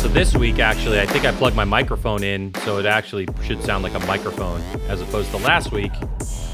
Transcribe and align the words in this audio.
So 0.00 0.08
this 0.08 0.34
week, 0.34 0.58
actually, 0.60 0.98
I 0.98 1.04
think 1.04 1.26
I 1.26 1.32
plugged 1.32 1.54
my 1.54 1.66
microphone 1.66 2.24
in, 2.24 2.54
so 2.64 2.78
it 2.78 2.86
actually 2.86 3.28
should 3.42 3.62
sound 3.62 3.84
like 3.84 3.92
a 3.92 3.98
microphone, 4.06 4.62
as 4.88 5.02
opposed 5.02 5.30
to 5.32 5.36
last 5.36 5.72
week. 5.72 5.92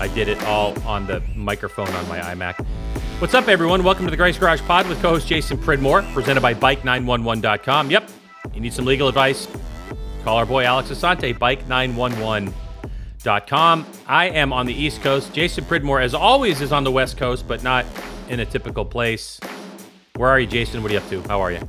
I 0.00 0.08
did 0.08 0.26
it 0.26 0.42
all 0.42 0.76
on 0.82 1.06
the 1.06 1.22
microphone 1.36 1.86
on 1.90 2.08
my 2.08 2.18
iMac. 2.18 2.66
What's 3.20 3.34
up, 3.34 3.46
everyone? 3.46 3.84
Welcome 3.84 4.04
to 4.06 4.10
the 4.10 4.16
Greg's 4.16 4.36
Garage 4.36 4.62
Pod 4.62 4.88
with 4.88 5.00
co-host 5.00 5.28
Jason 5.28 5.58
Pridmore, 5.58 6.02
presented 6.12 6.40
by 6.40 6.54
Bike911.com. 6.54 7.88
Yep, 7.88 8.10
you 8.52 8.60
need 8.60 8.72
some 8.72 8.84
legal 8.84 9.06
advice? 9.06 9.46
Call 10.24 10.38
our 10.38 10.44
boy 10.44 10.64
Alex 10.64 10.90
Asante, 10.90 11.32
Bike911.com. 11.38 13.86
I 14.08 14.26
am 14.26 14.52
on 14.52 14.66
the 14.66 14.74
East 14.74 15.02
Coast. 15.02 15.32
Jason 15.32 15.64
Pridmore, 15.66 16.00
as 16.00 16.14
always, 16.14 16.60
is 16.60 16.72
on 16.72 16.82
the 16.82 16.90
West 16.90 17.16
Coast, 17.16 17.46
but 17.46 17.62
not 17.62 17.86
in 18.28 18.40
a 18.40 18.44
typical 18.44 18.84
place. 18.84 19.38
Where 20.16 20.30
are 20.30 20.40
you, 20.40 20.48
Jason? 20.48 20.82
What 20.82 20.90
are 20.90 20.94
you 20.94 21.00
up 21.00 21.08
to? 21.10 21.22
How 21.28 21.40
are 21.40 21.52
you? 21.52 21.60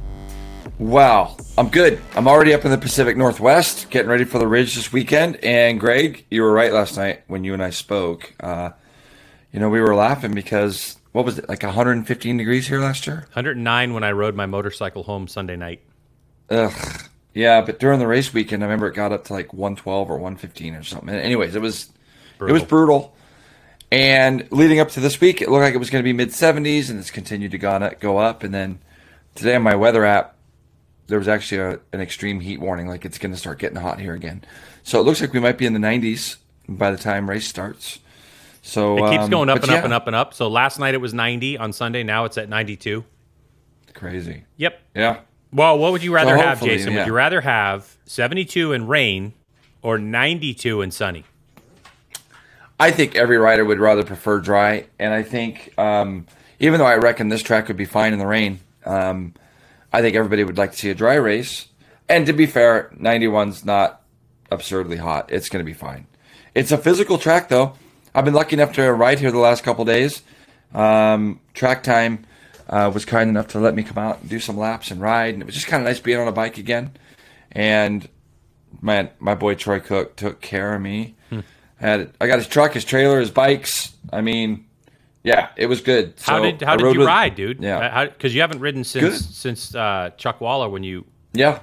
Wow, 0.80 1.36
I'm 1.58 1.70
good. 1.70 1.99
I'm 2.16 2.27
already 2.27 2.54
up 2.54 2.63
in 2.63 2.70
the 2.70 2.77
Pacific 2.77 3.17
Northwest, 3.17 3.90
getting 3.90 4.09
ready 4.09 4.26
for 4.26 4.38
the 4.38 4.45
Ridge 4.45 4.76
this 4.76 4.94
weekend. 4.94 5.38
And 5.44 5.80
Greg, 5.80 6.26
you 6.30 6.44
were 6.44 6.53
right 6.53 6.72
last 6.72 6.98
night 6.98 7.23
when 7.26 7.44
you 7.44 7.55
and 7.55 7.63
I 7.63 7.72
spoke. 7.72 8.31
Uh, 8.40 8.70
you 9.52 9.59
know, 9.59 9.70
we 9.70 9.81
were 9.81 9.95
laughing 9.95 10.36
because 10.36 10.98
what 11.13 11.26
was 11.26 11.40
it 11.40 11.50
like 11.50 11.63
115 11.63 12.38
degrees 12.38 12.67
here 12.67 12.80
last 12.80 13.08
year? 13.08 13.22
109 13.34 13.94
when 13.95 14.03
I 14.03 14.12
rode 14.12 14.36
my 14.36 14.45
motorcycle 14.45 15.02
home 15.02 15.27
Sunday 15.27 15.55
night. 15.55 15.81
Ugh. 16.52 16.72
Yeah, 17.34 17.62
but 17.62 17.80
during 17.80 17.98
the 17.98 18.05
race 18.05 18.31
weekend, 18.31 18.62
I 18.62 18.67
remember 18.67 18.88
it 18.88 18.94
got 18.94 19.12
up 19.12 19.25
to 19.25 19.34
like 19.34 19.53
112 19.53 20.12
or 20.12 20.14
115 20.14 20.75
or 20.75 20.84
something. 20.84 21.09
Anyways, 21.09 21.55
it 21.55 21.62
was 21.62 21.91
brutal. 22.38 22.55
it 22.55 22.59
was 22.59 22.70
brutal. 22.70 23.16
And 23.91 24.48
leading 24.52 24.80
up 24.80 24.89
to 24.91 25.00
this 25.00 25.20
week, 25.20 25.41
it 25.41 25.50
looked 25.50 25.64
like 25.64 25.73
it 25.73 25.78
was 25.78 25.89
going 25.89 26.03
to 26.03 26.08
be 26.08 26.14
mid 26.14 26.30
70s, 26.30 26.91
and 26.91 27.00
it's 27.00 27.09
continued 27.09 27.50
to 27.52 27.58
go 27.58 28.17
up. 28.20 28.44
And 28.44 28.53
then 28.53 28.78
today 29.34 29.56
on 29.56 29.64
my 29.64 29.75
weather 29.75 30.06
app, 30.06 30.36
there 31.08 31.19
was 31.19 31.27
actually 31.27 31.61
a, 31.61 31.80
an 31.94 32.02
extreme 32.02 32.39
heat 32.39 32.59
warning, 32.59 32.88
like 32.88 33.05
it's 33.05 33.17
going 33.17 33.31
to 33.31 33.38
start 33.38 33.59
getting 33.59 33.77
hot 33.77 34.00
here 34.00 34.13
again. 34.13 34.44
So 34.83 35.00
it 35.00 35.03
looks 35.03 35.22
like 35.22 35.33
we 35.33 35.39
might 35.39 35.58
be 35.58 35.66
in 35.66 35.73
the 35.73 35.80
90s 35.80 36.38
by 36.67 36.91
the 36.91 36.97
time 36.97 37.30
race 37.30 37.47
starts. 37.47 38.00
So 38.61 38.97
it 39.05 39.11
keeps 39.11 39.23
um, 39.23 39.30
going 39.30 39.50
up 39.50 39.59
and 39.59 39.72
yeah. 39.72 39.78
up 39.78 39.83
and 39.85 39.94
up 39.94 40.08
and 40.08 40.16
up. 40.16 40.33
So 40.33 40.50
last 40.50 40.80
night 40.80 40.94
it 40.94 40.97
was 40.97 41.13
90 41.13 41.58
on 41.58 41.72
Sunday. 41.72 42.03
Now 42.03 42.25
it's 42.25 42.38
at 42.38 42.50
92. 42.50 43.03
Crazy. 43.94 44.44
Yep. 44.58 44.80
Yeah. 44.94 45.19
Well, 45.53 45.78
what 45.78 45.94
would 45.94 46.03
you 46.03 46.13
rather 46.13 46.38
So 46.38 46.44
have, 46.44 46.61
Jason? 46.61 46.91
yeah. 46.91 47.00
Would 47.00 47.08
you 47.08 47.13
rather 47.13 47.41
have 47.41 47.97
72 48.05 48.73
and 48.73 48.89
rain 48.89 49.33
or 49.81 49.97
92 49.97 50.81
and 50.81 50.94
sunny? 50.94 51.23
I 52.80 52.91
think 52.91 53.16
every 53.16 53.38
rider 53.38 53.66
would 53.66 53.80
rather 53.80 54.03
prefer 54.03 54.39
dry, 54.39 54.85
and 55.00 55.11
I 55.13 55.23
think 55.23 55.73
um, 55.80 56.28
even 56.59 56.80
though 56.80 56.85
I 56.85 56.97
reckon 56.97 57.30
this 57.30 57.41
track 57.41 57.67
would 57.69 57.78
be 57.78 57.85
fine 57.85 58.13
in 58.13 58.19
the 58.19 58.28
rain, 58.28 58.59
um, 58.85 59.33
I 59.91 60.02
think 60.02 60.16
everybody 60.16 60.43
would 60.43 60.57
like 60.57 60.71
to 60.71 60.77
see 60.77 60.89
a 60.89 60.95
dry 60.95 61.16
race. 61.16 61.67
And 62.09 62.25
to 62.27 62.33
be 62.33 62.45
fair, 62.45 62.91
91's 62.97 63.66
not 63.66 64.02
absurdly 64.52 64.97
hot. 64.97 65.31
It's 65.31 65.49
going 65.49 65.63
to 65.63 65.69
be 65.69 65.73
fine. 65.73 66.07
It's 66.55 66.71
a 66.71 66.77
physical 66.77 67.17
track, 67.17 67.49
though. 67.49 67.73
I've 68.16 68.25
been 68.25 68.33
lucky 68.33 68.55
enough 68.55 68.73
to 68.73 68.91
ride 68.91 69.19
here 69.19 69.31
the 69.31 69.38
last 69.38 69.63
couple 69.63 69.85
days. 69.85 70.21
Um, 70.73 71.39
track 71.53 71.83
time 71.83 72.25
uh, 72.69 72.91
was 72.94 73.05
kind 73.05 73.29
enough 73.29 73.49
to 73.49 73.59
let 73.59 73.75
me 73.75 73.83
come 73.83 73.97
out 73.97 74.21
and 74.21 74.29
do 74.29 74.39
some 74.39 74.57
laps 74.57 74.91
and 74.91 75.02
ride, 75.02 75.33
and 75.33 75.44
it 75.44 75.45
was 75.45 75.55
just 75.55 75.67
kind 75.67 75.81
of 75.81 75.88
nice 75.88 75.99
being 75.99 76.19
on 76.19 76.27
a 76.27 76.31
bike 76.31 76.57
again. 76.57 76.91
And 77.51 78.07
man, 78.81 79.09
my 79.19 79.35
boy 79.35 79.55
Troy 79.55 79.79
Cook 79.79 80.16
took 80.16 80.41
care 80.41 80.73
of 80.73 80.81
me. 80.81 81.16
Had 81.79 82.11
I 82.19 82.27
got 82.27 82.39
his 82.39 82.47
truck, 82.47 82.73
his 82.73 82.85
trailer, 82.85 83.19
his 83.19 83.29
bikes. 83.31 83.94
I 84.11 84.22
mean, 84.22 84.66
yeah, 85.28 85.50
it 85.56 85.67
was 85.67 85.81
good. 85.81 86.14
How 86.22 86.38
So 86.38 86.44
did 86.44 86.61
how 86.61 86.75
did 86.75 86.94
you 86.94 87.00
with- 87.00 87.08
ride, 87.08 87.36
dude? 87.36 87.61
Yeah. 87.61 88.06
Because 88.06 88.33
you 88.33 88.42
haven't 88.42 88.59
ridden 88.59 88.83
since 88.83 89.22
Good. 89.22 89.34
since 89.36 89.75
uh, 89.75 90.11
Chuckwalla 90.17 90.69
when 90.72 90.84
you. 90.84 91.06
Yeah, 91.34 91.59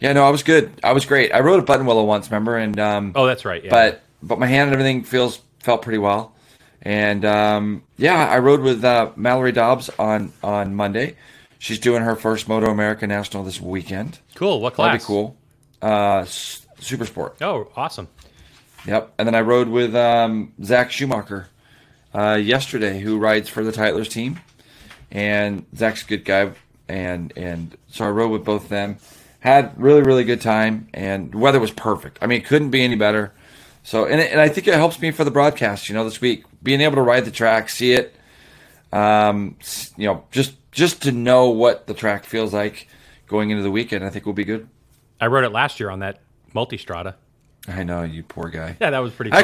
yeah. 0.00 0.12
No, 0.12 0.24
I 0.24 0.30
was 0.30 0.42
good. 0.42 0.70
I 0.84 0.92
was 0.92 1.04
great. 1.06 1.32
I 1.34 1.40
rode 1.40 1.62
a 1.62 1.66
Buttonwillow 1.66 2.06
once, 2.06 2.30
remember? 2.30 2.56
And 2.56 2.78
um, 2.78 3.12
Oh, 3.14 3.26
that's 3.26 3.44
right. 3.44 3.64
Yeah. 3.64 3.70
but 3.70 4.02
but 4.22 4.38
my 4.38 4.46
hand 4.46 4.70
and 4.70 4.72
everything 4.72 5.02
feels 5.04 5.40
felt 5.60 5.82
pretty 5.82 5.98
well. 5.98 6.34
And 6.82 7.24
um, 7.24 7.82
yeah, 7.96 8.28
I 8.28 8.38
rode 8.38 8.60
with 8.60 8.84
uh, 8.84 9.10
Mallory 9.16 9.52
Dobbs 9.52 9.90
on 9.98 10.32
on 10.42 10.74
Monday. 10.74 11.16
She's 11.58 11.78
doing 11.78 12.02
her 12.02 12.14
first 12.14 12.48
Moto 12.48 12.70
America 12.70 13.06
National 13.06 13.42
this 13.42 13.60
weekend. 13.60 14.18
cool. 14.34 14.60
What 14.60 14.74
class? 14.74 14.88
That'd 14.92 15.00
be 15.00 15.04
cool. 15.06 15.36
Uh, 15.82 16.24
super 16.26 17.06
sport. 17.06 17.36
Oh, 17.40 17.70
awesome. 17.74 18.08
Yep. 18.86 19.14
And 19.18 19.26
then 19.26 19.34
I 19.34 19.40
rode 19.40 19.68
with 19.68 19.94
um, 19.96 20.52
Zach 20.62 20.92
Schumacher 20.92 21.48
uh, 22.16 22.34
yesterday, 22.34 23.00
who 23.00 23.18
rides 23.18 23.48
for 23.48 23.62
the 23.62 23.72
Tytlers 23.72 24.08
team. 24.08 24.40
And 25.10 25.66
Zach's 25.76 26.02
a 26.04 26.06
good 26.06 26.24
guy. 26.24 26.52
And 26.88 27.32
and 27.36 27.76
so 27.88 28.04
I 28.04 28.10
rode 28.10 28.30
with 28.30 28.44
both 28.44 28.64
of 28.64 28.68
them. 28.70 28.96
Had 29.40 29.80
really, 29.80 30.02
really 30.02 30.24
good 30.24 30.40
time. 30.40 30.88
And 30.94 31.32
the 31.32 31.38
weather 31.38 31.60
was 31.60 31.70
perfect. 31.70 32.18
I 32.22 32.26
mean, 32.26 32.40
it 32.40 32.46
couldn't 32.46 32.70
be 32.70 32.82
any 32.82 32.96
better. 32.96 33.32
So, 33.82 34.04
and, 34.04 34.20
it, 34.20 34.32
and 34.32 34.40
I 34.40 34.48
think 34.48 34.66
it 34.66 34.74
helps 34.74 35.00
me 35.00 35.12
for 35.12 35.22
the 35.22 35.30
broadcast, 35.30 35.88
you 35.88 35.94
know, 35.94 36.02
this 36.02 36.20
week. 36.20 36.44
Being 36.62 36.80
able 36.80 36.96
to 36.96 37.02
ride 37.02 37.24
the 37.24 37.30
track, 37.30 37.68
see 37.68 37.92
it, 37.92 38.16
um, 38.92 39.56
you 39.96 40.08
know, 40.08 40.24
just 40.32 40.54
just 40.72 41.02
to 41.02 41.12
know 41.12 41.50
what 41.50 41.86
the 41.86 41.94
track 41.94 42.24
feels 42.24 42.52
like 42.52 42.88
going 43.28 43.50
into 43.50 43.62
the 43.62 43.70
weekend, 43.70 44.04
I 44.04 44.10
think 44.10 44.26
will 44.26 44.32
be 44.32 44.44
good. 44.44 44.68
I 45.20 45.28
rode 45.28 45.44
it 45.44 45.52
last 45.52 45.78
year 45.78 45.90
on 45.90 46.00
that 46.00 46.20
multistrada. 46.54 47.14
I 47.68 47.84
know, 47.84 48.02
you 48.02 48.22
poor 48.22 48.48
guy. 48.48 48.76
Yeah, 48.80 48.90
that 48.90 48.98
was 48.98 49.12
pretty. 49.12 49.30
Fun. 49.30 49.40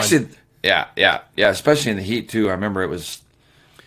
Yeah, 0.62 0.89
yeah, 0.97 1.23
yeah. 1.37 1.49
Especially 1.50 1.91
in 1.91 1.97
the 1.97 2.03
heat 2.03 2.28
too. 2.28 2.49
I 2.49 2.53
remember 2.53 2.83
it 2.83 2.89
was. 2.89 3.23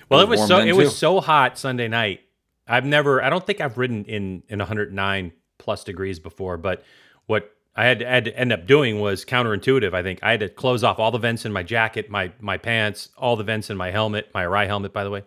well, 0.10 0.22
it 0.22 0.30
was 0.30 0.40
was 0.42 0.48
so 0.48 0.58
it 0.60 0.74
was 0.74 0.98
so 0.98 1.22
hot 1.22 1.58
Sunday 1.58 1.88
night. 1.88 2.22
I've 2.68 2.86
never. 2.86 3.24
I 3.24 3.30
don't 3.30 3.46
think 3.46 3.62
I've 3.62 3.78
ridden 3.78 4.06
in 4.06 4.44
in 4.50 4.60
109 4.60 5.32
plus 5.58 5.84
degrees 5.84 6.20
before. 6.20 6.58
But 6.58 6.84
what 7.28 7.52
I 7.76 7.86
had, 7.86 8.02
had 8.02 8.26
to 8.26 8.38
end 8.38 8.52
up 8.54 8.68
doing 8.68 9.00
was 9.00 9.24
counterintuitive. 9.26 9.94
I 9.94 10.04
think 10.04 10.20
I 10.24 10.32
had 10.32 10.40
to 10.42 10.50
close 10.50 10.84
off 10.84 11.00
all 11.00 11.12
the 11.12 11.18
vents 11.20 11.46
in 11.46 11.54
my 11.54 11.64
jacket, 11.64 12.10
my 12.10 12.32
my 12.40 12.58
pants, 12.58 13.10
all 13.18 13.36
the 13.36 13.44
vents 13.44 13.70
in 13.70 13.78
my 13.78 13.92
helmet, 13.92 14.30
my 14.34 14.44
Arai 14.46 14.66
helmet, 14.68 14.94
by 14.94 15.04
the 15.04 15.12
way. 15.12 15.24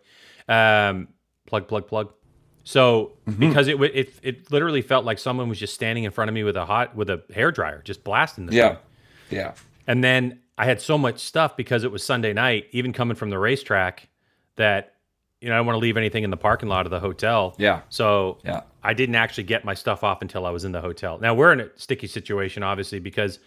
Um, 0.48 1.08
plug, 1.46 1.68
plug, 1.68 1.86
plug. 1.86 2.12
So 2.64 3.12
Mm-hmm. 3.26 3.40
because 3.48 3.68
it, 3.68 3.80
it 3.80 4.12
it 4.22 4.50
literally 4.52 4.82
felt 4.82 5.04
like 5.04 5.18
someone 5.18 5.48
was 5.48 5.58
just 5.58 5.74
standing 5.74 6.04
in 6.04 6.10
front 6.10 6.28
of 6.28 6.34
me 6.34 6.44
with 6.44 6.56
a 6.56 6.66
hot 6.66 6.94
with 6.96 7.08
a 7.10 7.22
hair 7.32 7.50
dryer, 7.52 7.80
just 7.82 8.04
blasting 8.04 8.46
the 8.46 8.52
Yeah, 8.52 8.68
thing. 8.70 8.78
yeah, 9.30 9.52
And 9.86 10.02
then 10.04 10.40
I 10.58 10.64
had 10.64 10.80
so 10.80 10.98
much 10.98 11.20
stuff 11.20 11.56
because 11.56 11.84
it 11.84 11.92
was 11.92 12.02
Sunday 12.04 12.32
night, 12.32 12.66
even 12.72 12.92
coming 12.92 13.14
from 13.16 13.30
the 13.30 13.38
racetrack, 13.38 14.08
that 14.56 14.94
you 15.40 15.48
know 15.48 15.54
I 15.54 15.58
don't 15.58 15.66
want 15.66 15.76
to 15.76 15.80
leave 15.80 15.96
anything 15.96 16.24
in 16.24 16.30
the 16.30 16.36
parking 16.36 16.68
lot 16.68 16.84
of 16.84 16.90
the 16.90 17.00
hotel. 17.00 17.54
Yeah. 17.58 17.82
So 17.88 18.38
Yeah. 18.44 18.62
I 18.82 18.92
didn't 18.94 19.14
actually 19.14 19.44
get 19.44 19.64
my 19.64 19.74
stuff 19.74 20.02
off 20.02 20.20
until 20.22 20.46
I 20.46 20.50
was 20.50 20.64
in 20.64 20.72
the 20.72 20.80
hotel. 20.80 21.18
Now 21.18 21.34
we're 21.34 21.52
in 21.52 21.60
a 21.60 21.68
sticky 21.76 22.08
situation, 22.08 22.62
obviously, 22.62 22.98
because 22.98 23.38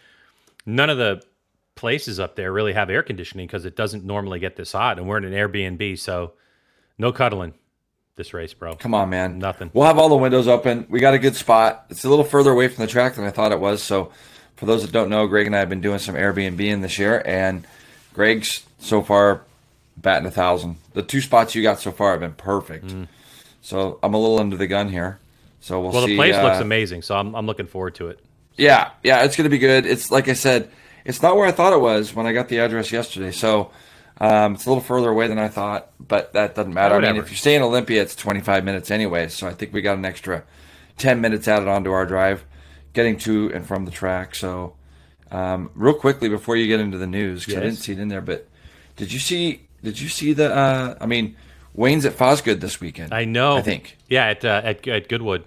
none 0.65 0.89
of 0.89 0.97
the 0.97 1.21
places 1.75 2.19
up 2.19 2.35
there 2.35 2.51
really 2.53 2.73
have 2.73 2.89
air 2.89 3.03
conditioning 3.03 3.47
because 3.47 3.65
it 3.65 3.75
doesn't 3.75 4.05
normally 4.05 4.39
get 4.39 4.55
this 4.55 4.71
hot, 4.71 4.97
and 4.97 5.07
we're 5.07 5.17
in 5.17 5.25
an 5.25 5.33
Airbnb, 5.33 5.99
so 5.99 6.33
no 6.97 7.11
cuddling 7.11 7.53
this 8.15 8.33
race, 8.33 8.53
bro. 8.53 8.75
Come 8.75 8.93
on, 8.93 9.09
man. 9.09 9.39
Nothing. 9.39 9.71
We'll 9.73 9.87
have 9.87 9.97
all 9.97 10.09
the 10.09 10.15
windows 10.15 10.47
open. 10.47 10.85
We 10.89 10.99
got 10.99 11.13
a 11.13 11.19
good 11.19 11.35
spot. 11.35 11.85
It's 11.89 12.03
a 12.03 12.09
little 12.09 12.25
further 12.25 12.51
away 12.51 12.67
from 12.67 12.85
the 12.85 12.91
track 12.91 13.15
than 13.15 13.25
I 13.25 13.31
thought 13.31 13.51
it 13.51 13.59
was. 13.59 13.81
So, 13.81 14.11
for 14.61 14.67
those 14.67 14.83
that 14.83 14.91
don't 14.91 15.09
know, 15.09 15.25
Greg 15.25 15.47
and 15.47 15.55
I 15.55 15.59
have 15.59 15.69
been 15.69 15.81
doing 15.81 15.97
some 15.97 16.13
Airbnb 16.13 16.61
in 16.61 16.81
this 16.81 16.99
year, 16.99 17.19
and 17.25 17.65
Greg's 18.13 18.63
so 18.77 19.01
far 19.01 19.41
batting 19.97 20.27
a 20.27 20.31
thousand. 20.31 20.75
The 20.93 21.01
two 21.01 21.19
spots 21.19 21.55
you 21.55 21.63
got 21.63 21.79
so 21.79 21.91
far 21.91 22.11
have 22.11 22.19
been 22.19 22.33
perfect. 22.33 22.93
So 23.63 23.97
I'm 24.03 24.13
a 24.13 24.19
little 24.19 24.37
under 24.39 24.57
the 24.57 24.67
gun 24.67 24.89
here. 24.89 25.17
So 25.61 25.81
we'll, 25.81 25.89
Mm. 25.89 25.93
Well, 25.93 26.05
see. 26.05 26.11
the 26.11 26.15
place 26.17 26.35
uh, 26.35 26.43
looks 26.43 26.59
amazing, 26.59 27.01
so 27.01 27.15
I'm, 27.15 27.33
I'm 27.35 27.47
looking 27.47 27.65
forward 27.65 27.95
to 27.95 28.09
it. 28.09 28.19
Yeah, 28.55 28.91
yeah, 29.03 29.23
it's 29.23 29.35
going 29.35 29.45
to 29.45 29.49
be 29.49 29.57
good. 29.57 29.87
It's 29.87 30.11
like 30.11 30.27
I 30.27 30.33
said, 30.33 30.69
it's 31.05 31.23
not 31.23 31.35
where 31.35 31.47
I 31.47 31.51
thought 31.51 31.73
it 31.73 31.81
was 31.81 32.13
when 32.13 32.27
I 32.27 32.31
got 32.33 32.47
the 32.47 32.59
address 32.59 32.91
yesterday. 32.91 33.31
So 33.31 33.71
um, 34.19 34.53
it's 34.53 34.67
a 34.67 34.69
little 34.69 34.83
further 34.83 35.09
away 35.09 35.27
than 35.27 35.39
I 35.39 35.47
thought, 35.47 35.89
but 35.99 36.33
that 36.33 36.53
doesn't 36.53 36.73
matter. 36.73 36.93
I 36.95 36.99
mean, 36.99 37.15
if 37.17 37.31
you 37.31 37.35
stay 37.37 37.55
in 37.55 37.63
Olympia, 37.63 38.03
it's 38.03 38.15
25 38.15 38.63
minutes 38.63 38.91
anyway. 38.91 39.27
So 39.29 39.47
I 39.47 39.53
think 39.53 39.73
we 39.73 39.81
got 39.81 39.97
an 39.97 40.05
extra 40.05 40.43
10 40.99 41.19
minutes 41.19 41.47
added 41.47 41.67
onto 41.67 41.91
our 41.91 42.05
drive, 42.05 42.43
getting 42.93 43.17
to 43.19 43.51
and 43.53 43.65
from 43.65 43.85
the 43.85 43.91
track. 43.91 44.35
So 44.35 44.75
um, 45.31 45.71
real 45.75 45.93
quickly 45.93 46.29
before 46.29 46.55
you 46.57 46.67
get 46.67 46.79
into 46.79 46.97
the 46.97 47.07
news, 47.07 47.45
'cause 47.45 47.55
I 47.55 47.57
Yes. 47.59 47.63
didn't 47.65 47.79
see 47.83 47.91
it 47.93 47.99
in 47.99 48.07
there, 48.09 48.21
but 48.21 48.47
did 48.95 49.11
you 49.13 49.19
see? 49.19 49.67
Did 49.83 49.99
you 49.99 50.09
see 50.09 50.33
the? 50.33 50.53
Uh, 50.53 50.95
I 51.01 51.05
mean, 51.05 51.35
Wayne's 51.73 52.05
at 52.05 52.13
Fosgood 52.17 52.59
this 52.59 52.79
weekend. 52.81 53.13
I 53.13 53.25
know. 53.25 53.57
I 53.57 53.61
think. 53.61 53.97
Yeah, 54.09 54.25
at 54.27 54.43
uh, 54.45 54.61
at, 54.63 54.87
at 54.87 55.07
Goodwood. 55.09 55.43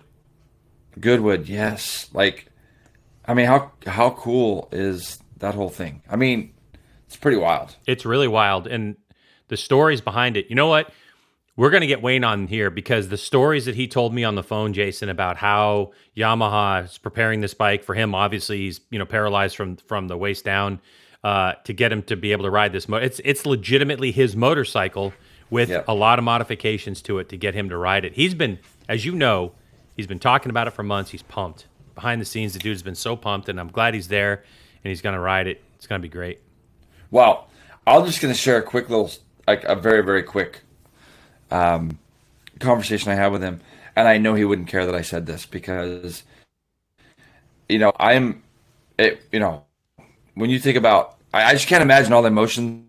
Goodwood, 0.99 1.49
yes. 1.49 2.08
Like, 2.12 2.46
I 3.26 3.35
mean, 3.35 3.46
how 3.46 3.73
how 3.87 4.11
cool 4.11 4.69
is 4.73 5.19
that 5.38 5.55
whole 5.55 5.69
thing? 5.69 6.02
I 6.11 6.17
mean, 6.17 6.52
it's 7.06 7.17
pretty 7.17 7.37
wild. 7.37 7.76
It's 7.87 8.05
really 8.05 8.29
wild. 8.29 8.67
And 8.67 8.96
the 9.49 9.56
stories 9.56 10.00
behind 10.00 10.37
it. 10.37 10.46
You 10.49 10.56
know 10.56 10.69
what? 10.69 10.91
We're 11.56 11.71
going 11.71 11.83
to 11.83 11.87
get 11.87 12.03
Wayne 12.03 12.25
on 12.25 12.49
here 12.49 12.69
because 12.71 13.09
the 13.09 13.17
stories 13.17 13.67
that 13.67 13.77
he 13.77 13.87
told 13.87 14.12
me 14.12 14.25
on 14.25 14.35
the 14.35 14.43
phone, 14.43 14.73
Jason, 14.73 15.09
about 15.09 15.37
how 15.37 15.93
Yamaha 16.17 16.85
is 16.85 16.99
preparing 16.99 17.41
this 17.41 17.55
bike 17.55 17.85
for 17.85 17.95
him. 17.95 18.15
Obviously, 18.15 18.59
he's 18.59 18.81
you 18.91 18.99
know 18.99 19.06
paralyzed 19.06 19.56
from 19.56 19.77
from 19.77 20.09
the 20.09 20.17
waist 20.17 20.45
down 20.45 20.81
uh, 21.23 21.53
to 21.65 21.73
get 21.73 21.93
him 21.93 22.03
to 22.05 22.17
be 22.17 22.33
able 22.33 22.45
to 22.45 22.51
ride 22.51 22.73
this. 22.73 22.89
Mo- 22.89 22.97
it's 22.97 23.21
it's 23.25 23.47
legitimately 23.47 24.11
his 24.12 24.35
motorcycle 24.35 25.12
with 25.51 25.69
Yep. 25.69 25.85
a 25.87 25.95
lot 25.95 26.19
of 26.19 26.25
modifications 26.25 27.01
to 27.03 27.19
it 27.19 27.29
to 27.29 27.37
get 27.37 27.55
him 27.55 27.69
to 27.69 27.77
ride 27.77 28.05
it. 28.05 28.15
He's 28.15 28.35
been, 28.35 28.59
as 28.89 29.05
you 29.05 29.15
know, 29.15 29.53
He's 29.97 30.09
been 30.09 30.19
talking 30.19 30.51
about 30.51 30.67
it 30.67 30.73
for 30.73 30.83
months. 30.83 31.12
He's 31.12 31.23
pumped. 31.23 31.67
Behind 31.95 32.21
the 32.21 32.25
scenes, 32.25 32.53
the 32.53 32.59
dude's 32.59 32.83
been 32.83 32.97
so 32.97 33.15
pumped, 33.15 33.49
and 33.49 33.61
I'm 33.61 33.69
glad 33.69 33.95
he's 33.95 34.09
there 34.09 34.43
and 34.83 34.89
he's 34.91 35.01
going 35.01 35.15
to 35.15 35.21
ride 35.21 35.47
it. 35.47 35.62
It's 35.77 35.87
going 35.87 36.01
to 36.01 36.03
be 36.03 36.11
great. 36.11 36.41
Well, 37.12 37.49
I'm 37.87 38.05
just 38.05 38.21
going 38.21 38.35
to 38.35 38.39
share 38.39 38.56
a 38.59 38.62
quick 38.62 38.91
little, 38.91 39.09
like 39.47 39.62
a 39.62 39.77
very, 39.77 40.03
very 40.03 40.25
quick 40.25 40.62
um, 41.50 41.99
conversation 42.58 43.11
I 43.11 43.14
had 43.14 43.32
with 43.32 43.43
him. 43.43 43.61
And 43.96 44.08
I 44.08 44.19
know 44.19 44.35
he 44.35 44.44
wouldn't 44.44 44.69
care 44.69 44.87
that 44.87 44.94
I 44.94 45.02
said 45.02 45.26
this 45.26 45.46
because, 45.46 46.25
you 47.69 47.79
know, 47.79 47.93
I'm, 47.99 48.43
it, 48.99 49.23
you 49.31 49.38
know, 49.38 49.64
when 50.35 50.50
you 50.50 50.58
think 50.58 50.76
about, 50.76 51.17
I, 51.32 51.44
I 51.44 51.52
just 51.52 51.69
can't 51.69 51.82
imagine 51.82 52.12
all 52.12 52.23
the 52.23 52.29
emotions 52.29 52.87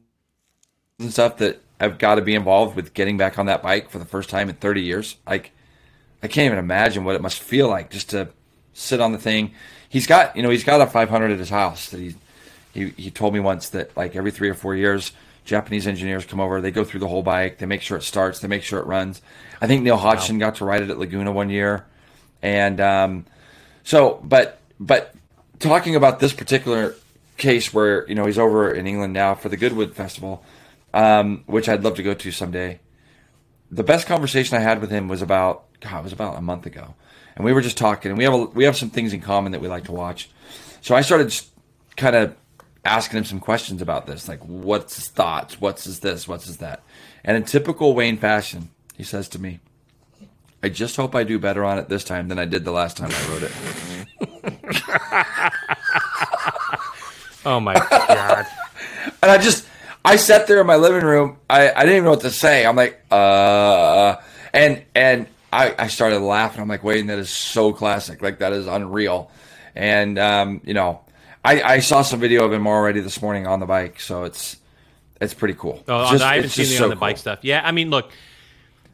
and 0.99 1.11
stuff 1.11 1.37
that 1.37 1.61
have 1.79 1.97
got 1.97 2.15
to 2.15 2.21
be 2.21 2.33
involved 2.35 2.75
with 2.75 2.93
getting 2.93 3.17
back 3.17 3.37
on 3.37 3.45
that 3.47 3.61
bike 3.61 3.89
for 3.89 3.99
the 3.99 4.05
first 4.05 4.29
time 4.29 4.49
in 4.49 4.55
30 4.55 4.81
years. 4.81 5.17
Like, 5.27 5.51
I 6.23 6.27
can't 6.27 6.45
even 6.45 6.57
imagine 6.57 7.03
what 7.03 7.15
it 7.15 7.21
must 7.21 7.39
feel 7.39 7.67
like 7.67 7.91
just 7.91 8.09
to 8.11 8.29
sit 8.73 9.01
on 9.01 9.11
the 9.11 9.17
thing. 9.17 9.53
He's 9.89 10.07
got, 10.07 10.35
you 10.35 10.41
know, 10.41 10.49
he's 10.49 10.63
got 10.63 10.81
a 10.81 10.87
500 10.87 11.31
at 11.31 11.39
his 11.39 11.49
house 11.49 11.89
that 11.89 11.99
he, 11.99 12.15
he, 12.73 12.89
he 12.91 13.11
told 13.11 13.33
me 13.33 13.39
once 13.39 13.69
that 13.69 13.95
like 13.95 14.15
every 14.15 14.31
three 14.31 14.49
or 14.49 14.55
four 14.55 14.75
years, 14.75 15.11
Japanese 15.45 15.87
engineers 15.87 16.25
come 16.25 16.39
over, 16.39 16.59
they 16.59 16.71
go 16.71 16.83
through 16.83 16.99
the 16.99 17.07
whole 17.07 17.23
bike, 17.23 17.59
they 17.59 17.65
make 17.65 17.81
sure 17.81 17.97
it 17.97 18.03
starts, 18.03 18.39
they 18.39 18.47
make 18.47 18.63
sure 18.63 18.79
it 18.79 18.87
runs. 18.87 19.21
I 19.61 19.67
think 19.67 19.83
Neil 19.83 19.97
Hodgson 19.97 20.37
wow. 20.37 20.47
got 20.47 20.55
to 20.55 20.65
ride 20.65 20.81
it 20.81 20.89
at 20.89 20.97
Laguna 20.97 21.31
one 21.31 21.49
year. 21.49 21.85
And, 22.41 22.81
um, 22.81 23.25
so, 23.83 24.19
but, 24.23 24.59
but 24.79 25.15
talking 25.59 25.95
about 25.95 26.19
this 26.19 26.33
particular 26.33 26.95
case 27.37 27.73
where, 27.73 28.07
you 28.07 28.15
know, 28.15 28.25
he's 28.25 28.39
over 28.39 28.71
in 28.71 28.87
England 28.87 29.13
now 29.13 29.35
for 29.35 29.49
the 29.49 29.57
Goodwood 29.57 29.95
Festival, 29.95 30.43
um, 30.93 31.43
which 31.45 31.69
I'd 31.69 31.83
love 31.83 31.95
to 31.95 32.03
go 32.03 32.13
to 32.13 32.31
someday. 32.31 32.79
The 33.71 33.83
best 33.83 34.07
conversation 34.07 34.57
I 34.57 34.61
had 34.61 34.81
with 34.81 34.89
him 34.89 35.07
was 35.07 35.21
about 35.21 35.65
God, 35.79 35.99
it 35.99 36.03
was 36.03 36.13
about 36.13 36.37
a 36.37 36.41
month 36.41 36.65
ago, 36.65 36.95
and 37.35 37.43
we 37.43 37.53
were 37.53 37.61
just 37.61 37.77
talking, 37.77 38.09
and 38.09 38.17
we 38.17 38.23
have 38.23 38.33
a, 38.33 38.45
we 38.45 38.63
have 38.63 38.77
some 38.77 38.89
things 38.89 39.11
in 39.13 39.21
common 39.21 39.51
that 39.51 39.61
we 39.61 39.67
like 39.67 39.85
to 39.85 39.91
watch. 39.91 40.29
So 40.81 40.95
I 40.95 41.01
started 41.01 41.35
kind 41.97 42.15
of 42.15 42.35
asking 42.85 43.17
him 43.17 43.25
some 43.25 43.39
questions 43.39 43.81
about 43.81 44.05
this, 44.05 44.27
like 44.27 44.39
what's 44.45 44.95
his 44.95 45.07
thoughts, 45.09 45.59
what's 45.59 45.83
his 45.85 45.99
this, 45.99 46.27
what's 46.27 46.45
his 46.45 46.57
that, 46.57 46.83
and 47.23 47.35
in 47.35 47.43
typical 47.43 47.93
Wayne 47.93 48.17
fashion, 48.17 48.69
he 48.95 49.03
says 49.03 49.27
to 49.29 49.39
me, 49.39 49.59
"I 50.63 50.69
just 50.69 50.95
hope 50.95 51.15
I 51.15 51.23
do 51.23 51.39
better 51.39 51.65
on 51.65 51.77
it 51.77 51.89
this 51.89 52.03
time 52.03 52.27
than 52.27 52.39
I 52.39 52.45
did 52.45 52.63
the 52.63 52.71
last 52.71 52.97
time 52.97 53.11
I 53.11 53.27
wrote 53.29 53.43
it." 53.43 53.51
oh 57.45 57.59
my 57.59 57.73
god! 57.73 58.45
and 59.21 59.31
I 59.31 59.37
just 59.37 59.67
I 60.05 60.17
sat 60.17 60.45
there 60.45 60.61
in 60.61 60.67
my 60.67 60.75
living 60.75 61.03
room. 61.03 61.37
I, 61.49 61.71
I 61.71 61.79
didn't 61.79 61.95
even 61.95 62.03
know 62.05 62.11
what 62.11 62.21
to 62.21 62.29
say. 62.29 62.65
I'm 62.65 62.75
like, 62.75 63.03
uh, 63.11 64.17
and 64.53 64.83
and 64.93 65.27
I, 65.51 65.73
I 65.79 65.87
started 65.87 66.19
laughing. 66.19 66.61
I'm 66.61 66.67
like, 66.67 66.83
Wayne, 66.83 67.07
that 67.07 67.17
is 67.17 67.29
so 67.29 67.73
classic. 67.73 68.21
Like 68.21 68.39
that 68.39 68.53
is 68.53 68.67
unreal. 68.67 69.31
And 69.73 70.19
um, 70.19 70.61
you 70.63 70.73
know, 70.73 71.01
I, 71.45 71.61
I 71.75 71.79
saw 71.79 72.01
some 72.01 72.19
video 72.19 72.43
of 72.43 72.51
him 72.51 72.67
already 72.67 72.99
this 73.01 73.21
morning 73.21 73.45
on 73.45 73.59
the 73.59 73.65
bike, 73.65 73.99
so 73.99 74.23
it's 74.23 74.57
it's 75.21 75.33
pretty 75.33 75.53
cool. 75.53 75.83
Oh, 75.87 76.11
just, 76.11 76.23
I 76.23 76.35
haven't 76.35 76.49
seen 76.49 76.65
the 76.65 76.71
so 76.71 76.83
on 76.85 76.89
the 76.89 76.95
cool. 76.95 77.01
bike 77.01 77.17
stuff. 77.17 77.39
Yeah, 77.43 77.61
I 77.63 77.71
mean, 77.71 77.89
look, 77.89 78.11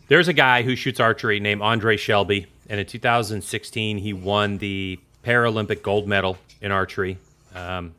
there's 0.08 0.28
a 0.28 0.34
guy 0.34 0.62
who 0.62 0.76
shoots 0.76 1.00
archery 1.00 1.40
named 1.40 1.62
Andre 1.62 1.98
Shelby, 1.98 2.48
and 2.70 2.80
in 2.80 2.86
2016 2.86 3.98
he 3.98 4.14
won 4.14 4.58
the 4.58 5.00
Paralympic 5.24 5.82
gold 5.82 6.08
medal 6.08 6.38
in 6.62 6.72
archery, 6.72 7.18
um, 7.56 7.96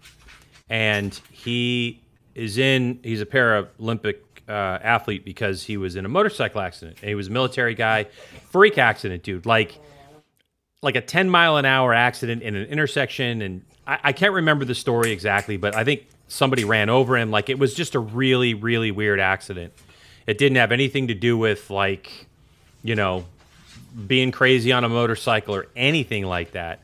and 0.69 1.19
he 1.31 2.00
is 2.34 2.58
in. 2.58 3.00
He's 3.02 3.20
a 3.20 3.26
Paralympic 3.26 4.19
uh, 4.48 4.78
athlete 4.82 5.25
because 5.25 5.62
he 5.62 5.76
was 5.76 5.96
in 5.96 6.05
a 6.05 6.08
motorcycle 6.08 6.60
accident. 6.60 6.98
And 7.00 7.08
he 7.08 7.14
was 7.14 7.28
a 7.28 7.31
military 7.31 7.75
guy, 7.75 8.06
freak 8.50 8.76
accident, 8.76 9.22
dude. 9.22 9.46
Like, 9.46 9.78
like 10.82 10.96
a 10.96 11.00
10 11.00 11.31
mile 11.31 11.56
an 11.56 11.64
hour 11.64 11.94
accident 11.94 12.43
in 12.43 12.55
an 12.55 12.66
intersection, 12.66 13.40
and 13.40 13.62
I, 13.87 13.99
I 14.05 14.12
can't 14.12 14.32
remember 14.32 14.64
the 14.64 14.75
story 14.75 15.12
exactly, 15.12 15.56
but 15.56 15.75
I 15.75 15.84
think 15.84 16.06
somebody 16.29 16.64
ran 16.64 16.88
over 16.88 17.17
him. 17.17 17.31
Like, 17.31 17.49
it 17.49 17.58
was 17.58 17.75
just 17.75 17.94
a 17.94 18.00
really, 18.00 18.55
really 18.55 18.90
weird 18.90 19.20
accident. 19.20 19.73
It 20.26 20.38
didn't 20.38 20.56
have 20.56 20.73
anything 20.73 21.08
to 21.08 21.14
do 21.14 21.37
with 21.37 21.69
like, 21.70 22.26
you 22.82 22.94
know, 22.94 23.25
being 24.06 24.31
crazy 24.31 24.73
on 24.73 24.84
a 24.84 24.88
motorcycle 24.88 25.55
or 25.55 25.67
anything 25.76 26.25
like 26.25 26.52
that. 26.52 26.81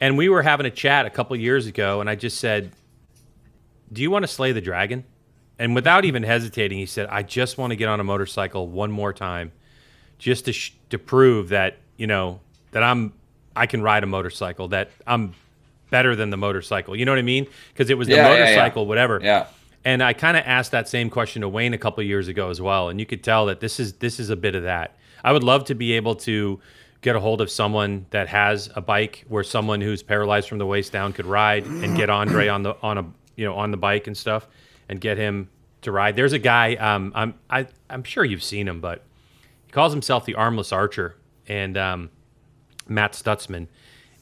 And 0.00 0.18
we 0.18 0.28
were 0.28 0.42
having 0.42 0.66
a 0.66 0.70
chat 0.70 1.06
a 1.06 1.10
couple 1.10 1.36
years 1.36 1.66
ago, 1.66 2.00
and 2.00 2.10
I 2.10 2.14
just 2.14 2.38
said, 2.38 2.72
do 3.92 4.02
you 4.02 4.10
want 4.10 4.24
to 4.24 4.28
slay 4.28 4.52
the 4.52 4.60
dragon? 4.60 5.04
And 5.58 5.74
without 5.74 6.04
even 6.04 6.24
hesitating, 6.24 6.78
he 6.78 6.86
said, 6.86 7.06
I 7.08 7.22
just 7.22 7.58
want 7.58 7.70
to 7.70 7.76
get 7.76 7.88
on 7.88 8.00
a 8.00 8.04
motorcycle 8.04 8.66
one 8.66 8.90
more 8.90 9.12
time 9.12 9.52
just 10.18 10.46
to, 10.46 10.52
sh- 10.52 10.72
to 10.90 10.98
prove 10.98 11.50
that, 11.50 11.76
you 11.96 12.08
know, 12.08 12.40
that 12.72 12.82
I'm, 12.82 13.12
I 13.54 13.66
can 13.66 13.82
ride 13.82 14.02
a 14.02 14.06
motorcycle, 14.06 14.68
that 14.68 14.90
I'm 15.06 15.34
better 15.90 16.16
than 16.16 16.30
the 16.30 16.36
motorcycle. 16.36 16.96
You 16.96 17.04
know 17.04 17.12
what 17.12 17.18
I 17.18 17.22
mean? 17.22 17.46
Because 17.72 17.90
it 17.90 17.98
was 17.98 18.08
the 18.08 18.16
yeah, 18.16 18.28
motorcycle, 18.28 18.82
yeah, 18.82 18.84
yeah. 18.84 18.88
whatever. 18.88 19.20
Yeah. 19.22 19.46
And 19.84 20.02
I 20.02 20.14
kind 20.14 20.36
of 20.36 20.44
asked 20.46 20.70
that 20.70 20.88
same 20.88 21.10
question 21.10 21.42
to 21.42 21.48
Wayne 21.48 21.74
a 21.74 21.78
couple 21.78 22.02
years 22.02 22.26
ago 22.28 22.48
as 22.48 22.60
well, 22.60 22.88
and 22.88 22.98
you 22.98 23.06
could 23.06 23.22
tell 23.22 23.46
that 23.46 23.60
this 23.60 23.78
is 23.78 23.94
this 23.94 24.18
is 24.18 24.30
a 24.30 24.36
bit 24.36 24.54
of 24.54 24.62
that. 24.62 24.96
I 25.22 25.32
would 25.32 25.44
love 25.44 25.64
to 25.66 25.74
be 25.74 25.92
able 25.92 26.14
to 26.16 26.60
get 27.02 27.14
a 27.14 27.20
hold 27.20 27.42
of 27.42 27.50
someone 27.50 28.06
that 28.10 28.28
has 28.28 28.70
a 28.74 28.80
bike 28.80 29.26
where 29.28 29.44
someone 29.44 29.82
who's 29.82 30.02
paralyzed 30.02 30.48
from 30.48 30.56
the 30.56 30.64
waist 30.64 30.90
down 30.90 31.12
could 31.12 31.26
ride 31.26 31.66
and 31.66 31.94
get 31.96 32.08
Andre 32.08 32.48
on 32.48 32.62
the 32.62 32.76
on 32.82 32.96
a 32.96 33.04
you 33.36 33.44
know 33.44 33.54
on 33.54 33.70
the 33.70 33.76
bike 33.76 34.06
and 34.06 34.16
stuff, 34.16 34.48
and 34.88 35.00
get 35.00 35.18
him 35.18 35.50
to 35.82 35.92
ride. 35.92 36.16
There's 36.16 36.32
a 36.32 36.38
guy. 36.38 36.76
Um, 36.76 37.12
I'm 37.14 37.34
I, 37.50 37.66
I'm 37.90 38.04
sure 38.04 38.24
you've 38.24 38.42
seen 38.42 38.66
him, 38.66 38.80
but 38.80 39.02
he 39.66 39.72
calls 39.72 39.92
himself 39.92 40.24
the 40.24 40.34
Armless 40.34 40.72
Archer, 40.72 41.16
and 41.46 41.76
um, 41.76 42.10
Matt 42.88 43.12
Stutzman, 43.12 43.68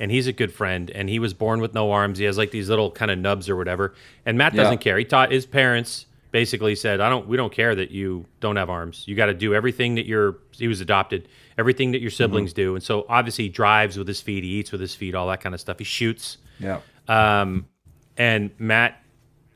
and 0.02 0.10
he's 0.10 0.26
a 0.26 0.32
good 0.32 0.52
friend. 0.52 0.90
And 0.90 1.08
he 1.08 1.20
was 1.20 1.32
born 1.32 1.60
with 1.60 1.74
no 1.74 1.92
arms. 1.92 2.18
He 2.18 2.24
has 2.24 2.36
like 2.36 2.50
these 2.50 2.68
little 2.68 2.90
kind 2.90 3.08
of 3.08 3.20
nubs 3.20 3.48
or 3.48 3.54
whatever. 3.54 3.94
And 4.26 4.36
Matt 4.36 4.52
doesn't 4.52 4.72
yeah. 4.72 4.78
care. 4.78 4.98
He 4.98 5.04
taught 5.04 5.30
his 5.30 5.46
parents 5.46 6.06
basically 6.32 6.74
said, 6.74 7.00
"I 7.00 7.08
don't. 7.08 7.28
We 7.28 7.36
don't 7.36 7.52
care 7.52 7.72
that 7.76 7.92
you 7.92 8.26
don't 8.40 8.56
have 8.56 8.68
arms. 8.68 9.04
You 9.06 9.14
got 9.14 9.26
to 9.26 9.34
do 9.34 9.54
everything 9.54 9.94
that 9.94 10.04
your 10.04 10.38
he 10.50 10.66
was 10.66 10.80
adopted, 10.80 11.28
everything 11.56 11.92
that 11.92 12.00
your 12.00 12.10
siblings 12.10 12.50
mm-hmm. 12.50 12.62
do." 12.62 12.74
And 12.74 12.82
so 12.82 13.06
obviously 13.08 13.44
he 13.44 13.50
drives 13.50 13.96
with 13.96 14.08
his 14.08 14.20
feet, 14.20 14.42
he 14.42 14.50
eats 14.50 14.72
with 14.72 14.80
his 14.80 14.92
feet, 14.92 15.14
all 15.14 15.28
that 15.28 15.40
kind 15.40 15.54
of 15.54 15.60
stuff. 15.60 15.78
He 15.78 15.84
shoots. 15.84 16.38
Yeah. 16.58 16.80
Um, 17.06 17.68
and 18.16 18.50
Matt 18.58 19.00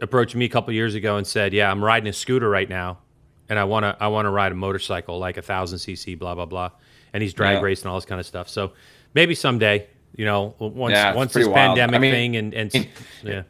approached 0.01 0.37
me 0.37 0.45
a 0.45 0.49
couple 0.49 0.73
years 0.73 0.95
ago 0.95 1.17
and 1.17 1.27
said, 1.27 1.55
"Yeah, 1.55 1.69
I'm 1.69 1.83
riding 1.83 2.09
a 2.09 2.13
scooter 2.13 2.49
right 2.49 2.69
now, 2.69 2.99
and 3.49 3.59
I 3.59 3.65
want 3.65 3.83
to 3.83 3.97
I 3.99 4.07
want 4.07 4.27
to 4.27 4.31
ride 4.31 4.53
a 4.53 4.55
motorcycle 4.55 5.19
like 5.19 5.39
a 5.39 5.43
thousand 5.43 5.79
cc, 5.79 6.17
blah 6.17 6.37
blah 6.37 6.47
blah." 6.47 6.71
And 7.13 7.21
he's 7.21 7.35
drag 7.35 7.57
yeah. 7.57 7.63
racing 7.63 7.89
all 7.91 7.97
this 7.97 8.05
kind 8.05 8.21
of 8.21 8.27
stuff. 8.27 8.49
So 8.49 8.73
maybe 9.13 9.35
someday, 9.35 9.89
you 10.17 10.25
know, 10.25 10.55
once 10.59 10.93
yeah, 10.93 11.15
once 11.15 11.33
this 11.33 11.47
wild. 11.47 11.55
pandemic 11.55 11.97
I 11.97 11.99
mean, 11.99 12.13
thing 12.13 12.37
and 12.37 12.55
and 12.55 12.89
yeah. 13.23 13.43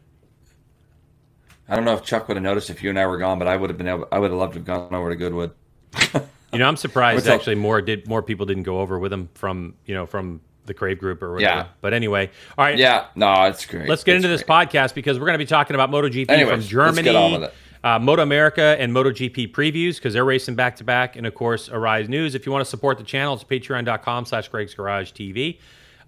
I 1.69 1.75
don't 1.75 1.85
know 1.85 1.95
if 1.95 2.03
Chuck 2.05 2.29
would 2.29 2.37
have 2.37 2.45
noticed 2.45 2.71
if 2.71 2.83
you 2.83 2.91
and 2.91 2.99
I 2.99 3.07
were 3.07 3.19
gone, 3.19 3.39
but 3.39 3.49
I 3.49 3.57
would 3.57 3.71
have 3.71 3.79
been 3.79 3.89
able. 3.89 4.07
I 4.13 4.19
would 4.19 4.31
have 4.31 4.39
loved 4.39 4.53
to 4.55 4.59
have 4.61 4.67
gone 4.67 4.95
over 4.95 5.11
to 5.11 5.17
Goodwood. 5.17 5.53
you 6.53 6.59
know, 6.59 6.69
I'm 6.69 6.77
surprised 6.77 7.27
actually 7.29 7.57
more 7.57 7.81
did 7.81 8.09
more 8.09 8.23
people 8.23 8.47
didn't 8.47 8.65
go 8.65 8.81
over 8.81 8.99
with 8.99 9.13
him 9.13 9.29
from 9.35 9.75
you 9.85 9.95
know 9.95 10.07
from 10.07 10.41
the 10.67 10.75
Crave 10.75 10.99
Group 10.99 11.23
or 11.23 11.33
whatever. 11.35 11.59
Yeah. 11.59 11.67
But 11.81 11.95
anyway, 11.95 12.31
all 12.59 12.65
right. 12.65 12.77
Yeah. 12.77 13.07
No, 13.15 13.45
it's 13.45 13.65
great. 13.67 13.89
Let's 13.89 14.05
get 14.05 14.17
it's 14.17 14.25
into 14.25 14.37
great. 14.37 14.47
this 14.47 14.91
podcast 14.91 14.95
because 14.95 15.19
we're 15.19 15.27
going 15.27 15.39
to 15.39 15.45
be 15.45 15.47
talking 15.47 15.75
about 15.75 15.91
MotoGP 15.91 16.29
Anyways, 16.29 16.51
from 16.51 16.61
Germany. 16.63 17.49
Uh, 17.85 18.01
Moto 18.01 18.23
America 18.23 18.75
and 18.81 18.93
MotoGP 18.93 19.53
previews 19.53 19.97
because 19.97 20.13
they're 20.13 20.25
racing 20.25 20.57
back 20.57 20.75
to 20.77 20.85
back, 20.85 21.15
and 21.15 21.25
of 21.25 21.35
course, 21.35 21.69
Arai 21.69 22.09
News. 22.09 22.35
If 22.35 22.45
you 22.45 22.51
want 22.51 22.65
to 22.65 22.69
support 22.69 22.99
the 22.99 23.05
channel, 23.05 23.35
it's 23.35 23.45
patreon.com/slash 23.45 24.49
Greg's 24.49 24.75
Garage 24.75 25.13
TV. 25.13 25.59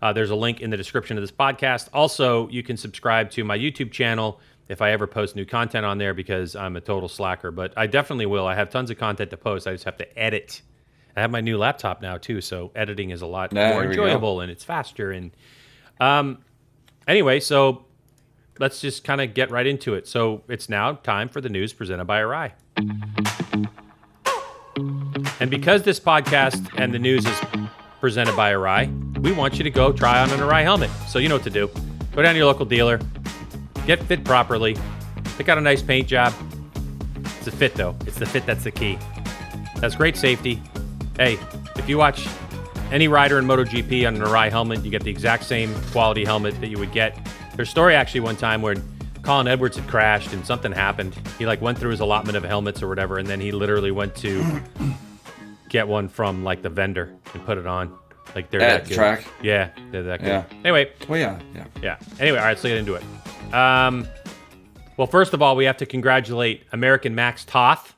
Uh, 0.01 0.13
there's 0.13 0.31
a 0.31 0.37
link 0.37 0.61
in 0.61 0.71
the 0.71 0.77
description 0.77 1.17
of 1.17 1.23
this 1.23 1.33
podcast. 1.33 1.89
Also, 1.93 2.49
you 2.49 2.63
can 2.63 2.77
subscribe 2.77 3.31
to 3.33 3.45
my 3.45 3.59
YouTube 3.59 3.91
channel 3.91 4.41
if 4.69 4.81
I 4.81 4.93
ever 4.93 5.07
post 5.07 5.35
new 5.35 5.45
content 5.45 5.85
on 5.85 5.99
there 5.99 6.15
because 6.15 6.55
I'm 6.55 6.77
a 6.77 6.81
total 6.81 7.09
slacker. 7.09 7.51
But 7.51 7.73
I 7.77 7.87
definitely 7.87 8.27
will. 8.27 8.47
I 8.47 8.55
have 8.55 8.71
tons 8.71 8.91
of 8.91 8.99
content 8.99 9.31
to 9.31 9.37
post. 9.37 9.67
I 9.67 9.73
just 9.73 9.85
have 9.85 9.97
to 9.99 10.19
edit 10.19 10.63
I 11.19 11.21
have 11.21 11.33
my 11.33 11.41
new 11.41 11.59
laptop 11.59 12.01
now 12.01 12.17
too, 12.17 12.41
so 12.41 12.71
editing 12.77 13.11
is 13.11 13.23
a 13.23 13.27
lot 13.27 13.53
more 13.53 13.83
enjoyable 13.83 14.41
and 14.41 14.53
it's 14.53 14.63
faster. 14.63 15.11
And 15.11 15.33
um, 15.99 16.45
anyway, 17.09 17.41
so 17.41 17.87
let's 18.61 18.81
just 18.81 19.03
kind 19.03 19.21
of 19.21 19.35
get 19.35 19.51
right 19.51 19.67
into 19.67 19.95
it. 19.95 20.07
So 20.07 20.45
it's 20.49 20.69
now 20.69 20.93
time 20.93 21.29
for 21.29 21.41
the 21.41 21.49
news 21.49 21.73
presented 21.73 22.05
by 22.05 22.21
Arai. 22.21 22.53
And 25.41 25.51
because 25.51 25.83
this 25.83 25.99
podcast 25.99 26.71
and 26.77 26.95
the 26.95 27.01
news 27.01 27.27
is 27.27 27.41
presented 28.01 28.37
by 28.37 28.53
Arai, 28.53 28.87
we 29.21 29.33
want 29.33 29.59
you 29.59 29.65
to 29.65 29.71
go 29.71 29.93
try 29.93 30.21
on 30.21 30.31
an 30.31 30.41
Arai 30.41 30.63
helmet. 30.63 30.91
So 31.09 31.19
you 31.19 31.29
know 31.29 31.37
what 31.37 31.45
to 31.45 31.51
do. 31.51 31.69
Go 32.15 32.23
down 32.23 32.35
to 32.35 32.39
your 32.39 32.47
local 32.47 32.67
dealer, 32.67 33.01
get 33.87 34.03
fit 34.05 34.25
properly, 34.25 34.77
pick 35.37 35.49
out 35.49 35.59
a 35.59 35.61
nice 35.61 35.83
paint 35.83 36.09
job. 36.09 36.33
It's 37.17 37.45
the 37.45 37.51
fit 37.51 37.75
though. 37.75 37.97
It's 38.07 38.19
the 38.19 38.27
fit 38.27 38.47
that's 38.47 38.65
the 38.65 38.71
key. 38.71 38.99
That's 39.77 39.95
great 39.95 40.17
safety, 40.17 40.61
hey, 41.19 41.37
if 41.77 41.89
you 41.89 41.99
watch 41.99 42.27
any 42.91 43.09
rider 43.09 43.39
in 43.39 43.45
MotoGP 43.45 44.07
on 44.07 44.17
an 44.17 44.23
Arai 44.23 44.51
helmet, 44.51 44.85
you 44.85 44.91
get 44.91 45.03
the 45.03 45.11
exact 45.11 45.45
same 45.45 45.75
quality 45.91 46.25
helmet 46.25 46.59
that 46.61 46.69
you 46.69 46.79
would 46.79 46.93
get. 46.93 47.19
There's 47.57 47.69
a 47.69 47.71
story 47.71 47.95
actually 47.95 48.21
one 48.21 48.37
time 48.37 48.63
where 48.63 48.77
Colin 49.23 49.49
Edwards 49.49 49.77
had 49.77 49.87
crashed 49.89 50.33
and 50.33 50.47
something 50.47 50.73
happened. 50.73 51.15
He 51.39 51.45
like 51.45 51.61
went 51.61 51.77
through 51.77 51.91
his 51.91 52.01
allotment 52.01 52.37
of 52.37 52.45
helmets 52.45 52.83
or 52.83 52.89
whatever, 52.89 53.19
and 53.19 53.29
then 53.29 53.41
he 53.41 53.53
literally 53.53 53.91
went 53.91 54.15
to 54.17 54.63
get 55.69 55.87
one 55.87 56.09
from 56.09 56.45
like 56.45 56.63
the 56.63 56.71
vendor 56.71 57.15
and 57.35 57.45
put 57.45 57.59
it 57.59 57.67
on. 57.67 57.97
Like 58.35 58.51
they're 58.51 58.61
At 58.61 58.69
that 58.69 58.83
the 58.85 58.89
good. 58.91 58.95
track? 58.95 59.25
Yeah, 59.43 59.71
they're 59.91 60.03
that 60.05 60.21
good. 60.21 60.29
Yeah. 60.29 60.45
Anyway, 60.65 60.93
Well, 61.09 61.19
yeah, 61.19 61.39
yeah. 61.55 61.65
yeah. 61.83 61.99
Anyway, 62.21 62.39
all 62.39 62.45
right, 62.45 62.51
let's 62.51 62.63
get 62.63 62.77
into 62.77 62.95
it. 62.95 63.03
Um, 63.55 64.07
well, 64.97 65.07
first 65.07 65.33
of 65.35 65.43
all, 65.43 65.57
we 65.57 65.65
have 65.65 65.77
to 65.79 65.87
congratulate 65.87 66.65
American 66.73 67.15
Max 67.15 67.45
Toth, 67.45 67.95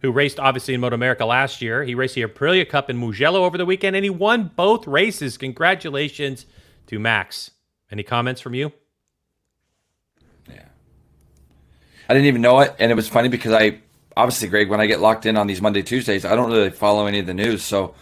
who 0.00 0.12
raced 0.12 0.38
obviously 0.38 0.74
in 0.74 0.80
Moto 0.80 0.94
America 0.94 1.24
last 1.24 1.62
year. 1.62 1.82
He 1.84 1.94
raced 1.94 2.14
the 2.14 2.22
Aprilia 2.22 2.68
Cup 2.68 2.90
in 2.90 2.98
Mugello 2.98 3.44
over 3.44 3.56
the 3.58 3.64
weekend, 3.66 3.96
and 3.96 4.04
he 4.04 4.10
won 4.10 4.50
both 4.56 4.86
races. 4.86 5.36
Congratulations 5.38 6.46
to 6.88 6.98
Max. 6.98 7.50
Any 7.90 8.02
comments 8.02 8.40
from 8.40 8.54
you? 8.54 8.72
Yeah, 10.48 10.62
I 12.08 12.14
didn't 12.14 12.26
even 12.26 12.42
know 12.42 12.60
it, 12.60 12.74
and 12.78 12.90
it 12.90 12.94
was 12.94 13.08
funny 13.08 13.28
because 13.28 13.52
I 13.52 13.78
obviously, 14.16 14.48
Greg, 14.48 14.68
when 14.68 14.80
I 14.80 14.86
get 14.86 15.00
locked 15.00 15.26
in 15.26 15.36
on 15.36 15.46
these 15.46 15.60
Monday 15.62 15.82
Tuesdays, 15.82 16.24
I 16.24 16.34
don't 16.36 16.50
really 16.50 16.70
follow 16.70 17.06
any 17.06 17.18
of 17.18 17.26
the 17.26 17.34
news, 17.34 17.62
so 17.62 17.94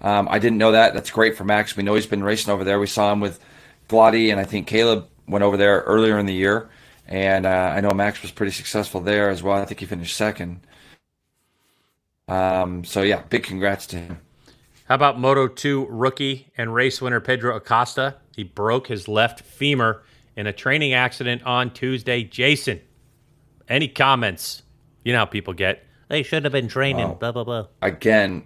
um, 0.00 0.28
I 0.30 0.38
didn't 0.38 0.58
know 0.58 0.72
that. 0.72 0.94
That's 0.94 1.10
great 1.10 1.36
for 1.36 1.44
Max. 1.44 1.76
We 1.76 1.82
know 1.82 1.94
he's 1.94 2.06
been 2.06 2.22
racing 2.24 2.52
over 2.52 2.64
there. 2.64 2.78
We 2.78 2.86
saw 2.86 3.12
him 3.12 3.20
with 3.20 3.40
Glotty, 3.88 4.30
and 4.30 4.38
I 4.40 4.44
think 4.44 4.66
Caleb 4.66 5.08
went 5.28 5.42
over 5.44 5.56
there 5.56 5.80
earlier 5.80 6.18
in 6.18 6.26
the 6.26 6.34
year, 6.34 6.68
and 7.06 7.46
uh, 7.46 7.72
I 7.76 7.80
know 7.80 7.90
Max 7.90 8.22
was 8.22 8.30
pretty 8.30 8.52
successful 8.52 9.00
there 9.00 9.28
as 9.30 9.42
well. 9.42 9.60
I 9.60 9.64
think 9.64 9.80
he 9.80 9.86
finished 9.86 10.16
second. 10.16 10.60
Um, 12.28 12.84
so 12.84 13.02
yeah, 13.02 13.22
big 13.28 13.44
congrats 13.44 13.86
to 13.88 13.96
him. 13.96 14.18
How 14.88 14.94
about 14.94 15.18
Moto 15.18 15.48
2 15.48 15.86
rookie 15.90 16.52
and 16.56 16.72
race 16.74 17.00
winner 17.00 17.20
Pedro 17.20 17.56
Acosta? 17.56 18.16
He 18.34 18.44
broke 18.44 18.86
his 18.88 19.08
left 19.08 19.40
femur 19.40 20.02
in 20.36 20.46
a 20.46 20.52
training 20.52 20.92
accident 20.94 21.42
on 21.44 21.72
Tuesday. 21.72 22.22
Jason, 22.22 22.80
any 23.68 23.88
comments? 23.88 24.62
You 25.04 25.12
know 25.12 25.20
how 25.20 25.24
people 25.24 25.54
get. 25.54 25.84
They 26.08 26.22
should 26.22 26.44
have 26.44 26.52
been 26.52 26.68
training, 26.68 27.08
Wow. 27.08 27.14
blah, 27.14 27.32
blah, 27.32 27.44
blah. 27.44 27.66
again, 27.82 28.44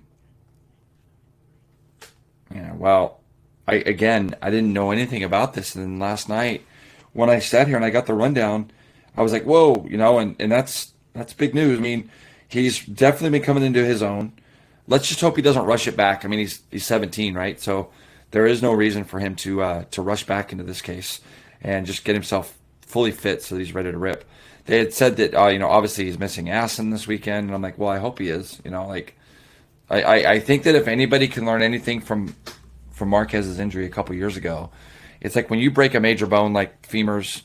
yeah, 2.55 2.75
well, 2.75 3.21
I 3.67 3.75
again, 3.75 4.35
I 4.43 4.51
didn't 4.51 4.73
know 4.73 4.91
anything 4.91 5.23
about 5.23 5.55
this. 5.55 5.75
And 5.75 5.85
then 5.85 5.99
last 5.99 6.29
night, 6.29 6.65
when 7.13 7.31
I 7.31 7.39
sat 7.39 7.69
here 7.69 7.77
and 7.77 7.85
I 7.85 7.91
got 7.91 8.07
the 8.07 8.15
rundown, 8.15 8.71
I 9.17 9.23
was 9.23 9.33
like, 9.33 9.45
"Whoa!" 9.45 9.87
You 9.89 9.97
know, 9.97 10.19
and 10.19 10.37
and 10.39 10.51
that's 10.51 10.93
that's 11.13 11.33
big 11.33 11.55
news. 11.55 11.79
I 11.79 11.83
mean, 11.83 12.11
he's 12.49 12.85
definitely 12.85 13.39
been 13.39 13.47
coming 13.47 13.65
into 13.65 13.85
his 13.85 14.03
own. 14.03 14.33
Let's 14.87 15.09
just 15.09 15.21
hope 15.21 15.37
he 15.37 15.43
doesn't 15.43 15.65
rush 15.65 15.87
it 15.87 15.97
back. 15.97 16.25
I 16.25 16.29
mean, 16.29 16.41
he's 16.41 16.63
he's 16.71 16.87
17, 16.87 17.35
right? 17.35 17.61
So 17.61 17.91
there 18.33 18.47
is 18.47 18.63
no 18.63 18.73
reason 18.73 19.05
for 19.05 19.19
him 19.19 19.37
to 19.37 19.63
uh, 19.63 19.85
to 19.93 20.03
rush 20.03 20.25
back 20.25 20.53
into 20.53 20.65
this 20.65 20.83
case 20.83 21.21
and 21.63 21.87
just 21.87 22.05
get 22.05 22.15
himself 22.15 22.57
fully 22.81 23.13
fit 23.13 23.43
so 23.43 23.57
he's 23.57 23.75
ready 23.75 23.93
to 23.93 23.99
rip. 23.99 24.25
They 24.67 24.79
had 24.79 24.93
said 24.93 25.17
that 25.17 25.35
uh, 25.35 25.49
you 25.49 25.59
know 25.59 25.69
obviously 25.69 26.05
he's 26.05 26.19
missing 26.19 26.51
Assen 26.51 26.91
this 26.91 27.07
weekend, 27.07 27.47
and 27.47 27.55
I'm 27.55 27.63
like, 27.63 27.79
well, 27.79 27.89
I 27.89 27.99
hope 27.99 28.19
he 28.19 28.29
is. 28.29 28.61
You 28.65 28.71
know, 28.71 28.87
like 28.87 29.17
I, 29.91 30.03
I, 30.03 30.31
I 30.33 30.41
think 30.41 30.63
that 30.63 30.75
if 30.75 30.89
anybody 30.89 31.29
can 31.29 31.45
learn 31.45 31.63
anything 31.63 32.01
from 32.01 32.35
from 32.93 33.09
Marquez's 33.09 33.59
injury 33.59 33.87
a 33.87 33.89
couple 33.89 34.15
years 34.15 34.37
ago, 34.37 34.71
it's 35.21 35.35
like 35.35 35.51
when 35.51 35.59
you 35.59 35.71
break 35.71 35.95
a 35.95 36.01
major 36.01 36.27
bone 36.27 36.53
like 36.53 36.83
femurs, 36.83 37.43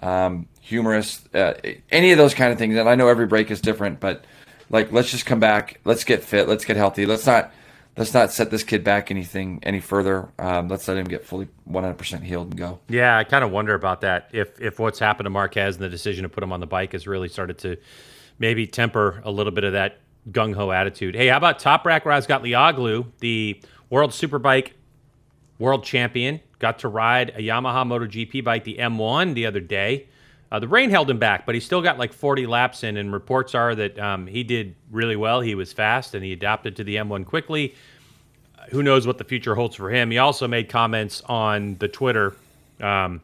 um, 0.00 0.46
humerus, 0.60 1.22
uh, 1.34 1.54
any 1.90 2.12
of 2.12 2.18
those 2.18 2.34
kind 2.34 2.52
of 2.52 2.58
things. 2.58 2.76
And 2.76 2.88
I 2.88 2.94
know 2.94 3.08
every 3.08 3.26
break 3.26 3.50
is 3.50 3.60
different, 3.60 4.00
but 4.00 4.24
like 4.70 4.92
let's 4.92 5.10
just 5.10 5.26
come 5.26 5.40
back, 5.40 5.80
let's 5.84 6.04
get 6.04 6.22
fit, 6.22 6.48
let's 6.48 6.64
get 6.64 6.76
healthy. 6.76 7.06
Let's 7.06 7.26
not 7.26 7.52
let's 7.96 8.14
not 8.14 8.32
set 8.32 8.50
this 8.50 8.62
kid 8.62 8.84
back 8.84 9.10
anything 9.10 9.60
any 9.62 9.80
further. 9.80 10.28
Um, 10.38 10.68
let's 10.68 10.86
let 10.86 10.96
him 10.96 11.06
get 11.06 11.24
fully 11.24 11.48
100% 11.68 12.22
healed 12.22 12.48
and 12.48 12.56
go. 12.56 12.78
Yeah, 12.88 13.18
I 13.18 13.24
kind 13.24 13.42
of 13.42 13.50
wonder 13.50 13.74
about 13.74 14.02
that. 14.02 14.30
If 14.32 14.60
if 14.60 14.78
what's 14.78 14.98
happened 14.98 15.26
to 15.26 15.30
Marquez 15.30 15.76
and 15.76 15.84
the 15.84 15.88
decision 15.88 16.22
to 16.22 16.28
put 16.28 16.42
him 16.42 16.52
on 16.52 16.60
the 16.60 16.66
bike 16.66 16.92
has 16.92 17.06
really 17.06 17.28
started 17.28 17.58
to 17.58 17.76
maybe 18.38 18.66
temper 18.66 19.20
a 19.24 19.30
little 19.30 19.52
bit 19.52 19.64
of 19.64 19.72
that 19.72 19.98
gung 20.30 20.54
ho 20.54 20.70
attitude. 20.70 21.14
Hey, 21.14 21.28
how 21.28 21.36
about 21.36 21.58
Toprak 21.58 22.02
Razgatlioglu, 22.02 23.06
the 23.20 23.60
World 23.90 24.10
Superbike 24.10 24.72
World 25.58 25.84
Champion, 25.84 26.40
got 26.58 26.78
to 26.80 26.88
ride 26.88 27.30
a 27.30 27.40
Yamaha 27.40 27.86
MotoGP 27.86 28.44
bike, 28.44 28.64
the 28.64 28.76
M1, 28.78 29.34
the 29.34 29.46
other 29.46 29.60
day. 29.60 30.08
Uh, 30.50 30.58
the 30.58 30.68
rain 30.68 30.88
held 30.88 31.10
him 31.10 31.18
back, 31.18 31.44
but 31.44 31.54
he 31.54 31.60
still 31.60 31.82
got 31.82 31.98
like 31.98 32.12
40 32.12 32.46
laps 32.46 32.82
in, 32.82 32.96
and 32.96 33.12
reports 33.12 33.54
are 33.54 33.74
that 33.74 33.98
um, 33.98 34.26
he 34.26 34.42
did 34.42 34.74
really 34.90 35.16
well. 35.16 35.40
He 35.40 35.54
was 35.54 35.72
fast 35.72 36.14
and 36.14 36.24
he 36.24 36.32
adapted 36.32 36.76
to 36.76 36.84
the 36.84 36.96
M1 36.96 37.26
quickly 37.26 37.74
who 38.70 38.82
knows 38.82 39.06
what 39.06 39.18
the 39.18 39.24
future 39.24 39.54
holds 39.54 39.76
for 39.76 39.90
him. 39.90 40.10
He 40.10 40.18
also 40.18 40.46
made 40.46 40.68
comments 40.68 41.22
on 41.26 41.76
the 41.78 41.88
Twitter. 41.88 42.36
Um, 42.80 43.20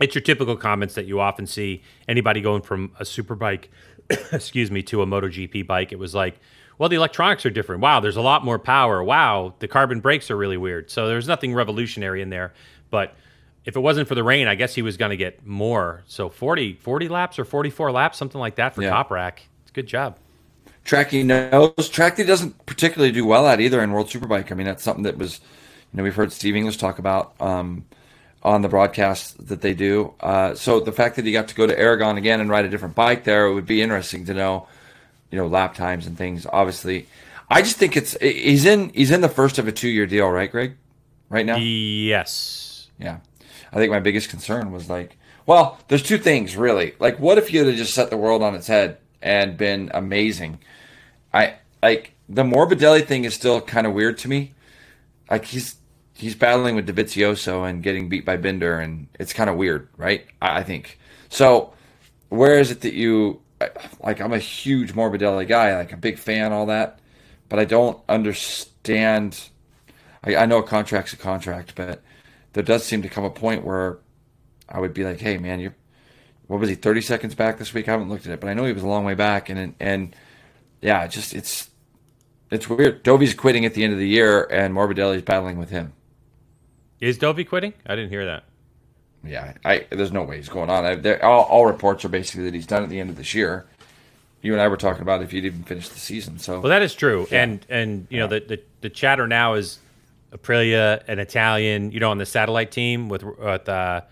it's 0.00 0.14
your 0.14 0.22
typical 0.22 0.56
comments 0.56 0.94
that 0.94 1.06
you 1.06 1.20
often 1.20 1.46
see 1.46 1.82
anybody 2.06 2.40
going 2.40 2.62
from 2.62 2.92
a 3.00 3.04
super 3.04 3.34
bike, 3.34 3.70
excuse 4.32 4.70
me, 4.70 4.82
to 4.84 5.02
a 5.02 5.06
MotoGP 5.06 5.66
bike. 5.66 5.92
It 5.92 5.98
was 5.98 6.14
like, 6.14 6.38
well, 6.78 6.88
the 6.88 6.96
electronics 6.96 7.44
are 7.44 7.50
different. 7.50 7.82
Wow, 7.82 8.00
there's 8.00 8.16
a 8.16 8.22
lot 8.22 8.44
more 8.44 8.58
power. 8.58 9.02
Wow, 9.02 9.54
the 9.58 9.68
carbon 9.68 10.00
brakes 10.00 10.30
are 10.30 10.36
really 10.36 10.56
weird. 10.56 10.90
So 10.90 11.08
there's 11.08 11.26
nothing 11.26 11.54
revolutionary 11.54 12.22
in 12.22 12.30
there. 12.30 12.52
But 12.90 13.14
if 13.64 13.76
it 13.76 13.80
wasn't 13.80 14.08
for 14.08 14.14
the 14.14 14.22
rain, 14.22 14.46
I 14.46 14.54
guess 14.54 14.74
he 14.74 14.82
was 14.82 14.96
going 14.96 15.10
to 15.10 15.16
get 15.16 15.44
more. 15.46 16.04
So 16.06 16.28
40, 16.28 16.74
40 16.74 17.08
laps 17.08 17.38
or 17.38 17.44
44 17.44 17.92
laps, 17.92 18.16
something 18.16 18.40
like 18.40 18.54
that 18.56 18.74
for 18.74 18.82
Yeah. 18.82 18.90
Toprak. 18.92 19.40
It's 19.62 19.70
a 19.70 19.74
good 19.74 19.86
job. 19.86 20.16
Track 20.84 21.10
he 21.10 21.22
knows. 21.22 21.88
Track 21.90 22.16
he 22.16 22.24
doesn't 22.24 22.64
particularly 22.64 23.12
do 23.12 23.26
well 23.26 23.46
at 23.46 23.60
either 23.60 23.82
in 23.82 23.92
World 23.92 24.08
Superbike. 24.08 24.50
I 24.50 24.54
mean, 24.54 24.66
that's 24.66 24.82
something 24.82 25.02
that 25.02 25.18
was, 25.18 25.40
you 25.92 25.98
know, 25.98 26.02
we've 26.02 26.14
heard 26.14 26.32
Steve 26.32 26.56
English 26.56 26.78
talk 26.78 26.98
about 26.98 27.34
um, 27.40 27.84
on 28.42 28.62
the 28.62 28.68
broadcast 28.68 29.48
that 29.48 29.60
they 29.60 29.74
do. 29.74 30.14
Uh, 30.20 30.54
so 30.54 30.80
the 30.80 30.92
fact 30.92 31.16
that 31.16 31.24
he 31.24 31.32
got 31.32 31.48
to 31.48 31.54
go 31.54 31.66
to 31.66 31.78
Aragon 31.78 32.16
again 32.16 32.40
and 32.40 32.48
ride 32.48 32.64
a 32.64 32.68
different 32.68 32.94
bike 32.94 33.24
there, 33.24 33.46
it 33.46 33.54
would 33.54 33.66
be 33.66 33.82
interesting 33.82 34.24
to 34.26 34.34
know, 34.34 34.68
you 35.30 35.38
know, 35.38 35.46
lap 35.46 35.74
times 35.74 36.06
and 36.06 36.16
things. 36.16 36.46
Obviously, 36.50 37.06
I 37.50 37.62
just 37.62 37.76
think 37.76 37.96
it's 37.96 38.16
he's 38.20 38.64
in 38.64 38.90
he's 38.90 39.10
in 39.10 39.20
the 39.20 39.28
first 39.28 39.58
of 39.58 39.66
a 39.68 39.72
two 39.72 39.88
year 39.88 40.06
deal, 40.06 40.28
right, 40.28 40.50
Greg? 40.50 40.76
Right 41.30 41.44
now, 41.44 41.56
Yes. 41.56 42.88
yeah. 42.98 43.18
I 43.72 43.76
think 43.76 43.90
my 43.90 44.00
biggest 44.00 44.30
concern 44.30 44.72
was 44.72 44.88
like, 44.88 45.18
well, 45.44 45.78
there's 45.88 46.02
two 46.02 46.16
things 46.18 46.56
really. 46.56 46.94
Like, 46.98 47.18
what 47.18 47.36
if 47.38 47.52
you 47.52 47.64
had 47.66 47.76
just 47.76 47.92
set 47.92 48.08
the 48.10 48.16
world 48.16 48.42
on 48.42 48.54
its 48.54 48.66
head 48.66 48.98
and 49.20 49.56
been 49.58 49.90
amazing? 49.92 50.58
I 51.34 51.56
like 51.82 52.12
the 52.28 52.44
Morbidelli 52.44 53.04
thing 53.04 53.24
is 53.24 53.34
still 53.34 53.60
kind 53.60 53.86
of 53.86 53.92
weird 53.92 54.16
to 54.18 54.28
me. 54.28 54.54
Like 55.30 55.44
he's 55.44 55.76
he's 56.18 56.34
battling 56.34 56.74
with 56.74 56.86
Dovizioso 56.88 57.68
and 57.68 57.82
getting 57.82 58.08
beat 58.08 58.24
by 58.24 58.36
Binder, 58.36 58.78
and 58.78 59.08
it's 59.18 59.32
kind 59.32 59.48
of 59.48 59.56
weird, 59.56 59.88
right? 59.96 60.26
I, 60.42 60.58
I 60.58 60.62
think 60.62 60.98
so. 61.28 61.72
Where 62.28 62.58
is 62.58 62.70
it 62.70 62.82
that 62.82 62.92
you 62.92 63.40
like? 64.00 64.20
I'm 64.20 64.32
a 64.32 64.38
huge 64.38 64.94
Morbidelli 64.94 65.48
guy, 65.48 65.76
like 65.76 65.92
a 65.92 65.96
big 65.96 66.18
fan, 66.18 66.52
all 66.52 66.66
that, 66.66 66.98
but 67.48 67.58
I 67.58 67.64
don't 67.64 67.98
understand. 68.08 69.48
I, 70.24 70.36
I 70.36 70.46
know 70.46 70.58
a 70.58 70.62
contract's 70.62 71.12
a 71.12 71.16
contract, 71.16 71.74
but 71.74 72.02
there 72.52 72.62
does 72.62 72.84
seem 72.84 73.02
to 73.02 73.08
come 73.08 73.24
a 73.24 73.30
point 73.30 73.64
where 73.64 73.98
I 74.68 74.80
would 74.80 74.92
be 74.92 75.04
like, 75.04 75.20
"Hey, 75.20 75.38
man, 75.38 75.60
you're 75.60 75.74
what 76.48 76.60
was 76.60 76.68
he 76.68 76.74
30 76.74 77.02
seconds 77.02 77.34
back 77.34 77.58
this 77.58 77.72
week? 77.72 77.88
I 77.88 77.92
haven't 77.92 78.08
looked 78.08 78.26
at 78.26 78.32
it, 78.32 78.40
but 78.40 78.48
I 78.48 78.54
know 78.54 78.64
he 78.64 78.72
was 78.72 78.82
a 78.82 78.88
long 78.88 79.04
way 79.04 79.14
back, 79.14 79.48
and 79.48 79.74
and 79.78 80.16
yeah, 80.82 81.06
just 81.06 81.34
it's 81.34 81.70
it's 82.50 82.68
weird. 82.68 83.02
Dovy's 83.02 83.34
quitting 83.34 83.64
at 83.64 83.74
the 83.74 83.84
end 83.84 83.92
of 83.92 83.98
the 83.98 84.08
year, 84.08 84.44
and 84.50 84.74
Morbidelli's 84.74 85.22
battling 85.22 85.58
with 85.58 85.70
him. 85.70 85.92
Is 87.00 87.18
Dovey 87.18 87.44
quitting? 87.44 87.74
I 87.86 87.94
didn't 87.94 88.10
hear 88.10 88.26
that. 88.26 88.44
Yeah, 89.24 89.54
I 89.64 89.86
there's 89.90 90.12
no 90.12 90.22
way 90.22 90.36
he's 90.36 90.48
going 90.48 90.70
on. 90.70 90.84
I, 90.84 91.18
all, 91.20 91.44
all 91.44 91.66
reports 91.66 92.04
are 92.04 92.08
basically 92.08 92.44
that 92.44 92.54
he's 92.54 92.66
done 92.66 92.82
at 92.82 92.88
the 92.88 93.00
end 93.00 93.10
of 93.10 93.16
this 93.16 93.34
year. 93.34 93.66
You 94.42 94.52
and 94.52 94.62
I 94.62 94.68
were 94.68 94.76
talking 94.76 95.02
about 95.02 95.22
if 95.22 95.32
he'd 95.32 95.44
even 95.44 95.64
finished 95.64 95.92
the 95.92 95.98
season. 95.98 96.38
So 96.38 96.60
Well, 96.60 96.70
that 96.70 96.82
is 96.82 96.94
true, 96.94 97.26
and 97.32 97.64
and 97.68 98.06
you 98.10 98.18
know 98.20 98.28
the, 98.28 98.40
the 98.40 98.60
the 98.82 98.90
chatter 98.90 99.26
now 99.26 99.54
is 99.54 99.80
Aprilia, 100.32 101.02
an 101.08 101.18
Italian, 101.18 101.90
you 101.90 102.00
know, 102.00 102.10
on 102.10 102.18
the 102.18 102.26
satellite 102.26 102.70
team 102.70 103.08
with 103.08 103.24
with 103.24 103.68
uh, 103.68 104.02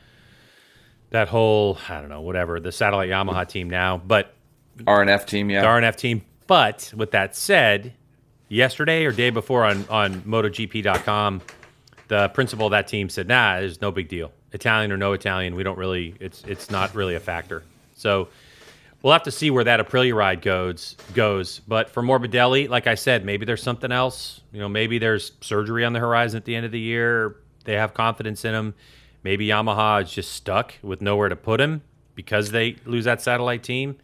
that 1.11 1.29
whole 1.29 1.79
I 1.89 2.01
don't 2.01 2.09
know 2.09 2.23
whatever 2.23 2.59
the 2.59 2.73
satellite 2.73 3.09
Yamaha 3.09 3.49
team 3.49 3.71
now, 3.71 3.99
but 3.99 4.35
RNF 4.79 5.27
team, 5.27 5.51
yeah, 5.51 5.61
the 5.61 5.69
RNF 5.69 5.97
team. 5.97 6.23
But 6.49 6.93
with 6.97 7.13
that 7.13 7.37
said, 7.37 7.93
yesterday 8.49 9.05
or 9.05 9.13
day 9.13 9.31
before 9.31 9.65
on 9.65 9.87
on 9.89 10.23
MotoGP.com, 10.23 11.43
the 12.09 12.29
principal 12.31 12.67
of 12.67 12.71
that 12.73 12.89
team 12.89 13.09
said, 13.09 13.29
"Nah, 13.29 13.61
there's 13.61 13.81
no 13.81 13.91
big 13.91 14.09
deal. 14.09 14.33
Italian 14.53 14.93
or 14.93 14.97
no 14.97 15.13
Italian, 15.13 15.55
we 15.55 15.63
don't 15.63 15.79
really. 15.79 16.15
It's 16.21 16.43
it's 16.45 16.71
not 16.71 16.95
really 16.95 17.15
a 17.15 17.21
factor." 17.21 17.63
So 17.95 18.29
we'll 19.03 19.13
have 19.13 19.25
to 19.25 19.31
see 19.31 19.51
where 19.51 19.65
that 19.65 19.81
Aprilia 19.81 20.15
ride 20.15 20.43
goes 20.43 20.97
goes. 21.15 21.61
But 21.61 21.91
for 21.91 22.03
Morbidelli, 22.03 22.69
like 22.69 22.87
I 22.87 22.95
said, 22.95 23.25
maybe 23.25 23.45
there's 23.45 23.63
something 23.63 23.93
else. 23.93 24.41
You 24.53 24.61
know, 24.61 24.69
maybe 24.69 24.99
there's 24.99 25.33
surgery 25.41 25.85
on 25.85 25.93
the 25.93 26.01
horizon 26.01 26.37
at 26.39 26.45
the 26.45 26.55
end 26.55 26.67
of 26.67 26.73
the 26.73 26.81
year. 26.81 27.37
They 27.65 27.75
have 27.75 27.95
confidence 27.95 28.45
in 28.45 28.55
him. 28.55 28.75
Maybe 29.23 29.49
Yamaha 29.49 30.03
is 30.05 30.13
just 30.13 30.33
stuck 30.33 30.75
with 30.83 31.01
nowhere 31.01 31.29
to 31.29 31.37
put 31.37 31.61
him 31.61 31.83
because 32.15 32.53
they 32.53 32.77
lose 32.85 33.05
that 33.07 33.21
satellite 33.21 33.63
team. 33.65 33.97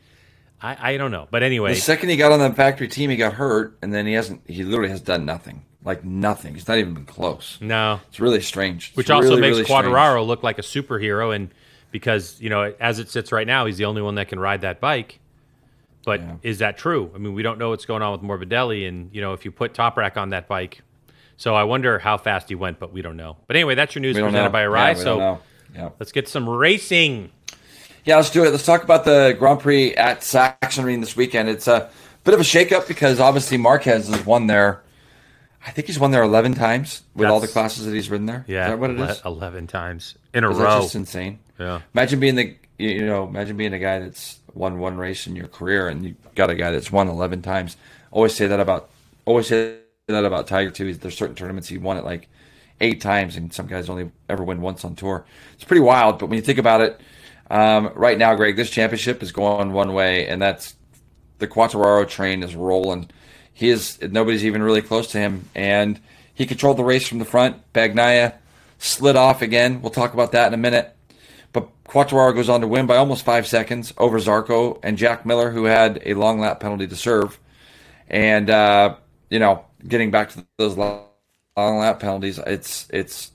I, 0.61 0.95
I 0.95 0.97
don't 0.97 1.11
know. 1.11 1.29
But 1.31 1.43
anyway, 1.43 1.75
The 1.75 1.81
second 1.81 2.09
he 2.09 2.17
got 2.17 2.33
on 2.33 2.39
the 2.39 2.53
factory 2.55 2.89
team, 2.89 3.11
he 3.11 3.17
got 3.17 3.35
hurt, 3.35 3.77
and 3.83 3.93
then 3.93 4.07
he 4.07 4.13
hasn't. 4.13 4.43
He 4.47 4.63
literally 4.65 4.91
has 4.91 5.01
done 5.01 5.25
nothing, 5.25 5.65
like 5.85 6.05
nothing. 6.05 6.55
He's 6.55 6.69
not 6.69 6.79
even 6.79 6.95
been 6.95 7.07
close. 7.07 7.59
no. 7.61 8.01
It's 8.09 8.21
really 8.21 8.41
strange. 8.41 8.89
It's 8.89 8.97
Which 8.97 9.11
also 9.11 9.31
really, 9.31 9.41
makes 9.41 9.53
really 9.57 9.65
strange. 9.65 9.87
Quartararo 9.87 10.27
look 10.27 10.43
like 10.43 10.59
a 10.59 10.63
superhero, 10.63 11.35
and 11.35 11.51
because 11.91 12.41
you 12.41 12.51
know, 12.51 12.73
as 12.81 12.99
it 12.99 13.09
sits 13.11 13.33
right 13.33 13.47
now, 13.47 13.67
he's 13.67 13.77
the 13.79 13.85
only 13.85 14.03
one 14.03 14.15
that 14.17 14.29
can 14.29 14.39
ride 14.41 14.61
that 14.63 14.81
bike. 14.81 15.19
But 16.05 16.21
Yeah. 16.21 16.35
is 16.43 16.59
that 16.59 16.79
true? 16.79 17.11
I 17.15 17.19
mean, 17.19 17.33
we 17.35 17.43
don't 17.43 17.59
know 17.59 17.71
what's 17.71 17.85
going 17.85 18.03
on 18.03 18.13
with 18.13 18.23
Morbidelli, 18.23 18.89
and 18.89 19.11
you 19.13 19.21
know, 19.21 19.33
if 19.35 19.45
you 19.45 19.51
put 19.53 19.73
Toprak 19.75 20.17
on 20.17 20.31
that 20.31 20.49
bike, 20.49 20.83
So 21.37 21.55
I 21.57 21.65
wonder 21.65 21.99
how 21.99 22.19
fast 22.19 22.49
he 22.51 22.55
went, 22.55 22.79
but 22.79 22.93
we 22.93 23.03
don't 23.03 23.17
know. 23.17 23.37
But 23.49 23.57
anyway, 23.57 23.75
that's 23.75 23.95
your 23.97 24.03
news 24.03 24.15
presented 24.15 24.45
know. 24.45 24.49
by 24.51 24.63
Yeah, 24.63 24.69
Arai. 24.69 24.97
we 24.97 25.03
so. 25.03 25.41
Yeah. 25.75 25.89
let's 25.99 26.13
get 26.13 26.29
some 26.29 26.49
racing. 26.49 27.31
Yeah, 28.05 28.17
let's 28.17 28.31
do 28.31 28.45
it. 28.45 28.51
Let's 28.51 28.65
talk 28.67 28.85
about 28.85 29.05
the 29.05 29.35
Grand 29.39 29.59
Prix 29.59 29.95
at 29.95 30.21
Sachsenring 30.21 31.01
this 31.01 31.17
weekend. 31.17 31.49
It's 31.49 31.67
a 31.67 31.89
bit 32.23 32.35
of 32.35 32.41
a 32.41 32.45
shakeup 32.45 32.87
because 32.87 33.19
obviously 33.19 33.57
Marquez 33.57 34.09
has 34.09 34.25
won 34.27 34.47
there. 34.47 34.83
I 35.65 35.71
think 35.71 35.87
he's 35.87 35.99
won 35.99 36.11
there 36.11 36.23
11 36.23 36.55
times 36.55 37.03
with 37.15 37.29
all 37.29 37.41
the 37.41 37.49
classes 37.49 37.87
that 37.87 37.95
he's 37.95 38.11
ridden 38.11 38.27
there. 38.27 38.45
Yeah, 38.49 38.65
is 38.65 38.71
that 38.71 38.79
what 38.79 38.91
it 38.91 38.99
is? 39.01 39.23
Eleven 39.25 39.67
times 39.67 40.17
in 40.35 40.45
a 40.45 40.49
row. 40.51 40.81
just 40.81 40.95
insane? 40.95 41.39
Yeah. 41.59 41.81
Imagine 41.95 42.21
being 42.21 42.35
the 42.35 42.57
you 42.79 43.07
know 43.07 43.25
imagine 43.29 43.57
being 43.57 43.73
a 43.73 43.79
guy 43.79 44.01
that's 44.01 44.41
won 44.55 44.79
one 44.79 44.97
race 44.97 45.27
in 45.27 45.37
your 45.37 45.47
career 45.49 45.89
and 45.89 46.05
you 46.05 46.17
got 46.35 46.51
a 46.51 46.55
guy 46.55 46.71
that's 46.73 46.91
won 46.91 47.09
11 47.09 47.43
times. 47.43 47.77
Always 48.11 48.35
say 48.35 48.47
that 48.49 48.61
about 48.61 48.91
always 49.25 49.47
say 49.47 49.77
that 50.09 50.25
about 50.25 50.47
Tiger 50.49 50.71
too. 50.71 50.93
There's 50.95 51.17
certain 51.17 51.37
tournaments 51.37 51.69
he 51.69 51.79
won 51.79 51.97
it 51.97 52.05
like 52.05 52.29
eight 52.81 53.01
times, 53.01 53.37
and 53.37 53.53
some 53.53 53.67
guys 53.67 53.89
only 53.89 54.11
ever 54.29 54.43
win 54.43 54.61
once 54.61 54.85
on 54.85 54.95
tour. 54.95 55.25
It's 55.55 55.65
pretty 55.65 55.81
wild. 55.81 56.19
But 56.19 56.27
when 56.27 56.37
you 56.37 56.43
think 56.43 56.59
about 56.59 56.81
it, 56.81 57.01
um, 57.51 57.93
right 57.95 58.19
now, 58.19 58.35
Greg, 58.35 58.57
this 58.57 58.71
championship 58.71 59.23
is 59.23 59.33
going 59.33 59.73
one 59.73 59.95
way, 59.95 60.27
and 60.27 60.43
that's 60.43 60.75
the 61.39 61.47
Quartararo 61.47 62.09
train 62.09 62.43
is 62.43 62.55
rolling. 62.55 63.09
He 63.55 63.69
is 63.69 64.01
nobody's 64.01 64.45
even 64.45 64.63
really 64.63 64.83
close 64.83 65.09
to 65.13 65.19
him, 65.19 65.49
and 65.55 66.01
he 66.35 66.47
controlled 66.47 66.79
the 66.79 66.85
race 66.85 67.07
from 67.07 67.19
the 67.19 67.25
front. 67.25 67.73
Bagnaia 67.73 68.35
slid 68.79 69.17
off 69.17 69.43
again. 69.43 69.83
We'll 69.83 69.91
talk 69.91 70.15
about 70.15 70.33
that 70.33 70.49
in 70.49 70.55
a 70.55 70.59
minute. 70.59 70.97
But 71.53 71.69
Quartararo 71.85 72.35
goes 72.35 72.49
on 72.49 72.63
to 72.63 72.69
win 72.69 72.87
by 72.87 72.97
almost 72.97 73.25
five 73.25 73.47
seconds 73.47 73.93
over 73.99 74.19
Zarco 74.19 74.81
and 74.83 74.97
Jack 74.97 75.27
Miller, 75.27 75.51
who 75.51 75.65
had 75.65 76.01
a 76.05 76.15
long 76.15 76.41
lap 76.41 76.61
penalty 76.61 76.87
to 76.87 76.97
serve. 76.97 77.39
And 78.09 78.49
uh, 78.51 78.97
you 79.31 79.39
know, 79.39 79.65
getting 79.87 80.11
back 80.11 80.31
to 80.31 80.47
those 80.57 80.77
long 80.77 81.07
long 81.57 81.79
lap 81.79 82.01
penalties, 82.01 82.39
it's 82.39 82.89
it's 82.91 83.31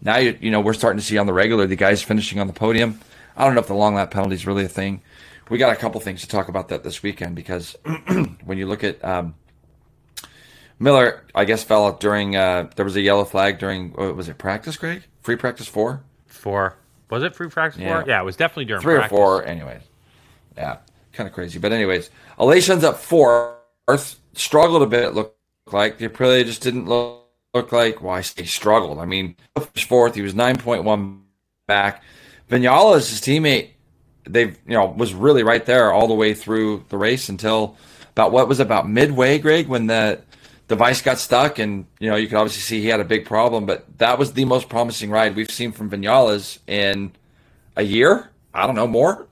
now 0.00 0.16
you 0.16 0.36
you 0.40 0.50
know 0.50 0.60
we're 0.60 0.74
starting 0.74 0.98
to 0.98 1.04
see 1.04 1.18
on 1.18 1.26
the 1.26 1.32
regular 1.32 1.66
the 1.66 1.76
guys 1.76 2.02
finishing 2.02 2.40
on 2.40 2.46
the 2.46 2.52
podium. 2.52 3.00
I 3.36 3.44
don't 3.44 3.54
know 3.54 3.60
if 3.60 3.68
the 3.68 3.74
long 3.74 3.94
lap 3.94 4.10
penalty 4.10 4.34
is 4.34 4.46
really 4.46 4.64
a 4.64 4.68
thing. 4.68 5.00
We 5.48 5.58
got 5.58 5.72
a 5.72 5.76
couple 5.76 6.00
things 6.00 6.22
to 6.22 6.28
talk 6.28 6.48
about 6.48 6.68
that 6.68 6.82
this 6.84 7.02
weekend 7.02 7.34
because 7.36 7.76
when 8.44 8.58
you 8.58 8.66
look 8.66 8.84
at 8.84 9.04
um, 9.04 9.34
Miller, 10.78 11.22
I 11.34 11.44
guess 11.44 11.62
fell 11.62 11.86
out 11.86 12.00
during 12.00 12.34
uh, 12.36 12.70
there 12.76 12.84
was 12.84 12.96
a 12.96 13.00
yellow 13.00 13.24
flag 13.24 13.58
during 13.58 13.92
what 13.92 14.16
was 14.16 14.28
it 14.28 14.38
practice, 14.38 14.76
Greg? 14.76 15.02
Free 15.20 15.36
practice 15.36 15.68
four, 15.68 16.02
Four. 16.26 16.76
Was 17.10 17.22
it 17.22 17.34
free 17.36 17.48
practice 17.48 17.80
Yeah. 17.80 18.00
four? 18.00 18.08
Yeah, 18.08 18.20
it 18.20 18.24
was 18.24 18.36
definitely 18.36 18.64
during 18.64 18.82
three 18.82 18.94
practice. 18.96 19.12
or 19.12 19.16
four, 19.16 19.44
anyways. 19.46 19.82
Yeah, 20.56 20.78
kind 21.12 21.28
of 21.28 21.34
crazy, 21.34 21.58
but 21.58 21.72
anyways, 21.72 22.10
Elation's 22.38 22.84
up 22.84 22.98
fourth. 22.98 23.58
Struggled 24.34 24.82
a 24.82 24.86
bit. 24.86 25.04
It 25.04 25.14
looked 25.14 25.36
like 25.70 25.98
the 25.98 26.08
Aprilia 26.08 26.44
just 26.44 26.62
didn't 26.62 26.86
look 26.86 27.20
look 27.54 27.70
like. 27.70 28.02
Well, 28.02 28.14
I 28.14 28.22
say 28.22 28.44
struggled. 28.44 28.98
I 28.98 29.04
mean, 29.04 29.36
fourth. 29.76 30.14
He 30.14 30.22
was 30.22 30.34
nine 30.34 30.56
point 30.56 30.84
one 30.84 31.22
back. 31.66 32.02
Vinales, 32.50 33.10
his 33.10 33.20
teammate, 33.20 33.70
they 34.24 34.44
you 34.44 34.54
know 34.66 34.86
was 34.86 35.14
really 35.14 35.42
right 35.42 35.64
there 35.66 35.92
all 35.92 36.08
the 36.08 36.14
way 36.14 36.34
through 36.34 36.84
the 36.88 36.96
race 36.98 37.28
until 37.28 37.76
about 38.12 38.32
what 38.32 38.48
was 38.48 38.58
about 38.60 38.88
midway, 38.88 39.38
Greg, 39.38 39.68
when 39.68 39.86
the 39.86 40.20
device 40.72 41.02
got 41.02 41.18
stuck, 41.18 41.58
and 41.58 41.84
you 42.00 42.08
know 42.10 42.16
you 42.16 42.26
could 42.28 42.36
obviously 42.36 42.62
see 42.62 42.80
he 42.80 42.88
had 42.88 43.00
a 43.00 43.04
big 43.04 43.26
problem. 43.26 43.66
But 43.66 43.86
that 43.98 44.18
was 44.18 44.32
the 44.32 44.44
most 44.46 44.68
promising 44.68 45.10
ride 45.10 45.36
we've 45.36 45.50
seen 45.50 45.70
from 45.72 45.90
Vinales 45.90 46.58
in 46.66 47.12
a 47.76 47.82
year. 47.82 48.30
I 48.54 48.66
don't 48.66 48.74
know 48.74 48.86
more. 48.86 49.26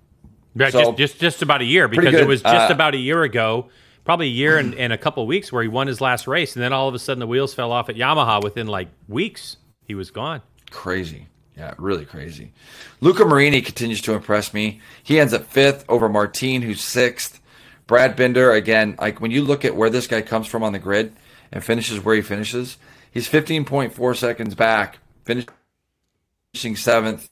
Yeah, 0.55 0.71
So- 0.71 0.93
just, 0.93 0.99
just 0.99 1.21
just 1.21 1.43
about 1.43 1.61
a 1.63 1.65
year 1.65 1.89
because 1.89 2.15
it 2.15 2.27
was 2.27 2.43
just 2.43 2.71
Uh, 2.71 2.75
about 2.75 2.95
a 2.95 2.99
year 2.99 3.23
ago, 3.23 3.69
probably 4.05 4.27
a 4.27 4.31
year 4.31 4.59
and, 4.59 4.75
and 4.83 4.93
a 4.93 4.99
couple 4.99 5.27
weeks 5.27 5.51
where 5.53 5.63
he 5.63 5.69
won 5.69 5.87
his 5.87 6.01
last 6.01 6.27
race, 6.27 6.55
and 6.57 6.63
then 6.63 6.73
all 6.73 6.89
of 6.89 6.95
a 6.95 6.99
sudden 6.99 7.21
the 7.21 7.27
wheels 7.27 7.55
fell 7.55 7.73
off 7.73 7.89
at 7.89 7.97
Yamaha 7.97 8.43
within 8.43 8.67
like 8.67 8.89
weeks. 9.09 9.57
He 9.89 9.95
was 9.95 10.11
gone. 10.11 10.43
Crazy. 10.71 11.26
Yeah, 11.57 11.75
really 11.79 12.05
crazy. 12.05 12.53
Luca 13.00 13.25
Marini 13.25 13.61
continues 13.61 14.00
to 14.03 14.15
impress 14.15 14.55
me. 14.55 14.81
He 15.03 15.19
ends 15.21 15.33
up 15.35 15.45
fifth 15.47 15.85
over 15.89 16.09
Martin, 16.09 16.63
who's 16.63 16.81
sixth. 16.81 17.41
Brad 17.87 18.15
Binder, 18.17 18.53
again, 18.53 18.95
like 19.00 19.21
when 19.21 19.31
you 19.33 19.43
look 19.43 19.65
at 19.65 19.75
where 19.75 19.91
this 19.91 20.07
guy 20.07 20.23
comes 20.23 20.47
from 20.47 20.63
on 20.63 20.73
the 20.73 20.79
grid 20.79 21.13
and 21.52 21.65
finishes 21.65 22.04
where 22.04 22.15
he 22.15 22.23
finishes, 22.23 22.76
he's 23.10 23.28
15.4 23.28 24.17
seconds 24.17 24.54
back, 24.54 24.99
finishing 25.25 26.76
seventh. 26.76 27.28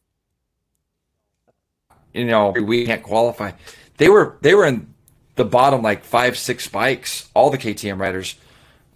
You 2.12 2.24
know, 2.24 2.50
we 2.50 2.87
can't 2.87 3.02
qualify. 3.02 3.52
They 3.98 4.09
were 4.09 4.38
they 4.40 4.54
were 4.54 4.64
in 4.64 4.94
the 5.37 5.44
bottom 5.44 5.83
like 5.83 6.04
five, 6.04 6.37
six 6.37 6.64
spikes, 6.64 7.28
all 7.35 7.50
the 7.50 7.59
KTM 7.59 7.98
riders, 7.98 8.35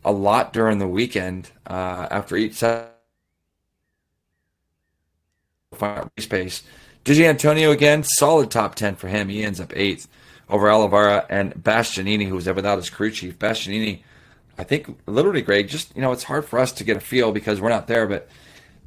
a 0.05 0.13
lot 0.13 0.53
during 0.53 0.79
the 0.79 0.89
weekend 0.89 1.51
uh, 1.67 2.09
after 2.11 2.37
each 2.37 2.55
set 2.55 2.93
race 5.81 6.27
pace. 6.27 6.63
Di 7.05 7.15
Giannantonio 7.15 7.71
again, 7.71 8.03
solid 8.03 8.51
top 8.51 8.75
ten 8.75 8.97
for 8.97 9.09
him. 9.09 9.29
He 9.29 9.43
ends 9.43 9.61
up 9.61 9.73
eighth 9.77 10.09
over 10.49 10.71
Oliveira 10.71 11.27
and 11.29 11.55
Bastianini, 11.55 12.29
who 12.29 12.35
was 12.35 12.47
without 12.47 12.77
his 12.77 12.91
crew 12.91 13.11
chief. 13.11 13.39
Bastianini, 13.39 14.03
I 14.63 14.65
think 14.65 14.97
literally, 15.07 15.43
Greg, 15.43 15.67
just 15.67 15.93
you 15.97 16.01
know, 16.01 16.13
it's 16.13 16.23
hard 16.23 16.45
for 16.45 16.61
us 16.61 16.71
to 16.75 16.85
get 16.85 16.97
a 16.97 17.01
feel 17.01 17.33
because 17.33 17.61
we're 17.61 17.69
not 17.69 17.89
there, 17.89 18.07
but 18.07 18.29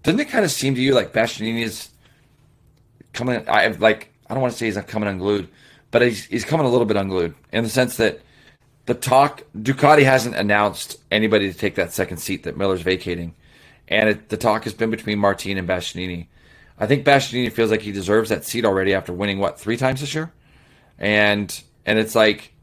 doesn't 0.03 0.21
it 0.21 0.29
kind 0.29 0.45
of 0.45 0.51
seem 0.51 0.73
to 0.73 0.81
you 0.81 0.93
like 0.93 1.11
Bastianini 1.11 1.63
is 1.63 1.89
coming? 3.11 3.43
I 3.49 3.67
like 3.67 4.13
I 4.29 4.33
don't 4.33 4.41
want 4.41 4.53
to 4.53 4.57
say 4.57 4.67
he's 4.67 4.77
not 4.77 4.87
coming 4.87 5.09
unglued, 5.09 5.49
but 5.91 6.01
he's 6.01 6.23
he's 6.27 6.45
coming 6.45 6.65
a 6.65 6.69
little 6.69 6.85
bit 6.85 6.95
unglued 6.95 7.35
in 7.51 7.65
the 7.65 7.69
sense 7.69 7.97
that 7.97 8.21
the 8.85 8.93
talk 8.93 9.43
Ducati 9.53 10.05
hasn't 10.05 10.35
announced 10.35 10.97
anybody 11.11 11.51
to 11.51 11.57
take 11.57 11.75
that 11.75 11.91
second 11.91 12.19
seat 12.19 12.43
that 12.43 12.55
Miller's 12.55 12.81
vacating, 12.81 13.35
and 13.89 14.07
it, 14.07 14.29
the 14.29 14.37
talk 14.37 14.63
has 14.63 14.73
been 14.73 14.91
between 14.91 15.19
Martin 15.19 15.57
and 15.57 15.67
Bastianini. 15.67 16.27
I 16.79 16.87
think 16.87 17.05
Bastianini 17.05 17.51
feels 17.51 17.69
like 17.69 17.81
he 17.81 17.91
deserves 17.91 18.29
that 18.29 18.45
seat 18.45 18.63
already 18.63 18.93
after 18.93 19.11
winning 19.11 19.39
what 19.39 19.59
three 19.59 19.75
times 19.75 19.99
this 19.99 20.15
year, 20.15 20.31
and 20.97 21.61
and 21.85 21.99
it's 21.99 22.15
like 22.15 22.53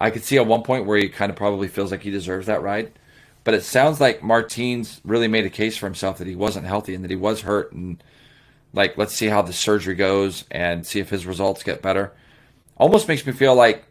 I 0.00 0.10
could 0.10 0.24
see 0.24 0.36
at 0.36 0.46
one 0.46 0.62
point 0.62 0.86
where 0.86 0.98
he 0.98 1.08
kind 1.08 1.30
of 1.30 1.36
probably 1.36 1.68
feels 1.68 1.90
like 1.90 2.02
he 2.02 2.10
deserves 2.10 2.46
that 2.46 2.62
ride, 2.62 2.92
but 3.44 3.54
it 3.54 3.62
sounds 3.64 4.00
like 4.00 4.22
Martin's 4.22 5.00
really 5.04 5.28
made 5.28 5.44
a 5.44 5.50
case 5.50 5.76
for 5.76 5.86
himself 5.86 6.18
that 6.18 6.26
he 6.26 6.36
wasn't 6.36 6.66
healthy 6.66 6.94
and 6.94 7.02
that 7.04 7.10
he 7.10 7.16
was 7.16 7.42
hurt, 7.42 7.72
and 7.72 8.02
like 8.72 8.96
let's 8.96 9.14
see 9.14 9.26
how 9.26 9.42
the 9.42 9.52
surgery 9.52 9.94
goes 9.94 10.44
and 10.50 10.86
see 10.86 11.00
if 11.00 11.10
his 11.10 11.26
results 11.26 11.62
get 11.62 11.82
better. 11.82 12.12
Almost 12.76 13.08
makes 13.08 13.26
me 13.26 13.32
feel 13.32 13.54
like 13.54 13.84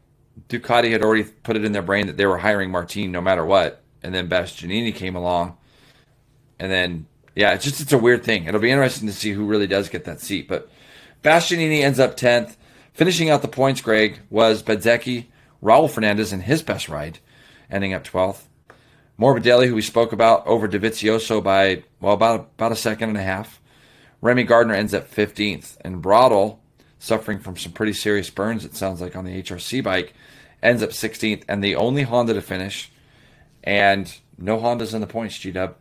Ducati 0.49 0.91
had 0.91 1.01
already 1.01 1.23
put 1.23 1.57
it 1.57 1.65
in 1.65 1.71
their 1.71 1.81
brain 1.81 2.07
that 2.07 2.15
they 2.17 2.25
were 2.25 2.37
hiring 2.37 2.71
Martin 2.71 3.11
no 3.11 3.21
matter 3.21 3.43
what, 3.43 3.81
and 4.03 4.13
then 4.13 4.29
Bastianini 4.29 4.95
came 4.95 5.15
along, 5.15 5.57
and 6.59 6.71
then 6.71 7.07
yeah, 7.35 7.53
it's 7.53 7.65
just 7.65 7.81
it's 7.81 7.93
a 7.93 7.97
weird 7.97 8.23
thing. 8.23 8.45
It'll 8.45 8.61
be 8.61 8.71
interesting 8.71 9.07
to 9.07 9.13
see 9.13 9.31
who 9.31 9.45
really 9.45 9.67
does 9.67 9.89
get 9.89 10.05
that 10.05 10.21
seat. 10.21 10.47
But 10.47 10.69
Bastianini 11.23 11.81
ends 11.81 11.99
up 11.99 12.17
tenth, 12.17 12.57
finishing 12.93 13.29
out 13.29 13.41
the 13.41 13.47
points. 13.47 13.81
Greg 13.81 14.19
was 14.29 14.63
Bezzecchi, 14.63 15.25
Raul 15.61 15.89
Fernandez 15.89 16.33
in 16.33 16.41
his 16.41 16.61
best 16.61 16.89
ride, 16.89 17.19
ending 17.69 17.93
up 17.93 18.03
twelfth. 18.03 18.47
Morbidelli, 19.19 19.67
who 19.67 19.75
we 19.75 19.81
spoke 19.81 20.11
about, 20.11 20.45
over 20.45 20.67
Dovizioso 20.67 21.43
by 21.43 21.83
well 21.99 22.13
about 22.13 22.51
about 22.55 22.71
a 22.71 22.75
second 22.75 23.09
and 23.09 23.17
a 23.17 23.23
half. 23.23 23.59
Remy 24.21 24.43
Gardner 24.43 24.73
ends 24.73 24.93
up 24.93 25.07
fifteenth, 25.07 25.77
and 25.81 26.03
Bradl, 26.03 26.59
suffering 26.99 27.39
from 27.39 27.57
some 27.57 27.71
pretty 27.71 27.93
serious 27.93 28.29
burns, 28.29 28.65
it 28.65 28.75
sounds 28.75 29.01
like 29.01 29.15
on 29.15 29.25
the 29.25 29.41
HRC 29.41 29.83
bike, 29.83 30.13
ends 30.61 30.83
up 30.83 30.93
sixteenth, 30.93 31.43
and 31.47 31.63
the 31.63 31.75
only 31.75 32.03
Honda 32.03 32.33
to 32.33 32.41
finish. 32.41 32.91
And 33.63 34.15
no 34.37 34.59
Hondas 34.59 34.93
in 34.93 35.01
the 35.01 35.07
points, 35.07 35.37
G 35.37 35.51
Dub. 35.51 35.75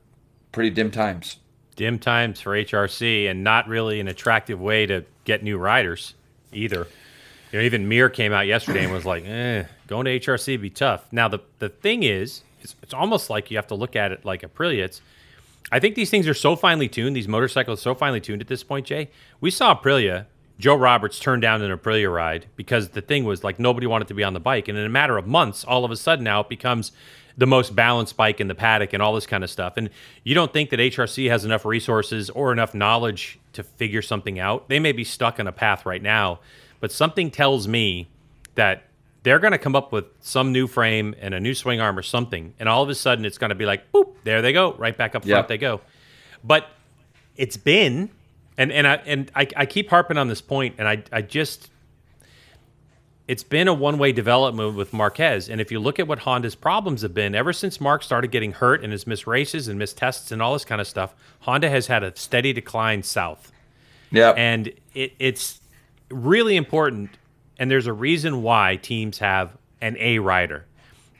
Pretty 0.50 0.70
dim 0.70 0.90
times. 0.90 1.36
Dim 1.76 1.98
times 1.98 2.40
for 2.40 2.52
HRC, 2.52 3.30
and 3.30 3.44
not 3.44 3.68
really 3.68 4.00
an 4.00 4.08
attractive 4.08 4.58
way 4.58 4.86
to 4.86 5.04
get 5.24 5.42
new 5.42 5.58
riders 5.58 6.14
either. 6.52 6.86
You 7.52 7.58
know, 7.58 7.64
even 7.64 7.88
Mir 7.88 8.08
came 8.08 8.32
out 8.32 8.46
yesterday 8.46 8.84
and 8.84 8.92
was 8.92 9.04
like, 9.04 9.24
"Eh, 9.24 9.64
going 9.86 10.04
to 10.06 10.18
HRC 10.18 10.54
would 10.54 10.62
be 10.62 10.70
tough." 10.70 11.04
Now 11.12 11.28
the 11.28 11.40
the 11.58 11.68
thing 11.68 12.02
is, 12.02 12.42
it's, 12.60 12.74
it's 12.82 12.94
almost 12.94 13.30
like 13.30 13.50
you 13.50 13.56
have 13.56 13.66
to 13.68 13.74
look 13.74 13.96
at 13.96 14.12
it 14.12 14.24
like 14.24 14.42
Aprilia. 14.42 14.84
It's, 14.84 15.00
I 15.70 15.80
think 15.80 15.94
these 15.94 16.10
things 16.10 16.28
are 16.28 16.34
so 16.34 16.56
finely 16.56 16.88
tuned. 16.88 17.16
These 17.16 17.28
motorcycles 17.28 17.80
so 17.80 17.94
finely 17.94 18.20
tuned 18.20 18.42
at 18.42 18.48
this 18.48 18.62
point, 18.62 18.86
Jay. 18.86 19.10
We 19.40 19.50
saw 19.50 19.74
Aprilia. 19.74 20.26
Joe 20.58 20.74
Roberts 20.74 21.18
turned 21.18 21.42
down 21.42 21.60
an 21.60 21.76
Aprilia 21.76 22.10
ride 22.12 22.46
because 22.56 22.88
the 22.88 23.02
thing 23.02 23.24
was 23.24 23.44
like 23.44 23.58
nobody 23.58 23.86
wanted 23.86 24.08
to 24.08 24.14
be 24.14 24.24
on 24.24 24.32
the 24.32 24.40
bike, 24.40 24.68
and 24.68 24.78
in 24.78 24.86
a 24.86 24.90
matter 24.90 25.18
of 25.18 25.26
months, 25.26 25.64
all 25.64 25.84
of 25.84 25.90
a 25.90 25.96
sudden 25.96 26.24
now 26.24 26.40
it 26.40 26.48
becomes 26.48 26.92
the 27.36 27.46
most 27.46 27.76
balanced 27.76 28.16
bike 28.16 28.40
in 28.40 28.48
the 28.48 28.54
paddock 28.54 28.92
and 28.92 29.02
all 29.02 29.14
this 29.14 29.26
kind 29.26 29.44
of 29.44 29.50
stuff. 29.50 29.76
And 29.76 29.90
you 30.24 30.34
don't 30.34 30.52
think 30.52 30.70
that 30.70 30.80
HRC 30.80 31.28
has 31.28 31.44
enough 31.44 31.64
resources 31.64 32.30
or 32.30 32.52
enough 32.52 32.74
knowledge 32.74 33.38
to 33.52 33.62
figure 33.62 34.02
something 34.02 34.38
out. 34.38 34.68
They 34.68 34.78
may 34.78 34.92
be 34.92 35.04
stuck 35.04 35.38
on 35.38 35.46
a 35.46 35.52
path 35.52 35.84
right 35.84 36.02
now, 36.02 36.40
but 36.80 36.92
something 36.92 37.30
tells 37.30 37.66
me 37.68 38.08
that 38.54 38.84
they're 39.22 39.38
going 39.38 39.52
to 39.52 39.58
come 39.58 39.74
up 39.74 39.90
with 39.90 40.04
some 40.20 40.52
new 40.52 40.66
frame 40.66 41.14
and 41.20 41.34
a 41.34 41.40
new 41.40 41.52
swing 41.54 41.80
arm 41.80 41.98
or 41.98 42.02
something. 42.02 42.54
And 42.60 42.68
all 42.68 42.82
of 42.82 42.88
a 42.88 42.94
sudden 42.94 43.24
it's 43.24 43.38
going 43.38 43.48
to 43.48 43.56
be 43.56 43.66
like, 43.66 43.90
boop, 43.92 44.12
there 44.24 44.40
they 44.40 44.52
go. 44.52 44.74
Right 44.74 44.96
back 44.96 45.14
up 45.16 45.22
front 45.22 45.30
Yep. 45.30 45.48
they 45.48 45.58
go. 45.58 45.80
But 46.44 46.68
it's 47.36 47.56
been, 47.56 48.10
and, 48.56 48.70
and, 48.70 48.86
I, 48.86 48.94
and 49.04 49.30
I, 49.34 49.48
I 49.56 49.66
keep 49.66 49.90
harping 49.90 50.16
on 50.16 50.28
this 50.28 50.40
point, 50.40 50.76
and 50.78 50.86
I, 50.86 51.02
I 51.10 51.22
just, 51.22 51.70
it's 53.26 53.42
been 53.42 53.66
a 53.66 53.74
one 53.74 53.98
way 53.98 54.12
development 54.12 54.76
with 54.76 54.92
Marquez. 54.92 55.48
And 55.48 55.60
if 55.60 55.72
you 55.72 55.80
look 55.80 55.98
at 55.98 56.06
what 56.06 56.20
Honda's 56.20 56.54
problems 56.54 57.02
have 57.02 57.12
been, 57.12 57.34
ever 57.34 57.52
since 57.52 57.80
Mark 57.80 58.04
started 58.04 58.30
getting 58.30 58.52
hurt 58.52 58.84
and 58.84 58.92
has 58.92 59.06
missed 59.06 59.26
races 59.26 59.66
and 59.66 59.76
missed 59.78 59.98
tests 59.98 60.30
and 60.30 60.40
all 60.40 60.52
this 60.52 60.64
kind 60.64 60.80
of 60.80 60.86
stuff, 60.86 61.14
Honda 61.40 61.68
has 61.68 61.88
had 61.88 62.04
a 62.04 62.14
steady 62.16 62.52
decline 62.52 63.02
south. 63.02 63.50
Yeah. 64.12 64.30
And 64.36 64.72
it, 64.94 65.14
it's 65.18 65.60
really 66.10 66.56
important. 66.56 67.10
And 67.58 67.70
there's 67.70 67.86
a 67.86 67.92
reason 67.92 68.42
why 68.42 68.76
teams 68.76 69.18
have 69.18 69.56
an 69.80 69.96
A 69.98 70.18
rider. 70.18 70.64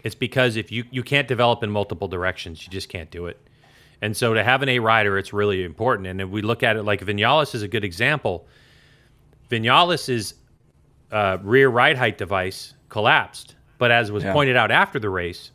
It's 0.02 0.14
because 0.14 0.56
if 0.56 0.70
you, 0.70 0.84
you 0.90 1.02
can't 1.02 1.26
develop 1.26 1.62
in 1.62 1.70
multiple 1.70 2.08
directions, 2.08 2.64
you 2.64 2.70
just 2.70 2.88
can't 2.88 3.10
do 3.10 3.26
it. 3.26 3.40
And 4.02 4.16
so 4.16 4.34
to 4.34 4.44
have 4.44 4.62
an 4.62 4.68
A 4.68 4.78
rider, 4.78 5.18
it's 5.18 5.32
really 5.32 5.64
important. 5.64 6.06
And 6.08 6.20
if 6.20 6.28
we 6.28 6.42
look 6.42 6.62
at 6.62 6.76
it 6.76 6.82
like 6.84 7.00
Vinales 7.00 7.54
is 7.54 7.62
a 7.62 7.68
good 7.68 7.84
example. 7.84 8.46
Vinales' 9.50 10.34
uh, 11.10 11.38
rear 11.42 11.68
ride 11.68 11.96
height 11.96 12.18
device 12.18 12.74
collapsed. 12.88 13.54
But 13.78 13.90
as 13.90 14.10
was 14.12 14.24
Yeah. 14.24 14.32
pointed 14.32 14.56
out 14.56 14.70
after 14.70 14.98
the 14.98 15.10
race, 15.10 15.50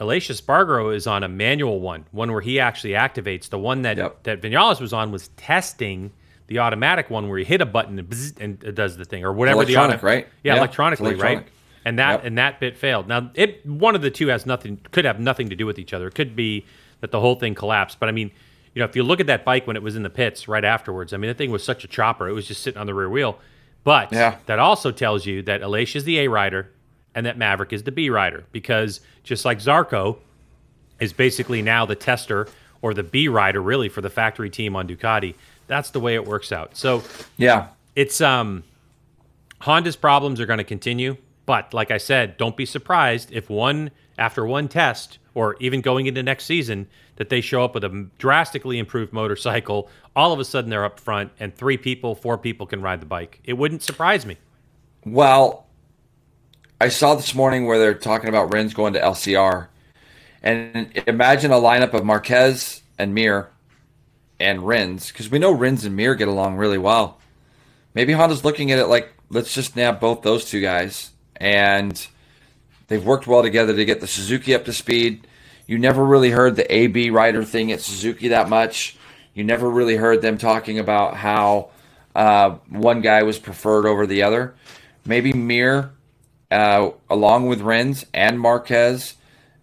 Aleix 0.00 0.28
Espargaro 0.30 0.94
is 0.94 1.06
on 1.06 1.22
a 1.22 1.28
manual 1.28 1.80
one, 1.80 2.04
one 2.10 2.32
where 2.32 2.40
he 2.40 2.58
actually 2.58 2.94
activates. 2.94 3.48
The 3.48 3.58
one 3.58 3.82
that 3.82 3.96
Yep. 3.96 4.22
that 4.24 4.42
Vinales 4.42 4.80
was 4.80 4.92
on 4.92 5.12
was 5.12 5.28
testing 5.36 6.10
the 6.46 6.58
automatic 6.58 7.10
one 7.10 7.28
where 7.28 7.38
you 7.38 7.44
hit 7.44 7.60
a 7.60 7.66
button 7.66 7.98
and, 7.98 8.08
bzz, 8.08 8.40
and 8.40 8.62
it 8.64 8.74
does 8.74 8.96
the 8.96 9.04
thing 9.04 9.24
or 9.24 9.32
whatever 9.32 9.62
Electronic, 9.62 10.00
the 10.00 10.06
right? 10.06 10.28
Yeah, 10.42 10.54
Yeah, 10.54 10.58
electronically, 10.58 11.06
electronic. 11.12 11.38
right? 11.38 11.48
And 11.86 11.98
that 11.98 12.10
Yep. 12.12 12.24
and 12.24 12.38
that 12.38 12.60
bit 12.60 12.76
failed. 12.76 13.08
Now, 13.08 13.30
it 13.34 13.64
one 13.66 13.94
of 13.94 14.02
the 14.02 14.10
two 14.10 14.28
has 14.28 14.46
nothing 14.46 14.78
could 14.92 15.04
have 15.04 15.20
nothing 15.20 15.48
to 15.50 15.56
do 15.56 15.66
with 15.66 15.78
each 15.78 15.92
other. 15.92 16.06
It 16.08 16.14
could 16.14 16.34
be 16.36 16.64
that 17.00 17.10
the 17.10 17.20
whole 17.20 17.34
thing 17.34 17.54
collapsed. 17.54 18.00
But 18.00 18.08
I 18.08 18.12
mean, 18.12 18.30
you 18.74 18.80
know, 18.80 18.86
if 18.86 18.96
you 18.96 19.02
look 19.02 19.20
at 19.20 19.26
that 19.26 19.44
bike 19.44 19.66
when 19.66 19.76
it 19.76 19.82
was 19.82 19.94
in 19.96 20.02
the 20.02 20.10
pits 20.10 20.48
right 20.48 20.64
afterwards, 20.64 21.12
I 21.12 21.16
mean, 21.18 21.28
the 21.28 21.34
thing 21.34 21.50
was 21.50 21.62
such 21.62 21.84
a 21.84 21.86
chopper. 21.88 22.28
It 22.28 22.32
was 22.32 22.46
just 22.48 22.62
sitting 22.62 22.80
on 22.80 22.86
the 22.86 22.94
rear 22.94 23.08
wheel. 23.10 23.38
But 23.84 24.12
Yeah. 24.12 24.36
that 24.46 24.58
also 24.58 24.90
tells 24.90 25.26
you 25.26 25.42
that 25.42 25.60
Aleix 25.60 25.94
is 25.94 26.04
the 26.04 26.18
A 26.20 26.28
rider 26.28 26.70
and 27.14 27.26
that 27.26 27.36
Maverick 27.36 27.72
is 27.72 27.82
the 27.82 27.92
B 27.92 28.08
rider 28.08 28.44
because 28.50 29.00
just 29.22 29.44
like 29.44 29.58
Zarco 29.58 30.16
is 31.00 31.12
basically 31.12 31.60
now 31.60 31.84
the 31.84 31.94
tester 31.94 32.48
or 32.80 32.94
the 32.94 33.02
B 33.02 33.28
rider 33.28 33.60
really 33.60 33.88
for 33.90 34.00
the 34.00 34.10
factory 34.10 34.48
team 34.50 34.74
on 34.74 34.88
Ducati. 34.88 35.34
That's 35.66 35.90
the 35.90 36.00
way 36.00 36.14
it 36.14 36.26
works 36.26 36.52
out. 36.52 36.76
So 36.76 37.02
Yeah. 37.36 37.68
it's 37.96 38.20
um 38.20 38.64
Honda's 39.60 39.96
problems 39.96 40.40
are 40.40 40.46
going 40.46 40.58
to 40.58 40.64
continue, 40.64 41.16
but 41.46 41.72
like 41.72 41.90
I 41.90 41.98
said, 41.98 42.36
don't 42.36 42.56
be 42.56 42.66
surprised 42.66 43.32
if 43.32 43.48
one 43.48 43.90
after 44.18 44.44
one 44.44 44.68
test 44.68 45.18
or 45.34 45.56
even 45.58 45.80
going 45.80 46.06
into 46.06 46.22
next 46.22 46.44
season 46.44 46.86
that 47.16 47.28
they 47.28 47.40
show 47.40 47.64
up 47.64 47.74
with 47.74 47.84
a 47.84 48.06
drastically 48.18 48.78
improved 48.78 49.12
motorcycle, 49.12 49.88
all 50.14 50.32
of 50.32 50.38
a 50.40 50.44
sudden 50.44 50.68
they're 50.70 50.84
up 50.84 51.00
front 51.00 51.32
and 51.40 51.54
three 51.54 51.76
people, 51.78 52.14
four 52.14 52.36
people 52.36 52.66
can 52.66 52.82
ride 52.82 53.00
the 53.00 53.06
bike. 53.06 53.40
It 53.44 53.54
wouldn't 53.54 53.82
surprise 53.82 54.26
me. 54.26 54.36
Well, 55.06 55.66
I 56.80 56.88
saw 56.88 57.14
this 57.14 57.34
morning 57.34 57.66
where 57.66 57.78
they're 57.78 57.94
talking 57.94 58.28
about 58.28 58.52
Rins 58.52 58.74
going 58.74 58.92
to 58.94 59.00
LCR. 59.00 59.68
And 60.42 60.92
imagine 61.06 61.52
a 61.52 61.56
lineup 61.56 61.94
of 61.94 62.04
Marquez 62.04 62.82
and 62.98 63.14
Mir 63.14 63.48
and 64.40 64.66
Rins, 64.66 65.08
because 65.08 65.30
we 65.30 65.38
know 65.38 65.52
Rins 65.52 65.84
and 65.84 65.96
Mir 65.96 66.14
get 66.14 66.28
along 66.28 66.56
really 66.56 66.78
well. 66.78 67.18
Maybe 67.94 68.12
Honda's 68.12 68.44
looking 68.44 68.72
at 68.72 68.78
it 68.78 68.86
like, 68.86 69.12
let's 69.30 69.54
just 69.54 69.76
nab 69.76 70.00
both 70.00 70.22
those 70.22 70.44
two 70.44 70.60
guys. 70.60 71.10
And 71.36 72.06
they've 72.88 73.04
worked 73.04 73.26
well 73.26 73.42
together 73.42 73.74
to 73.74 73.84
get 73.84 74.00
the 74.00 74.06
Suzuki 74.06 74.54
up 74.54 74.64
to 74.64 74.72
speed. 74.72 75.26
You 75.66 75.78
never 75.78 76.04
really 76.04 76.30
heard 76.30 76.56
the 76.56 76.72
AB 76.72 77.10
rider 77.10 77.44
thing 77.44 77.72
at 77.72 77.80
Suzuki 77.80 78.28
that 78.28 78.48
much. 78.48 78.96
You 79.32 79.44
never 79.44 79.68
really 79.68 79.96
heard 79.96 80.22
them 80.22 80.38
talking 80.38 80.78
about 80.78 81.16
how 81.16 81.70
uh, 82.14 82.50
one 82.68 83.00
guy 83.00 83.22
was 83.22 83.38
preferred 83.38 83.86
over 83.86 84.06
the 84.06 84.22
other. 84.22 84.54
Maybe 85.06 85.32
Mir, 85.32 85.92
uh, 86.50 86.90
along 87.08 87.48
with 87.48 87.60
Rins 87.60 88.04
and 88.12 88.38
Marquez, 88.38 89.14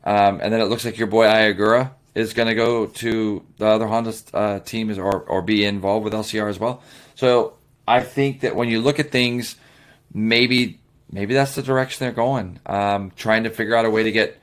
um, 0.03 0.39
and 0.41 0.51
then 0.51 0.61
it 0.61 0.65
looks 0.65 0.83
like 0.83 0.97
your 0.97 1.07
boy 1.07 1.25
Ai 1.25 1.53
Ogura 1.53 1.91
is 2.13 2.33
going 2.33 2.47
to 2.47 2.55
go 2.55 2.87
to 2.87 3.45
the 3.57 3.65
other 3.65 3.87
Honda 3.87 4.13
uh, 4.33 4.59
team 4.59 4.89
is, 4.89 4.99
or, 4.99 5.21
or 5.21 5.41
be 5.41 5.63
involved 5.63 6.03
with 6.03 6.13
LCR 6.13 6.49
as 6.49 6.59
well. 6.59 6.81
So 7.15 7.53
I 7.87 8.01
think 8.01 8.41
that 8.41 8.55
when 8.55 8.69
you 8.69 8.81
look 8.81 8.99
at 8.99 9.11
things, 9.11 9.55
maybe 10.13 10.79
maybe 11.11 11.33
that's 11.33 11.55
the 11.55 11.63
direction 11.63 12.05
they're 12.05 12.13
going. 12.13 12.59
Um, 12.65 13.11
trying 13.15 13.43
to 13.43 13.49
figure 13.49 13.75
out 13.75 13.85
a 13.85 13.89
way 13.89 14.03
to 14.03 14.11
get 14.11 14.41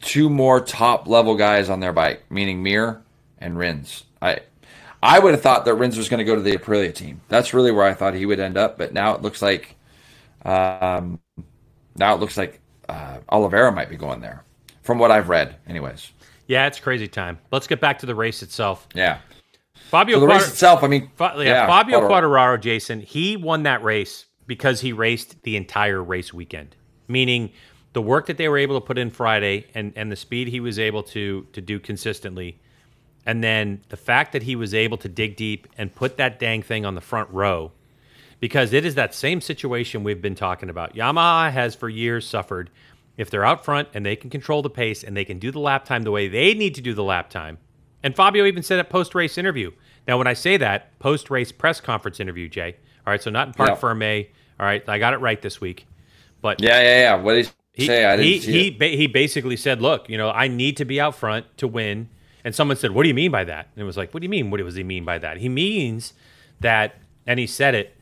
two 0.00 0.28
more 0.28 0.60
top 0.60 1.06
level 1.06 1.36
guys 1.36 1.70
on 1.70 1.80
their 1.80 1.92
bike, 1.92 2.24
meaning 2.30 2.62
Mir 2.62 3.02
and 3.38 3.56
Rins. 3.56 4.04
I 4.20 4.40
I 5.02 5.18
would 5.18 5.32
have 5.32 5.42
thought 5.42 5.64
that 5.64 5.74
Rins 5.74 5.96
was 5.96 6.08
going 6.08 6.18
to 6.18 6.24
go 6.24 6.34
to 6.34 6.42
the 6.42 6.56
Aprilia 6.56 6.94
team. 6.94 7.20
That's 7.28 7.54
really 7.54 7.72
where 7.72 7.86
I 7.86 7.94
thought 7.94 8.14
he 8.14 8.26
would 8.26 8.40
end 8.40 8.56
up, 8.56 8.78
but 8.78 8.92
now 8.92 9.14
it 9.14 9.22
looks 9.22 9.42
like 9.42 9.76
um, 10.44 11.20
now 11.96 12.14
it 12.14 12.20
looks 12.20 12.36
like 12.36 12.60
uh, 12.88 13.18
Oliveira 13.28 13.72
might 13.72 13.90
be 13.90 13.96
going 13.96 14.20
there, 14.20 14.44
from 14.82 14.98
what 14.98 15.10
I've 15.10 15.28
read, 15.28 15.56
anyways. 15.66 16.12
Yeah, 16.46 16.66
it's 16.66 16.80
crazy 16.80 17.08
time. 17.08 17.38
Let's 17.50 17.66
get 17.66 17.80
back 17.80 17.98
to 18.00 18.06
the 18.06 18.14
race 18.14 18.42
itself. 18.42 18.86
Yeah. 18.94 19.18
Fabio 19.90 20.16
So 20.16 20.20
the 20.20 20.26
race 20.26 20.48
itself, 20.48 20.82
I 20.82 20.86
mean, 20.88 21.10
Fa- 21.16 21.34
yeah, 21.38 21.66
Fabio 21.66 22.06
Quattro- 22.06 22.30
Quartararo, 22.30 22.60
Jason, 22.60 23.00
he 23.00 23.36
won 23.36 23.62
that 23.64 23.82
race 23.82 24.26
because 24.46 24.80
he 24.80 24.92
raced 24.92 25.42
the 25.42 25.56
entire 25.56 26.02
race 26.02 26.32
weekend. 26.32 26.76
Meaning 27.08 27.52
the 27.92 28.02
work 28.02 28.26
that 28.26 28.38
they 28.38 28.48
were 28.48 28.58
able 28.58 28.80
to 28.80 28.86
put 28.86 28.98
in 28.98 29.10
Friday 29.10 29.66
and, 29.74 29.92
and 29.96 30.10
the 30.10 30.16
speed 30.16 30.48
he 30.48 30.60
was 30.60 30.78
able 30.78 31.02
to 31.04 31.46
to 31.52 31.60
do 31.60 31.78
consistently. 31.78 32.58
And 33.26 33.44
then 33.44 33.82
the 33.88 33.96
fact 33.96 34.32
that 34.32 34.42
he 34.42 34.56
was 34.56 34.74
able 34.74 34.96
to 34.98 35.08
dig 35.08 35.36
deep 35.36 35.68
and 35.78 35.94
put 35.94 36.16
that 36.16 36.38
dang 36.38 36.62
thing 36.62 36.84
on 36.84 36.94
the 36.94 37.00
front 37.00 37.30
row. 37.30 37.72
Because 38.40 38.72
it 38.72 38.84
is 38.84 38.96
that 38.96 39.14
same 39.14 39.40
situation 39.40 40.02
we've 40.02 40.20
been 40.22 40.34
talking 40.34 40.68
about. 40.68 40.94
Yamaha 40.96 41.52
has 41.52 41.76
for 41.76 41.88
years 41.88 42.26
suffered 42.26 42.70
if 43.16 43.30
they're 43.30 43.44
out 43.44 43.64
front 43.64 43.88
and 43.94 44.04
they 44.04 44.16
can 44.16 44.30
control 44.30 44.62
the 44.62 44.70
pace 44.70 45.02
and 45.04 45.16
they 45.16 45.24
can 45.24 45.38
do 45.38 45.50
the 45.50 45.58
lap 45.60 45.84
time 45.84 46.02
the 46.02 46.10
way 46.10 46.28
they 46.28 46.54
need 46.54 46.74
to 46.74 46.80
do 46.80 46.94
the 46.94 47.04
lap 47.04 47.30
time. 47.30 47.58
And 48.02 48.16
Fabio 48.16 48.46
even 48.46 48.62
said 48.62 48.78
at 48.78 48.90
post 48.90 49.14
race 49.14 49.38
interview. 49.38 49.70
Now, 50.08 50.18
when 50.18 50.26
I 50.26 50.32
say 50.32 50.56
that, 50.56 50.98
post 50.98 51.30
race 51.30 51.52
press 51.52 51.80
conference 51.80 52.18
interview, 52.20 52.48
Jay. 52.48 52.76
All 53.06 53.12
right, 53.12 53.22
so 53.22 53.30
not 53.30 53.48
in 53.48 53.54
Park 53.54 53.70
Yeah. 53.70 53.76
Ferme. 53.76 54.26
All 54.58 54.66
right, 54.66 54.86
I 54.88 54.98
got 54.98 55.14
it 55.14 55.18
right 55.18 55.40
this 55.40 55.60
week. 55.60 55.86
But 56.40 56.60
Yeah, 56.60 56.80
yeah, 56.80 57.00
yeah. 57.00 57.14
What 57.16 57.34
did 57.34 57.50
he, 57.72 57.86
say? 57.86 58.04
I 58.04 58.16
didn't 58.16 58.32
he, 58.32 58.40
see 58.40 58.52
he, 58.52 58.70
ba- 58.70 58.86
he 58.88 59.06
basically 59.06 59.56
said, 59.56 59.80
"Look, 59.80 60.08
you 60.08 60.18
know, 60.18 60.30
I 60.30 60.48
need 60.48 60.76
to 60.78 60.84
be 60.84 61.00
out 61.00 61.14
front 61.14 61.46
to 61.58 61.68
win." 61.68 62.08
And 62.44 62.54
someone 62.54 62.76
said, 62.76 62.90
"What 62.92 63.04
do 63.04 63.08
you 63.08 63.14
mean 63.14 63.30
by 63.30 63.44
that?" 63.44 63.68
And 63.74 63.82
it 63.82 63.84
was 63.86 63.96
like, 63.96 64.12
"What 64.12 64.20
do 64.20 64.24
you 64.24 64.30
mean? 64.30 64.50
What 64.50 64.58
does 64.60 64.74
he 64.74 64.82
mean 64.82 65.04
by 65.04 65.18
that?" 65.18 65.38
He 65.38 65.48
means 65.48 66.12
that, 66.60 66.96
and 67.26 67.38
he 67.38 67.46
said 67.46 67.74
it. 67.74 67.96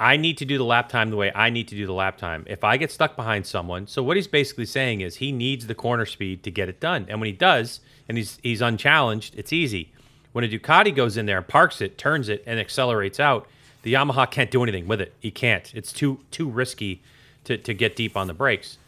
I 0.00 0.16
need 0.16 0.38
to 0.38 0.46
do 0.46 0.56
the 0.56 0.64
lap 0.64 0.88
time 0.88 1.10
the 1.10 1.16
way 1.16 1.30
I 1.34 1.50
need 1.50 1.68
to 1.68 1.76
do 1.76 1.84
the 1.84 1.92
lap 1.92 2.16
time. 2.16 2.44
If 2.46 2.64
I 2.64 2.78
get 2.78 2.90
stuck 2.90 3.16
behind 3.16 3.44
someone, 3.46 3.86
so 3.86 4.02
what 4.02 4.16
he's 4.16 4.26
basically 4.26 4.64
saying 4.64 5.02
is 5.02 5.16
he 5.16 5.30
needs 5.30 5.66
the 5.66 5.74
corner 5.74 6.06
speed 6.06 6.42
to 6.44 6.50
get 6.50 6.70
it 6.70 6.80
done. 6.80 7.04
And 7.10 7.20
when 7.20 7.26
he 7.26 7.34
does, 7.34 7.80
and 8.08 8.16
he's 8.16 8.38
he's 8.42 8.62
unchallenged, 8.62 9.34
it's 9.36 9.52
easy. 9.52 9.92
When 10.32 10.42
a 10.42 10.48
Ducati 10.48 10.94
goes 10.94 11.18
in 11.18 11.26
there 11.26 11.42
parks 11.42 11.82
it, 11.82 11.98
turns 11.98 12.30
it, 12.30 12.42
and 12.46 12.58
accelerates 12.58 13.20
out, 13.20 13.46
the 13.82 13.92
Yamaha 13.92 14.30
can't 14.30 14.50
do 14.50 14.62
anything 14.62 14.88
with 14.88 15.02
it. 15.02 15.12
He 15.20 15.30
can't. 15.30 15.70
It's 15.74 15.92
too 15.92 16.20
too 16.30 16.48
risky 16.48 17.02
to, 17.44 17.58
to 17.58 17.74
get 17.74 17.94
deep 17.94 18.16
on 18.16 18.26
the 18.26 18.34
brakes. 18.34 18.78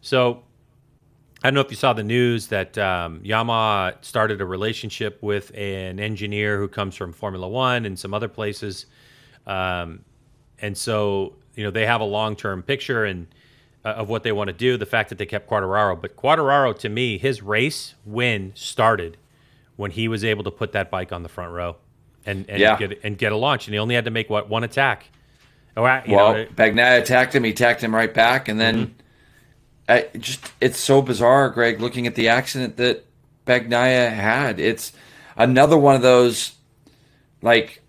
So 0.00 0.42
I 1.44 1.48
don't 1.48 1.54
know 1.54 1.60
if 1.60 1.70
you 1.70 1.76
saw 1.76 1.92
the 1.92 2.04
news 2.04 2.46
that 2.46 2.78
um, 2.78 3.20
Yamaha 3.20 4.02
started 4.02 4.40
a 4.40 4.46
relationship 4.46 5.22
with 5.22 5.50
an 5.54 6.00
engineer 6.00 6.58
who 6.58 6.68
comes 6.68 6.94
from 6.94 7.12
Formula 7.12 7.46
One 7.46 7.84
and 7.84 7.98
some 7.98 8.14
other 8.14 8.28
places, 8.28 8.86
um, 9.46 10.04
and 10.62 10.76
so 10.78 11.34
you 11.54 11.64
know 11.64 11.70
they 11.70 11.84
have 11.84 12.00
a 12.00 12.04
long 12.04 12.34
term 12.36 12.62
picture 12.62 13.04
and 13.04 13.26
uh, 13.84 13.88
of 13.90 14.08
what 14.08 14.22
they 14.22 14.32
want 14.32 14.48
to 14.48 14.54
do. 14.54 14.76
The 14.78 14.86
fact 14.86 15.10
that 15.10 15.18
they 15.18 15.26
kept 15.26 15.50
Quartararo, 15.50 16.00
but 16.00 16.16
Quartararo 16.16 16.78
to 16.78 16.88
me, 16.88 17.18
his 17.18 17.42
race 17.42 17.94
win 18.06 18.52
started 18.54 19.18
when 19.76 19.90
he 19.90 20.08
was 20.08 20.24
able 20.24 20.44
to 20.44 20.50
put 20.50 20.72
that 20.72 20.90
bike 20.90 21.12
on 21.12 21.22
the 21.22 21.28
front 21.28 21.52
row 21.52 21.76
and 22.24 22.48
and 22.48 22.60
Yeah. 22.60 22.78
get 22.78 23.00
and 23.02 23.18
get 23.18 23.32
a 23.32 23.36
launch, 23.36 23.66
and 23.66 23.74
he 23.74 23.78
only 23.78 23.94
had 23.94 24.04
to 24.06 24.10
make 24.10 24.30
what 24.30 24.48
one 24.48 24.64
attack. 24.64 25.10
Oh, 25.76 25.84
I- 25.84 26.04
you 26.04 26.14
Well, 26.16 26.34
know, 26.34 26.44
Bagnaia 26.54 27.00
attacked 27.00 27.34
him. 27.34 27.44
He 27.44 27.50
attacked 27.50 27.82
him 27.82 27.94
right 27.94 28.12
back, 28.12 28.48
and 28.48 28.58
then 28.60 28.76
Mm-hmm. 28.76 28.92
I 29.88 30.06
just 30.18 30.52
it's 30.60 30.78
so 30.78 31.02
bizarre, 31.02 31.50
Greg. 31.50 31.80
Looking 31.80 32.06
at 32.06 32.14
the 32.14 32.28
accident 32.28 32.76
that 32.76 33.04
Bagnaia 33.46 34.10
had, 34.12 34.60
it's 34.60 34.92
another 35.36 35.76
one 35.76 35.96
of 35.96 36.02
those 36.02 36.52
like 37.42 37.81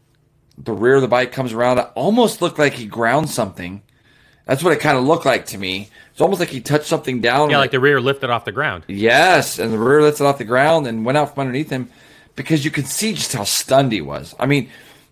the 0.58 0.74
rear 0.74 0.96
of 0.96 1.02
the 1.02 1.08
bike 1.08 1.32
comes 1.32 1.54
around. 1.54 1.80
It 1.80 1.88
almost 1.96 2.42
looked 2.42 2.60
like 2.60 2.74
he 2.74 2.86
ground 2.86 3.30
something. 3.30 3.82
That's 4.46 4.64
what 4.64 4.74
it 4.74 4.80
kind 4.80 4.98
of 4.98 5.06
looked 5.06 5.26
like 5.26 5.46
to 5.48 5.58
me. 5.58 5.90
It's 6.12 6.22
almost 6.22 6.40
like 6.40 6.50
he 6.50 6.62
touched 6.62 6.86
something 6.86 7.22
down. 7.22 7.50
yeah, 7.50 7.58
like 7.58 7.72
the 7.72 7.80
rear 7.80 8.02
lifted 8.02 8.30
off 8.30 8.46
the 8.46 8.52
ground. 8.52 8.84
Yes, 8.88 9.58
and 9.58 9.74
the 9.74 9.78
rear 9.78 10.02
lifted 10.02 10.26
off 10.26 10.38
the 10.38 10.44
ground 10.44 10.86
and 10.86 11.06
went 11.06 11.18
out 11.18 11.34
from 11.34 11.42
underneath 11.42 11.70
him 11.70 11.90
because 12.36 12.66
you 12.66 12.72
could 12.72 12.88
see 12.88 13.14
just 13.14 13.34
how 13.34 13.44
stunned 13.44 13.92
he 13.92 14.02
was. 14.02 14.36
I 14.40 14.46
mean, 14.46 14.70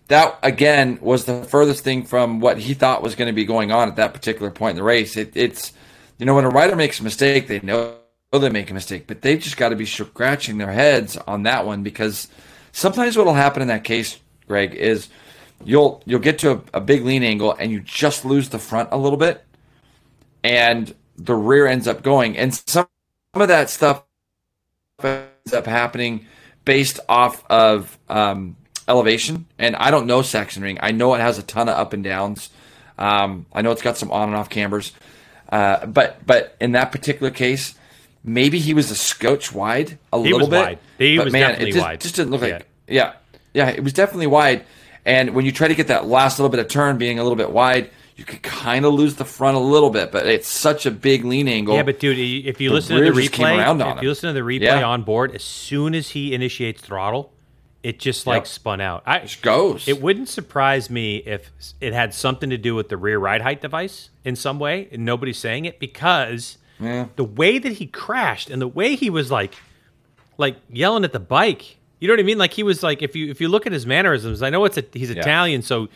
that 0.08 0.38
again 0.42 0.98
was 1.00 1.24
the 1.24 1.44
furthest 1.44 1.82
thing 1.82 2.04
from 2.04 2.40
what 2.40 2.58
he 2.58 2.74
thought 2.74 3.02
was 3.02 3.14
going 3.14 3.28
to 3.28 3.32
be 3.32 3.44
going 3.44 3.72
on 3.72 3.88
at 3.88 3.96
that 3.96 4.12
particular 4.12 4.50
point 4.50 4.72
in 4.72 4.76
the 4.76 4.82
race. 4.82 5.16
It, 5.16 5.32
it's 5.34 5.72
you 6.18 6.26
know 6.26 6.34
when 6.34 6.44
a 6.44 6.50
rider 6.50 6.76
makes 6.76 7.00
a 7.00 7.04
mistake, 7.04 7.48
they 7.48 7.60
know 7.60 7.96
they 8.32 8.50
make 8.50 8.70
a 8.70 8.74
mistake, 8.74 9.06
but 9.06 9.22
they've 9.22 9.40
just 9.40 9.56
got 9.56 9.70
to 9.70 9.76
be 9.76 9.86
scratching 9.86 10.58
their 10.58 10.72
heads 10.72 11.16
on 11.16 11.44
that 11.44 11.66
one 11.66 11.82
because 11.82 12.28
sometimes 12.72 13.16
what 13.16 13.26
will 13.26 13.34
happen 13.34 13.62
in 13.62 13.68
that 13.68 13.84
case, 13.84 14.18
Greg, 14.46 14.74
is 14.74 15.08
you'll 15.64 16.02
you'll 16.06 16.20
get 16.20 16.38
to 16.40 16.52
a, 16.52 16.60
a 16.74 16.80
big 16.80 17.04
lean 17.04 17.22
angle 17.22 17.54
and 17.58 17.70
you 17.72 17.80
just 17.80 18.24
lose 18.24 18.48
the 18.50 18.58
front 18.58 18.88
a 18.92 18.96
little 18.98 19.18
bit, 19.18 19.44
and 20.44 20.94
the 21.16 21.34
rear 21.34 21.66
ends 21.66 21.86
up 21.88 22.02
going. 22.02 22.36
And 22.36 22.54
some 22.54 22.86
some 23.34 23.42
of 23.42 23.48
that 23.48 23.70
stuff 23.70 24.04
ends 25.02 25.52
up 25.54 25.66
happening 25.66 26.26
based 26.64 27.00
off 27.08 27.44
of 27.50 27.98
um, 28.08 28.56
elevation. 28.88 29.46
And 29.58 29.76
I 29.76 29.90
don't 29.90 30.06
know 30.06 30.20
Sachsenring. 30.20 30.78
I 30.80 30.92
know 30.92 31.14
it 31.14 31.20
has 31.20 31.38
a 31.38 31.42
ton 31.42 31.68
of 31.68 31.76
up 31.78 31.92
and 31.92 32.04
downs. 32.04 32.50
Um, 32.98 33.46
I 33.52 33.62
know 33.62 33.70
it's 33.72 33.82
got 33.82 33.96
some 33.96 34.10
on 34.12 34.28
and 34.28 34.36
off 34.36 34.48
cambers. 34.50 34.92
Uh, 35.50 35.86
but 35.86 36.24
but 36.26 36.56
in 36.60 36.72
that 36.72 36.92
particular 36.92 37.30
case, 37.30 37.74
maybe 38.24 38.58
he 38.58 38.74
was 38.74 38.90
a 38.90 38.94
scotch 38.94 39.52
wide 39.52 39.98
a 40.12 40.18
He 40.22 40.32
little 40.32 40.40
was 40.40 40.48
bit. 40.48 40.62
wide. 40.62 40.78
He 40.98 41.16
but 41.16 41.24
was 41.26 41.32
man, 41.32 41.42
definitely 41.42 41.70
it 41.70 41.72
just, 41.72 41.82
wide. 41.84 42.00
just 42.00 42.16
didn't 42.16 42.30
look 42.30 42.40
like 42.42 42.66
yeah 42.88 43.14
yeah 43.54 43.68
it 43.68 43.82
was 43.82 43.92
definitely 43.92 44.26
wide. 44.28 44.64
And 45.04 45.34
when 45.34 45.44
you 45.44 45.52
try 45.52 45.68
to 45.68 45.74
get 45.74 45.88
that 45.88 46.06
last 46.06 46.38
little 46.38 46.50
bit 46.50 46.60
of 46.60 46.68
turn 46.68 46.96
being 46.98 47.18
a 47.18 47.22
little 47.22 47.36
bit 47.36 47.50
wide, 47.50 47.90
you 48.16 48.24
could 48.24 48.42
kind 48.42 48.84
of 48.84 48.94
lose 48.94 49.16
the 49.16 49.24
front 49.24 49.56
a 49.56 49.60
little 49.60 49.90
bit. 49.90 50.12
But 50.12 50.26
it's 50.26 50.46
such 50.48 50.86
a 50.86 50.90
big 50.90 51.24
lean 51.24 51.48
angle. 51.48 51.74
Yeah, 51.74 51.82
but 51.82 51.98
dude, 51.98 52.18
if 52.46 52.60
you 52.60 52.70
listen 52.70 52.96
to 52.96 53.02
the 53.04 53.10
rear 53.12 53.22
just 53.22 53.32
came 53.34 53.46
replay, 53.58 53.96
if 53.96 54.02
you 54.02 54.08
listen 54.08 54.28
to 54.28 54.34
the 54.34 54.40
replay 54.46 54.60
Yeah. 54.62 54.84
on 54.84 55.02
board, 55.02 55.34
as 55.34 55.42
soon 55.42 55.94
as 55.94 56.10
he 56.10 56.34
initiates 56.34 56.80
throttle, 56.80 57.32
it 57.82 57.98
just 57.98 58.28
like 58.28 58.42
Yep. 58.42 58.46
spun 58.46 58.80
out. 58.80 59.02
I, 59.06 59.16
it 59.18 59.36
goes. 59.42 59.88
it 59.88 60.00
wouldn't 60.00 60.28
surprise 60.28 60.88
me 60.88 61.16
if 61.16 61.50
it 61.80 61.92
had 61.92 62.14
something 62.14 62.48
to 62.50 62.56
do 62.58 62.76
with 62.76 62.88
the 62.90 62.96
rear 62.96 63.18
ride 63.18 63.40
height 63.40 63.60
device 63.60 64.10
in 64.24 64.36
some 64.36 64.60
way, 64.60 64.88
and 64.92 65.04
nobody's 65.04 65.38
saying 65.38 65.64
it 65.64 65.80
because 65.80 66.58
Yeah. 66.78 67.06
the 67.16 67.24
way 67.24 67.58
that 67.58 67.72
he 67.72 67.86
crashed 67.86 68.50
and 68.50 68.62
the 68.62 68.68
way 68.68 68.94
he 68.94 69.10
was 69.10 69.32
like, 69.32 69.54
like 70.38 70.56
yelling 70.70 71.02
at 71.02 71.12
the 71.12 71.18
bike. 71.18 71.78
You 72.02 72.08
know 72.08 72.14
what 72.14 72.20
I 72.20 72.24
mean? 72.24 72.38
Like 72.38 72.52
he 72.52 72.64
was 72.64 72.82
like, 72.82 73.00
if 73.00 73.14
you 73.14 73.30
if 73.30 73.40
you 73.40 73.46
look 73.46 73.64
at 73.64 73.72
his 73.72 73.86
mannerisms, 73.86 74.42
I 74.42 74.50
know 74.50 74.64
it's 74.64 74.76
a, 74.76 74.84
he's 74.92 75.10
Italian, 75.10 75.62
so 75.62 75.88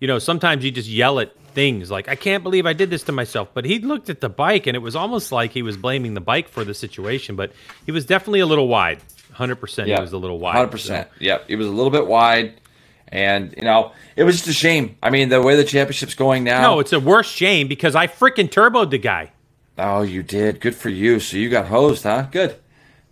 you 0.00 0.06
know 0.06 0.18
sometimes 0.18 0.62
you 0.66 0.70
just 0.70 0.86
yell 0.86 1.18
at 1.18 1.34
things 1.54 1.90
like, 1.90 2.10
I 2.10 2.14
can't 2.14 2.42
believe 2.42 2.66
I 2.66 2.74
did 2.74 2.90
this 2.90 3.04
to 3.04 3.12
myself. 3.12 3.48
But 3.54 3.64
he 3.64 3.78
looked 3.78 4.10
at 4.10 4.20
the 4.20 4.28
bike 4.28 4.66
and 4.66 4.76
it 4.76 4.80
was 4.80 4.94
almost 4.94 5.32
like 5.32 5.52
he 5.52 5.62
was 5.62 5.78
blaming 5.78 6.12
the 6.12 6.20
bike 6.20 6.50
for 6.50 6.62
the 6.62 6.74
situation. 6.74 7.36
But 7.36 7.52
he 7.86 7.92
was 7.92 8.04
definitely 8.04 8.40
a 8.40 8.46
little 8.46 8.68
wide. 8.68 9.00
Hundred 9.32 9.56
percent, 9.56 9.88
he 9.88 9.98
was 9.98 10.12
a 10.12 10.18
little 10.18 10.38
wide. 10.38 10.56
Hundred 10.56 10.72
percent. 10.72 11.08
Yep, 11.20 11.48
He 11.48 11.56
was 11.56 11.66
a 11.66 11.70
little 11.70 11.90
bit 11.90 12.06
wide, 12.06 12.60
and 13.08 13.54
you 13.56 13.64
know 13.64 13.92
it 14.14 14.24
was 14.24 14.36
just 14.36 14.48
a 14.48 14.52
shame. 14.52 14.98
I 15.02 15.08
mean, 15.08 15.30
the 15.30 15.40
way 15.40 15.56
the 15.56 15.64
championship's 15.64 16.14
going 16.14 16.44
now. 16.44 16.60
No, 16.60 16.80
it's 16.80 16.92
a 16.92 17.00
worse 17.00 17.30
shame 17.30 17.66
because 17.66 17.94
I 17.94 18.08
freaking 18.08 18.50
turboed 18.50 18.90
the 18.90 18.98
guy. 18.98 19.32
oh, 19.78 20.02
you 20.02 20.22
did. 20.22 20.60
Good 20.60 20.74
for 20.74 20.90
you. 20.90 21.18
So 21.18 21.38
you 21.38 21.48
got 21.48 21.68
hosed, 21.68 22.02
huh? 22.02 22.26
Good, 22.30 22.56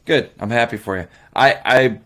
good. 0.05 0.29
I'm 0.39 0.51
happy 0.51 0.77
for 0.77 0.99
you. 0.99 1.07
I, 1.35 1.55
I, 1.65 2.01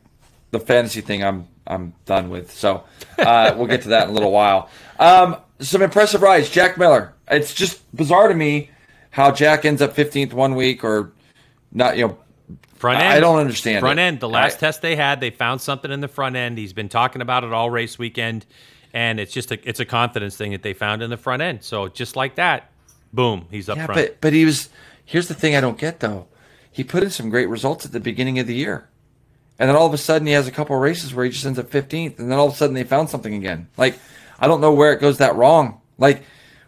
the 0.51 0.61
fantasy 0.61 1.01
thing, 1.01 1.23
I'm, 1.25 1.47
I'm 1.67 1.95
done 2.07 2.31
with. 2.31 2.53
So 2.53 2.85
uh, 3.19 3.55
we'll 3.57 3.67
get 3.67 3.83
to 3.83 3.89
that 3.91 4.05
in 4.05 4.11
a 4.11 4.13
little 4.13 4.33
while. 4.33 4.71
Um, 4.99 5.37
some 5.61 5.83
impressive 5.83 6.23
rides. 6.23 6.49
Jack 6.51 6.79
Miller. 6.79 7.15
It's 7.31 7.53
just 7.55 7.83
bizarre 7.95 8.29
to 8.29 8.35
me 8.35 8.71
how 9.11 9.31
Jack 9.33 9.65
ends 9.65 9.83
up 9.83 9.95
15th 9.95 10.33
one 10.33 10.55
week 10.55 10.85
or 10.85 11.13
not. 11.73 11.97
You 11.99 12.09
know, 12.09 12.19
Front 12.77 13.01
end. 13.01 13.09
I 13.13 13.19
don't 13.21 13.41
understand 13.41 13.81
Front 13.81 13.99
it. 13.99 14.03
end. 14.03 14.21
The 14.21 14.29
last 14.29 14.59
I- 14.59 14.61
test 14.61 14.83
they 14.83 14.95
had, 14.95 15.21
they 15.21 15.31
found 15.31 15.61
something 15.61 15.91
in 15.91 16.01
the 16.01 16.07
front 16.09 16.37
end. 16.37 16.57
He's 16.59 16.73
been 16.73 16.89
talking 16.89 17.21
about 17.23 17.43
it 17.43 17.53
all 17.53 17.71
race 17.71 17.99
weekend, 17.99 18.47
and 18.95 19.19
it's 19.19 19.33
just 19.33 19.51
a 19.51 19.69
it's 19.69 19.81
a 19.81 19.85
confidence 19.85 20.37
thing 20.37 20.53
that 20.53 20.63
they 20.63 20.75
found 20.75 21.03
in 21.03 21.11
the 21.11 21.17
front 21.17 21.43
end. 21.43 21.65
So 21.65 21.89
just 21.89 22.15
like 22.15 22.37
that, 22.37 22.71
boom, 23.13 23.47
he's 23.51 23.69
up 23.69 23.79
Yeah, 23.79 23.87
front. 23.87 24.01
but 24.01 24.21
but 24.21 24.33
he 24.33 24.45
was. 24.45 24.69
Here's 25.05 25.27
the 25.27 25.35
thing 25.35 25.57
I 25.57 25.61
don't 25.61 25.77
get 25.77 25.99
though. 26.01 26.29
He 26.71 26.85
put 26.85 27.03
in 27.03 27.11
some 27.11 27.31
great 27.31 27.49
results 27.49 27.85
at 27.85 27.91
the 27.91 27.99
beginning 27.99 28.39
of 28.39 28.47
the 28.47 28.55
year, 28.55 28.89
and 29.59 29.69
then 29.69 29.77
all 29.77 29.87
of 29.87 29.95
a 29.95 29.99
sudden 29.99 30.27
he 30.27 30.33
has 30.33 30.47
a 30.47 30.53
couple 30.53 30.77
of 30.77 30.83
races 30.83 31.15
where 31.15 31.25
he 31.25 31.31
just 31.31 31.45
ends 31.45 31.59
up 31.59 31.71
15th, 31.71 32.19
and 32.19 32.31
then 32.31 32.39
all 32.39 32.49
of 32.49 32.55
a 32.55 32.57
sudden 32.57 32.75
they 32.75 32.85
found 32.85 33.11
something 33.11 33.35
again. 33.35 33.69
Like 33.77 33.99
I 34.39 34.47
don't 34.47 34.61
know 34.61 34.73
where 34.73 34.93
it 34.93 35.01
goes 35.01 35.19
that 35.19 35.35
wrong. 35.37 35.81
Like 35.99 36.23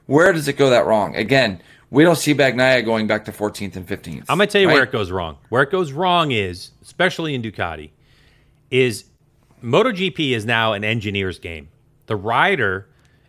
where 0.06 0.32
does 0.32 0.48
it 0.48 0.54
go 0.54 0.70
that 0.70 0.86
wrong? 0.86 1.14
Again, 1.14 1.62
we 1.90 2.02
don't 2.02 2.16
see 2.16 2.34
Bagnaia 2.34 2.84
going 2.84 3.06
back 3.06 3.24
to 3.26 3.32
14th 3.32 3.76
and 3.76 3.86
15th. 3.86 4.24
I'm 4.28 4.38
gonna 4.38 4.46
tell 4.46 4.60
you 4.60 4.68
right? 4.68 4.74
where 4.74 4.82
it 4.82 4.92
goes 4.92 5.10
wrong. 5.10 5.38
Where 5.50 5.62
it 5.62 5.70
goes 5.70 5.92
wrong 5.92 6.32
is, 6.32 6.70
especially 6.82 7.34
in 7.34 7.42
Ducati, 7.42 7.90
is 8.70 9.04
MotoGP 9.62 10.32
is 10.32 10.44
now 10.44 10.72
an 10.72 10.84
engineer's 10.84 11.38
game. 11.38 11.68
The 12.06 12.16
rider 12.16 12.88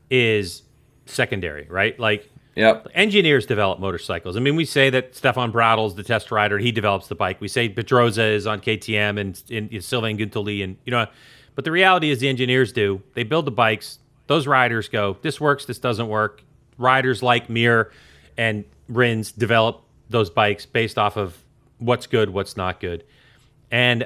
is 0.10 0.63
secondary, 1.06 1.67
right? 1.69 2.00
Like 2.00 2.31
Yep. 2.56 2.90
engineers 2.94 3.46
develop 3.46 3.80
motorcycles. 3.80 4.36
I 4.36 4.42
mean, 4.42 4.56
we 4.56 4.66
say 4.66 4.90
that 4.90 5.16
Stefan 5.16 5.52
Bradl's 5.52 5.96
the 5.96 6.04
test 6.04 6.32
rider; 6.32 6.58
he 6.58 6.72
develops 6.72 7.08
the 7.08 7.16
bike. 7.16 7.40
We 7.40 7.48
say 7.48 7.70
Pedrosa 7.70 8.24
is 8.24 8.46
on 8.46 8.60
KTM 8.60 9.20
and, 9.20 9.42
and 9.50 9.84
Sylvain 9.84 10.18
Guintoli, 10.18 10.64
and 10.64 10.78
you 10.86 10.92
know, 10.92 11.08
but 11.56 11.64
the 11.64 11.72
reality 11.72 12.10
is 12.10 12.20
the 12.20 12.28
engineers 12.28 12.74
do. 12.74 13.02
They 13.14 13.24
build 13.24 13.46
the 13.46 13.52
bikes. 13.52 14.00
Those 14.28 14.48
riders 14.48 14.88
go, 14.88 15.18
this 15.22 15.42
works, 15.42 15.66
this 15.66 15.80
doesn't 15.80 16.08
work. 16.08 16.44
Riders 16.78 17.22
like 17.22 17.50
Mir 17.50 17.92
and 18.38 18.64
Rins 18.88 19.32
develop 19.32 19.84
those 20.10 20.30
bikes 20.30 20.66
based 20.66 20.98
off 20.98 21.18
of 21.18 21.38
what's 21.80 22.08
good, 22.08 22.30
what's 22.30 22.56
not 22.58 22.80
good, 22.80 23.04
and 23.72 24.06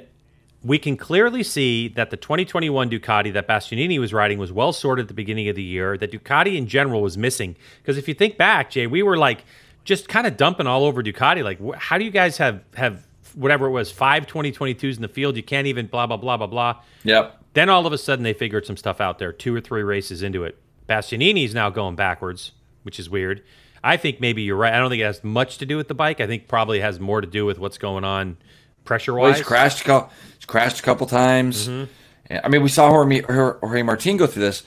we 0.66 0.80
can 0.80 0.98
clearly 0.98 1.44
see 1.44 1.88
that 1.90 2.10
the 2.10 2.18
2021 2.18 2.90
Ducati 2.90 3.32
that 3.34 3.48
Bastianini 3.48 4.00
was 4.00 4.12
riding 4.12 4.40
was 4.40 4.52
well 4.52 4.74
sorted 4.74 5.04
at 5.04 5.08
the 5.08 5.14
beginning 5.14 5.48
of 5.48 5.56
the 5.56 5.62
year. 5.64 5.96
That 5.96 6.12
Ducati 6.12 6.58
in 6.58 6.66
general 6.66 7.04
was 7.04 7.20
missing 7.20 7.56
because 7.82 8.00
if 8.00 8.08
you 8.08 8.16
think 8.16 8.36
back, 8.36 8.72
Jay, 8.72 8.88
we 8.88 9.04
were 9.04 9.16
like 9.16 9.46
just 9.84 10.10
kind 10.10 10.26
of 10.26 10.38
dumping 10.38 10.66
all 10.66 10.84
over 10.84 11.04
Ducati. 11.04 11.44
Like, 11.44 11.60
wh- 11.60 11.78
how 11.78 12.00
do 12.00 12.04
you 12.04 12.10
guys 12.10 12.38
have 12.38 12.64
have 12.74 13.06
whatever 13.36 13.68
it 13.68 13.72
was 13.72 13.92
five 13.92 14.26
2022s 14.26 14.96
in 14.96 15.04
the 15.04 15.08
field? 15.08 15.38
You 15.38 15.44
can't 15.44 15.68
even 15.68 15.86
blah 15.86 16.08
blah 16.08 16.18
blah 16.18 16.36
blah 16.36 16.48
blah. 16.48 16.82
Yep. 17.04 17.44
Then 17.54 17.70
all 17.70 17.86
of 17.86 17.94
a 17.94 17.98
sudden 18.00 18.24
they 18.24 18.34
figured 18.34 18.66
some 18.66 18.76
stuff 18.76 19.00
out 19.00 19.20
there. 19.20 19.32
Two 19.32 19.56
or 19.56 19.62
three 19.62 19.84
races 19.84 20.24
into 20.24 20.44
it, 20.44 20.58
Bastianini's 20.90 21.54
now 21.54 21.70
going 21.70 21.96
backwards, 21.96 22.54
which 22.82 23.00
is 23.00 23.08
weird. 23.08 23.44
I 23.84 23.98
think 23.98 24.20
maybe 24.20 24.42
you're 24.42 24.58
right. 24.58 24.74
I 24.74 24.80
don't 24.80 24.90
think 24.90 25.02
it 25.02 25.06
has 25.06 25.24
much 25.24 25.60
to 25.60 25.66
do 25.68 25.78
with 25.78 25.90
the 25.90 25.94
bike. 25.94 26.20
I 26.20 26.26
think 26.26 26.48
probably 26.48 26.80
has 26.80 27.00
more 27.00 27.22
to 27.22 27.28
do 27.28 27.46
with 27.46 27.60
what's 27.60 27.78
going 27.78 28.04
on 28.04 28.38
pressure 28.86 29.14
Well, 29.14 29.24
wise. 29.24 29.38
he's 29.38 29.46
crashed. 29.46 29.82
a 29.82 29.84
cou- 29.84 30.08
He's 30.36 30.46
crashed 30.46 30.80
a 30.80 30.84
couple 30.84 31.08
times. 31.08 31.68
Mm-hmm. 31.68 32.36
I 32.44 32.48
mean, 32.50 32.64
we 32.64 32.70
saw 32.70 32.90
Jorge, 32.90 33.22
Jorge 33.22 33.82
Martin 33.84 34.18
go 34.18 34.28
through 34.28 34.44
this. 34.44 34.64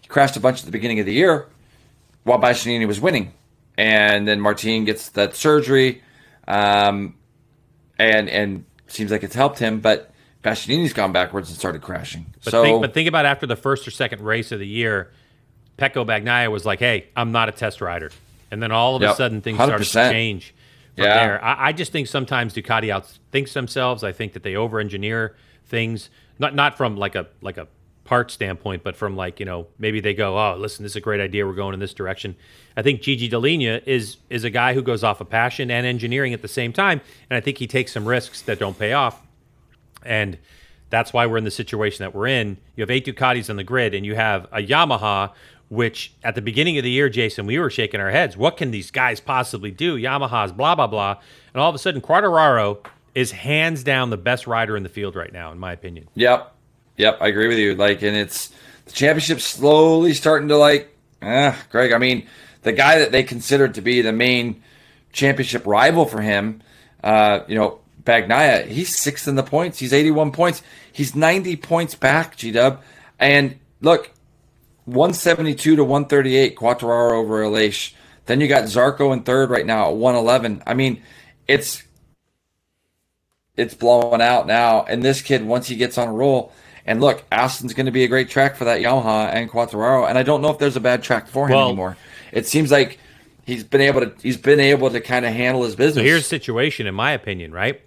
He 0.00 0.08
crashed 0.08 0.36
a 0.36 0.40
bunch 0.40 0.60
at 0.60 0.64
the 0.66 0.72
beginning 0.72 0.98
of 1.00 1.06
the 1.06 1.12
year 1.12 1.46
while 2.24 2.38
Bastianini 2.38 2.86
was 2.86 3.00
winning, 3.00 3.32
and 3.76 4.26
then 4.26 4.40
Martin 4.40 4.84
gets 4.84 5.10
that 5.10 5.34
surgery, 5.36 6.02
um, 6.46 7.14
and 7.98 8.28
and 8.28 8.64
seems 8.86 9.10
like 9.10 9.22
it's 9.22 9.34
helped 9.34 9.58
him. 9.58 9.80
But 9.80 10.10
Bastianini's 10.42 10.92
gone 10.92 11.12
backwards 11.12 11.48
and 11.50 11.58
started 11.58 11.82
crashing. 11.82 12.26
But, 12.44 12.50
so 12.50 12.62
think, 12.62 12.80
but 12.80 12.94
think 12.94 13.08
about 13.08 13.26
after 13.26 13.46
the 13.46 13.56
first 13.56 13.86
or 13.86 13.90
second 13.90 14.22
race 14.22 14.50
of 14.52 14.58
the 14.58 14.66
year, 14.66 15.10
Pecco 15.78 16.04
Bagnaia 16.06 16.50
was 16.50 16.64
like, 16.66 16.78
"Hey, 16.80 17.06
I'm 17.16 17.32
not 17.32 17.48
a 17.48 17.52
test 17.52 17.80
rider," 17.80 18.10
and 18.50 18.62
then 18.62 18.72
all 18.72 18.96
of 18.96 19.02
a 19.02 19.14
sudden 19.14 19.40
things 19.40 19.56
started 19.56 19.84
to 19.84 19.92
change 20.10 20.54
Yeah. 21.04 21.38
I, 21.42 21.68
I 21.68 21.72
just 21.72 21.92
think 21.92 22.08
sometimes 22.08 22.54
Ducati 22.54 22.88
outthinks 22.88 23.52
themselves. 23.52 24.04
I 24.04 24.12
think 24.12 24.32
that 24.32 24.42
they 24.42 24.56
over-engineer 24.56 25.36
things, 25.66 26.10
not 26.38 26.54
not 26.54 26.76
from 26.76 26.96
like 26.96 27.14
a 27.14 27.26
like 27.40 27.56
a 27.56 27.68
part 28.04 28.30
standpoint, 28.30 28.82
but 28.82 28.96
from 28.96 29.16
like 29.16 29.38
you 29.38 29.46
know 29.46 29.66
maybe 29.78 30.00
they 30.00 30.14
go, 30.14 30.38
"Oh, 30.38 30.56
listen, 30.56 30.82
this 30.82 30.92
is 30.92 30.96
a 30.96 31.00
great 31.00 31.20
idea. 31.20 31.46
We're 31.46 31.52
going 31.52 31.74
in 31.74 31.80
this 31.80 31.94
direction." 31.94 32.36
I 32.76 32.82
think 32.82 33.02
Gigi 33.02 33.28
Dall'Igna 33.28 33.82
is 33.86 34.16
is 34.30 34.44
a 34.44 34.50
guy 34.50 34.74
who 34.74 34.82
goes 34.82 35.04
off 35.04 35.20
of 35.20 35.28
passion 35.28 35.70
and 35.70 35.86
engineering 35.86 36.32
at 36.32 36.42
the 36.42 36.48
same 36.48 36.72
time, 36.72 37.00
and 37.28 37.36
I 37.36 37.40
think 37.40 37.58
he 37.58 37.66
takes 37.66 37.92
some 37.92 38.06
risks 38.06 38.42
that 38.42 38.58
don't 38.58 38.78
pay 38.78 38.92
off. 38.92 39.22
And 40.04 40.38
that's 40.90 41.12
why 41.12 41.26
we're 41.26 41.36
in 41.36 41.44
the 41.44 41.50
situation 41.50 42.02
that 42.04 42.14
we're 42.14 42.28
in. 42.28 42.56
You 42.76 42.82
have 42.82 42.90
eight 42.90 43.04
Ducatis 43.04 43.50
on 43.50 43.56
the 43.56 43.64
grid, 43.64 43.94
and 43.94 44.06
you 44.06 44.14
have 44.14 44.46
a 44.52 44.58
Yamaha, 44.58 45.32
which 45.68 46.12
at 46.22 46.34
the 46.34 46.42
beginning 46.42 46.78
of 46.78 46.84
the 46.84 46.90
year, 46.90 47.08
Jason, 47.08 47.46
we 47.46 47.58
were 47.58 47.70
shaking 47.70 48.00
our 48.00 48.10
heads. 48.10 48.36
What 48.36 48.56
can 48.56 48.70
these 48.70 48.90
guys 48.90 49.20
possibly 49.20 49.70
do? 49.70 49.96
Yamaha's 49.96 50.52
blah, 50.52 50.74
blah, 50.74 50.86
blah. 50.86 51.18
And 51.52 51.60
all 51.60 51.68
of 51.68 51.74
a 51.74 51.78
sudden, 51.78 52.00
Quartararo 52.00 52.84
is 53.14 53.32
hands 53.32 53.82
down 53.82 54.10
the 54.10 54.16
best 54.16 54.46
rider 54.46 54.76
in 54.76 54.82
the 54.82 54.88
field 54.88 55.14
right 55.14 55.32
now, 55.32 55.52
in 55.52 55.58
my 55.58 55.72
opinion. 55.72 56.08
Yep. 56.14 56.54
Yep, 56.96 57.18
I 57.20 57.28
agree 57.28 57.48
with 57.48 57.58
you. 57.58 57.74
Like, 57.74 58.02
and 58.02 58.16
it's 58.16 58.52
the 58.86 58.92
championship 58.92 59.40
slowly 59.40 60.14
starting 60.14 60.48
to 60.48 60.56
like, 60.56 60.96
ah, 61.22 61.56
Greg. 61.70 61.92
I 61.92 61.98
mean, 61.98 62.26
the 62.62 62.72
guy 62.72 62.98
that 62.98 63.12
they 63.12 63.22
considered 63.22 63.74
to 63.74 63.82
be 63.82 64.02
the 64.02 64.12
main 64.12 64.62
championship 65.12 65.66
rival 65.66 66.06
for 66.06 66.20
him, 66.20 66.62
uh, 67.04 67.40
you 67.46 67.54
know, 67.54 67.78
Bagnaia, 68.02 68.66
he's 68.66 68.96
sixth 68.96 69.28
in 69.28 69.34
the 69.34 69.42
points. 69.42 69.78
He's 69.78 69.92
81 69.92 70.32
points. 70.32 70.62
He's 70.92 71.14
90 71.14 71.56
points 71.56 71.94
back, 71.94 72.36
G 72.36 72.50
Dub. 72.50 72.82
And 73.18 73.58
look, 73.80 74.10
172 74.88 75.76
to 75.76 75.84
138, 75.84 76.56
Quartararo 76.56 77.12
over 77.12 77.42
Aleix. 77.44 77.92
Then 78.26 78.40
you 78.40 78.48
got 78.48 78.64
Zarco 78.64 79.12
in 79.12 79.22
third 79.22 79.50
right 79.50 79.64
now 79.66 79.88
at 79.90 79.94
111. 79.96 80.62
I 80.66 80.74
mean, 80.74 81.02
it's 81.46 81.82
it's 83.56 83.74
blowing 83.74 84.22
out 84.22 84.46
now. 84.46 84.84
And 84.84 85.02
this 85.02 85.20
kid, 85.22 85.44
once 85.44 85.66
he 85.68 85.76
gets 85.76 85.98
on 85.98 86.08
a 86.08 86.12
roll, 86.12 86.52
and 86.86 87.00
look, 87.00 87.24
Assen's 87.32 87.74
going 87.74 87.86
to 87.86 87.92
be 87.92 88.04
a 88.04 88.08
great 88.08 88.30
track 88.30 88.56
for 88.56 88.64
that 88.66 88.80
Yamaha 88.80 89.32
and 89.32 89.50
Quartararo. 89.50 90.08
And 90.08 90.16
I 90.16 90.22
don't 90.22 90.40
know 90.42 90.50
if 90.50 90.58
there's 90.58 90.76
a 90.76 90.80
bad 90.80 91.02
track 91.02 91.26
for 91.28 91.48
him 91.48 91.56
Well- 91.56 91.68
anymore. 91.68 91.96
It 92.32 92.46
seems 92.46 92.70
like 92.70 92.98
he's 93.46 93.64
been 93.64 93.80
able 93.80 94.02
to 94.02 94.12
he's 94.22 94.36
been 94.36 94.60
able 94.60 94.90
to 94.90 95.00
kind 95.00 95.24
of 95.24 95.32
handle 95.32 95.64
his 95.64 95.74
business. 95.74 96.02
So 96.02 96.04
here's 96.04 96.22
the 96.24 96.28
situation, 96.28 96.86
in 96.86 96.94
my 96.94 97.12
opinion, 97.12 97.52
right? 97.52 97.80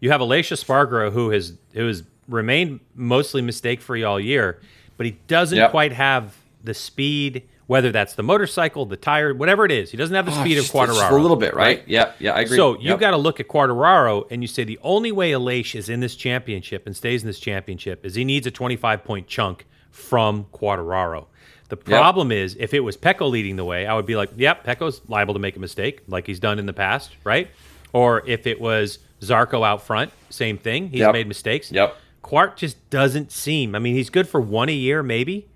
You 0.00 0.10
have 0.10 0.20
Aleix 0.20 0.52
Espargaro, 0.52 1.10
who 1.12 1.30
has 1.30 1.54
who 1.72 1.86
has 1.86 2.02
remained 2.28 2.80
mostly 2.94 3.40
mistake 3.42 3.80
free 3.80 4.04
all 4.04 4.20
year. 4.20 4.60
but 4.98 5.04
he 5.04 5.12
doesn't 5.28 5.58
Yep. 5.58 5.70
quite 5.72 5.92
have 5.92 6.34
the 6.66 6.74
speed. 6.74 7.42
Whether 7.68 7.90
that's 7.90 8.14
the 8.14 8.22
motorcycle, 8.22 8.86
the 8.86 8.96
tire, 8.96 9.34
whatever 9.34 9.64
it 9.64 9.72
is, 9.72 9.90
he 9.90 9.96
doesn't 9.96 10.14
have 10.14 10.24
the 10.26 10.30
Oh, 10.30 10.40
speed 10.40 10.54
just- 10.54 10.68
of 10.72 10.74
Quartararo. 10.80 10.94
just 11.00 11.10
a 11.10 11.16
little 11.16 11.36
bit, 11.36 11.52
right? 11.52 11.82
Yeah, 11.88 12.12
yeah, 12.20 12.30
I 12.30 12.42
agree. 12.42 12.56
So 12.56 12.78
you 12.78 12.90
Yep. 12.90 13.00
got 13.00 13.10
to 13.10 13.16
look 13.16 13.40
at 13.40 13.48
Quartararo 13.48 14.24
and 14.30 14.40
you 14.40 14.46
say 14.46 14.62
the 14.62 14.78
only 14.84 15.10
way 15.10 15.32
Aleix 15.32 15.74
is 15.74 15.88
in 15.88 15.98
this 15.98 16.14
championship 16.14 16.86
and 16.86 16.94
stays 16.96 17.22
in 17.24 17.26
this 17.26 17.40
championship 17.40 18.06
is 18.06 18.14
he 18.14 18.24
needs 18.24 18.46
a 18.46 18.52
25 18.52 19.02
point 19.02 19.26
chunk 19.26 19.66
from 19.90 20.46
Quartararo. 20.52 21.26
The 21.68 21.76
problem 21.76 22.30
is 22.30 22.56
if 22.60 22.72
it 22.72 22.80
was 22.84 22.96
Pecco 22.96 23.28
leading 23.28 23.56
the 23.56 23.64
way, 23.64 23.84
I 23.84 23.94
would 23.96 24.06
be 24.06 24.14
like, 24.14 24.30
yep, 24.36 24.64
Pecco's 24.64 25.00
liable 25.08 25.34
to 25.34 25.40
make 25.40 25.56
a 25.56 25.60
mistake 25.60 26.02
like 26.06 26.24
he's 26.28 26.38
done 26.38 26.60
in 26.60 26.66
the 26.66 26.72
past, 26.72 27.16
right? 27.24 27.48
Or 27.92 28.22
if 28.28 28.46
it 28.46 28.60
was 28.60 29.00
Zarco 29.20 29.66
out 29.66 29.82
front, 29.82 30.12
same 30.30 30.56
thing. 30.56 30.90
He's 30.90 31.00
Yep. 31.00 31.12
made 31.12 31.26
mistakes. 31.26 31.72
Yep. 31.72 31.96
Quart 32.22 32.56
just 32.56 32.88
doesn't 32.90 33.32
seem. 33.32 33.74
I 33.74 33.80
mean, 33.80 33.96
he's 33.96 34.10
good 34.10 34.28
for 34.28 34.40
one 34.40 34.68
a 34.68 34.72
year, 34.72 35.02
maybe, 35.02 35.46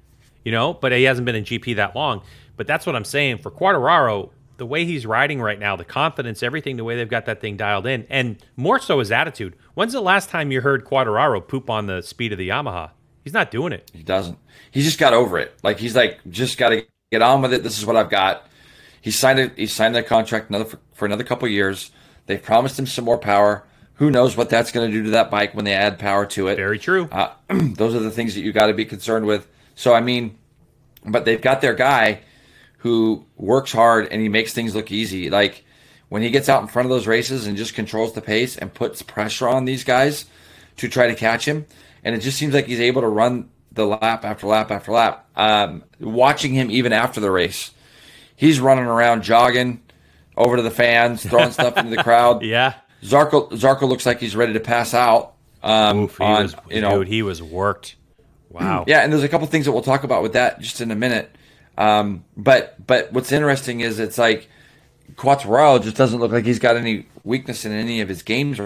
you 0.45 0.53
know, 0.53 0.75
but 0.75 0.93
he 0.93 1.05
hasn't 1.05 1.27
been 1.27 1.35
in 1.35 1.45
GP 1.45 1.77
that 1.77 1.95
long. 1.95 2.23
But 2.57 2.67
that's 2.67 2.87
what 2.87 2.97
I'm 2.97 3.05
saying 3.05 3.39
for 3.39 3.51
Quartararo. 3.51 4.31
The 4.59 4.67
way 4.67 4.85
he's 4.85 5.07
riding 5.07 5.41
right 5.41 5.59
now, 5.59 5.77
the 5.77 5.87
confidence, 5.87 6.43
everything, 6.43 6.77
the 6.77 6.85
way 6.85 6.95
they've 6.95 7.09
got 7.09 7.25
that 7.25 7.41
thing 7.41 7.57
dialed 7.57 7.87
in, 7.87 8.07
and 8.11 8.37
more 8.57 8.79
so 8.79 8.99
his 8.99 9.11
attitude. 9.11 9.57
When's 9.73 9.95
the 9.95 10.03
last 10.03 10.29
time 10.29 10.53
you 10.53 10.61
heard 10.61 10.85
Quartararo 10.85 11.47
poop 11.47 11.71
on 11.71 11.87
the 11.87 12.03
speed 12.03 12.33
of 12.33 12.39
the 12.39 12.51
Yamaha? 12.51 12.91
He's 13.25 13.33
not 13.33 13.51
doing 13.51 13.73
it. 13.73 13.91
He 13.95 14.03
doesn't. 14.03 14.39
He 14.71 14.83
just 14.83 14.99
got 14.99 15.15
over 15.15 15.39
it. 15.39 15.59
Like 15.63 15.79
he's 15.79 15.97
like, 15.97 16.21
just 16.29 16.59
got 16.59 16.71
to 16.71 16.85
get 17.11 17.23
on 17.23 17.41
with 17.41 17.55
it. 17.55 17.63
This 17.63 17.79
is 17.79 17.87
what 17.87 17.97
I've 17.97 18.11
got. 18.11 18.47
He 19.01 19.11
signed 19.11 19.39
it. 19.39 19.53
He 19.57 19.67
signed 19.67 19.95
that 19.95 20.07
contract 20.07 20.51
another 20.51 20.67
for, 20.67 20.79
for 20.93 21.07
another 21.07 21.25
couple 21.25 21.47
of 21.47 21.53
years. 21.53 21.91
They've 22.27 22.43
promised 22.43 22.79
him 22.79 22.87
some 22.87 23.05
more 23.05 23.19
power. 23.19 23.65
Who 23.95 24.11
knows 24.11 24.37
what 24.37 24.49
that's 24.49 24.73
going 24.73 24.91
to 24.91 24.97
do 24.97 25.05
to 25.05 25.11
that 25.11 25.31
bike 25.31 25.55
when 25.55 25.65
they 25.65 25.75
add 25.75 25.99
power 25.99 26.25
to 26.27 26.49
it? 26.49 26.57
Very 26.57 26.79
true. 26.79 27.09
Uh, 27.11 27.33
those 27.49 27.95
are 27.95 27.99
the 28.01 28.11
things 28.11 28.35
that 28.35 28.43
you 28.43 28.53
got 28.53 28.67
to 28.67 28.75
be 28.75 28.85
concerned 28.85 29.27
with. 29.27 29.47
So 29.81 29.95
I 29.95 30.01
mean, 30.03 30.37
but 31.07 31.25
they've 31.25 31.41
got 31.41 31.63
their 31.63 31.73
guy 31.73 32.21
who 32.79 33.25
works 33.37 33.73
hard 33.73 34.09
and 34.09 34.21
he 34.21 34.29
makes 34.29 34.53
things 34.53 34.75
look 34.75 34.93
easy. 34.93 35.31
Like 35.31 35.65
when 36.11 36.21
he 36.21 36.31
gets 36.31 36.51
out 36.51 36.61
in 36.61 36.69
front 36.69 36.85
of 36.85 36.91
those 36.91 37.07
races 37.07 37.47
and 37.47 37.57
just 37.57 37.75
controls 37.75 38.13
the 38.13 38.21
pace 38.21 38.59
and 38.59 38.75
puts 38.75 39.01
pressure 39.01 39.49
on 39.49 39.65
these 39.65 39.83
guys 39.83 40.27
to 40.77 40.89
try 40.89 41.07
to 41.07 41.15
catch 41.15 41.49
him, 41.49 41.65
and 42.05 42.15
it 42.15 42.19
just 42.19 42.37
seems 42.37 42.53
like 42.53 42.67
he's 42.67 42.79
able 42.81 43.01
to 43.01 43.09
run 43.09 43.49
the 43.73 43.87
lap 43.87 44.23
after 44.23 44.47
lap 44.47 44.71
after 44.71 44.93
lap. 44.93 45.27
Um, 45.35 45.83
watching 45.99 46.53
him 46.53 46.71
even 46.71 46.93
after 46.93 47.19
the 47.19 47.31
race, 47.31 47.71
he's 48.37 48.61
running 48.61 48.85
around 48.85 49.23
jogging 49.23 49.81
over 50.37 50.57
to 50.57 50.63
the 50.63 50.71
fans, 50.71 51.23
throwing 51.23 51.53
stuff 51.53 51.79
into 51.79 51.97
the 51.97 52.03
crowd. 52.03 52.43
yeah. 52.43 52.75
Zarco 53.03 53.51
Zarco 53.53 53.89
looks 53.89 54.05
like 54.05 54.21
he's 54.21 54.37
ready 54.37 54.53
to 54.53 54.61
pass 54.61 54.93
out. 54.93 55.37
Um, 55.63 56.01
Oof, 56.01 56.19
he 56.19 56.25
on, 56.25 56.43
was, 56.43 56.57
you 56.69 56.83
know, 56.83 56.99
dude, 56.99 57.09
he 57.09 57.23
was 57.23 57.43
worked. 57.43 57.97
Wow. 58.51 58.85
yeah, 58.87 59.01
and 59.01 59.13
there's 59.13 59.23
a 59.23 59.29
couple 59.29 59.47
things 59.47 59.65
that 59.67 59.73
we'll 59.73 59.83
talk 59.83 60.03
about 60.05 60.23
with 60.23 60.33
that 60.35 60.61
just 60.61 60.81
in 60.81 60.91
a 60.91 60.97
minute. 60.97 61.35
Um, 61.79 62.25
but 62.37 62.85
but 62.85 63.13
what's 63.13 63.33
interesting 63.33 63.81
is 63.81 63.99
it's 63.99 64.19
like 64.19 64.49
Quartararo 65.15 65.83
just 65.83 65.97
doesn't 65.97 66.19
look 66.21 66.33
like 66.33 66.45
he's 66.45 66.59
got 66.59 66.77
any 66.77 67.07
weakness 67.25 67.65
in 67.65 67.73
any 67.73 68.01
of 68.01 68.09
his 68.09 68.23
games 68.23 68.59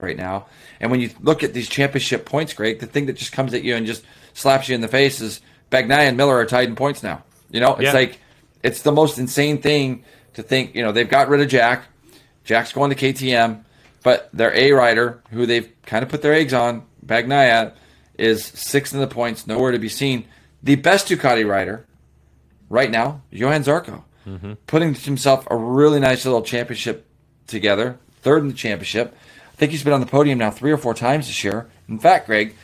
right 0.00 0.16
now. 0.16 0.46
And 0.80 0.90
when 0.90 1.00
you 1.00 1.10
look 1.20 1.42
at 1.42 1.54
these 1.54 1.68
championship 1.68 2.24
points, 2.24 2.52
Greg, 2.54 2.78
the 2.80 2.86
thing 2.86 3.06
that 3.06 3.14
just 3.14 3.32
comes 3.32 3.54
at 3.54 3.62
you 3.62 3.76
and 3.76 3.86
just 3.86 4.04
slaps 4.34 4.68
you 4.68 4.74
in 4.74 4.80
the 4.80 4.88
face 4.88 5.20
is 5.20 5.40
Bagnaia 5.70 6.08
and 6.08 6.16
Miller 6.16 6.36
are 6.36 6.46
tied 6.46 6.68
in 6.68 6.76
points 6.76 7.02
now. 7.02 7.22
You 7.50 7.60
know, 7.60 7.74
it's 7.74 7.84
Yeah. 7.84 7.92
like 7.92 8.18
it's 8.62 8.82
the 8.82 8.92
most 8.92 9.18
insane 9.18 9.60
thing 9.60 10.04
to 10.34 10.42
think. 10.42 10.74
You 10.74 10.82
know, 10.82 10.92
they've 10.92 11.08
got 11.08 11.28
rid 11.28 11.40
of 11.40 11.48
Jack. 11.48 11.84
Jack's 12.44 12.72
going 12.72 12.90
to 12.90 12.96
KTM, 12.96 13.64
but 14.02 14.28
their 14.32 14.54
A 14.56 14.72
rider, 14.72 15.22
who 15.30 15.46
they've 15.46 15.68
kind 15.86 16.02
of 16.02 16.08
put 16.08 16.22
their 16.22 16.32
eggs 16.32 16.52
on, 16.52 16.84
Bagnaia, 17.04 17.72
is 18.22 18.44
sixth 18.44 18.94
in 18.94 19.00
the 19.00 19.06
points, 19.06 19.46
nowhere 19.46 19.72
to 19.72 19.78
be 19.78 19.88
seen. 19.88 20.24
The 20.62 20.76
best 20.76 21.08
Ducati 21.08 21.46
rider 21.46 21.86
right 22.68 22.90
now, 22.90 23.22
Johann 23.30 23.64
Zarco, 23.64 24.04
mm-hmm. 24.26 24.54
putting 24.66 24.94
himself 24.94 25.46
a 25.50 25.56
really 25.56 26.00
nice 26.00 26.24
little 26.24 26.42
championship 26.42 27.06
together, 27.46 27.98
third 28.22 28.42
in 28.42 28.48
the 28.48 28.54
championship. 28.54 29.16
I 29.52 29.56
think 29.56 29.72
he's 29.72 29.82
been 29.82 29.92
on 29.92 30.00
the 30.00 30.06
podium 30.06 30.38
now 30.38 30.50
three 30.50 30.72
or 30.72 30.78
four 30.78 30.94
times 30.94 31.26
this 31.26 31.44
year. 31.44 31.68
In 31.88 31.98
fact, 31.98 32.26
Greg, 32.26 32.54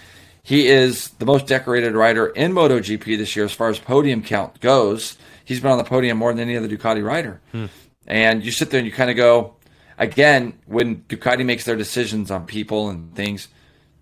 he 0.42 0.68
is 0.68 1.10
the 1.18 1.26
most 1.26 1.46
decorated 1.46 1.94
rider 1.94 2.28
in 2.28 2.52
MotoGP 2.52 3.18
this 3.18 3.36
year 3.36 3.44
as 3.44 3.52
far 3.52 3.68
as 3.68 3.78
podium 3.78 4.22
count 4.22 4.60
goes. 4.60 5.18
He's 5.44 5.60
been 5.60 5.70
on 5.70 5.78
the 5.78 5.84
podium 5.84 6.18
more 6.18 6.32
than 6.32 6.40
any 6.40 6.56
other 6.56 6.68
Ducati 6.68 7.04
rider. 7.04 7.40
Hmm. 7.52 7.66
And 8.06 8.44
you 8.44 8.50
sit 8.50 8.70
there 8.70 8.78
and 8.78 8.86
you 8.86 8.92
kind 8.92 9.10
of 9.10 9.16
go, 9.16 9.56
again, 9.98 10.58
when 10.66 11.02
Ducati 11.02 11.44
makes 11.44 11.64
their 11.64 11.76
decisions 11.76 12.30
on 12.30 12.46
people 12.46 12.88
and 12.88 13.14
things, 13.14 13.48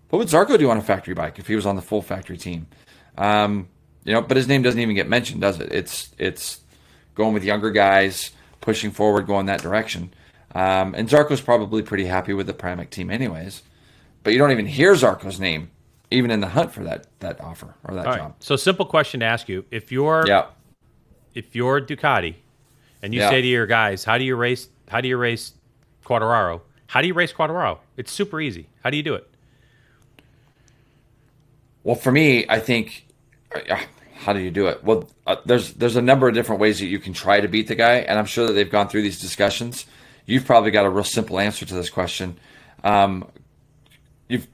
what 0.09 0.19
would 0.19 0.27
Zarco 0.27 0.57
do 0.57 0.69
on 0.69 0.77
a 0.77 0.81
factory 0.81 1.13
bike 1.13 1.39
if 1.39 1.47
he 1.47 1.55
was 1.55 1.65
on 1.65 1.75
the 1.75 1.81
full 1.81 2.01
factory 2.01 2.37
team? 2.37 2.67
Um, 3.17 3.67
you 4.03 4.13
know, 4.13 4.21
but 4.21 4.37
his 4.37 4.47
name 4.47 4.61
doesn't 4.61 4.79
even 4.79 4.95
get 4.95 5.09
mentioned, 5.09 5.41
does 5.41 5.59
it? 5.59 5.71
It's 5.71 6.11
it's 6.17 6.61
going 7.15 7.33
with 7.33 7.43
younger 7.43 7.71
guys, 7.71 8.31
pushing 8.61 8.91
forward, 8.91 9.27
going 9.27 9.47
that 9.47 9.61
direction. 9.61 10.13
Um, 10.55 10.95
and 10.95 11.09
Zarco's 11.09 11.41
probably 11.41 11.81
pretty 11.83 12.05
happy 12.05 12.33
with 12.33 12.47
the 12.47 12.53
Pramac 12.53 12.89
team, 12.89 13.09
anyways. 13.09 13.63
But 14.23 14.33
you 14.33 14.39
don't 14.39 14.51
even 14.51 14.65
hear 14.65 14.93
Zarco's 14.93 15.39
name, 15.39 15.71
even 16.09 16.31
in 16.31 16.39
the 16.39 16.47
hunt 16.47 16.71
for 16.71 16.83
that 16.85 17.07
that 17.19 17.41
offer 17.41 17.75
or 17.83 17.95
that 17.95 18.05
All 18.05 18.13
right. 18.13 18.19
job. 18.19 18.35
So 18.39 18.55
simple 18.55 18.85
question 18.85 19.19
to 19.19 19.25
ask 19.25 19.49
you: 19.49 19.65
If 19.71 19.91
you're 19.91 20.25
Yeah, 20.25 20.45
if 21.33 21.55
you're 21.55 21.81
Ducati, 21.81 22.35
and 23.01 23.13
you 23.13 23.19
Yeah. 23.21 23.29
say 23.29 23.41
to 23.41 23.47
your 23.47 23.65
guys, 23.67 24.03
"How 24.05 24.17
do 24.17 24.23
you 24.23 24.35
race? 24.35 24.69
How 24.87 25.01
do 25.01 25.07
you 25.09 25.17
race 25.17 25.53
Quartararo? 26.05 26.61
How 26.87 27.01
do 27.01 27.07
you 27.07 27.13
race 27.13 27.33
Quartararo? 27.33 27.79
It's 27.97 28.11
super 28.11 28.39
easy. 28.39 28.69
How 28.83 28.89
do 28.89 28.95
you 28.97 29.03
do 29.03 29.15
it?" 29.15 29.27
Well, 31.87 31.95
for 31.95 32.11
me, 32.11 32.45
I 32.49 32.59
think 32.59 33.07
uh, 33.55 33.77
how 34.13 34.33
do 34.33 34.41
you 34.41 34.51
do 34.51 34.67
it? 34.67 34.83
Well, 34.83 35.09
uh, 35.25 35.37
there's 35.45 35.71
there's 35.71 35.95
a 35.95 36.01
number 36.01 36.27
of 36.27 36.33
different 36.33 36.59
ways 36.59 36.79
that 36.79 36.87
you 36.87 36.99
can 36.99 37.13
try 37.13 37.39
to 37.39 37.47
beat 37.47 37.69
the 37.69 37.75
guy, 37.75 37.99
and 37.99 38.19
I'm 38.19 38.25
sure 38.25 38.45
that 38.45 38.51
they've 38.51 38.69
gone 38.69 38.89
through 38.89 39.03
these 39.03 39.21
discussions. 39.21 39.85
You've 40.25 40.43
probably 40.43 40.71
got 40.71 40.85
a 40.85 40.89
real 40.89 41.05
simple 41.05 41.39
answer 41.39 41.65
to 41.65 41.73
this 41.73 41.89
question. 41.89 42.37
Um, 42.83 43.31
you've 44.27 44.49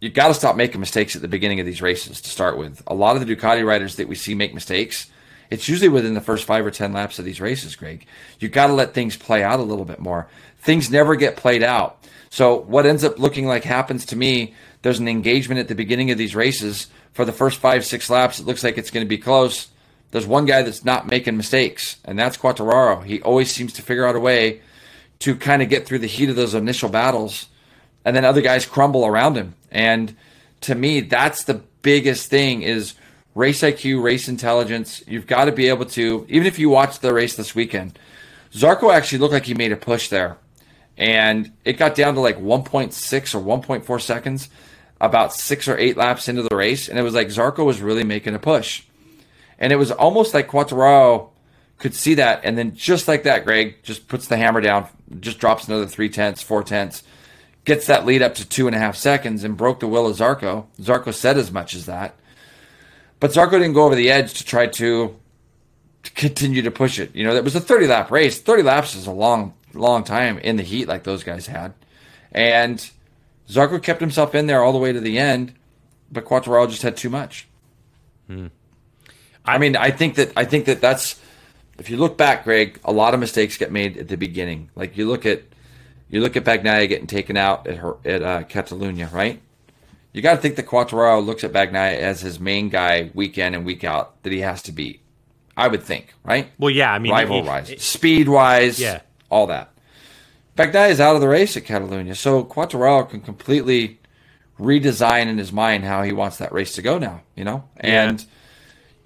you 0.00 0.08
got 0.08 0.28
to 0.28 0.34
stop 0.34 0.56
making 0.56 0.80
mistakes 0.80 1.14
at 1.14 1.20
the 1.20 1.28
beginning 1.28 1.60
of 1.60 1.66
these 1.66 1.82
races 1.82 2.18
to 2.22 2.30
start 2.30 2.56
with. 2.56 2.82
A 2.86 2.94
lot 2.94 3.14
of 3.14 3.26
the 3.26 3.36
Ducati 3.36 3.62
riders 3.62 3.96
that 3.96 4.08
we 4.08 4.14
see 4.14 4.34
make 4.34 4.54
mistakes, 4.54 5.10
it's 5.50 5.68
usually 5.68 5.90
within 5.90 6.14
the 6.14 6.22
first 6.22 6.46
five 6.46 6.64
or 6.64 6.70
ten 6.70 6.94
laps 6.94 7.18
of 7.18 7.26
these 7.26 7.42
races. 7.42 7.76
Greg, 7.76 8.06
you've 8.38 8.52
got 8.52 8.68
to 8.68 8.72
let 8.72 8.94
things 8.94 9.18
play 9.18 9.42
out 9.42 9.60
a 9.60 9.64
little 9.64 9.84
bit 9.84 10.00
more. 10.00 10.28
Things 10.60 10.90
never 10.90 11.14
get 11.14 11.36
played 11.36 11.62
out. 11.62 11.98
So 12.30 12.54
what 12.54 12.86
ends 12.86 13.04
up 13.04 13.18
looking 13.18 13.46
like 13.46 13.64
happens 13.64 14.06
to 14.06 14.16
me, 14.16 14.54
there's 14.82 14.98
an 14.98 15.08
engagement 15.08 15.60
at 15.60 15.68
the 15.68 15.74
beginning 15.74 16.10
of 16.10 16.18
these 16.18 16.34
races. 16.34 16.88
For 17.12 17.24
the 17.24 17.32
first 17.32 17.58
five, 17.58 17.84
six 17.84 18.08
laps, 18.08 18.38
it 18.38 18.46
looks 18.46 18.64
like 18.64 18.78
it's 18.78 18.90
going 18.90 19.04
to 19.04 19.08
be 19.08 19.18
close. 19.18 19.68
There's 20.10 20.26
one 20.26 20.46
guy 20.46 20.62
that's 20.62 20.84
not 20.84 21.06
making 21.06 21.36
mistakes, 21.36 21.96
and 22.04 22.18
that's 22.18 22.36
Quartararo. 22.36 23.04
He 23.04 23.20
always 23.22 23.50
seems 23.50 23.72
to 23.74 23.82
figure 23.82 24.06
out 24.06 24.16
a 24.16 24.20
way 24.20 24.60
to 25.20 25.36
kind 25.36 25.62
of 25.62 25.68
get 25.68 25.86
through 25.86 25.98
the 25.98 26.06
heat 26.06 26.30
of 26.30 26.36
those 26.36 26.54
initial 26.54 26.88
battles, 26.88 27.46
and 28.04 28.16
then 28.16 28.24
other 28.24 28.40
guys 28.40 28.66
crumble 28.66 29.06
around 29.06 29.36
him. 29.36 29.54
And 29.70 30.16
to 30.62 30.74
me, 30.74 31.00
that's 31.00 31.44
the 31.44 31.62
biggest 31.82 32.28
thing 32.30 32.62
is 32.62 32.94
race 33.34 33.60
IQ, 33.62 34.02
race 34.02 34.28
intelligence. 34.28 35.02
You've 35.06 35.26
got 35.26 35.44
to 35.44 35.52
be 35.52 35.68
able 35.68 35.86
to, 35.86 36.26
even 36.28 36.46
if 36.46 36.58
you 36.58 36.70
watch 36.70 36.98
the 36.98 37.14
race 37.14 37.36
this 37.36 37.54
weekend, 37.54 37.98
Zarco 38.52 38.92
actually 38.92 39.18
looked 39.18 39.34
like 39.34 39.44
he 39.44 39.54
made 39.54 39.72
a 39.72 39.76
push 39.76 40.08
there. 40.08 40.38
And 40.96 41.52
it 41.64 41.74
got 41.74 41.94
down 41.94 42.14
to 42.14 42.20
like 42.20 42.38
1.6 42.38 43.34
or 43.34 43.40
1.4 43.40 44.00
seconds, 44.00 44.50
about 45.00 45.32
six 45.32 45.66
or 45.66 45.78
eight 45.78 45.96
laps 45.96 46.28
into 46.28 46.42
the 46.42 46.56
race. 46.56 46.88
And 46.88 46.98
it 46.98 47.02
was 47.02 47.14
like 47.14 47.28
Zarco 47.28 47.64
was 47.64 47.80
really 47.80 48.04
making 48.04 48.34
a 48.34 48.38
push. 48.38 48.82
And 49.58 49.72
it 49.72 49.76
was 49.76 49.90
almost 49.90 50.34
like 50.34 50.48
Quartararo 50.48 51.30
could 51.78 51.94
see 51.94 52.14
that. 52.14 52.42
And 52.44 52.56
then 52.56 52.74
just 52.74 53.08
like 53.08 53.24
that, 53.24 53.44
Greg 53.44 53.82
just 53.82 54.08
puts 54.08 54.26
the 54.26 54.36
hammer 54.36 54.60
down, 54.60 54.88
just 55.18 55.38
drops 55.38 55.66
another 55.66 55.86
three 55.86 56.08
tenths, 56.10 56.42
four 56.42 56.62
tenths, 56.62 57.02
gets 57.64 57.86
that 57.86 58.06
lead 58.06 58.22
up 58.22 58.34
to 58.36 58.48
two 58.48 58.66
and 58.66 58.76
a 58.76 58.78
half 58.78 58.96
seconds 58.96 59.44
and 59.44 59.56
broke 59.56 59.80
the 59.80 59.86
will 59.86 60.06
of 60.06 60.16
Zarco. 60.16 60.66
Zarco 60.80 61.12
said 61.12 61.38
as 61.38 61.50
much 61.50 61.74
as 61.74 61.86
that. 61.86 62.14
But 63.18 63.32
Zarco 63.32 63.52
didn't 63.52 63.74
go 63.74 63.84
over 63.84 63.94
the 63.94 64.10
edge 64.10 64.34
to 64.34 64.44
try 64.44 64.66
to, 64.66 65.16
to 66.02 66.10
continue 66.12 66.62
to 66.62 66.70
push 66.70 66.98
it. 66.98 67.14
You 67.14 67.24
know, 67.24 67.34
that 67.34 67.44
was 67.44 67.54
a 67.54 67.60
30 67.60 67.86
lap 67.86 68.10
race. 68.10 68.40
30 68.40 68.62
laps 68.62 68.94
is 68.94 69.06
a 69.06 69.12
long, 69.12 69.54
long 69.74 70.04
time 70.04 70.38
in 70.38 70.56
the 70.56 70.62
heat 70.62 70.88
like 70.88 71.04
those 71.04 71.22
guys 71.22 71.46
had. 71.46 71.74
And 72.32 72.90
Zarco 73.50 73.82
kept 73.82 74.00
himself 74.00 74.34
in 74.34 74.46
there 74.46 74.62
all 74.62 74.72
the 74.72 74.78
way 74.78 74.92
to 74.92 75.00
the 75.00 75.18
end, 75.18 75.52
but 76.10 76.24
Quartararo 76.24 76.68
just 76.70 76.82
had 76.82 76.96
too 76.96 77.10
much. 77.10 77.48
I 79.44 79.58
mean, 79.58 79.74
I 79.76 79.90
think 79.90 80.14
that 80.16 80.32
I 80.36 80.44
think 80.44 80.66
that 80.66 80.80
that's 80.80 81.20
if 81.78 81.90
you 81.90 81.96
look 81.96 82.16
back, 82.16 82.44
Greg, 82.44 82.78
a 82.84 82.92
lot 82.92 83.14
of 83.14 83.20
mistakes 83.20 83.56
get 83.56 83.72
made 83.72 83.96
at 83.96 84.08
the 84.08 84.16
beginning. 84.16 84.70
Like 84.76 84.96
you 84.96 85.08
look 85.08 85.26
at 85.26 85.42
you 86.08 86.20
look 86.20 86.36
at 86.36 86.44
Bagnaia 86.44 86.88
getting 86.88 87.06
taken 87.06 87.36
out 87.36 87.66
at 87.66 87.78
her 87.78 87.96
at 88.04 88.22
uh, 88.22 88.42
Catalunya, 88.44 89.10
right? 89.12 89.40
You 90.12 90.22
got 90.22 90.34
to 90.34 90.40
think 90.40 90.56
that 90.56 90.66
Quartararo 90.66 91.24
looks 91.24 91.44
at 91.44 91.52
Bagnaia 91.52 91.96
as 91.96 92.20
his 92.20 92.38
main 92.40 92.68
guy 92.68 93.10
week 93.14 93.38
in 93.38 93.54
and 93.54 93.64
week 93.64 93.84
out 93.84 94.20
that 94.24 94.32
he 94.32 94.40
has 94.40 94.62
to 94.62 94.72
beat. 94.72 95.00
I 95.56 95.68
would 95.68 95.82
think, 95.82 96.14
right? 96.24 96.48
Well, 96.58 96.70
yeah. 96.70 96.92
I 96.92 96.98
mean, 96.98 97.12
rival 97.12 97.42
wise, 97.42 97.82
speed 97.82 98.28
wise, 98.28 98.80
Yeah. 98.80 99.00
all 99.28 99.46
that. 99.48 99.70
Bagnaia 100.60 100.90
is 100.90 101.00
out 101.00 101.14
of 101.14 101.22
the 101.22 101.28
race 101.28 101.56
at 101.56 101.64
Catalunya, 101.64 102.14
so 102.14 102.44
Quartararo 102.44 103.08
can 103.08 103.22
completely 103.22 103.98
redesign 104.58 105.26
in 105.26 105.38
his 105.38 105.52
mind 105.52 105.84
how 105.84 106.02
he 106.02 106.12
wants 106.12 106.36
that 106.36 106.52
race 106.52 106.74
to 106.74 106.82
go 106.82 106.98
now. 106.98 107.22
You 107.34 107.44
know, 107.44 107.64
and 107.78 108.24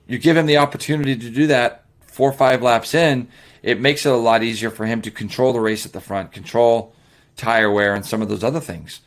you 0.09 0.19
give 0.19 0.37
him 0.37 0.47
the 0.47 0.57
opportunity 0.57 1.15
to 1.17 1.31
do 1.31 1.47
that 1.47 1.85
four 2.01 2.29
or 2.29 2.33
five 2.33 2.61
laps 2.61 2.93
in, 2.93 3.29
it 3.63 3.81
makes 3.81 4.05
it 4.05 4.13
a 4.13 4.17
lot 4.17 4.43
easier 4.43 4.71
for 4.71 4.85
him 4.85 5.01
to 5.03 5.11
control 5.13 5.53
the 5.53 5.61
race 5.61 5.87
at 5.87 5.93
the 5.93 6.01
front, 6.01 6.33
control 6.33 6.93
tire 7.37 7.71
wear, 7.71 7.95
and 7.95 8.05
some 8.05 8.21
of 8.21 8.29
those 8.29 8.43
other 8.43 8.61
things. 8.61 9.01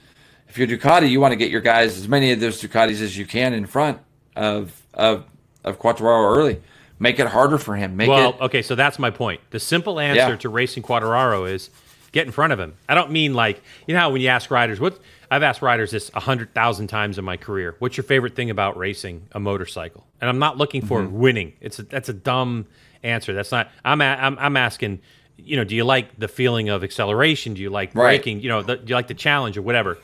If 0.47 0.57
you're 0.57 0.67
Ducati, 0.67 1.09
you 1.09 1.19
want 1.19 1.33
to 1.33 1.35
get 1.37 1.51
your 1.51 1.61
guys 1.61 1.97
as 1.97 2.07
many 2.07 2.31
of 2.31 2.39
those 2.39 2.61
Ducatis 2.61 3.01
as 3.01 3.17
you 3.17 3.25
can 3.25 3.53
in 3.53 3.65
front 3.65 3.99
of 4.37 4.81
of 4.93 5.25
of 5.65 5.79
Quartararo 5.79 6.37
early. 6.37 6.61
Make 6.97 7.19
it 7.19 7.27
harder 7.27 7.57
for 7.57 7.75
him. 7.75 7.97
Make 7.97 8.07
well, 8.07 8.29
it, 8.29 8.41
okay, 8.41 8.61
so 8.61 8.73
that's 8.73 8.97
my 8.97 9.11
point. 9.11 9.41
The 9.51 9.59
simple 9.59 9.99
answer 9.99 10.31
Yeah. 10.31 10.35
to 10.37 10.49
racing 10.49 10.81
Quadraro 10.81 11.47
is 11.47 11.69
get 12.17 12.25
in 12.25 12.31
front 12.31 12.51
of 12.53 12.59
him. 12.59 12.73
I 12.89 12.95
don't 12.95 13.11
mean 13.11 13.33
like 13.33 13.61
you 13.87 13.93
know 13.93 13.99
how 14.01 14.09
when 14.11 14.21
you 14.21 14.27
ask 14.29 14.49
riders 14.51 14.79
what 14.79 14.99
I've 15.29 15.43
asked 15.43 15.61
riders 15.61 15.91
this 15.91 16.09
a 16.13 16.19
hundred 16.19 16.53
thousand 16.53 16.87
times 16.87 17.17
in 17.17 17.25
my 17.25 17.37
career. 17.37 17.75
What's 17.79 17.97
your 17.97 18.03
favorite 18.05 18.35
thing 18.35 18.49
about 18.49 18.77
racing 18.77 19.27
a 19.33 19.39
motorcycle? 19.39 20.05
And 20.21 20.29
I'm 20.29 20.39
not 20.39 20.57
looking 20.57 20.81
for 20.85 21.01
Mm-hmm. 21.01 21.17
winning. 21.19 21.53
It's 21.61 21.79
a, 21.79 21.83
that's 21.83 22.09
a 22.09 22.13
dumb 22.13 22.65
answer. 23.03 23.33
That's 23.33 23.51
not. 23.51 23.69
I'm 23.85 24.01
a, 24.01 24.05
I'm, 24.05 24.37
I'm 24.39 24.57
asking. 24.57 24.99
You 25.39 25.55
know, 25.57 25.63
do 25.63 25.75
you 25.75 25.83
like 25.83 26.17
the 26.19 26.27
feeling 26.27 26.69
of 26.69 26.83
acceleration? 26.83 27.53
Do 27.53 27.61
you 27.61 27.69
like 27.69 27.89
Right. 27.93 28.03
braking? 28.21 28.41
You 28.41 28.49
know, 28.49 28.61
the, 28.63 28.77
do 28.77 28.85
you 28.89 28.95
like 28.95 29.07
the 29.07 29.13
challenge 29.13 29.57
or 29.57 29.61
whatever? 29.61 29.97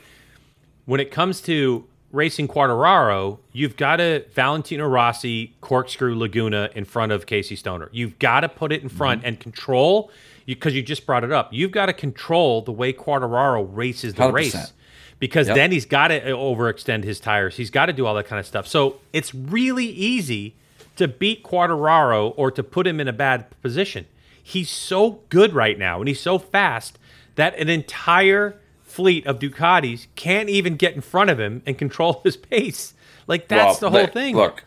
when 0.86 1.00
it 1.00 1.10
comes 1.10 1.40
to 1.40 1.84
racing 2.12 2.46
Quartararo, 2.46 3.38
you've 3.52 3.76
got 3.76 3.96
to 3.96 4.24
Valentino 4.34 4.86
Rossi 4.86 5.54
corkscrew 5.62 6.14
Laguna 6.16 6.68
in 6.74 6.84
front 6.84 7.10
of 7.10 7.24
Casey 7.26 7.56
Stoner. 7.56 7.88
You've 7.90 8.18
got 8.18 8.40
to 8.40 8.48
put 8.50 8.70
it 8.70 8.82
in 8.82 8.88
front 8.90 9.20
Mm-hmm. 9.20 9.28
and 9.28 9.40
control 9.40 10.10
because 10.46 10.74
you, 10.74 10.82
just 10.82 11.06
brought 11.06 11.24
it 11.24 11.32
up. 11.32 11.52
You've 11.52 11.70
got 11.70 11.86
to 11.86 11.92
control 11.92 12.62
the 12.62 12.72
way 12.72 12.92
Quartararo 12.92 13.68
races 13.70 14.14
the 14.14 14.22
100%. 14.24 14.32
race 14.32 14.72
because 15.18 15.46
Yep. 15.48 15.56
then 15.56 15.72
he's 15.72 15.86
got 15.86 16.08
to 16.08 16.20
uh, 16.32 16.36
overextend 16.36 17.04
his 17.04 17.20
tires. 17.20 17.56
He's 17.56 17.70
got 17.70 17.86
to 17.86 17.92
do 17.92 18.04
all 18.06 18.14
that 18.14 18.26
kind 18.26 18.40
of 18.40 18.46
stuff. 18.46 18.66
So 18.66 18.96
it's 19.12 19.34
really 19.34 19.86
easy 19.86 20.54
to 20.96 21.08
beat 21.08 21.42
Quartararo 21.42 22.34
or 22.36 22.50
to 22.50 22.62
put 22.62 22.86
him 22.86 23.00
in 23.00 23.08
a 23.08 23.12
bad 23.12 23.46
position. 23.62 24.06
He's 24.42 24.68
so 24.70 25.20
good 25.30 25.52
right 25.54 25.78
now 25.78 25.98
and 26.00 26.08
he's 26.08 26.20
so 26.20 26.38
fast 26.38 26.98
that 27.36 27.58
an 27.58 27.68
entire 27.68 28.56
fleet 28.82 29.26
of 29.26 29.38
Ducatis 29.38 30.06
can't 30.14 30.48
even 30.48 30.76
get 30.76 30.94
in 30.94 31.00
front 31.00 31.30
of 31.30 31.40
him 31.40 31.62
and 31.66 31.76
control 31.78 32.20
his 32.24 32.36
pace. 32.36 32.94
Like 33.26 33.48
that's 33.48 33.80
Well, 33.80 33.90
the 33.90 33.90
whole 33.90 34.00
look- 34.02 34.12
thing. 34.12 34.36
Look, 34.36 34.64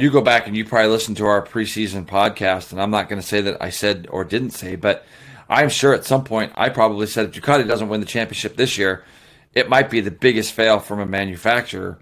you 0.00 0.10
go 0.10 0.20
back 0.20 0.46
and 0.46 0.56
you 0.56 0.64
probably 0.64 0.90
listen 0.90 1.14
to 1.16 1.26
our 1.26 1.44
preseason 1.44 2.06
podcast, 2.06 2.72
and 2.72 2.80
I'm 2.80 2.90
not 2.90 3.08
going 3.08 3.20
to 3.20 3.26
say 3.26 3.40
that 3.42 3.62
I 3.62 3.70
said 3.70 4.06
or 4.10 4.24
didn't 4.24 4.50
say, 4.50 4.76
but 4.76 5.04
I'm 5.48 5.68
sure 5.68 5.94
at 5.94 6.04
some 6.04 6.24
point 6.24 6.52
I 6.54 6.68
probably 6.68 7.06
said 7.06 7.26
if 7.26 7.32
Ducati 7.32 7.66
doesn't 7.66 7.88
win 7.88 8.00
the 8.00 8.06
championship 8.06 8.56
this 8.56 8.78
year, 8.78 9.04
it 9.54 9.68
might 9.68 9.90
be 9.90 10.00
the 10.00 10.10
biggest 10.10 10.52
fail 10.52 10.78
from 10.78 11.00
a 11.00 11.06
manufacturer 11.06 11.98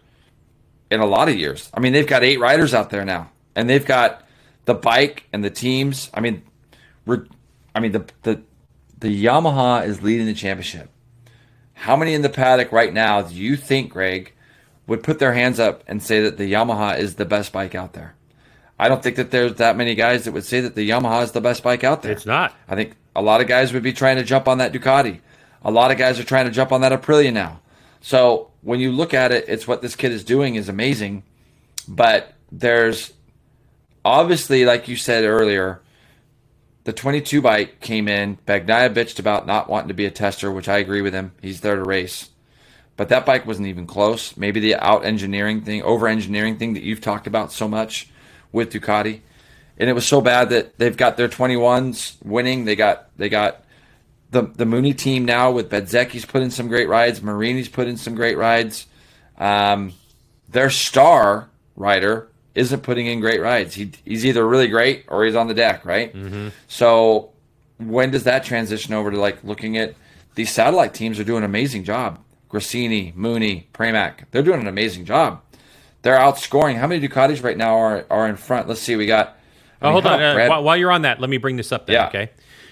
in 0.90 1.01
a 1.01 1.07
lot 1.07 1.28
of 1.28 1.36
years. 1.36 1.70
I 1.72 1.80
mean, 1.80 1.92
they've 1.92 2.07
got 2.07 2.24
eight 2.24 2.40
riders 2.40 2.74
out 2.74 2.90
there 2.90 3.05
now, 3.05 3.30
and 3.55 3.68
they've 3.68 3.84
got 3.84 4.26
the 4.64 4.74
bike 4.74 5.24
and 5.32 5.42
the 5.42 5.51
teams. 5.51 6.11
I 6.12 6.20
mean, 6.20 6.42
we're, 7.07 7.26
I 7.74 7.80
mean 7.80 7.92
the 7.92 8.05
the 8.22 8.42
the 8.99 9.24
Yamaha 9.24 9.86
is 9.86 10.03
leading 10.03 10.26
the 10.26 10.34
championship. 10.34 10.90
How 11.72 11.96
many 11.96 12.12
in 12.12 12.22
the 12.22 12.28
paddock 12.28 12.72
right 12.72 12.92
now 12.92 13.22
do 13.22 13.34
you 13.34 13.57
think, 13.57 13.92
Greg, 13.92 14.32
would 14.89 15.05
put 15.05 15.20
their 15.20 15.34
hands 15.34 15.61
up 15.61 15.84
and 15.86 16.03
say 16.03 16.20
that 16.22 16.39
the 16.39 16.53
Yamaha 16.53 16.99
is 16.99 17.14
the 17.14 17.24
best 17.24 17.53
bike 17.53 17.76
out 17.76 17.93
there? 17.93 18.16
I 18.78 18.89
don't 18.89 19.03
think 19.03 19.16
that 19.16 19.30
there's 19.30 19.55
that 19.57 19.76
many 19.76 19.95
guys 19.95 20.24
that 20.24 20.32
would 20.32 20.45
say 20.45 20.61
that 20.61 20.74
the 20.74 20.89
Yamaha 20.89 21.22
is 21.22 21.32
the 21.32 21.41
best 21.41 21.62
bike 21.62 21.84
out 21.84 22.03
there. 22.03 22.12
it's 22.12 22.26
not. 22.26 22.55
I 22.66 22.74
think 22.74 22.97
a 23.14 23.22
lot 23.22 23.41
of 23.41 23.47
guys 23.47 23.72
would 23.72 23.82
be 23.82 23.93
trying 23.93 24.16
to 24.16 24.24
jump 24.24 24.49
on 24.49 24.59
that 24.59 24.72
Ducati. 24.72 25.20
A 25.62 25.70
lot 25.70 25.91
of 25.91 25.99
guys 25.99 26.18
are 26.18 26.24
trying 26.24 26.47
to 26.47 26.53
jump 26.53 26.72
on 26.72 26.80
that 26.80 26.93
Aprilia 26.93 27.32
now. 27.32 27.61
So 28.01 28.51
when 28.62 28.80
you 28.80 28.93
look 28.93 29.12
at 29.12 29.30
it, 29.32 29.45
it's 29.49 29.68
what 29.68 29.82
this 29.82 29.97
kid 29.97 30.12
is 30.12 30.24
doing 30.24 30.55
is 30.55 30.68
amazing. 30.68 31.24
But 31.86 32.32
there's 32.51 33.12
obviously, 34.05 34.64
like 34.64 34.89
you 34.89 34.97
said 34.97 35.24
earlier, 35.24 35.82
the 36.84 36.93
22 36.93 37.43
bike 37.43 37.80
came 37.80 38.09
in. 38.09 38.39
Bagnaia 38.47 38.95
bitched 38.95 39.18
about 39.18 39.47
not 39.47 39.68
wanting 39.68 39.89
to 39.89 39.95
be 39.95 40.07
a 40.07 40.11
tester, 40.11 40.51
which 40.51 40.68
I 40.68 40.78
agree 40.78 41.03
with 41.03 41.12
him. 41.12 41.32
He's 41.43 41.61
there 41.61 41.76
to 41.76 41.82
race. 41.82 42.30
But 42.99 43.11
that 43.11 43.24
bike 43.24 43.46
wasn't 43.46 43.68
even 43.68 43.86
close. 43.86 44.36
Maybe 44.36 44.59
the 44.59 44.74
out 44.74 45.05
engineering 45.05 45.62
thing, 45.62 45.82
over 45.84 46.09
engineering 46.09 46.59
thing 46.59 46.74
that 46.74 46.82
you've 46.82 47.01
talked 47.01 47.28
about 47.28 47.53
so 47.53 47.68
much 47.68 48.11
with 48.51 48.72
Ducati. 48.72 49.20
And 49.78 49.88
it 49.88 49.92
was 49.92 50.05
so 50.05 50.20
bad 50.20 50.51
that 50.51 50.76
they've 50.78 50.96
got 50.96 51.16
their 51.16 51.28
21s 51.28 52.16
winning. 52.24 52.64
They 52.64 52.74
got 52.74 53.09
they 53.16 53.28
got 53.28 53.64
the 54.32 54.42
the 54.42 54.66
Mooney 54.66 54.94
team 54.94 55.24
now 55.24 55.53
with 55.53 55.70
Bezzecchi's 55.70 56.26
put 56.26 56.42
in 56.42 56.51
some 56.51 56.66
great 56.66 56.88
rides. 56.88 57.20
Marini's 57.20 57.68
put 57.68 57.86
in 57.86 57.96
some 57.96 58.16
great 58.16 58.36
rides. 58.36 58.88
Um, 59.38 59.92
their 60.49 60.68
star 60.68 61.49
rider 61.76 62.26
isn't 62.57 62.82
putting 62.82 63.07
in 63.07 63.20
great 63.20 63.40
rides. 63.40 63.76
He, 63.76 63.92
he's 64.05 64.26
either 64.26 64.44
really 64.44 64.66
great 64.66 65.05
or 65.07 65.24
he's 65.24 65.36
on 65.36 65.46
the 65.46 65.55
deck, 65.55 65.84
right? 65.84 66.12
So 66.66 67.30
when 67.76 68.11
does 68.11 68.24
that 68.24 68.42
transition 68.42 68.92
over 68.92 69.12
to 69.12 69.20
like 69.20 69.44
looking 69.44 69.76
at 69.76 69.94
these 70.34 70.51
satellite 70.51 70.94
teams 70.94 71.20
are 71.20 71.24
doing 71.24 71.38
an 71.38 71.44
amazing 71.44 71.84
job. 71.84 72.18
Gresini, 72.51 73.14
Mooney, 73.14 73.68
Pramac, 73.74 74.24
they're 74.30 74.42
doing 74.42 74.61
an 74.61 74.66
amazing 74.66 75.05
job. 75.05 75.42
They're 76.03 76.18
outscoring. 76.18 76.76
How 76.78 76.86
many 76.86 77.07
Ducatis 77.07 77.42
right 77.42 77.57
now 77.57 77.76
are 77.76 78.07
are 78.11 78.28
in 78.28 78.36
front? 78.36 78.68
Let's 78.68 78.80
see. 78.80 78.96
We 78.96 79.07
got. 79.07 79.36
I 79.80 79.86
Oh, 79.86 79.88
mean, 79.88 79.92
hold 79.92 80.07
on. 80.07 80.22
Uh, 80.22 80.34
Brad- 80.34 80.64
while, 80.64 80.76
you're 80.76 80.90
on 80.90 81.03
that, 81.03 81.20
let 81.20 81.30
me 81.30 81.36
bring 81.36 81.57
this 81.57 81.70
up 81.70 81.86
then, 81.86 81.94
Yeah. 81.94 82.07
okay? 82.09 82.30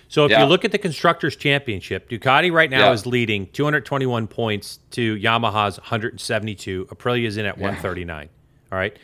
So 0.08 0.24
if 0.24 0.30
Yeah. 0.32 0.40
you 0.42 0.46
look 0.46 0.64
at 0.64 0.72
the 0.72 0.78
Constructors' 0.78 1.36
Championship, 1.36 2.08
Ducati 2.10 2.50
right 2.52 2.68
now 2.70 2.86
Yeah. 2.86 2.92
is 2.92 3.06
leading 3.06 3.46
221 3.52 4.26
points 4.26 4.78
to 4.92 5.16
Yamaha's 5.16 5.78
172. 5.78 6.86
Aprilia's 6.90 7.36
in 7.36 7.46
at 7.46 7.58
139. 7.58 8.28
All 8.72 8.78
right. 8.78 8.96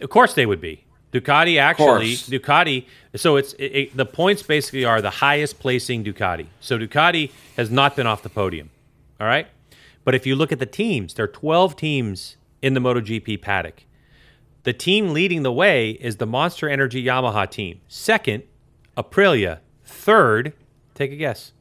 Of 0.00 0.10
course 0.10 0.34
they 0.34 0.46
would 0.46 0.60
be. 0.60 0.84
Ducati 1.12 1.58
actually. 1.60 2.14
Ducati. 2.14 2.84
So 3.16 3.36
it's 3.36 3.52
it, 3.54 3.64
it- 3.64 3.96
the 3.96 4.06
points 4.06 4.42
basically 4.42 4.84
are 4.84 5.00
the 5.00 5.10
highest 5.10 5.58
placing 5.60 6.04
Ducati. 6.04 6.46
So 6.60 6.76
Ducati 6.78 7.30
has 7.56 7.70
not 7.70 7.94
been 7.96 8.06
off 8.06 8.22
the 8.22 8.28
podium. 8.28 8.70
All 9.20 9.26
right. 9.26 9.46
But 10.04 10.14
if 10.14 10.26
you 10.26 10.36
look 10.36 10.52
at 10.52 10.58
the 10.58 10.66
teams, 10.66 11.14
there 11.14 11.24
are 11.24 11.28
12 11.28 11.76
teams 11.76 12.36
in 12.62 12.74
the 12.74 12.80
MotoGP 12.80 13.40
paddock. 13.40 13.84
The 14.64 14.72
team 14.72 15.10
leading 15.12 15.42
the 15.42 15.52
way 15.52 15.90
is 15.92 16.16
the 16.16 16.26
Monster 16.26 16.68
Energy 16.68 17.02
Yamaha 17.04 17.50
team. 17.50 17.80
Second, 17.88 18.42
Aprilia. 18.96 19.58
Third, 19.84 20.52
take 20.94 21.12
a 21.12 21.16
guess. 21.16 21.52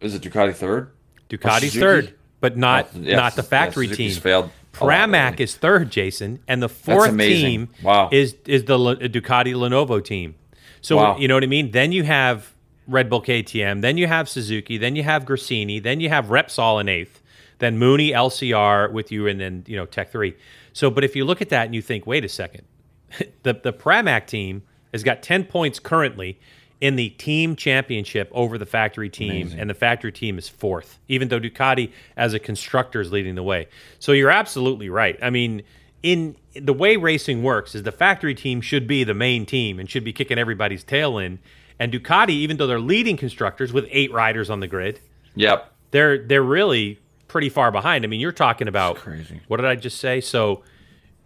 is 0.00 0.14
it 0.14 0.22
Ducati 0.22 0.54
third? 0.54 0.90
Ducati's 1.28 1.74
third, 1.74 2.14
but 2.40 2.56
not 2.56 2.88
Oh, 2.94 2.98
yes, 3.00 3.16
not 3.16 3.36
the 3.36 3.42
factory 3.42 3.86
Suzuki's 3.88 4.14
team. 4.14 4.22
failed 4.22 4.44
lot 4.44 4.52
Pramac 4.72 5.40
is 5.40 5.56
third, 5.56 5.90
Jason, 5.90 6.38
and 6.46 6.62
the 6.62 6.68
fourth 6.68 7.16
team 7.18 7.68
Wow. 7.82 8.08
is 8.12 8.36
is 8.46 8.64
the 8.64 8.76
Ducati 8.76 9.54
Lenovo 9.54 10.02
team. 10.04 10.36
So 10.80 10.96
Wow. 10.96 11.16
you 11.18 11.26
know 11.26 11.34
what 11.34 11.42
I 11.42 11.48
mean. 11.48 11.72
Then 11.72 11.90
you 11.92 12.04
have 12.04 12.52
Red 12.88 13.10
Bull 13.10 13.22
KTM, 13.22 13.82
then 13.82 13.98
you 13.98 14.06
have 14.06 14.28
Suzuki, 14.28 14.78
then 14.78 14.96
you 14.96 15.02
have 15.02 15.24
Gresini, 15.24 15.80
then 15.80 16.00
you 16.00 16.08
have 16.08 16.26
Repsol 16.26 16.80
in 16.80 16.88
eighth, 16.88 17.22
then 17.58 17.78
Mooney 17.78 18.10
LCR 18.10 18.90
with 18.90 19.12
you, 19.12 19.26
and 19.26 19.38
then 19.38 19.64
you 19.66 19.76
know 19.76 19.86
Tech 19.86 20.10
three. 20.10 20.34
So, 20.72 20.90
but 20.90 21.04
if 21.04 21.14
you 21.14 21.24
look 21.24 21.42
at 21.42 21.50
that 21.50 21.66
and 21.66 21.74
you 21.74 21.82
think, 21.82 22.06
wait 22.06 22.24
a 22.24 22.28
second, 22.28 22.64
the 23.42 23.52
the 23.54 23.72
Pramac 23.72 24.26
team 24.26 24.62
has 24.92 25.02
got 25.02 25.22
ten 25.22 25.44
points 25.44 25.78
currently 25.78 26.40
in 26.80 26.96
the 26.96 27.10
team 27.10 27.56
championship 27.56 28.30
over 28.32 28.56
the 28.56 28.66
factory 28.66 29.10
team, 29.10 29.52
and 29.58 29.68
the 29.68 29.74
factory 29.74 30.12
team 30.12 30.38
is 30.38 30.48
fourth, 30.48 30.98
even 31.08 31.28
though 31.28 31.40
Ducati 31.40 31.92
as 32.16 32.34
a 32.34 32.38
constructor 32.38 33.00
is 33.00 33.10
leading 33.10 33.34
the 33.34 33.42
way. 33.42 33.68
So 33.98 34.12
you're 34.12 34.30
absolutely 34.30 34.88
right. 34.88 35.18
I 35.20 35.30
mean, 35.30 35.62
in 36.02 36.36
the 36.54 36.72
way 36.72 36.96
racing 36.96 37.42
works, 37.42 37.74
is 37.74 37.82
the 37.82 37.92
factory 37.92 38.34
team 38.34 38.60
should 38.60 38.86
be 38.86 39.04
the 39.04 39.14
main 39.14 39.44
team 39.44 39.80
and 39.80 39.90
should 39.90 40.04
be 40.04 40.12
kicking 40.12 40.38
everybody's 40.38 40.84
tail 40.84 41.18
in. 41.18 41.40
And 41.80 41.92
Ducati, 41.92 42.30
even 42.30 42.56
though 42.56 42.66
they're 42.66 42.80
leading 42.80 43.16
constructors 43.16 43.72
with 43.72 43.86
eight 43.90 44.12
riders 44.12 44.50
on 44.50 44.60
the 44.60 44.66
grid, 44.66 45.00
Yep. 45.36 45.72
they're 45.92 46.18
they're 46.18 46.42
really 46.42 46.98
pretty 47.28 47.48
far 47.48 47.70
behind. 47.70 48.04
I 48.04 48.08
mean, 48.08 48.20
you're 48.20 48.32
talking 48.32 48.68
about 48.68 48.96
crazy. 48.96 49.40
What 49.48 49.58
did 49.58 49.66
I 49.66 49.76
just 49.76 49.98
say? 49.98 50.20
So 50.20 50.62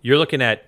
you're 0.02 0.18
looking 0.18 0.42
at 0.42 0.66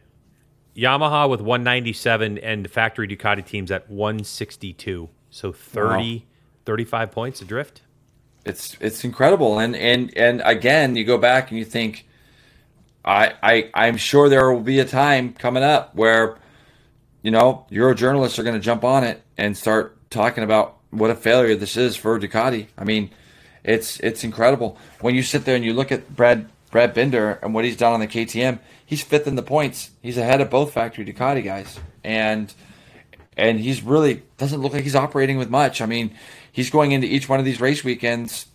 Yamaha 0.76 1.28
with 1.28 1.40
197 1.40 2.38
and 2.38 2.64
the 2.64 2.68
factory 2.68 3.06
Ducati 3.08 3.44
teams 3.44 3.70
at 3.70 3.90
162. 3.90 5.08
So 5.30 5.52
30, 5.52 6.24
35 6.64 7.10
points 7.10 7.42
adrift. 7.42 7.82
It's 8.46 8.76
it's 8.80 9.04
incredible, 9.04 9.58
and 9.58 9.74
and 9.74 10.16
and 10.16 10.42
again, 10.44 10.96
you 10.96 11.04
go 11.04 11.18
back 11.18 11.50
and 11.50 11.58
you 11.58 11.64
think, 11.64 12.06
I 13.04 13.32
I 13.42 13.70
I'm 13.74 13.96
sure 13.96 14.28
there 14.28 14.52
will 14.52 14.60
be 14.60 14.78
a 14.80 14.84
time 14.84 15.32
coming 15.32 15.62
up 15.62 15.94
where, 15.94 16.36
you 17.22 17.30
know, 17.30 17.66
Euro 17.70 17.94
journalists 17.94 18.38
are 18.38 18.42
going 18.42 18.54
to 18.54 18.60
jump 18.60 18.84
on 18.84 19.02
it 19.02 19.22
and 19.36 19.56
start 19.56 19.96
talking 20.10 20.44
about 20.44 20.76
what 20.90 21.10
a 21.10 21.14
failure 21.14 21.54
this 21.56 21.76
is 21.76 21.96
for 21.96 22.18
Ducati. 22.18 22.68
I 22.78 22.84
mean, 22.84 23.10
it's 23.64 23.98
it's 24.00 24.24
incredible 24.24 24.78
when 25.00 25.14
you 25.14 25.22
sit 25.22 25.44
there 25.44 25.56
and 25.56 25.64
you 25.64 25.72
look 25.72 25.90
at 25.90 26.14
Brad 26.14 26.48
Brad 26.70 26.94
Binder 26.94 27.38
and 27.42 27.54
what 27.54 27.64
he's 27.64 27.76
done 27.76 27.92
on 27.92 28.00
the 28.00 28.06
KTM. 28.06 28.58
He's 28.86 29.02
fifth 29.02 29.26
in 29.26 29.36
the 29.36 29.42
points. 29.42 29.90
He's 30.02 30.18
ahead 30.18 30.40
of 30.40 30.50
both 30.50 30.72
factory 30.72 31.04
Ducati 31.04 31.42
guys, 31.42 31.78
and 32.02 32.52
and 33.36 33.58
he's 33.58 33.82
really 33.82 34.22
doesn't 34.38 34.60
look 34.60 34.72
like 34.72 34.84
he's 34.84 34.94
operating 34.94 35.38
with 35.38 35.50
much. 35.50 35.80
I 35.80 35.86
mean, 35.86 36.14
he's 36.52 36.70
going 36.70 36.92
into 36.92 37.06
each 37.06 37.28
one 37.28 37.38
of 37.38 37.44
these 37.44 37.60
race 37.60 37.82
weekends, 37.82 38.46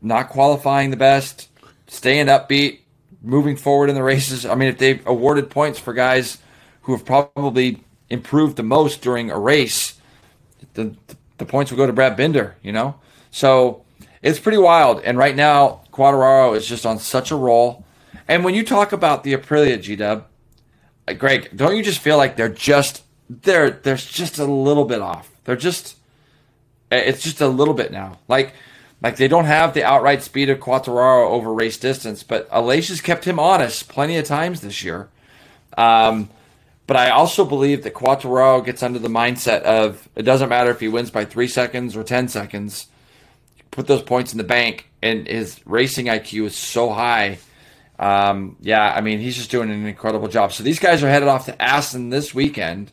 not 0.00 0.28
qualifying 0.30 0.90
the 0.90 0.96
best, 0.96 1.48
staying 1.88 2.26
upbeat, 2.26 2.80
moving 3.22 3.56
forward 3.56 3.90
in 3.90 3.94
the 3.94 4.02
races. 4.02 4.46
I 4.46 4.54
mean, 4.54 4.68
if 4.68 4.78
they've 4.78 5.04
awarded 5.06 5.50
points 5.50 5.78
for 5.78 5.92
guys 5.92 6.38
who 6.82 6.92
have 6.92 7.04
probably 7.04 7.82
improved 8.12 8.56
the 8.56 8.62
most 8.62 9.02
during 9.02 9.30
a 9.30 9.38
race, 9.38 9.94
the 10.74 10.94
the 11.38 11.46
points 11.46 11.70
will 11.70 11.78
go 11.78 11.86
to 11.86 11.92
Brad 11.92 12.16
Binder. 12.16 12.56
You 12.62 12.72
know, 12.72 12.96
so 13.30 13.84
it's 14.22 14.38
pretty 14.38 14.58
wild. 14.58 15.02
And 15.02 15.18
right 15.18 15.34
now, 15.34 15.80
Quartararo 15.92 16.56
is 16.56 16.66
just 16.66 16.86
on 16.86 16.98
such 16.98 17.30
a 17.30 17.36
roll. 17.36 17.84
And 18.28 18.44
when 18.44 18.54
you 18.54 18.64
talk 18.64 18.92
about 18.92 19.24
the 19.24 19.34
Aprilia 19.34 19.80
G 19.80 19.96
Dub, 19.96 20.26
Greg, 21.18 21.50
don't 21.56 21.76
you 21.76 21.82
just 21.82 21.98
feel 22.00 22.16
like 22.16 22.36
they're 22.36 22.48
just 22.48 23.02
they're 23.28 23.70
there's 23.70 24.06
just 24.06 24.38
a 24.38 24.44
little 24.44 24.84
bit 24.84 25.00
off. 25.00 25.30
They're 25.44 25.56
just 25.56 25.96
it's 26.90 27.22
just 27.22 27.40
a 27.40 27.48
little 27.48 27.74
bit 27.74 27.90
now. 27.90 28.18
Like 28.28 28.54
like 29.02 29.16
they 29.16 29.28
don't 29.28 29.46
have 29.46 29.74
the 29.74 29.84
outright 29.84 30.22
speed 30.22 30.48
of 30.48 30.60
Quartararo 30.60 31.28
over 31.28 31.52
race 31.52 31.76
distance, 31.76 32.22
but 32.22 32.48
Aleix's 32.50 33.00
kept 33.00 33.24
him 33.24 33.38
honest 33.38 33.88
plenty 33.88 34.16
of 34.16 34.26
times 34.26 34.60
this 34.60 34.84
year. 34.84 35.08
Um, 35.76 36.30
but 36.92 36.98
I 36.98 37.08
also 37.08 37.46
believe 37.46 37.84
that 37.84 37.94
Quartararo 37.94 38.62
gets 38.62 38.82
under 38.82 38.98
the 38.98 39.08
mindset 39.08 39.62
of 39.62 40.10
it 40.14 40.24
doesn't 40.24 40.50
matter 40.50 40.70
if 40.70 40.78
he 40.78 40.88
wins 40.88 41.10
by 41.10 41.24
three 41.24 41.48
seconds 41.48 41.96
or 41.96 42.04
ten 42.04 42.28
seconds. 42.28 42.88
Put 43.70 43.86
those 43.86 44.02
points 44.02 44.32
in 44.32 44.36
the 44.36 44.44
bank, 44.44 44.90
and 45.00 45.26
his 45.26 45.58
racing 45.64 46.04
IQ 46.04 46.48
is 46.48 46.54
so 46.54 46.90
high. 46.90 47.38
Um, 47.98 48.58
yeah, 48.60 48.92
I 48.94 49.00
mean 49.00 49.20
he's 49.20 49.36
just 49.36 49.50
doing 49.50 49.70
an 49.70 49.86
incredible 49.86 50.28
job. 50.28 50.52
So 50.52 50.62
these 50.62 50.78
guys 50.78 51.02
are 51.02 51.08
headed 51.08 51.28
off 51.28 51.46
to 51.46 51.62
Assen 51.62 52.10
this 52.10 52.34
weekend, 52.34 52.92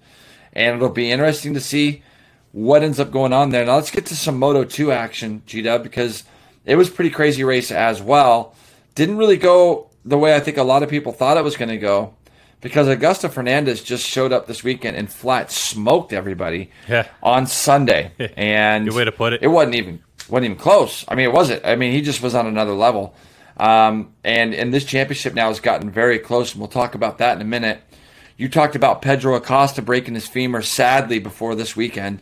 and 0.53 0.77
it'll 0.77 0.87
be 0.87 1.11
interesting 1.11 1.53
to 1.55 1.59
see 1.59 2.01
what 2.53 2.83
ends 2.83 3.01
up 3.01 3.11
going 3.11 3.33
on 3.33 3.49
there. 3.49 3.65
Now 3.65 3.75
let's 3.75 3.91
get 3.91 4.05
to 4.05 4.15
some 4.15 4.39
Moto 4.39 4.63
2 4.63 4.93
action, 4.93 5.43
G 5.45 5.61
Dub, 5.61 5.83
because 5.83 6.23
it 6.63 6.77
was 6.77 6.89
pretty 6.89 7.09
crazy 7.09 7.43
race 7.43 7.69
as 7.69 8.01
well. 8.01 8.55
Didn't 8.95 9.17
really 9.17 9.35
go 9.35 9.89
the 10.05 10.17
way 10.17 10.33
I 10.33 10.39
think 10.39 10.55
a 10.55 10.63
lot 10.63 10.83
of 10.83 10.89
people 10.89 11.11
thought 11.11 11.35
it 11.35 11.43
was 11.43 11.57
going 11.57 11.67
to 11.67 11.77
go 11.77 12.13
because 12.61 12.87
Augusto 12.87 13.31
Fernandez 13.31 13.83
just 13.83 14.05
showed 14.05 14.33
up 14.33 14.47
this 14.47 14.63
weekend 14.63 14.97
and 14.97 15.11
flat 15.11 15.51
smoked 15.51 16.13
everybody 16.13 16.71
yeah. 16.87 17.07
on 17.23 17.47
Sunday. 17.47 18.11
And 18.37 18.85
good 18.85 18.95
way 18.95 19.05
to 19.05 19.11
put 19.11 19.33
it. 19.33 19.43
It 19.43 19.47
wasn't 19.47 19.75
even 19.75 20.03
wasn't 20.29 20.45
even 20.45 20.57
close. 20.57 21.05
I 21.07 21.15
mean, 21.15 21.25
it 21.25 21.33
wasn't. 21.33 21.65
I 21.65 21.75
mean, 21.75 21.91
he 21.91 22.01
just 22.01 22.21
was 22.21 22.35
on 22.35 22.47
another 22.47 22.73
level. 22.73 23.15
Um, 23.57 24.13
and 24.23 24.53
and 24.53 24.73
this 24.73 24.85
championship 24.85 25.33
now 25.33 25.49
has 25.49 25.59
gotten 25.59 25.89
very 25.89 26.19
close, 26.19 26.53
and 26.53 26.61
we'll 26.61 26.69
talk 26.69 26.95
about 26.95 27.17
that 27.17 27.35
in 27.35 27.41
a 27.41 27.45
minute. 27.45 27.81
You 28.37 28.47
talked 28.47 28.75
about 28.75 29.01
Pedro 29.01 29.35
Acosta 29.35 29.81
breaking 29.81 30.13
his 30.13 30.27
femur 30.27 30.61
sadly 30.61 31.19
before 31.19 31.55
this 31.55 31.75
weekend. 31.75 32.21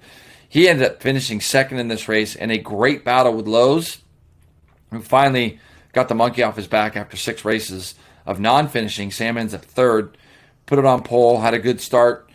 He 0.50 0.68
ended 0.68 0.88
up 0.88 1.02
finishing 1.02 1.42
second 1.42 1.80
in 1.80 1.90
this 1.90 2.08
race 2.08 2.36
in 2.36 2.50
a 2.50 2.58
great 2.58 3.04
battle 3.04 3.34
with 3.34 3.48
Lowes, 3.48 4.00
who 4.90 5.02
finally 5.02 5.60
got 5.94 6.08
the 6.08 6.16
monkey 6.16 6.42
off 6.42 6.56
his 6.56 6.68
back 6.68 6.96
after 6.96 7.18
six 7.18 7.46
races 7.46 7.96
of 8.26 8.40
non 8.40 8.68
finishing. 8.68 9.12
Sam 9.12 9.38
ends 9.38 9.54
up 9.54 9.64
third, 9.64 10.18
put 10.68 10.78
it 10.78 10.86
on 10.86 11.02
pole, 11.02 11.40
had 11.40 11.56
a 11.56 11.60
good 11.60 11.82
start, 11.82 12.30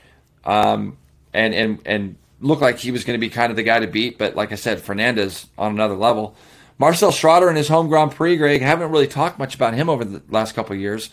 um, 0.45 0.99
and, 1.33 1.55
and, 1.55 1.79
and 1.87 2.17
looked 2.41 2.63
like 2.63 2.79
he 2.79 2.91
was 2.91 3.05
going 3.05 3.19
to 3.19 3.25
be 3.25 3.31
kind 3.31 3.51
of 3.51 3.57
the 3.57 3.63
guy 3.63 3.79
to 3.79 3.87
beat. 3.87 4.19
But 4.19 4.35
like 4.35 4.51
I 4.51 4.57
said, 4.57 4.83
Fernandez 4.83 5.47
on 5.57 5.71
another 5.71 5.95
level. 5.95 6.35
Marcel 6.79 7.13
Schrotter 7.13 7.49
in 7.49 7.55
his 7.55 7.69
home 7.69 7.89
Grand 7.89 8.11
Prix, 8.11 8.37
Greg, 8.37 8.61
haven't 8.61 8.91
really 8.91 9.07
talked 9.07 9.39
much 9.39 9.55
about 9.55 9.75
him 9.75 9.89
over 9.89 10.05
the 10.05 10.21
last 10.29 10.55
couple 10.55 10.75
years. 10.75 11.11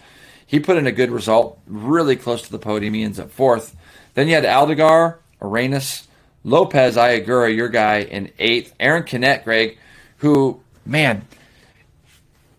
He 0.47 0.59
put 0.59 0.77
in 0.77 0.87
a 0.87 0.91
good 0.91 1.11
result, 1.11 1.59
really 1.67 2.15
close 2.15 2.41
to 2.41 2.51
the 2.51 2.57
podium. 2.57 2.95
He 2.95 3.03
ends 3.03 3.19
up 3.19 3.29
fourth. 3.29 3.75
Then 4.15 4.27
you 4.27 4.33
had 4.33 4.45
Aldeguer, 4.45 5.17
Arenas, 5.39 6.07
Lopez 6.43 6.97
Ai 6.97 7.19
Ogura, 7.19 7.55
your 7.55 7.69
guy, 7.69 7.99
in 7.99 8.31
eighth. 8.39 8.73
Aaron 8.79 9.03
Canet, 9.03 9.43
Greg, 9.43 9.77
who, 10.17 10.59
man, 10.85 11.27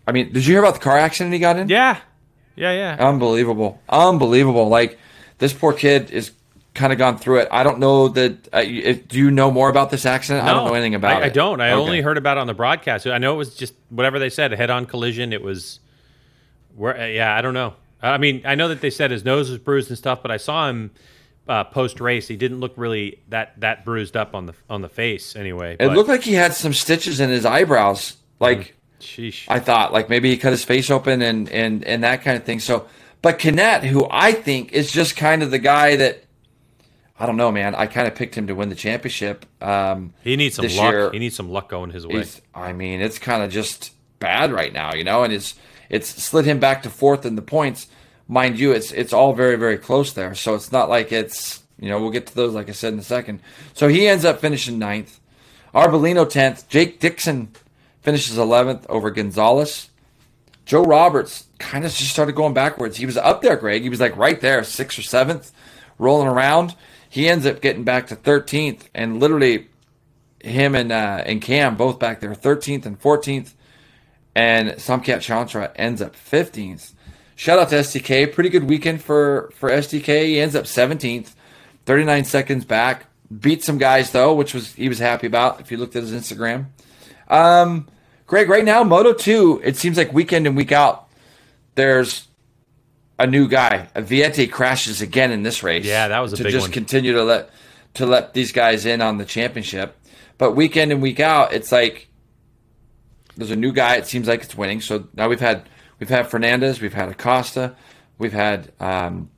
I 0.07 0.13
mean, 0.13 0.31
did 0.31 0.45
you 0.45 0.53
hear 0.53 0.61
about 0.61 0.75
the 0.75 0.79
car 0.79 0.97
accident 0.97 1.33
he 1.33 1.39
got 1.39 1.57
in? 1.57 1.67
Yeah. 1.67 1.99
Yeah, 2.55 2.71
yeah. 2.71 3.07
Unbelievable. 3.07 3.79
Unbelievable. 3.89 4.67
Like, 4.67 4.97
this 5.37 5.53
poor 5.53 5.73
kid 5.73 6.11
is 6.11 6.31
kind 6.73 6.93
of 6.93 6.99
gone 6.99 7.17
through 7.17 7.39
it. 7.39 7.47
I 7.51 7.63
don't 7.63 7.79
know 7.79 8.07
that. 8.09 8.47
Uh, 8.53 8.61
if, 8.65 9.07
do 9.07 9.17
you 9.17 9.31
know 9.31 9.51
more 9.51 9.69
about 9.69 9.89
this 9.89 10.05
accident? 10.05 10.45
No, 10.45 10.51
I 10.51 10.53
don't 10.55 10.67
know 10.67 10.73
anything 10.73 10.95
about 10.95 11.17
I, 11.21 11.21
it. 11.21 11.25
I 11.25 11.29
don't. 11.29 11.59
I 11.61 11.71
Okay. 11.71 11.81
only 11.81 12.01
heard 12.01 12.17
about 12.17 12.37
it 12.37 12.41
on 12.41 12.47
the 12.47 12.53
broadcast. 12.53 13.07
I 13.07 13.17
know 13.17 13.33
it 13.33 13.37
was 13.37 13.55
just 13.55 13.73
whatever 13.89 14.19
they 14.19 14.29
said, 14.29 14.53
a 14.53 14.57
head-on 14.57 14.85
collision. 14.85 15.33
It 15.33 15.41
was 15.41 15.79
where 16.75 16.99
uh, 16.99 17.05
yeah, 17.07 17.35
I 17.35 17.41
don't 17.41 17.53
know. 17.53 17.73
I 18.01 18.17
mean, 18.17 18.41
I 18.45 18.55
know 18.55 18.69
that 18.69 18.81
they 18.81 18.89
said 18.89 19.11
his 19.11 19.23
nose 19.25 19.49
was 19.49 19.59
bruised 19.59 19.89
and 19.89 19.97
stuff, 19.97 20.21
but 20.21 20.31
I 20.31 20.37
saw 20.37 20.69
him 20.69 20.91
uh, 21.47 21.65
post 21.65 21.99
race. 21.99 22.27
He 22.27 22.35
didn't 22.35 22.59
look 22.59 22.73
really 22.75 23.19
that 23.29 23.59
that 23.59 23.83
bruised 23.85 24.15
up 24.15 24.33
on 24.33 24.45
the 24.45 24.53
on 24.69 24.81
the 24.81 24.89
face 24.89 25.35
anyway. 25.35 25.73
It 25.73 25.87
but- 25.87 25.95
looked 25.97 26.09
like 26.09 26.23
he 26.23 26.33
had 26.33 26.53
some 26.53 26.73
stitches 26.73 27.19
in 27.19 27.29
his 27.29 27.45
eyebrows. 27.45 28.17
Like, 28.39 28.75
sheesh. 29.01 29.45
I 29.47 29.59
thought, 29.59 29.91
like 29.93 30.09
maybe 30.09 30.29
he 30.29 30.37
cut 30.37 30.51
his 30.51 30.63
face 30.63 30.89
open 30.89 31.21
and 31.21 31.49
and 31.49 31.83
and 31.83 32.03
that 32.03 32.21
kind 32.23 32.37
of 32.37 32.43
thing. 32.43 32.59
So, 32.59 32.87
but 33.21 33.39
Canet, 33.39 33.83
who 33.83 34.07
I 34.09 34.31
think 34.31 34.71
is 34.73 34.91
just 34.91 35.15
kind 35.15 35.43
of 35.43 35.51
the 35.51 35.59
guy 35.59 35.95
that 35.97 36.23
I 37.19 37.25
don't 37.27 37.37
know, 37.37 37.51
man. 37.51 37.75
I 37.75 37.85
kind 37.85 38.07
of 38.07 38.15
picked 38.15 38.33
him 38.35 38.47
to 38.47 38.55
win 38.55 38.69
the 38.69 38.75
championship. 38.75 39.45
Um, 39.61 40.13
he 40.23 40.35
needs 40.35 40.55
some 40.55 40.65
luck. 40.65 40.91
year- 40.91 41.11
he 41.11 41.19
needs 41.19 41.35
some 41.35 41.49
luck 41.51 41.69
going 41.69 41.91
his 41.91 42.07
way. 42.07 42.17
he's, 42.19 42.41
I 42.55 42.73
mean, 42.73 42.99
it's 42.99 43.19
kind 43.19 43.43
of 43.43 43.51
just 43.51 43.91
bad 44.19 44.51
right 44.51 44.73
now, 44.73 44.93
you 44.95 45.03
know, 45.03 45.23
and 45.23 45.31
it's 45.31 45.53
it's 45.89 46.07
slid 46.09 46.45
him 46.45 46.59
back 46.59 46.83
to 46.83 46.89
fourth 46.89 47.25
in 47.25 47.35
the 47.35 47.41
points. 47.41 47.87
Mind 48.27 48.59
you, 48.59 48.71
it's 48.71 48.91
it's 48.91 49.13
all 49.13 49.33
very 49.33 49.55
very 49.55 49.77
close 49.77 50.13
there, 50.13 50.33
so 50.35 50.55
it's 50.55 50.71
not 50.71 50.89
like 50.89 51.11
it's 51.11 51.61
you 51.79 51.89
know 51.89 51.99
we'll 51.99 52.11
get 52.11 52.27
to 52.27 52.35
those 52.35 52.53
like 52.53 52.69
I 52.69 52.71
said 52.71 52.93
in 52.93 52.99
a 52.99 53.03
second. 53.03 53.41
So 53.73 53.87
he 53.87 54.07
ends 54.07 54.25
up 54.25 54.39
finishing 54.39 54.79
ninth. 54.79 55.19
Arbolino 55.75 56.27
tenth. 56.29 56.67
Jake 56.69 56.99
Dixon 56.99 57.49
finishes 58.01 58.37
eleventh 58.37 58.85
over 58.89 59.11
Gonzalez. 59.11 59.89
Joe 60.65 60.83
Roberts 60.83 61.47
kind 61.59 61.85
of 61.85 61.91
just 61.93 62.11
started 62.11 62.33
going 62.33 62.53
backwards. 62.53 62.97
He 62.97 63.05
was 63.05 63.17
up 63.17 63.41
there, 63.41 63.55
Greg. 63.55 63.81
He 63.81 63.89
was 63.89 63.99
like 63.99 64.15
right 64.15 64.39
there, 64.39 64.63
sixth 64.63 64.99
or 64.99 65.01
seventh, 65.01 65.51
rolling 65.97 66.27
around. 66.27 66.75
He 67.09 67.27
ends 67.27 67.45
up 67.45 67.61
getting 67.61 67.83
back 67.83 68.07
to 68.07 68.15
13th, 68.15 68.83
and 68.93 69.19
literally 69.19 69.67
him 70.39 70.75
and 70.75 70.91
uh, 70.91 71.23
and 71.25 71.41
Cam 71.41 71.75
both 71.75 71.99
back 71.99 72.19
there, 72.19 72.33
13th 72.33 72.85
and 72.85 72.99
14th, 72.99 73.53
and 74.35 74.69
Somkiat 74.71 75.17
Chantra 75.17 75.71
ends 75.75 76.01
up 76.01 76.15
15th. 76.15 76.93
Shout 77.35 77.59
out 77.59 77.69
to 77.69 77.75
SDK, 77.75 78.31
pretty 78.31 78.49
good 78.49 78.69
weekend 78.69 79.01
for 79.01 79.51
for 79.55 79.69
SDK. 79.69 80.25
He 80.25 80.39
ends 80.39 80.55
up 80.55 80.65
17th, 80.65 81.33
39 81.85 82.25
seconds 82.25 82.65
back. 82.65 83.07
Beat 83.39 83.63
some 83.63 83.77
guys 83.77 84.11
though, 84.11 84.33
which 84.33 84.53
was 84.53 84.73
he 84.73 84.89
was 84.89 84.99
happy 84.99 85.27
about. 85.27 85.59
If 85.59 85.71
you 85.71 85.77
looked 85.77 85.95
at 85.95 86.03
his 86.03 86.11
Instagram, 86.11 86.67
um, 87.31 87.87
Greg, 88.27 88.49
right 88.49 88.63
now 88.63 88.83
Moto 88.83 89.13
2, 89.13 89.61
it 89.63 89.77
seems 89.77 89.97
like 89.97 90.13
weekend 90.13 90.45
and 90.45 90.55
week 90.55 90.71
out, 90.71 91.07
there's 91.75 92.27
a 93.17 93.27
new 93.27 93.47
guy. 93.47 93.87
Vietti 93.95 94.51
crashes 94.51 95.01
again 95.01 95.31
in 95.31 95.43
this 95.43 95.63
race. 95.63 95.85
Yeah, 95.85 96.07
that 96.09 96.19
was 96.19 96.33
a 96.33 96.37
to 96.37 96.43
big 96.43 96.51
just 96.51 96.65
one. 96.65 96.71
continue 96.71 97.13
to 97.13 97.23
let 97.23 97.49
to 97.95 98.05
let 98.05 98.33
these 98.33 98.51
guys 98.51 98.85
in 98.85 99.01
on 99.01 99.17
the 99.17 99.25
championship. 99.25 99.97
But 100.37 100.55
weekend 100.55 100.91
and 100.91 101.01
week 101.01 101.19
out, 101.19 101.53
it's 101.53 101.71
like 101.71 102.09
there's 103.37 103.51
a 103.51 103.55
new 103.55 103.71
guy. 103.71 103.95
It 103.95 104.07
seems 104.07 104.27
like 104.27 104.43
it's 104.43 104.55
winning. 104.55 104.81
So 104.81 105.07
now 105.13 105.29
we've 105.29 105.39
had 105.39 105.67
we've 105.99 106.09
had 106.09 106.27
Fernandez, 106.27 106.81
we've 106.81 106.93
had 106.93 107.09
Acosta, 107.09 107.75
we've 108.17 108.33
had 108.33 108.71
um, 108.79 109.29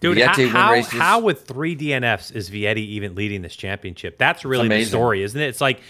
Dude, 0.00 0.18
Vietti 0.18 0.24
how, 0.26 0.36
win 0.36 0.48
how, 0.48 0.72
races. 0.72 0.92
how 0.92 1.20
with 1.20 1.46
three 1.46 1.76
DNFs 1.76 2.34
is 2.34 2.50
Vietti 2.50 2.78
even 2.78 3.14
leading 3.14 3.42
this 3.42 3.56
championship? 3.56 4.18
That's 4.18 4.44
really 4.44 4.68
the 4.68 4.84
story, 4.84 5.22
isn't 5.22 5.40
it? 5.40 5.48
It's 5.48 5.60
like 5.60 5.80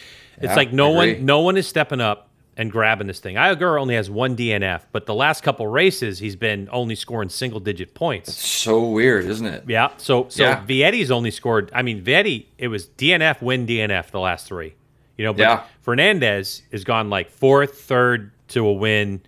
it's 0.41 0.51
Yeah, 0.51 0.55
like 0.57 0.73
no 0.73 0.91
one 0.91 1.25
no 1.25 1.41
one 1.41 1.57
is 1.57 1.67
stepping 1.69 2.01
up 2.01 2.29
and 2.57 2.71
grabbing 2.71 3.07
this 3.07 3.21
thing. 3.21 3.37
Ai 3.37 3.55
Ogura 3.55 3.81
only 3.81 3.95
has 3.95 4.11
one 4.11 4.37
DNF, 4.37 4.83
but 4.93 5.07
the 5.07 5.15
last 5.15 5.43
couple 5.43 5.67
races 5.67 6.19
he's 6.19 6.37
been 6.37 6.69
only 6.73 6.95
scoring 6.95 7.29
single 7.29 7.61
digit 7.61 7.95
points. 7.95 8.37
so 8.37 8.85
weird, 8.89 9.25
isn't 9.27 9.47
it? 9.47 9.65
Yeah. 9.69 9.91
So 9.97 10.27
so 10.29 10.43
Yeah. 10.45 10.65
Vietti's 10.67 11.11
only 11.11 11.31
scored. 11.31 11.71
I 11.75 11.83
mean, 11.83 12.03
Vietti 12.03 12.47
it 12.59 12.69
was 12.69 12.87
DNF 12.89 13.41
win 13.41 13.67
DNF 13.67 14.11
the 14.11 14.21
last 14.21 14.47
three. 14.47 14.75
You 15.17 15.25
know, 15.27 15.33
but 15.33 15.43
Yeah. 15.43 15.63
Fernandez 15.83 16.63
has 16.73 16.85
gone 16.85 17.09
like 17.11 17.31
fourth, 17.31 17.81
third 17.81 18.33
to 18.49 18.67
a 18.67 18.73
win. 18.73 19.21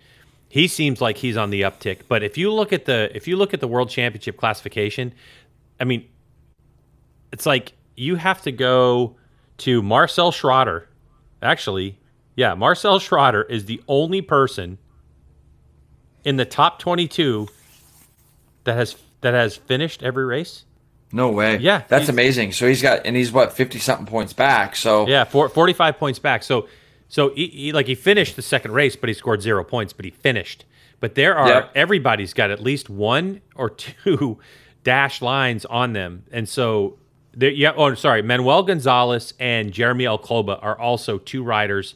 He 0.49 0.67
seems 0.67 1.01
like 1.01 1.17
he's 1.17 1.37
on 1.37 1.49
the 1.49 1.61
uptick. 1.61 2.01
But 2.07 2.21
if 2.23 2.37
you 2.37 2.51
look 2.51 2.73
at 2.73 2.85
the 2.85 3.09
if 3.15 3.27
you 3.27 3.37
look 3.37 3.53
at 3.53 3.59
the 3.59 3.67
World 3.67 3.89
Championship 3.89 4.37
classification, 4.37 5.13
I 5.79 5.85
mean, 5.85 6.05
it's 7.31 7.45
like 7.45 7.73
you 7.95 8.15
have 8.17 8.41
to 8.43 8.51
go 8.51 9.15
to 9.59 9.81
Marcel 9.81 10.31
Schrotter. 10.31 10.85
Actually, 11.43 11.99
yeah, 12.35 12.53
Marcel 12.55 12.99
Schrotter 12.99 13.47
is 13.49 13.65
the 13.65 13.81
only 13.87 14.21
person 14.21 14.77
in 16.23 16.37
the 16.37 16.45
top 16.45 16.79
22 16.79 17.47
that 18.63 18.75
has 18.75 18.95
that 19.21 19.33
has 19.33 19.55
finished 19.57 20.03
every 20.03 20.25
race. 20.25 20.65
No 21.11 21.29
way. 21.29 21.57
Yeah, 21.57 21.83
that's 21.87 22.09
amazing. 22.09 22.53
So 22.53 22.67
he's 22.67 22.81
got 22.81 23.05
and 23.05 23.15
he's 23.15 23.31
what 23.31 23.53
fifty 23.53 23.77
something 23.79 24.07
points 24.07 24.33
back. 24.33 24.75
So 24.75 25.07
Yeah, 25.07 25.23
four, 25.25 25.47
45 25.47 25.97
points 25.97 26.17
back. 26.19 26.41
So 26.43 26.67
so 27.07 27.33
he, 27.35 27.47
he 27.47 27.71
like 27.71 27.85
he 27.85 27.93
finished 27.95 28.35
the 28.35 28.41
second 28.41 28.71
race, 28.71 28.95
but 28.95 29.09
he 29.09 29.13
scored 29.13 29.41
zero 29.41 29.63
points, 29.63 29.93
but 29.93 30.05
he 30.05 30.11
finished. 30.11 30.65
But 30.99 31.15
there 31.15 31.35
are 31.37 31.47
Yep. 31.49 31.71
everybody's 31.75 32.33
got 32.33 32.49
at 32.49 32.61
least 32.61 32.89
one 32.89 33.41
or 33.55 33.69
two 34.03 34.39
dash 34.83 35.21
lines 35.21 35.65
on 35.65 35.93
them, 35.93 36.23
and 36.31 36.49
so 36.49 36.97
there. 37.33 37.49
Yeah. 37.51 37.73
Oh, 37.75 37.93
sorry. 37.95 38.21
Manuel 38.21 38.63
Gonzalez 38.63 39.33
and 39.39 39.71
Jeremy 39.71 40.05
Alcoba 40.05 40.59
are 40.61 40.77
also 40.79 41.17
two 41.17 41.43
riders 41.43 41.95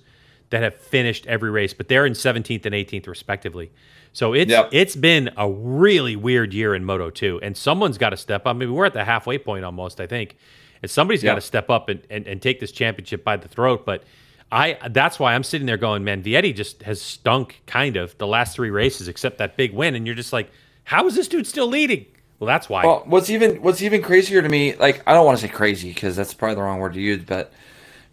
that 0.50 0.64
have 0.64 0.76
finished 0.76 1.26
every 1.28 1.52
race, 1.52 1.74
but 1.74 1.88
they're 1.90 2.06
in 2.06 2.14
17th 2.14 2.66
and 2.66 2.74
18th 2.74 3.08
respectively. 3.08 3.70
So 4.14 4.34
it's 4.34 4.50
Yep. 4.50 4.70
it's 4.72 4.96
been 4.96 5.30
a 5.38 5.50
really 5.50 6.16
weird 6.16 6.54
year 6.54 6.74
in 6.74 6.84
Moto 6.86 7.10
2, 7.10 7.40
and 7.44 7.56
someone's 7.56 7.98
got 7.98 8.10
to 8.12 8.18
step 8.18 8.48
up. 8.48 8.56
Maybe 8.56 8.72
we're 8.72 8.86
at 8.86 8.94
the 8.94 9.04
halfway 9.04 9.38
point 9.38 9.64
almost, 9.66 10.00
I 10.00 10.08
think. 10.08 10.38
And 10.82 10.90
somebody's 10.90 11.24
got 11.24 11.36
to 11.36 11.42
step 11.42 11.70
up 11.70 11.90
and, 11.90 12.02
and, 12.10 12.26
and 12.28 12.42
take 12.42 12.60
this 12.60 12.72
championship 12.72 13.24
by 13.24 13.36
the 13.38 13.48
throat. 13.48 13.86
But 13.86 14.04
I 14.52 14.78
that's 14.90 15.20
why 15.20 15.34
I'm 15.36 15.44
sitting 15.44 15.68
there 15.68 15.78
going, 15.78 16.04
man, 16.04 16.24
Vietti 16.24 16.56
just 16.56 16.84
has 16.84 17.02
stunk 17.02 17.62
kind 17.68 17.98
of 17.98 18.18
the 18.18 18.28
last 18.28 18.56
three 18.56 18.70
races, 18.70 19.08
except 19.08 19.38
that 19.40 19.58
big 19.58 19.74
win. 19.74 19.94
And 19.96 20.06
you're 20.06 20.16
just 20.16 20.32
like, 20.34 20.50
how 20.86 21.06
is 21.08 21.16
this 21.16 21.28
dude 21.28 21.46
still 21.46 21.68
leading? 21.68 22.06
Well, 22.40 22.48
that's 22.48 22.70
why. 22.70 22.86
Well, 22.86 23.04
what's 23.06 23.30
even 23.30 23.62
what's 23.62 23.82
even 23.82 24.02
crazier 24.02 24.42
to 24.42 24.50
me, 24.50 24.76
like 24.76 25.02
I 25.08 25.14
don't 25.14 25.26
want 25.26 25.40
to 25.40 25.48
say 25.48 25.52
crazy 25.52 25.90
because 25.90 26.16
that's 26.16 26.34
probably 26.34 26.56
the 26.56 26.62
wrong 26.62 26.80
word 26.80 26.94
to 26.94 27.02
use, 27.02 27.24
but 27.24 27.52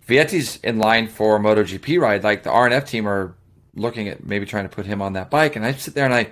Vietti's 0.09 0.57
in 0.63 0.79
line 0.79 1.09
for 1.09 1.37
a 1.37 1.41
MotoGP 1.41 2.01
ride. 2.01 2.25
Like 2.25 2.43
the 2.43 2.51
RNF 2.51 2.87
team 2.87 3.07
are 3.07 3.35
looking 3.75 4.09
at 4.09 4.25
maybe 4.25 4.47
trying 4.47 4.65
to 4.65 4.75
put 4.75 4.87
him 4.87 5.03
on 5.03 5.13
that 5.15 5.31
bike, 5.31 5.57
and 5.57 5.65
I 5.65 5.73
sit 5.73 5.95
there 5.95 6.07
and 6.07 6.15
I, 6.15 6.29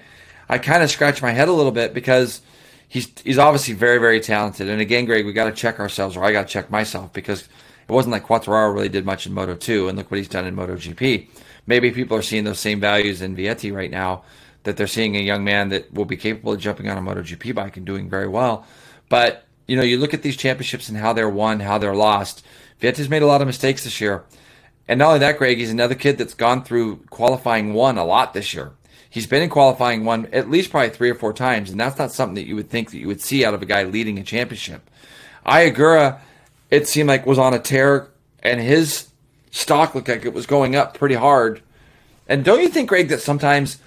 I 0.48 0.58
kind 0.58 0.82
of 0.82 0.90
scratch 0.90 1.20
my 1.20 1.32
head 1.32 1.48
a 1.48 1.52
little 1.52 1.72
bit 1.72 1.92
because 1.92 2.40
he's 2.88 3.12
he's 3.24 3.38
obviously 3.38 3.74
very 3.74 3.98
very 3.98 4.20
talented. 4.20 4.70
And 4.70 4.80
again, 4.80 5.04
Greg, 5.04 5.26
we 5.26 5.34
got 5.34 5.46
to 5.46 5.52
check 5.52 5.78
ourselves, 5.78 6.16
or 6.16 6.24
I 6.24 6.32
got 6.32 6.46
to 6.46 6.52
check 6.52 6.70
myself 6.70 7.12
because 7.12 7.42
it 7.42 7.92
wasn't 7.92 8.12
like 8.12 8.24
Quartararo 8.24 8.72
really 8.72 8.88
did 8.88 9.04
much 9.04 9.26
in 9.26 9.34
Moto 9.34 9.54
Two, 9.54 9.88
and 9.88 9.98
look 9.98 10.10
what 10.10 10.16
he's 10.16 10.28
done 10.28 10.46
in 10.46 10.56
MotoGP. 10.56 11.28
Maybe 11.66 11.90
people 11.90 12.16
are 12.16 12.22
seeing 12.22 12.44
those 12.44 12.58
same 12.58 12.80
values 12.80 13.20
in 13.20 13.36
Vietti 13.36 13.70
right 13.70 13.90
now 13.90 14.24
that 14.64 14.76
they're 14.76 14.86
seeing 14.86 15.16
a 15.16 15.20
young 15.20 15.44
man 15.44 15.70
that 15.70 15.92
will 15.92 16.04
be 16.04 16.16
capable 16.16 16.52
of 16.52 16.60
jumping 16.60 16.88
on 16.88 16.98
a 16.98 17.00
MotoGP 17.00 17.54
bike 17.54 17.76
and 17.76 17.86
doing 17.86 18.08
very 18.08 18.28
well. 18.28 18.66
But 19.08 19.44
you 19.66 19.76
know, 19.76 19.82
you 19.82 19.98
look 19.98 20.14
at 20.14 20.22
these 20.22 20.36
championships 20.36 20.88
and 20.88 20.98
how 20.98 21.12
they're 21.12 21.28
won, 21.28 21.60
how 21.60 21.78
they're 21.78 21.94
lost. 21.94 22.44
Vietti's 22.80 23.08
made 23.08 23.22
a 23.22 23.26
lot 23.26 23.40
of 23.40 23.46
mistakes 23.46 23.84
this 23.84 24.00
year. 24.00 24.24
And 24.88 24.98
not 24.98 25.08
only 25.08 25.18
that, 25.20 25.38
Greg, 25.38 25.58
he's 25.58 25.70
another 25.70 25.94
kid 25.94 26.18
that's 26.18 26.34
gone 26.34 26.64
through 26.64 26.96
qualifying 27.10 27.72
one 27.72 27.96
a 27.96 28.04
lot 28.04 28.34
this 28.34 28.52
year. 28.52 28.72
He's 29.08 29.26
been 29.26 29.42
in 29.42 29.50
qualifying 29.50 30.04
one 30.04 30.26
at 30.32 30.50
least 30.50 30.70
probably 30.70 30.90
three 30.90 31.10
or 31.10 31.14
four 31.14 31.32
times, 31.32 31.70
and 31.70 31.78
that's 31.78 31.98
not 31.98 32.12
something 32.12 32.34
that 32.34 32.46
you 32.46 32.56
would 32.56 32.70
think 32.70 32.90
that 32.90 32.98
you 32.98 33.06
would 33.06 33.20
see 33.20 33.44
out 33.44 33.54
of 33.54 33.62
a 33.62 33.66
guy 33.66 33.84
leading 33.84 34.18
a 34.18 34.22
championship. 34.24 34.90
Ai 35.46 35.70
Ogura, 35.70 36.18
it 36.70 36.88
seemed 36.88 37.08
like 37.08 37.26
was 37.26 37.38
on 37.38 37.54
a 37.54 37.58
tear, 37.58 38.08
and 38.42 38.60
his 38.60 39.08
stock 39.50 39.94
looked 39.94 40.08
like 40.08 40.24
it 40.24 40.32
was 40.32 40.46
going 40.46 40.74
up 40.74 40.94
pretty 40.94 41.14
hard. 41.14 41.62
And 42.26 42.44
don't 42.44 42.62
you 42.62 42.68
think, 42.68 42.88
Greg, 42.88 43.08
that 43.08 43.20
sometimes 43.20 43.78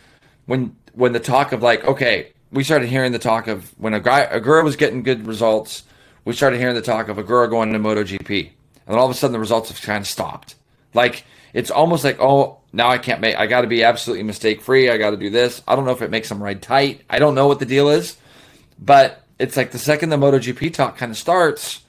when 0.46 0.76
when 0.94 1.14
the 1.14 1.20
talk 1.20 1.52
of 1.52 1.62
like, 1.62 1.84
okay, 1.86 2.32
we 2.52 2.64
started 2.64 2.88
hearing 2.90 3.12
the 3.12 3.20
talk 3.20 3.48
of 3.48 3.74
when 3.78 3.94
a 3.94 4.00
guy 4.00 4.26
Ogura 4.26 4.64
was 4.64 4.76
getting 4.76 5.04
good 5.04 5.28
results, 5.28 5.84
we 6.24 6.34
started 6.34 6.60
hearing 6.60 6.76
the 6.76 6.82
talk 6.82 7.08
of 7.08 7.18
Ogura 7.18 7.50
going 7.50 7.74
to 7.74 7.80
MotoGP, 7.80 8.40
and 8.40 8.50
then 8.88 8.98
all 8.98 9.06
of 9.06 9.12
a 9.12 9.14
sudden 9.14 9.34
the 9.34 9.40
results 9.40 9.70
have 9.70 9.82
kind 9.82 10.02
of 10.02 10.08
stopped. 10.08 10.56
Like 10.94 11.26
it's 11.54 11.72
almost 11.72 12.04
like, 12.04 12.20
oh, 12.20 12.60
now 12.74 12.90
I 12.90 12.98
can't 12.98 13.22
make. 13.22 13.38
I 13.38 13.48
got 13.48 13.62
to 13.62 13.68
be 13.68 13.84
absolutely 13.84 14.24
mistake 14.24 14.62
free. 14.62 14.90
I 14.90 14.98
got 14.98 15.12
to 15.12 15.18
do 15.18 15.30
this. 15.30 15.62
I 15.68 15.76
don't 15.76 15.86
know 15.86 15.92
if 15.92 16.02
it 16.02 16.12
makes 16.12 16.30
them 16.30 16.44
ride 16.44 16.62
tight. 16.62 17.02
I 17.10 17.20
don't 17.20 17.36
know 17.36 17.48
what 17.48 17.60
the 17.60 17.66
deal 17.66 17.90
is, 17.90 18.18
but 18.78 19.24
it's 19.40 19.58
like 19.58 19.72
the 19.72 19.80
second 19.80 20.10
the 20.10 20.18
MotoGP 20.18 20.74
talk 20.74 20.98
kind 20.98 21.12
of 21.12 21.18
starts, 21.18 21.82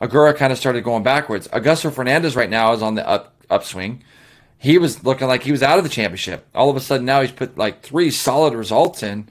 Ogura 0.00 0.36
kind 0.36 0.52
of 0.52 0.58
started 0.58 0.84
going 0.84 1.02
backwards. 1.02 1.48
Augusto 1.48 1.92
Fernandez 1.92 2.36
right 2.36 2.50
now 2.50 2.72
is 2.72 2.82
on 2.82 2.94
the 2.94 3.08
up 3.08 3.34
upswing. 3.50 4.02
He 4.64 4.78
was 4.78 5.04
looking 5.04 5.28
like 5.28 5.42
he 5.42 5.52
was 5.52 5.62
out 5.62 5.76
of 5.76 5.84
the 5.84 5.90
championship. 5.90 6.46
All 6.54 6.70
of 6.70 6.76
a 6.76 6.80
sudden 6.80 7.04
now 7.04 7.20
he's 7.20 7.30
put 7.30 7.58
like 7.58 7.82
three 7.82 8.10
solid 8.10 8.54
results 8.54 9.02
in 9.02 9.28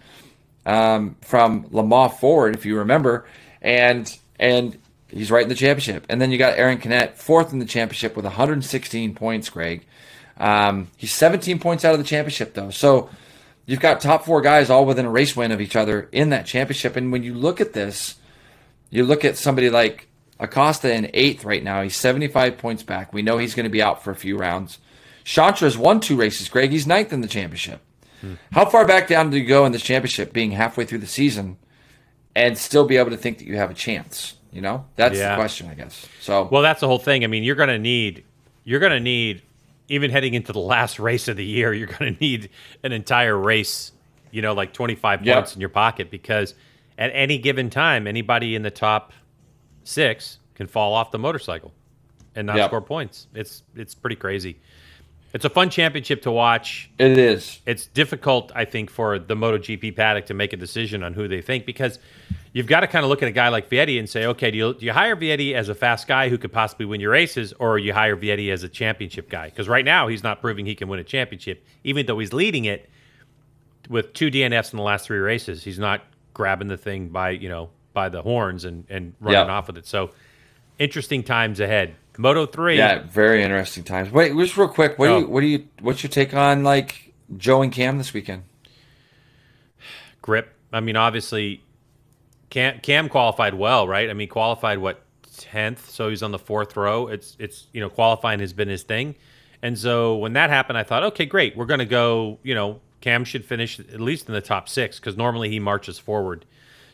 um, 0.63 1.15
from 1.21 1.65
Le 1.71 1.83
Mans 1.83 2.13
forward, 2.19 2.55
if 2.55 2.67
you 2.67 2.77
remember, 2.77 3.25
and 3.59 4.15
and 4.39 4.77
he's 5.07 5.31
right 5.31 5.41
in 5.41 5.49
the 5.49 5.55
championship. 5.55 6.05
And 6.07 6.21
then 6.21 6.29
you 6.29 6.37
got 6.37 6.59
Aaron 6.59 6.77
Canet 6.77 7.17
fourth 7.17 7.51
in 7.51 7.57
the 7.57 7.65
championship 7.65 8.15
with 8.15 8.25
116 8.25 9.15
points. 9.15 9.49
Greg, 9.49 9.87
um, 10.37 10.89
he's 10.97 11.11
17 11.11 11.57
points 11.57 11.83
out 11.83 11.93
of 11.93 11.99
the 11.99 12.05
championship 12.05 12.53
though. 12.53 12.69
So 12.69 13.09
you've 13.65 13.79
got 13.79 14.01
top 14.01 14.25
four 14.25 14.39
guys 14.39 14.69
all 14.69 14.85
within 14.85 15.07
a 15.07 15.09
race 15.09 15.35
win 15.35 15.51
of 15.51 15.61
each 15.61 15.75
other 15.75 16.09
in 16.11 16.29
that 16.29 16.45
championship. 16.45 16.95
And 16.95 17.11
when 17.11 17.23
you 17.23 17.33
look 17.33 17.59
at 17.59 17.73
this, 17.73 18.17
you 18.91 19.03
look 19.03 19.25
at 19.25 19.39
somebody 19.39 19.71
like 19.71 20.07
Acosta 20.39 20.93
in 20.93 21.09
eighth 21.15 21.43
right 21.43 21.63
now. 21.63 21.81
He's 21.81 21.95
75 21.95 22.59
points 22.59 22.83
back. 22.83 23.13
We 23.13 23.23
know 23.23 23.39
he's 23.39 23.55
going 23.55 23.63
to 23.63 23.71
be 23.71 23.81
out 23.81 24.03
for 24.03 24.11
a 24.11 24.15
few 24.15 24.37
rounds. 24.37 24.77
Chantra's 25.25 25.77
won 25.77 25.99
two 25.99 26.15
races, 26.15 26.49
Greg. 26.49 26.71
He's 26.71 26.85
ninth 26.87 27.13
in 27.13 27.21
the 27.21 27.27
championship. 27.27 27.81
How 28.53 28.63
far 28.65 28.85
back 28.87 29.09
down 29.09 29.31
do 29.31 29.37
you 29.37 29.45
go 29.45 29.65
in 29.65 29.73
this 29.73 29.81
championship, 29.81 30.31
being 30.31 30.51
halfway 30.51 30.85
through 30.85 30.99
the 30.99 31.07
season, 31.07 31.57
and 32.35 32.57
still 32.57 32.85
be 32.85 32.95
able 32.95 33.09
to 33.09 33.17
think 33.17 33.37
that 33.39 33.45
you 33.45 33.57
have 33.57 33.69
a 33.69 33.73
chance? 33.73 34.35
You 34.53 34.61
know, 34.61 34.85
that's 34.95 35.17
Yeah. 35.17 35.31
the 35.31 35.35
question, 35.35 35.67
I 35.67 35.73
guess. 35.73 36.07
So, 36.21 36.47
Well, 36.49 36.61
that's 36.61 36.79
the 36.79 36.87
whole 36.87 36.99
thing. 36.99 37.25
I 37.25 37.27
mean, 37.27 37.43
you're 37.43 37.55
going 37.57 37.67
to 37.69 37.79
need, 37.79 38.23
you're 38.63 38.79
going 38.79 38.93
to 38.93 38.99
need, 39.01 39.41
even 39.89 40.09
heading 40.09 40.35
into 40.35 40.53
the 40.53 40.59
last 40.59 40.99
race 40.99 41.27
of 41.27 41.35
the 41.35 41.43
year, 41.43 41.73
you're 41.73 41.87
going 41.99 42.13
to 42.13 42.19
need 42.21 42.49
an 42.83 42.93
entire 42.93 43.37
race, 43.37 43.91
you 44.31 44.41
know, 44.41 44.53
like 44.53 44.71
25 44.71 45.25
Yeah. 45.25 45.35
points 45.35 45.55
in 45.55 45.59
your 45.59 45.69
pocket 45.69 46.09
because 46.09 46.53
at 46.97 47.11
any 47.13 47.37
given 47.37 47.69
time, 47.69 48.07
anybody 48.07 48.55
in 48.55 48.61
the 48.61 48.71
top 48.71 49.11
six 49.83 50.37
can 50.55 50.67
fall 50.67 50.93
off 50.93 51.11
the 51.11 51.19
motorcycle 51.19 51.73
and 52.35 52.47
not 52.47 52.55
Yeah. 52.57 52.67
score 52.67 52.81
points. 52.81 53.27
It's 53.33 53.63
it's 53.75 53.93
pretty 53.95 54.15
crazy. 54.15 54.59
It's 55.33 55.45
a 55.45 55.49
fun 55.49 55.69
championship 55.71 56.21
to 56.23 56.31
watch. 56.31 56.91
it 56.99 57.17
is. 57.17 57.59
It's 57.65 57.87
difficult, 57.87 58.51
I 58.53 58.65
think, 58.65 58.91
for 58.91 59.17
the 59.17 59.35
MotoGP 59.35 59.95
paddock 59.95 60.27
to 60.27 60.33
make 60.35 60.53
a 60.53 60.57
decision 60.57 61.01
on 61.03 61.13
who 61.13 61.27
they 61.27 61.41
think 61.41 61.65
because 61.65 61.97
you've 62.53 62.67
got 62.67 62.81
to 62.81 62.87
kind 62.87 63.03
of 63.03 63.09
look 63.09 63.23
at 63.23 63.27
a 63.27 63.31
guy 63.31 63.47
like 63.49 63.67
Vietti 63.67 63.97
and 63.97 64.07
say, 64.07 64.27
okay, 64.27 64.51
do 64.51 64.57
you, 64.59 64.73
do 64.75 64.85
you 64.85 64.93
hire 64.93 65.15
Vietti 65.15 65.55
as 65.55 65.69
a 65.69 65.75
fast 65.75 66.07
guy 66.07 66.29
who 66.29 66.37
could 66.37 66.53
possibly 66.53 66.85
win 66.85 67.01
your 67.01 67.09
races, 67.11 67.51
or 67.59 67.79
you 67.79 67.93
hire 67.93 68.15
Vietti 68.15 68.51
as 68.51 68.61
a 68.61 68.69
championship 68.69 69.27
guy? 69.27 69.45
Because 69.49 69.67
right 69.67 69.83
now 69.83 70.07
he's 70.07 70.21
not 70.21 70.39
proving 70.39 70.67
he 70.67 70.75
can 70.75 70.87
win 70.87 70.99
a 70.99 71.03
championship, 71.03 71.65
even 71.83 72.05
though 72.05 72.19
he's 72.19 72.31
leading 72.31 72.65
it 72.65 72.87
with 73.89 74.13
two 74.13 74.29
DNFs 74.29 74.71
in 74.71 74.77
the 74.77 74.83
last 74.83 75.07
three 75.07 75.17
races. 75.17 75.63
He's 75.63 75.79
not 75.79 76.01
grabbing 76.35 76.67
the 76.67 76.77
thing 76.77 77.09
by 77.09 77.31
you 77.31 77.49
know 77.49 77.69
by 77.93 78.09
the 78.09 78.21
horns 78.21 78.65
and 78.65 78.85
and 78.89 79.13
running 79.19 79.47
Yeah. 79.47 79.53
off 79.53 79.65
with 79.67 79.77
it. 79.79 79.87
So 79.87 80.11
interesting 80.79 81.23
times 81.23 81.59
ahead. 81.59 81.95
Moto 82.17 82.45
three. 82.45 82.77
Yeah, 82.77 83.03
very 83.07 83.43
interesting 83.43 83.83
times. 83.83 84.11
Wait, 84.11 84.35
just 84.35 84.55
real 84.57 84.67
quick. 84.67 84.97
What 84.99 85.07
do 85.07 85.13
Oh. 85.13 85.19
you? 85.19 85.27
What 85.27 85.41
do 85.41 85.47
you? 85.47 85.67
What's 85.81 86.03
your 86.03 86.09
take 86.09 86.33
on 86.33 86.63
like 86.63 87.13
Joe 87.37 87.61
and 87.61 87.71
Cam 87.71 87.97
this 87.97 88.13
weekend? 88.13 88.43
grip. 90.21 90.53
I 90.71 90.79
mean, 90.79 90.95
obviously, 90.95 91.61
Cam 92.49 92.79
Cam 92.79 93.09
qualified 93.09 93.53
well, 93.53 93.87
right? 93.87 94.09
I 94.09 94.13
mean, 94.13 94.29
qualified 94.29 94.79
what 94.79 95.01
tenth, 95.37 95.89
so 95.89 96.09
he's 96.09 96.23
on 96.23 96.31
the 96.31 96.39
fourth 96.39 96.75
row. 96.77 97.07
It's 97.07 97.35
it's 97.39 97.67
you 97.73 97.81
know 97.81 97.89
qualifying 97.89 98.39
has 98.39 98.53
been 98.53 98.69
his 98.69 98.83
thing, 98.83 99.15
and 99.61 99.77
so 99.77 100.15
when 100.17 100.33
that 100.33 100.49
happened, 100.49 100.77
I 100.77 100.83
thought, 100.83 101.03
okay, 101.03 101.25
great, 101.25 101.55
we're 101.57 101.65
gonna 101.65 101.85
go. 101.85 102.39
You 102.43 102.55
know, 102.55 102.79
Cam 103.01 103.25
should 103.25 103.43
finish 103.45 103.79
at 103.79 103.99
least 103.99 104.27
in 104.27 104.33
the 104.33 104.41
top 104.41 104.69
six 104.69 104.99
because 104.99 105.17
normally 105.17 105.49
he 105.49 105.59
marches 105.59 105.99
forward. 105.99 106.45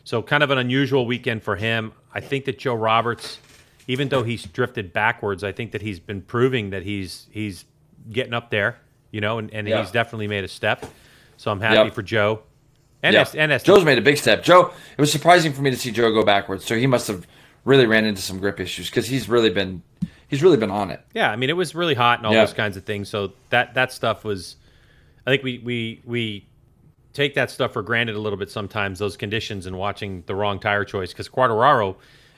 So 0.02 0.22
kind 0.22 0.42
of 0.42 0.50
an 0.50 0.58
unusual 0.58 1.06
weekend 1.06 1.42
for 1.42 1.56
him. 1.56 1.92
I 2.12 2.20
think 2.20 2.46
that 2.46 2.58
Joe 2.58 2.74
Roberts, 2.74 3.38
even 3.90 4.08
though 4.08 4.22
he's 4.22 4.44
drifted 4.44 4.92
backwards, 4.92 5.42
I 5.42 5.52
think 5.52 5.72
that 5.72 5.82
he's 5.82 5.98
been 6.00 6.22
proving 6.22 6.70
that 6.70 6.82
he's 6.84 7.26
he's 7.30 7.64
getting 8.10 8.32
up 8.34 8.50
there. 8.50 8.78
You 9.10 9.20
know, 9.20 9.38
and, 9.38 9.52
and 9.52 9.66
Yeah. 9.68 9.80
he's 9.80 9.90
definitely 9.90 10.28
made 10.28 10.44
a 10.44 10.48
step. 10.48 10.84
So 11.36 11.50
I'm 11.50 11.60
happy 11.60 11.74
Yep. 11.86 11.94
for 11.94 12.02
Joe. 12.02 12.42
And 13.02 13.14
Yeah. 13.14 13.22
S- 13.22 13.34
and 13.34 13.50
S- 13.50 13.64
Joe's 13.64 13.84
made 13.84 13.98
a 13.98 14.02
big 14.02 14.16
step. 14.16 14.44
Joe, 14.44 14.72
it 14.96 15.00
was 15.00 15.10
surprising 15.10 15.52
for 15.52 15.62
me 15.62 15.70
to 15.70 15.76
see 15.76 15.90
Joe 15.90 16.12
go 16.12 16.22
backwards. 16.24 16.64
So 16.64 16.76
he 16.76 16.86
must 16.86 17.08
have 17.08 17.26
really 17.64 17.86
ran 17.86 18.04
into 18.04 18.22
some 18.22 18.38
grip 18.38 18.60
issues 18.60 18.88
because 18.88 19.06
he's 19.08 19.28
really 19.28 19.50
been 19.50 19.82
he's 20.28 20.42
really 20.44 20.56
been 20.56 20.70
on 20.70 20.90
it. 20.92 21.00
Yeah, 21.12 21.30
I 21.32 21.36
mean 21.36 21.50
it 21.50 21.56
was 21.56 21.74
really 21.74 21.94
hot 21.94 22.18
and 22.20 22.26
all 22.26 22.32
Yeah. 22.32 22.44
those 22.44 22.54
kinds 22.54 22.76
of 22.76 22.84
things. 22.84 23.08
So 23.08 23.32
that 23.50 23.74
that 23.74 23.92
stuff 23.92 24.22
was, 24.24 24.56
I 25.26 25.30
think 25.30 25.42
we 25.42 25.58
we 25.58 26.00
we 26.04 26.46
take 27.12 27.34
that 27.34 27.50
stuff 27.50 27.72
for 27.72 27.82
granted 27.82 28.14
a 28.14 28.20
little 28.20 28.38
bit 28.38 28.50
sometimes. 28.52 29.00
Those 29.00 29.16
conditions 29.16 29.66
and 29.66 29.76
watching 29.76 30.22
the 30.26 30.34
wrong 30.36 30.60
tire 30.60 30.84
choice 30.84 31.12
because 31.12 31.28
Quartararo 31.28 31.96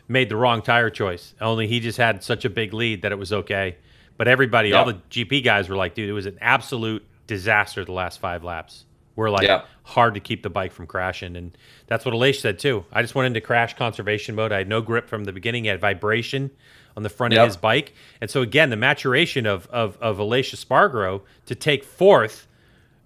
made 0.08 0.28
the 0.28 0.36
wrong 0.36 0.62
tire 0.62 0.90
choice. 0.90 1.34
Only 1.40 1.66
he 1.66 1.80
just 1.80 1.98
had 1.98 2.22
such 2.22 2.44
a 2.44 2.50
big 2.50 2.72
lead 2.74 3.02
that 3.02 3.12
it 3.12 3.18
was 3.18 3.32
okay. 3.32 3.76
But 4.16 4.28
everybody, 4.28 4.72
all 4.72 4.84
the 4.84 5.00
GP 5.10 5.42
guys 5.44 5.68
were 5.68 5.76
like, 5.76 5.94
dude, 5.94 6.08
it 6.08 6.12
was 6.12 6.26
an 6.26 6.38
absolute 6.40 7.04
disaster 7.26 7.84
the 7.84 7.92
last 7.92 8.20
five 8.20 8.44
laps. 8.44 8.84
We're 9.16 9.30
like 9.30 9.46
Yeah. 9.46 9.62
hard 9.82 10.14
to 10.14 10.20
keep 10.20 10.42
the 10.42 10.50
bike 10.50 10.72
from 10.72 10.86
crashing, 10.86 11.36
and 11.36 11.56
that's 11.86 12.04
what 12.04 12.14
Aleix 12.14 12.40
said 12.40 12.58
too. 12.58 12.84
I 12.92 13.02
just 13.02 13.14
went 13.14 13.26
into 13.26 13.40
crash 13.40 13.74
conservation 13.74 14.34
mode. 14.34 14.52
I 14.52 14.58
had 14.58 14.68
no 14.68 14.80
grip 14.80 15.08
from 15.08 15.24
the 15.24 15.32
beginning. 15.32 15.66
I 15.68 15.72
had 15.72 15.80
vibration 15.80 16.50
on 16.96 17.02
the 17.02 17.08
front 17.10 17.34
of 17.34 17.46
his 17.46 17.56
bike, 17.56 17.92
and 18.20 18.30
so 18.30 18.42
again, 18.42 18.70
the 18.70 18.76
maturation 18.76 19.46
of 19.46 19.66
of 19.68 19.98
of 20.00 20.16
Aleix 20.18 20.54
Espargaro 20.54 21.22
to 21.46 21.54
take 21.54 21.84
fourth 21.84 22.46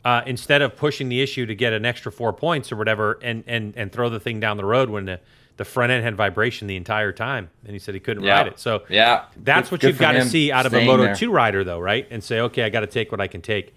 uh, 0.05 0.23
instead 0.27 0.63
of 0.63 0.77
pushing 0.77 1.09
the 1.09 1.21
issue 1.21 1.45
to 1.47 1.55
get 1.55 1.73
an 1.73 1.85
extra 1.85 2.13
four 2.13 2.33
points 2.33 2.71
or 2.71 2.77
whatever, 2.77 3.19
and 3.23 3.43
and 3.49 3.75
and 3.77 3.91
throw 3.93 4.09
the 4.09 4.21
thing 4.21 4.39
down 4.39 4.57
the 4.57 4.65
road 4.65 4.89
when 4.91 5.07
the 5.07 5.21
the 5.57 5.65
front 5.65 5.91
end 5.93 6.05
had 6.05 6.17
vibration 6.17 6.67
the 6.67 6.77
entire 6.77 7.13
time, 7.13 7.49
and 7.65 7.73
he 7.73 7.79
said 7.79 7.95
he 7.95 8.01
couldn't 8.01 8.25
Yeah. 8.25 8.37
ride 8.39 8.47
it. 8.49 8.59
So 8.59 8.83
Yeah. 8.89 9.23
that's 9.43 9.69
Good- 9.69 9.73
what 9.73 9.81
good 9.81 9.87
you've 9.89 9.99
got 9.99 10.13
to 10.13 10.25
see 10.27 10.53
out 10.53 10.67
of 10.67 10.75
a 10.75 10.85
Moto 10.85 11.05
there. 11.05 11.15
Two 11.15 11.31
rider, 11.31 11.65
though, 11.65 11.79
right? 11.81 12.07
And 12.11 12.23
say, 12.23 12.41
okay, 12.41 12.63
I 12.65 12.69
got 12.69 12.81
to 12.81 12.87
take 12.87 13.11
what 13.11 13.21
I 13.21 13.27
can 13.27 13.41
take. 13.41 13.75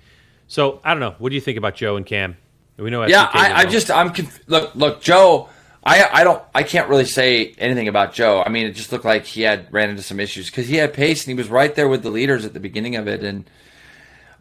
So 0.48 0.82
I 0.84 0.92
don't 0.92 1.00
know. 1.00 1.16
What 1.20 1.30
do 1.30 1.36
you 1.36 1.42
think 1.42 1.58
about 1.58 1.76
Joe 1.76 1.96
and 1.96 2.06
Cam? 2.06 2.36
We 2.78 2.90
know. 2.90 3.06
Yeah, 3.06 3.28
FCK 3.28 3.36
I, 3.40 3.54
I 3.60 3.66
just 3.66 3.92
I'm 3.92 4.10
conf- 4.12 4.40
look 4.48 4.74
look 4.74 5.02
Joe. 5.02 5.50
I 5.84 6.08
I 6.12 6.24
don't 6.24 6.42
I 6.56 6.64
can't 6.64 6.88
really 6.90 7.06
say 7.06 7.54
anything 7.58 7.88
about 7.88 8.14
Joe. 8.14 8.42
I 8.46 8.50
mean, 8.50 8.66
it 8.68 8.72
just 8.72 8.92
looked 8.92 9.06
like 9.06 9.26
he 9.26 9.42
had 9.44 9.68
ran 9.72 9.90
into 9.90 10.02
some 10.02 10.20
issues 10.20 10.50
because 10.50 10.68
he 10.68 10.76
had 10.78 10.94
pace 10.94 11.24
and 11.26 11.32
he 11.32 11.36
was 11.38 11.50
right 11.50 11.74
there 11.76 11.88
with 11.90 12.04
the 12.04 12.10
leaders 12.10 12.46
at 12.46 12.54
the 12.54 12.60
beginning 12.60 12.96
of 12.96 13.08
it, 13.08 13.22
and 13.24 13.50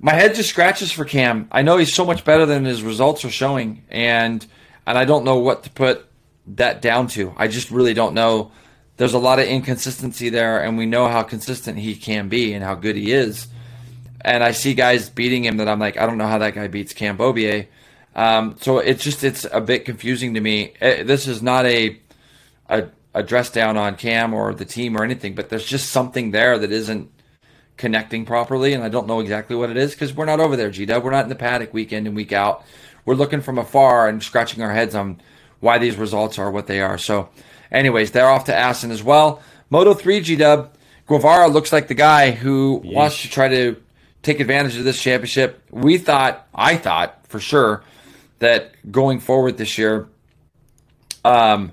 my 0.01 0.13
head 0.15 0.35
just 0.35 0.49
scratches 0.49 0.93
for 0.93 1.05
Cam. 1.05 1.49
I 1.51 1.63
know 1.63 1.77
he's 1.77 1.93
so 1.93 2.05
much 2.05 2.25
better 2.25 2.47
than 2.47 2.65
his 2.65 2.83
results 2.83 3.25
are 3.25 3.31
showing, 3.31 3.83
and 3.91 4.47
and 4.87 4.97
I 4.99 5.05
don't 5.05 5.25
know 5.25 5.39
what 5.39 5.65
to 5.65 5.71
put 5.71 6.08
that 6.57 6.83
down 6.83 7.09
to. 7.09 7.35
I 7.37 7.49
just 7.49 7.71
really 7.71 7.95
don't 7.95 8.15
know. 8.15 8.53
There's 8.97 9.15
a 9.15 9.19
lot 9.19 9.39
of 9.39 9.47
inconsistency 9.47 10.29
there, 10.29 10.63
and 10.63 10.77
we 10.77 10.87
know 10.87 11.09
how 11.09 11.23
consistent 11.23 11.79
he 11.79 11.95
can 11.95 12.29
be 12.29 12.53
and 12.53 12.65
how 12.65 12.75
good 12.75 12.97
he 12.97 13.13
is. 13.13 13.47
And 14.21 14.43
I 14.43 14.51
see 14.51 14.75
guys 14.75 15.09
beating 15.09 15.45
him 15.45 15.59
that 15.59 15.69
I'm 15.69 15.79
like, 15.79 15.97
I 15.97 16.07
don't 16.07 16.19
know 16.19 16.27
how 16.27 16.39
that 16.39 16.55
guy 16.55 16.67
beats 16.67 16.93
Cam 16.93 17.17
Beaubier. 17.17 17.69
Um, 18.17 18.57
so 18.61 18.79
it's 18.79 19.05
just 19.05 19.23
it's 19.23 19.47
a 19.53 19.61
bit 19.61 19.85
confusing 19.85 20.35
to 20.35 20.41
me. 20.41 20.75
Eh, 20.81 21.05
this 21.05 21.29
is 21.29 21.41
not 21.41 21.67
a, 21.67 22.01
a 22.69 22.89
a 23.15 23.23
dress 23.23 23.51
down 23.51 23.77
on 23.77 23.97
Cam 23.97 24.35
or 24.35 24.55
the 24.55 24.65
team 24.65 24.97
or 24.97 25.05
anything, 25.05 25.35
but 25.35 25.49
there's 25.49 25.65
just 25.65 25.91
something 25.91 26.31
there 26.31 26.59
that 26.59 26.73
isn't 26.73 27.11
connecting 27.77 28.25
properly, 28.25 28.75
and 28.75 28.83
I 28.83 28.89
don't 28.89 29.07
know 29.07 29.21
exactly 29.21 29.57
what 29.57 29.71
it 29.71 29.77
is 29.77 29.93
because 29.93 30.13
we're 30.13 30.25
not 30.25 30.41
over 30.41 30.57
there, 30.57 30.71
G. 30.71 30.85
We're 30.87 31.11
not 31.11 31.25
in 31.25 31.29
the 31.29 31.35
paddock 31.35 31.73
week 31.73 31.93
in 31.93 32.07
and 32.07 32.17
week 32.17 32.33
out. 32.33 32.65
We're 33.05 33.15
looking 33.15 33.41
from 33.41 33.59
afar 33.59 34.09
and 34.09 34.23
scratching 34.23 34.63
our 34.63 34.73
heads 34.73 34.95
on 34.95 35.21
why 35.61 35.79
these 35.79 35.97
results 35.97 36.39
are 36.39 36.51
what 36.51 36.67
they 36.67 36.81
are. 36.81 36.99
So, 36.99 37.29
anyways, 37.71 38.13
they're 38.13 38.29
off 38.29 38.45
to 38.45 38.55
Assen 38.55 38.91
as 38.91 39.03
well. 39.03 39.43
Moto 39.71 39.95
3 39.95 40.21
G 40.21 40.37
Dub. 40.37 40.75
Guevara 41.07 41.49
looks 41.49 41.73
like 41.73 41.89
the 41.89 41.95
guy 41.95 42.33
who 42.33 42.83
Yeesh. 42.85 42.93
wants 42.93 43.23
to 43.23 43.31
try 43.31 43.49
to 43.49 43.77
take 44.23 44.41
advantage 44.41 44.77
of 44.77 44.85
this 44.85 45.01
championship. 45.01 45.63
We 45.71 45.97
thought, 45.99 46.47
I 46.55 46.77
thought 46.77 47.27
for 47.29 47.41
sure, 47.41 47.83
that 48.41 48.75
going 48.91 49.21
forward 49.21 49.57
this 49.57 49.79
year, 49.79 50.09
um, 51.25 51.73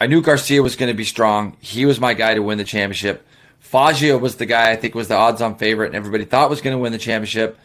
I 0.00 0.06
knew 0.06 0.22
Garcia 0.22 0.62
was 0.62 0.76
going 0.76 0.90
to 0.90 0.96
be 0.96 1.04
strong. 1.04 1.56
He 1.60 1.86
was 1.86 1.98
my 1.98 2.14
guy 2.14 2.34
to 2.34 2.42
win 2.42 2.58
the 2.58 2.64
championship. 2.64 3.26
Foggia 3.58 4.16
was 4.16 4.36
the 4.36 4.46
guy 4.46 4.70
I 4.70 4.76
think 4.76 4.94
was 4.94 5.08
the 5.08 5.16
odds 5.16 5.42
on 5.42 5.56
favorite, 5.56 5.88
and 5.88 5.96
everybody 5.96 6.24
thought 6.24 6.50
was 6.50 6.60
going 6.60 6.74
to 6.74 6.78
win 6.78 6.92
the 6.92 6.98
championship. 6.98 7.58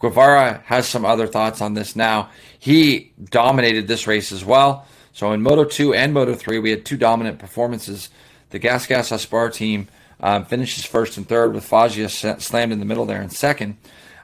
Guevara 0.00 0.62
has 0.64 0.88
some 0.88 1.04
other 1.04 1.26
thoughts 1.26 1.60
on 1.60 1.74
this 1.74 1.94
now. 1.94 2.30
He 2.58 3.12
dominated 3.22 3.86
this 3.86 4.06
race 4.06 4.32
as 4.32 4.44
well. 4.44 4.86
So 5.12 5.32
in 5.32 5.42
Moto 5.42 5.64
2 5.64 5.94
and 5.94 6.14
Moto 6.14 6.34
3, 6.34 6.58
we 6.58 6.70
had 6.70 6.84
two 6.84 6.96
dominant 6.96 7.38
performances. 7.38 8.08
The 8.48 8.58
Gas 8.58 8.86
Gas 8.86 9.12
Aspar 9.12 9.50
team 9.50 9.88
um, 10.20 10.44
finishes 10.46 10.84
first 10.84 11.16
and 11.16 11.28
third, 11.28 11.54
with 11.54 11.64
Foggia 11.64 12.08
slammed 12.08 12.72
in 12.72 12.78
the 12.78 12.84
middle 12.84 13.06
there 13.06 13.22
in 13.22 13.30
second. 13.30 13.76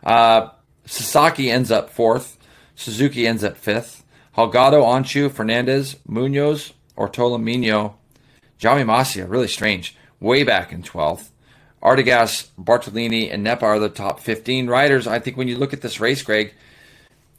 Uh, 0.03 0.49
Sasaki 0.87 1.51
ends 1.51 1.71
up 1.71 1.91
fourth. 1.91 2.39
Suzuki 2.75 3.27
ends 3.27 3.45
up 3.45 3.57
fifth. 3.57 4.05
Holgado, 4.37 4.85
Öncü, 4.85 5.31
Fernandez, 5.31 5.97
Munoz, 6.07 6.75
Ortola 6.97 7.41
Migno, 7.41 7.95
Jaume 8.61 8.85
Masia, 8.85 9.29
really 9.29 9.49
strange, 9.49 9.97
way 10.21 10.43
back 10.43 10.73
in 10.73 10.83
12th. 10.83 11.31
Artigas, 11.83 12.49
Bartolini, 12.59 13.31
and 13.31 13.45
Nepa 13.45 13.65
are 13.65 13.79
the 13.79 13.89
top 13.89 14.21
15 14.21 14.67
riders. 14.67 15.07
I 15.07 15.19
think 15.19 15.37
when 15.37 15.49
you 15.49 15.57
look 15.57 15.73
at 15.73 15.83
this 15.83 16.01
race, 16.01 16.23
Greg, 16.23 16.55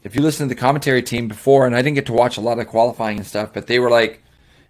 if 0.02 0.14
you 0.14 0.22
listen 0.22 0.48
to 0.48 0.54
the 0.54 0.60
commentary 0.60 1.02
team 1.02 1.28
before, 1.28 1.66
and 1.66 1.74
I 1.74 1.82
didn't 1.82 1.96
get 1.96 2.06
to 2.06 2.12
watch 2.12 2.36
a 2.36 2.40
lot 2.40 2.58
of 2.58 2.66
qualifying 2.66 3.18
and 3.18 3.26
stuff, 3.26 3.52
but 3.52 3.66
they 3.66 3.78
were 3.78 3.90
like, 3.90 4.22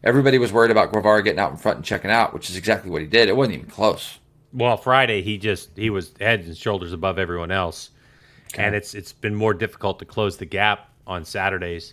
everybody 0.03 0.39
was 0.39 0.53
worried 0.53 0.71
about 0.71 0.93
Guevara 0.93 1.23
getting 1.23 1.39
out 1.39 1.51
in 1.51 1.57
front 1.57 1.77
and 1.77 1.85
checking 1.85 2.11
out, 2.11 2.33
which 2.33 2.49
is 2.51 2.57
exactly 2.57 2.91
what 2.91 3.03
he 3.03 3.07
did. 3.07 3.29
It 3.29 3.37
wasn't 3.37 3.57
even 3.57 3.71
close. 3.71 4.19
Well, 4.53 4.77
Friday 4.77 5.23
he 5.23 5.37
just 5.37 5.71
he 5.77 5.91
was 5.91 6.13
heads 6.19 6.47
and 6.47 6.57
shoulders 6.57 6.93
above 6.93 7.19
everyone 7.19 7.51
else, 7.51 7.91
okay. 8.55 8.65
and 8.65 8.75
it's 8.75 8.95
it's 8.95 9.13
been 9.13 9.35
more 9.35 9.53
difficult 9.53 9.99
to 9.99 10.07
close 10.07 10.39
the 10.39 10.47
gap 10.47 10.89
on 11.07 11.25
Saturdays. 11.25 11.93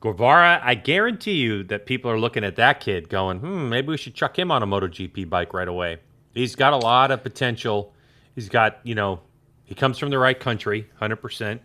Guevara, 0.00 0.60
I 0.62 0.76
guarantee 0.76 1.36
you 1.36 1.64
that 1.64 1.86
people 1.86 2.10
are 2.10 2.20
looking 2.20 2.44
at 2.44 2.56
that 2.56 2.80
kid 2.80 3.08
going, 3.08 3.40
hmm, 3.40 3.68
maybe 3.68 3.88
we 3.88 3.96
should 3.96 4.14
chuck 4.14 4.38
him 4.38 4.52
on 4.52 4.62
a 4.62 4.66
MotoGP 4.66 5.28
bike 5.28 5.52
right 5.52 5.66
away. 5.66 5.98
He's 6.36 6.54
got 6.54 6.72
a 6.72 6.76
lot 6.76 7.10
of 7.10 7.22
potential. 7.22 7.94
He's 8.34 8.48
got, 8.48 8.78
you 8.82 8.94
know, 8.94 9.20
he 9.64 9.74
comes 9.74 9.98
from 9.98 10.10
the 10.10 10.18
right 10.18 10.38
country, 10.38 10.88
100%. 11.00 11.60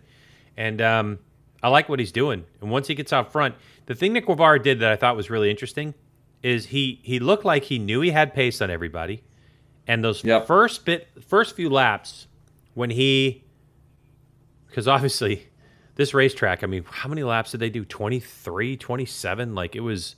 And 0.56 0.80
um, 0.80 1.18
I 1.62 1.68
like 1.68 1.88
what 1.88 1.98
he's 1.98 2.12
doing. 2.12 2.44
And 2.60 2.70
once 2.70 2.88
he 2.88 2.94
gets 2.94 3.12
out 3.12 3.30
front, 3.32 3.54
the 3.86 3.94
thing 3.94 4.14
that 4.14 4.26
Guevara 4.26 4.62
did 4.62 4.80
that 4.80 4.90
I 4.90 4.96
thought 4.96 5.16
was 5.16 5.30
really 5.30 5.50
interesting 5.50 5.94
is 6.42 6.66
he 6.66 7.00
he 7.02 7.20
looked 7.20 7.44
like 7.44 7.64
he 7.64 7.78
knew 7.78 8.00
he 8.00 8.10
had 8.10 8.34
pace 8.34 8.60
on 8.60 8.70
everybody. 8.70 9.22
And 9.86 10.02
those 10.02 10.24
yep. 10.24 10.46
first 10.46 10.84
bit 10.84 11.08
first 11.28 11.54
few 11.54 11.70
laps 11.70 12.26
when 12.74 12.90
he 12.90 13.44
because 14.66 14.88
obviously 14.88 15.48
this 15.96 16.14
racetrack, 16.14 16.64
I 16.64 16.66
mean, 16.66 16.84
how 16.88 17.08
many 17.08 17.22
laps 17.22 17.50
did 17.50 17.60
they 17.60 17.68
do? 17.68 17.84
23, 17.84 18.76
27? 18.76 19.54
Like 19.54 19.76
it 19.76 19.80
was 19.80 20.16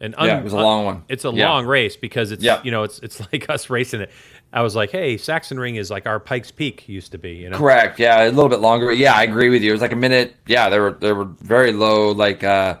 an 0.00 0.14
un- 0.16 0.26
yeah, 0.26 0.38
it 0.38 0.44
was 0.44 0.52
a 0.52 0.56
long 0.56 0.84
one. 0.84 1.04
It's 1.08 1.24
a 1.24 1.30
yeah. 1.30 1.48
long 1.48 1.66
race 1.66 1.96
because 1.96 2.32
it's 2.32 2.42
yeah. 2.42 2.60
you 2.62 2.70
know, 2.70 2.82
it's 2.82 2.98
it's 3.00 3.20
like 3.32 3.48
us 3.48 3.70
racing 3.70 4.00
it. 4.00 4.10
I 4.52 4.62
was 4.62 4.76
like, 4.76 4.90
hey, 4.90 5.16
Sachsenring 5.16 5.78
is 5.78 5.90
like 5.90 6.06
our 6.06 6.20
Pikes 6.20 6.52
Peak 6.52 6.88
used 6.88 7.10
to 7.12 7.18
be, 7.18 7.32
you 7.32 7.50
know. 7.50 7.58
Correct. 7.58 7.98
Yeah, 7.98 8.22
a 8.22 8.30
little 8.30 8.48
bit 8.48 8.60
longer. 8.60 8.92
Yeah, 8.92 9.14
I 9.14 9.24
agree 9.24 9.50
with 9.50 9.62
you. 9.62 9.70
It 9.70 9.74
was 9.74 9.80
like 9.80 9.92
a 9.92 9.96
minute. 9.96 10.36
Yeah, 10.46 10.68
they 10.68 10.78
were 10.78 10.92
they 10.92 11.12
were 11.12 11.24
very 11.24 11.72
low 11.72 12.12
like 12.12 12.44
uh 12.44 12.78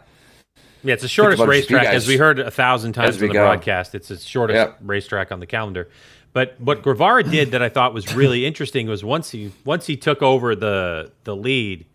yeah, 0.84 0.92
it's 0.92 1.02
the 1.02 1.08
shortest 1.08 1.42
racetrack, 1.42 1.86
as 1.86 2.06
we 2.06 2.18
heard 2.18 2.38
a 2.38 2.50
thousand 2.50 2.92
times 2.92 3.16
in 3.16 3.28
the 3.28 3.32
go. 3.32 3.44
broadcast. 3.44 3.94
It's 3.94 4.08
the 4.08 4.18
shortest 4.18 4.56
yep. 4.56 4.78
racetrack 4.82 5.32
on 5.32 5.40
the 5.40 5.46
calendar. 5.46 5.88
But 6.34 6.60
what 6.60 6.82
Guevara 6.82 7.22
did 7.22 7.52
that 7.52 7.62
I 7.62 7.70
thought 7.70 7.94
was 7.94 8.14
really 8.14 8.44
interesting 8.46 8.86
was 8.86 9.02
once 9.02 9.30
he 9.30 9.52
once 9.64 9.86
he 9.86 9.96
took 9.96 10.20
over 10.20 10.54
the 10.54 11.10
the 11.24 11.34
lead, 11.34 11.86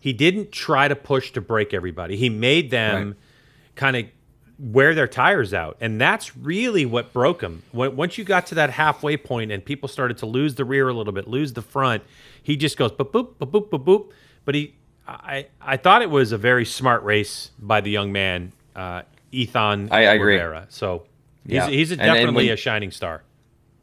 he 0.00 0.12
didn't 0.12 0.50
try 0.50 0.88
to 0.88 0.96
push 0.96 1.30
to 1.32 1.40
break 1.40 1.72
everybody. 1.72 2.16
He 2.16 2.28
made 2.28 2.70
them 2.70 3.08
right. 3.08 3.16
kind 3.76 3.96
of 3.96 4.06
wear 4.62 4.94
their 4.94 5.08
tires 5.08 5.52
out, 5.52 5.76
and 5.80 6.00
that's 6.00 6.36
really 6.36 6.86
what 6.86 7.12
broke 7.12 7.42
him. 7.42 7.64
When, 7.72 7.96
once 7.96 8.16
you 8.16 8.24
got 8.24 8.46
to 8.46 8.54
that 8.54 8.70
halfway 8.70 9.16
point 9.16 9.50
and 9.50 9.64
people 9.64 9.88
started 9.88 10.18
to 10.18 10.26
lose 10.26 10.54
the 10.54 10.64
rear 10.64 10.88
a 10.88 10.94
little 10.94 11.12
bit, 11.12 11.26
lose 11.26 11.52
the 11.52 11.62
front, 11.62 12.04
he 12.42 12.56
just 12.56 12.76
goes 12.76 12.92
boop 12.92 13.10
boop 13.10 13.34
boop 13.34 13.50
boop 13.50 13.70
boop 13.70 13.84
boop. 13.84 14.12
But 14.44 14.54
he, 14.54 14.74
I, 15.06 15.46
I 15.60 15.76
thought 15.76 16.02
it 16.02 16.10
was 16.10 16.30
a 16.30 16.38
very 16.38 16.64
smart 16.64 17.02
race 17.02 17.50
by 17.58 17.80
the 17.80 17.90
young 17.90 18.12
man, 18.12 18.52
uh, 18.76 19.02
Izan 19.32 19.88
I, 19.90 20.06
I 20.06 20.14
agree. 20.14 20.40
So 20.68 21.06
he's 21.44 21.54
yeah. 21.54 21.68
he's 21.68 21.90
a, 21.90 21.96
definitely 21.96 22.44
and, 22.44 22.50
and 22.50 22.50
a 22.50 22.56
shining 22.56 22.92
star. 22.92 23.22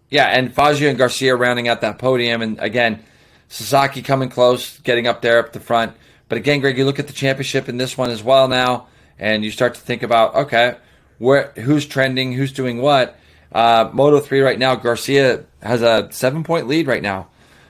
Yeah, 0.10 0.26
and 0.26 0.54
Foggia 0.54 0.90
and 0.90 0.98
Garcia 0.98 1.36
rounding 1.36 1.68
out 1.68 1.82
that 1.82 2.00
podium, 2.00 2.42
and 2.42 2.58
again, 2.60 3.04
Sasaki 3.50 4.02
coming 4.02 4.30
close, 4.30 4.80
getting 4.80 5.08
up 5.08 5.22
there 5.22 5.40
up 5.40 5.54
the 5.54 5.60
front. 5.60 5.96
But 6.30 6.38
again, 6.38 6.62
Greg, 6.62 6.78
you 6.78 6.86
look 6.86 7.00
at 7.00 7.08
the 7.08 7.14
championship 7.14 7.68
in 7.68 7.78
this 7.78 7.98
one 7.98 8.12
as 8.12 8.24
well 8.24 8.48
now, 8.48 8.88
and 9.20 9.44
you 9.44 9.52
start 9.52 9.76
to 9.76 9.82
think 9.82 10.04
about 10.04 10.36
okay, 10.36 10.78
where 11.18 11.52
who's 11.56 11.86
trending, 11.86 12.34
who's 12.34 12.52
doing 12.52 12.82
what. 12.82 13.16
Uh, 13.52 13.90
Moto 13.94 14.20
three 14.20 14.42
right 14.42 14.60
now, 14.60 14.76
Garcia 14.76 15.46
has 15.62 15.82
a 15.82 16.08
seven 16.12 16.44
point 16.44 16.68
lead 16.68 16.88
right 16.88 17.02
now. 17.02 17.28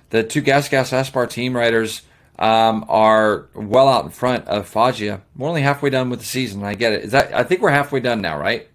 The 0.10 0.24
two 0.24 0.42
Gas 0.42 0.70
Gas 0.70 0.92
Aspar 0.92 1.28
team 1.28 1.56
riders 1.56 2.02
um, 2.38 2.86
are 2.88 3.48
well 3.54 3.88
out 3.88 4.06
in 4.06 4.12
front 4.12 4.48
of 4.48 4.68
Foggia. 4.68 5.22
We're 5.36 5.48
only 5.48 5.62
halfway 5.62 5.90
done 5.90 6.10
with 6.10 6.20
the 6.20 6.26
season. 6.26 6.64
I 6.64 6.76
get 6.76 6.94
it. 6.94 7.04
Is 7.04 7.12
that 7.12 7.34
I 7.34 7.44
think 7.44 7.62
we're 7.62 7.72
halfway 7.72 8.00
done 8.00 8.22
now, 8.22 8.40
right? 8.40 8.68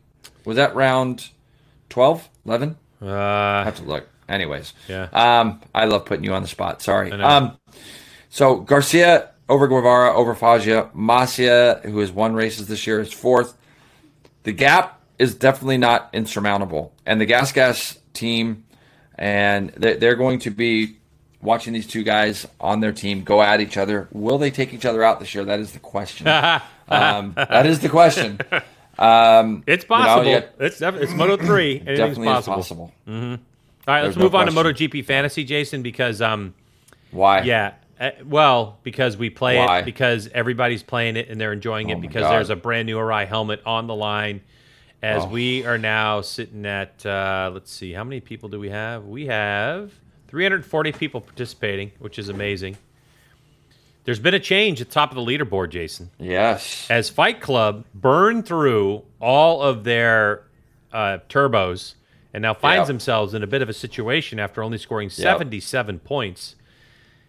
Was 0.44 0.56
that 0.56 0.74
round 0.74 1.30
12, 1.88 2.28
11? 2.44 2.76
Uh, 3.00 3.10
I 3.10 3.64
have 3.64 3.76
to 3.76 3.82
look. 3.82 4.08
Anyways, 4.28 4.72
yeah. 4.88 5.08
Um, 5.12 5.60
I 5.74 5.84
love 5.84 6.06
putting 6.06 6.24
you 6.24 6.32
on 6.34 6.42
the 6.42 6.48
spot. 6.48 6.82
Sorry. 6.82 7.10
Um, 7.12 7.58
so 8.30 8.56
Garcia 8.56 9.30
over 9.48 9.68
Guevara, 9.68 10.14
over 10.14 10.34
Foggia. 10.34 10.90
Masia, 10.94 11.84
who 11.84 11.98
has 11.98 12.10
won 12.10 12.34
races 12.34 12.66
this 12.66 12.86
year, 12.86 13.00
is 13.00 13.12
fourth. 13.12 13.56
The 14.44 14.52
gap 14.52 15.00
is 15.18 15.34
definitely 15.34 15.78
not 15.78 16.10
insurmountable. 16.12 16.92
And 17.06 17.20
the 17.20 17.26
Gas 17.26 17.52
Gas 17.52 17.98
team, 18.12 18.64
and 19.16 19.70
they're 19.70 20.16
going 20.16 20.40
to 20.40 20.50
be 20.50 20.96
watching 21.40 21.72
these 21.72 21.86
two 21.86 22.02
guys 22.02 22.46
on 22.60 22.80
their 22.80 22.92
team 22.92 23.22
go 23.22 23.42
at 23.42 23.60
each 23.60 23.76
other. 23.76 24.08
Will 24.12 24.38
they 24.38 24.50
take 24.50 24.72
each 24.72 24.86
other 24.86 25.02
out 25.02 25.20
this 25.20 25.34
year? 25.34 25.44
That 25.44 25.60
is 25.60 25.72
the 25.72 25.78
question. 25.78 26.26
um, 26.88 27.34
that 27.36 27.66
is 27.66 27.80
the 27.80 27.88
question. 27.88 28.40
Um, 28.98 29.62
it's 29.66 29.84
possible. 29.84 30.24
You 30.30 30.40
know, 30.40 30.48
it's 30.60 30.78
def- 30.78 30.96
it's 30.96 31.12
Moto 31.12 31.36
three. 31.36 31.78
Definitely 31.78 32.26
possible. 32.26 32.56
possible. 32.56 32.92
Mm-hmm. 33.06 33.34
All 33.86 33.94
right, 33.94 34.02
There's 34.02 34.16
let's 34.16 34.22
move 34.22 34.32
no 34.32 34.38
on 34.38 34.46
to 34.46 34.52
MotoGP 34.52 35.04
Fantasy, 35.04 35.44
Jason, 35.44 35.82
because 35.82 36.22
um, 36.22 36.54
why? 37.10 37.42
Yeah, 37.42 37.74
uh, 38.00 38.10
well, 38.24 38.78
because 38.82 39.16
we 39.16 39.30
play 39.30 39.56
Why? 39.56 39.80
it, 39.80 39.84
because 39.84 40.28
everybody's 40.32 40.82
playing 40.82 41.16
it 41.16 41.28
and 41.28 41.40
they're 41.40 41.52
enjoying 41.52 41.90
it, 41.90 41.98
oh 41.98 42.00
because 42.00 42.28
there's 42.28 42.50
a 42.50 42.56
brand 42.56 42.86
new 42.86 42.96
Arai 42.96 43.26
helmet 43.26 43.62
on 43.64 43.86
the 43.86 43.94
line. 43.94 44.42
As 45.02 45.22
oh. 45.24 45.28
we 45.28 45.66
are 45.66 45.78
now 45.78 46.22
sitting 46.22 46.64
at, 46.64 47.04
uh, 47.04 47.50
let's 47.52 47.70
see, 47.70 47.92
how 47.92 48.04
many 48.04 48.20
people 48.20 48.48
do 48.48 48.58
we 48.58 48.70
have? 48.70 49.04
We 49.04 49.26
have 49.26 49.92
340 50.28 50.92
people 50.92 51.20
participating, 51.20 51.92
which 51.98 52.18
is 52.18 52.28
amazing. 52.28 52.78
There's 54.04 54.18
been 54.18 54.34
a 54.34 54.40
change 54.40 54.80
at 54.80 54.88
the 54.88 54.94
top 54.94 55.10
of 55.10 55.16
the 55.16 55.22
leaderboard, 55.22 55.70
Jason. 55.70 56.10
Yes. 56.18 56.86
As 56.90 57.10
Fight 57.10 57.40
Club 57.40 57.84
burned 57.94 58.46
through 58.46 59.02
all 59.20 59.62
of 59.62 59.84
their 59.84 60.44
uh, 60.92 61.18
turbos 61.28 61.94
and 62.32 62.42
now 62.42 62.52
finds 62.54 62.80
yep. 62.80 62.86
themselves 62.88 63.34
in 63.34 63.42
a 63.42 63.46
bit 63.46 63.62
of 63.62 63.68
a 63.68 63.72
situation 63.72 64.38
after 64.38 64.62
only 64.62 64.78
scoring 64.78 65.08
77 65.08 65.94
yep. 65.94 66.04
points 66.04 66.56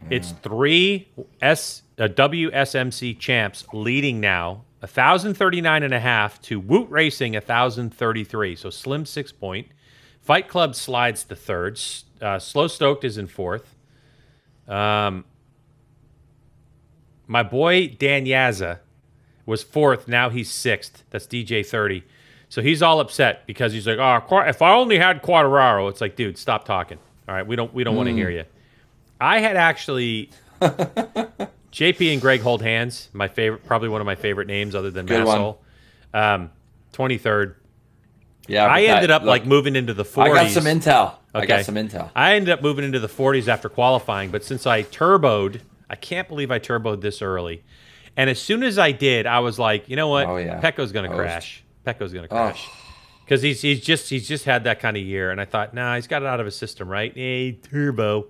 it's 0.09 0.31
three 0.43 1.07
S 1.41 1.83
uh, 1.97 2.07
WSMC 2.07 3.17
champs 3.17 3.65
leading 3.73 4.19
now, 4.19 4.63
1,039 4.79 5.83
and 5.83 5.93
a 5.93 5.99
half 5.99 6.41
to 6.43 6.59
Woot 6.59 6.89
Racing, 6.89 7.33
1,033. 7.33 8.55
So 8.55 8.69
slim 8.69 9.05
six 9.05 9.31
point. 9.31 9.67
Fight 10.21 10.47
Club 10.47 10.75
slides 10.75 11.23
to 11.25 11.35
third. 11.35 11.79
Uh, 12.21 12.39
Slow 12.39 12.67
Stoked 12.67 13.03
is 13.03 13.17
in 13.17 13.27
fourth. 13.27 13.75
Um, 14.67 15.25
my 17.27 17.43
boy 17.43 17.87
Dan 17.87 18.25
Yaza 18.25 18.79
was 19.45 19.63
fourth. 19.63 20.07
Now 20.07 20.29
he's 20.29 20.49
sixth. 20.49 21.03
That's 21.11 21.27
DJ 21.27 21.65
thirty. 21.65 22.03
So 22.49 22.61
he's 22.61 22.81
all 22.81 22.99
upset 22.99 23.45
because 23.45 23.73
he's 23.73 23.85
like, 23.85 23.99
"Oh, 23.99 24.39
if 24.41 24.61
I 24.61 24.73
only 24.73 24.97
had 24.97 25.21
Quadraro." 25.21 25.89
It's 25.89 26.01
like, 26.01 26.15
dude, 26.15 26.37
stop 26.37 26.65
talking. 26.65 26.97
All 27.27 27.35
right, 27.35 27.45
we 27.45 27.55
don't 27.55 27.73
we 27.73 27.83
don't 27.83 27.95
want 27.95 28.07
to 28.07 28.13
hear 28.13 28.29
you. 28.29 28.45
I 29.19 29.39
had 29.39 29.55
actually 29.57 30.29
JP 30.61 32.13
and 32.13 32.21
Greg 32.21 32.41
hold 32.41 32.61
hands. 32.61 33.09
My 33.13 33.27
favorite, 33.27 33.65
probably 33.65 33.89
one 33.89 34.01
of 34.01 34.05
my 34.05 34.15
favorite 34.15 34.47
names, 34.47 34.75
other 34.75 34.91
than 34.91 35.05
Good. 35.05 35.25
Massol. 35.25 35.57
Um, 36.13 36.51
Twenty 36.91 37.17
third. 37.17 37.55
Yeah, 38.47 38.65
I 38.65 38.67
but 38.81 38.87
that- 38.87 38.95
ended 38.97 39.11
up 39.11 39.21
look, 39.23 39.29
like 39.29 39.45
moving 39.45 39.75
into 39.75 39.93
the 39.93 40.05
40s. 40.05 40.21
I 40.21 40.43
got 40.43 40.51
some 40.51 40.63
intel. 40.65 41.15
Okay. 41.33 41.43
I 41.43 41.45
got 41.45 41.65
some 41.65 41.75
intel. 41.75 42.11
I 42.15 42.35
ended 42.35 42.49
up 42.51 42.61
moving 42.61 42.85
into 42.85 42.99
the 42.99 43.07
40s 43.09 43.47
after 43.47 43.69
qualifying, 43.69 44.29
but 44.29 44.43
since 44.43 44.65
I 44.67 44.83
turboed, 44.83 45.61
I 45.89 45.95
can't 45.95 46.27
believe 46.27 46.51
I 46.51 46.59
turboed 46.59 47.01
this 47.01 47.21
early. 47.21 47.63
And 48.15 48.29
as 48.29 48.39
soon 48.39 48.63
as 48.63 48.77
I 48.77 48.91
did, 48.91 49.25
I 49.25 49.39
was 49.39 49.57
like, 49.59 49.89
you 49.89 49.95
know 49.95 50.07
what? 50.09 50.27
Oh, 50.27 50.37
yeah. 50.37 50.59
Pecco's 50.59 50.91
going 50.91 51.09
to 51.09 51.15
crash. 51.15 51.63
Pecco's 51.83 52.13
going 52.13 52.23
to 52.23 52.29
crash. 52.29 52.69
Because 53.25 53.41
he's 53.41 53.61
he's 53.61 53.81
just 53.81 54.09
he's 54.09 54.27
just 54.27 54.45
had 54.45 54.65
that 54.65 54.79
kind 54.79 54.95
of 54.95 55.01
year, 55.03 55.31
and 55.31 55.41
I 55.41 55.45
thought, 55.45 55.73
nah, 55.73 55.95
he's 55.95 56.05
got 56.05 56.21
it 56.21 56.27
out 56.27 56.39
of 56.39 56.45
his 56.45 56.55
system, 56.55 56.87
right? 56.87 57.11
Hey, 57.13 57.53
turbo. 57.53 58.27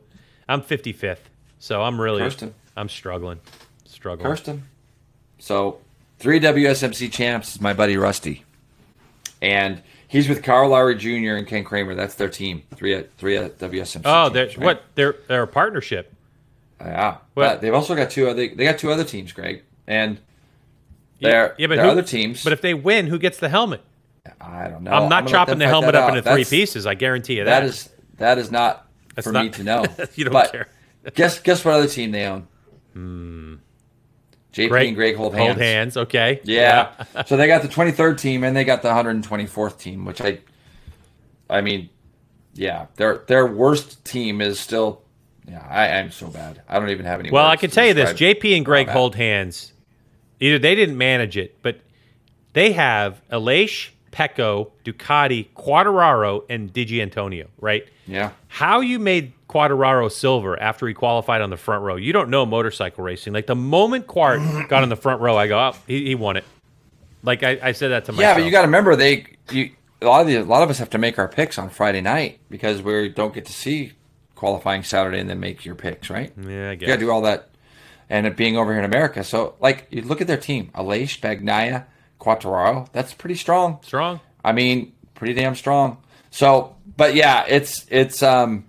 I'm 0.48 0.62
55th, 0.62 1.18
so 1.60 1.82
I'm 1.82 2.00
really 2.00 2.22
him. 2.24 2.54
I'm 2.78 2.90
struggling, 2.90 3.40
struggling. 3.86 4.36
Him. 4.38 4.64
So, 5.40 5.80
three 6.20 6.40
WSMC 6.40 7.12
champs 7.12 7.56
is 7.56 7.62
my 7.62 7.74
buddy 7.74 7.98
Rusty, 7.98 8.44
and 9.42 9.82
he's 10.08 10.30
with 10.30 10.44
Carl 10.44 10.70
Lowry 10.70 10.96
Jr. 10.96 11.36
and 11.36 11.48
Ken 11.48 11.64
Kramer. 11.64 11.96
That's 11.96 12.16
their 12.16 12.30
team. 12.30 12.64
Three 12.76 13.04
three 13.18 13.36
WSMC. 13.36 14.02
Oh, 14.06 14.30
they're 14.30 14.46
champs, 14.46 14.58
right? 14.58 14.66
what? 14.66 14.84
They're 14.96 15.16
they're 15.28 15.44
a 15.44 15.48
partnership. 15.48 16.14
Yeah, 16.80 17.18
Well- 17.34 17.52
but 17.54 17.62
they've 17.62 17.74
also 17.74 17.96
got 17.96 18.12
two 18.12 18.28
other. 18.28 18.48
They 18.48 18.66
got 18.66 18.78
two 18.78 18.92
other 18.92 19.04
teams, 19.04 19.32
Greg, 19.32 19.64
and 19.88 20.20
they're 21.22 21.56
yeah, 21.58 21.68
but 21.68 21.80
who- 21.80 21.86
other 21.90 22.04
teams. 22.04 22.44
But 22.44 22.54
if 22.54 22.62
they 22.62 22.74
win, 22.74 23.08
who 23.08 23.18
gets 23.18 23.38
the 23.40 23.50
helmet? 23.50 23.82
I 24.42 24.68
don't 24.68 24.84
know, 24.84 24.92
I'm 24.92 25.08
not 25.10 25.26
let 25.26 25.32
chopping 25.32 25.60
the 25.60 25.68
helmet 25.68 25.94
up 25.94 26.10
out. 26.10 26.18
into 26.18 26.30
three 26.30 26.46
pieces. 26.46 26.86
I 26.88 26.96
guarantee 26.96 27.38
you 27.38 27.44
that. 27.46 27.60
That 27.62 27.66
is 27.68 27.90
that 28.18 28.38
is 28.38 28.52
not 28.52 28.85
That's 29.16 29.26
for 29.28 29.32
not- 29.34 29.46
me 29.46 29.50
to 29.52 29.64
know. 29.64 29.86
You 30.16 30.26
don't 30.26 30.34
but 30.34 30.52
care. 30.52 30.68
guess 31.14 31.40
guess 31.40 31.64
what 31.66 31.74
other 31.74 31.88
team 31.88 32.12
they 32.12 32.26
own? 32.26 32.48
Hmm. 32.94 33.56
JP 34.54 34.70
Greg- 34.70 34.88
and 34.88 34.96
Greg 34.96 35.16
hold 35.18 35.34
hands. 35.34 35.48
Hold 35.48 35.58
hands, 35.58 35.98
okay. 35.98 36.40
Yeah. 36.46 36.92
so 37.26 37.36
they 37.36 37.48
got 37.48 37.62
the 37.62 37.68
23rd 37.68 38.18
team 38.18 38.44
and 38.46 38.56
they 38.56 38.64
got 38.64 38.82
the 38.84 38.88
124th 38.90 39.78
team, 39.78 40.06
which 40.06 40.22
I, 40.22 40.40
I 41.50 41.60
mean, 41.60 41.90
yeah, 42.54 42.86
their 42.96 43.18
their 43.28 43.46
worst 43.46 44.06
team 44.06 44.40
is 44.40 44.58
still. 44.60 45.02
Yeah, 45.48 45.66
I 45.70 45.88
am 45.88 46.10
so 46.10 46.28
bad. 46.28 46.62
I 46.70 46.80
don't 46.80 46.90
even 46.90 47.06
have 47.06 47.20
any. 47.20 47.30
Well, 47.32 47.46
I 47.46 47.58
can 47.58 47.70
tell 47.70 47.86
you 47.86 47.94
this: 47.94 48.14
JP 48.14 48.56
and 48.56 48.66
Greg 48.66 48.88
hold 48.88 49.14
hands. 49.16 49.74
Either 50.40 50.58
they 50.58 50.74
didn't 50.74 50.98
manage 50.98 51.36
it, 51.38 51.62
but 51.62 51.82
they 52.54 52.72
have 52.72 53.22
Aleix, 53.30 53.90
Pecco, 54.16 54.72
Ducati, 54.86 55.48
Quadraro, 55.56 56.46
and 56.50 56.72
Di 56.72 56.86
Giannantonio. 56.86 57.48
Right? 57.60 57.86
Yeah, 58.08 58.32
How 58.48 58.80
you 58.80 59.00
made 59.00 59.34
Quadraro 59.50 60.12
silver 60.12 60.60
after 60.62 60.88
he 60.88 60.94
qualified 60.94 61.42
on 61.42 61.50
the 61.50 61.58
front 61.58 61.84
row? 61.84 61.96
You 61.96 62.14
don't 62.14 62.30
know 62.30 62.46
motorcycle 62.46 63.04
racing. 63.04 63.34
Like 63.34 63.48
the 63.48 63.56
moment 63.56 64.08
Quart 64.08 64.40
got 64.70 64.84
on 64.84 64.90
the 64.90 64.96
front 64.96 65.22
row, 65.22 65.36
I 65.36 65.48
go, 65.48 65.60
oh, 65.60 65.76
he, 65.88 66.06
he 66.06 66.16
won 66.16 66.38
it. 66.38 66.46
Like 67.24 67.44
I, 67.44 67.60
I 67.62 67.72
said 67.74 67.90
that 67.90 68.06
to 68.06 68.12
myself. 68.14 68.22
yeah, 68.22 68.34
but 68.36 68.46
you 68.46 68.52
got 68.52 68.62
to 68.62 68.68
remember 68.68 68.96
they 68.96 69.26
you 69.52 69.72
a 70.02 70.06
lot 70.06 70.22
of 70.22 70.28
the 70.28 70.36
a 70.36 70.44
lot 70.44 70.62
of 70.62 70.70
us 70.70 70.78
have 70.78 70.92
to 70.92 70.98
make 71.00 71.18
our 71.18 71.28
picks 71.28 71.58
on 71.58 71.70
Friday 71.70 72.02
night 72.02 72.40
because 72.50 72.82
we 72.82 73.10
don't 73.10 73.34
get 73.34 73.46
to 73.48 73.54
see 73.54 73.94
qualifying 74.36 74.84
Saturday 74.84 75.20
and 75.20 75.30
then 75.30 75.40
make 75.40 75.66
your 75.66 75.76
picks, 75.76 76.10
right? 76.10 76.32
Yeah, 76.38 76.70
I 76.70 76.72
You 76.74 76.88
got 76.88 76.94
to 76.94 76.98
do 77.00 77.10
all 77.10 77.22
that, 77.24 77.50
and 78.10 78.28
it 78.28 78.38
being 78.38 78.58
over 78.58 78.72
here 78.72 78.80
in 78.80 78.86
America. 78.86 79.24
So, 79.24 79.56
like, 79.60 79.88
you 79.90 80.04
look 80.04 80.22
at 80.22 80.28
their 80.28 80.38
team: 80.38 80.70
Aleix, 80.76 81.20
Bagnaia, 81.20 81.86
Quartararo. 82.26 82.88
That's 82.92 83.14
pretty 83.14 83.36
strong. 83.36 83.80
Strong. 83.84 84.20
I 84.44 84.52
mean, 84.52 84.94
pretty 85.14 85.34
damn 85.36 85.56
strong. 85.56 85.98
So, 86.32 86.76
but 86.98 87.14
yeah, 87.16 87.46
it's 87.48 87.86
it's. 87.90 88.24
um 88.24 88.66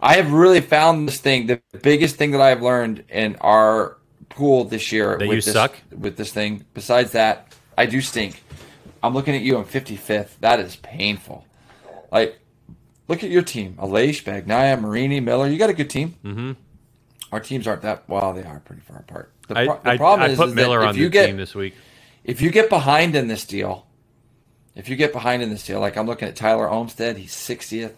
I 0.00 0.14
have 0.14 0.32
really 0.32 0.60
found 0.60 1.08
this 1.08 1.18
thing. 1.20 1.46
The 1.46 1.60
biggest 1.82 2.16
thing 2.16 2.30
that 2.32 2.40
I've 2.40 2.62
learned 2.62 3.04
in 3.08 3.34
our 3.40 3.96
pool 4.28 4.62
this 4.64 4.92
year 4.92 5.18
That 5.18 5.26
with 5.26 5.36
you 5.36 5.42
this, 5.42 5.52
suck? 5.52 5.74
with 5.96 6.16
this 6.16 6.32
thing. 6.32 6.64
Besides 6.72 7.12
that, 7.12 7.52
I 7.76 7.86
do 7.86 8.00
stink. 8.00 8.40
I'm 9.02 9.12
looking 9.14 9.34
at 9.34 9.42
you. 9.42 9.56
I'm 9.58 9.64
55th. 9.64 10.38
That 10.40 10.60
is 10.60 10.76
painful. 10.76 11.44
Like, 12.12 12.38
look 13.08 13.24
at 13.24 13.30
your 13.30 13.42
team: 13.42 13.74
Aleix, 13.80 14.22
Bagnaia, 14.22 14.80
Marini, 14.80 15.20
Miller. 15.20 15.48
You 15.48 15.58
got 15.58 15.70
a 15.70 15.74
good 15.74 15.90
team. 15.90 16.14
Mm-hmm. 16.24 16.52
Our 17.32 17.40
teams 17.40 17.66
aren't 17.66 17.82
that 17.82 18.08
well. 18.08 18.32
They 18.34 18.42
are 18.44 18.60
pretty 18.60 18.82
far 18.82 18.98
apart. 18.98 19.32
The, 19.48 19.58
I, 19.58 19.66
pro- 19.66 19.80
the 19.82 19.90
I, 19.90 19.96
problem 19.96 20.28
I 20.28 20.32
is, 20.32 20.38
put 20.38 20.48
is 20.50 20.54
Miller 20.54 20.82
on 20.84 20.96
you 20.96 21.04
the 21.04 21.10
get 21.10 21.26
team 21.26 21.36
this 21.36 21.54
week. 21.54 21.74
If 22.24 22.40
you 22.40 22.50
get 22.50 22.68
behind 22.68 23.14
in 23.16 23.28
this 23.28 23.44
deal, 23.44 23.86
if 24.74 24.88
you 24.88 24.96
get 24.96 25.12
behind 25.12 25.42
in 25.42 25.50
this 25.50 25.64
deal, 25.66 25.80
like 25.80 25.96
I'm 25.96 26.06
looking 26.06 26.28
at 26.28 26.36
Tyler 26.36 26.68
Olmstead, 26.68 27.16
he's 27.16 27.32
60th. 27.34 27.92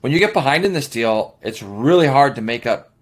When 0.00 0.12
you 0.12 0.18
get 0.18 0.32
behind 0.32 0.64
in 0.64 0.72
this 0.72 0.88
deal, 0.88 1.36
it's 1.42 1.62
really 1.62 2.06
hard 2.06 2.36
to 2.36 2.40
make 2.42 2.66
up, 2.66 2.92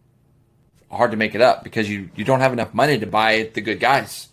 hard 0.91 1.11
to 1.11 1.17
make 1.17 1.35
it 1.35 1.41
up 1.43 1.63
because 1.63 1.89
you 1.91 2.09
you 2.17 2.25
don't 2.25 2.41
have 2.41 2.53
enough 2.53 2.73
money 2.73 2.99
to 2.99 3.07
buy 3.07 3.51
the 3.53 3.61
good 3.61 3.81
guys. 3.81 4.29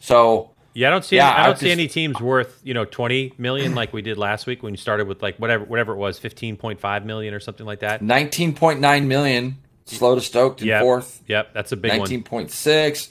So 0.00 0.50
Yeah, 0.74 0.88
I 0.88 0.90
don't 0.90 1.04
see. 1.04 1.16
Yeah, 1.16 1.26
any, 1.28 1.36
I 1.36 1.42
I 1.42 1.46
don't 1.46 1.58
see 1.58 1.66
just- 1.66 1.72
any 1.78 1.88
teams 1.88 2.20
worth 2.20 2.60
you 2.62 2.72
know 2.72 2.84
twenty 2.84 3.32
million 3.36 3.74
like 3.74 3.92
we 3.92 4.00
did 4.02 4.16
last 4.16 4.46
week 4.46 4.62
when 4.62 4.72
you 4.72 4.76
started 4.78 5.08
with 5.08 5.22
like 5.22 5.38
whatever 5.38 5.64
whatever 5.64 5.92
it 5.92 5.96
was, 5.96 6.18
fifteen 6.20 6.56
point 6.56 6.78
five 6.78 7.04
million 7.04 7.34
or 7.34 7.40
something 7.40 7.66
like 7.66 7.80
that. 7.80 8.00
19.9 8.00 9.06
million, 9.06 9.58
slow 9.86 10.14
to 10.14 10.20
Stoked 10.20 10.62
in 10.62 10.68
Yep. 10.68 10.82
fourth. 10.82 11.20
Yep, 11.26 11.52
that's 11.52 11.72
a 11.72 11.76
big 11.76 11.98
one. 11.98 12.08
19.6. 12.08 13.08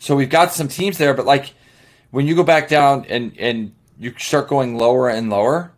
So 0.00 0.14
we've 0.14 0.28
got 0.30 0.52
some 0.52 0.68
teams 0.68 0.98
there, 0.98 1.14
but 1.14 1.24
like 1.24 1.54
when 2.10 2.26
you 2.26 2.34
go 2.34 2.42
back 2.42 2.68
down 2.68 3.04
and 3.08 3.36
and 3.38 3.72
you 3.98 4.14
start 4.18 4.48
going 4.48 4.76
lower 4.76 5.08
and 5.08 5.30
lower, 5.30 5.72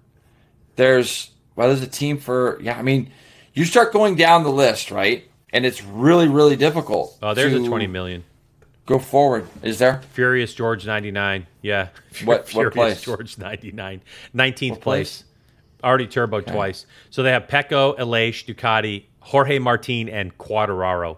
there's 0.76 1.30
well, 1.56 1.68
there's 1.68 1.82
a 1.82 1.86
team 1.86 2.18
for 2.18 2.58
yeah. 2.60 2.78
I 2.78 2.82
mean, 2.82 3.10
you 3.54 3.64
start 3.64 3.92
going 3.92 4.16
down 4.16 4.44
the 4.44 4.52
list, 4.52 4.90
right? 4.90 5.24
And 5.52 5.66
it's 5.66 5.82
really 5.82 6.28
really 6.28 6.56
difficult. 6.56 7.16
Oh, 7.22 7.34
there's 7.34 7.52
a 7.54 7.66
twenty 7.66 7.86
million. 7.86 8.24
Go 8.86 8.98
forward. 8.98 9.46
Is 9.62 9.78
there? 9.78 10.02
Furious 10.12 10.52
George 10.54 10.86
ninety 10.86 11.10
nine. 11.10 11.46
Yeah. 11.62 11.88
What- 12.24 12.40
what 12.40 12.48
Furious 12.48 12.74
place? 12.74 13.02
George 13.02 13.38
ninety 13.38 13.72
nine. 13.72 14.02
Nineteenth 14.32 14.80
place? 14.80 15.22
place. 15.22 15.24
Already 15.82 16.06
turbo 16.06 16.40
twice. 16.42 16.84
So 17.08 17.22
they 17.22 17.30
have 17.30 17.46
Pecco, 17.46 17.96
Aleix, 17.98 18.44
Ducati, 18.44 19.04
Jorge 19.20 19.58
Martin, 19.58 20.08
and 20.10 20.36
Quadraro. 20.36 21.16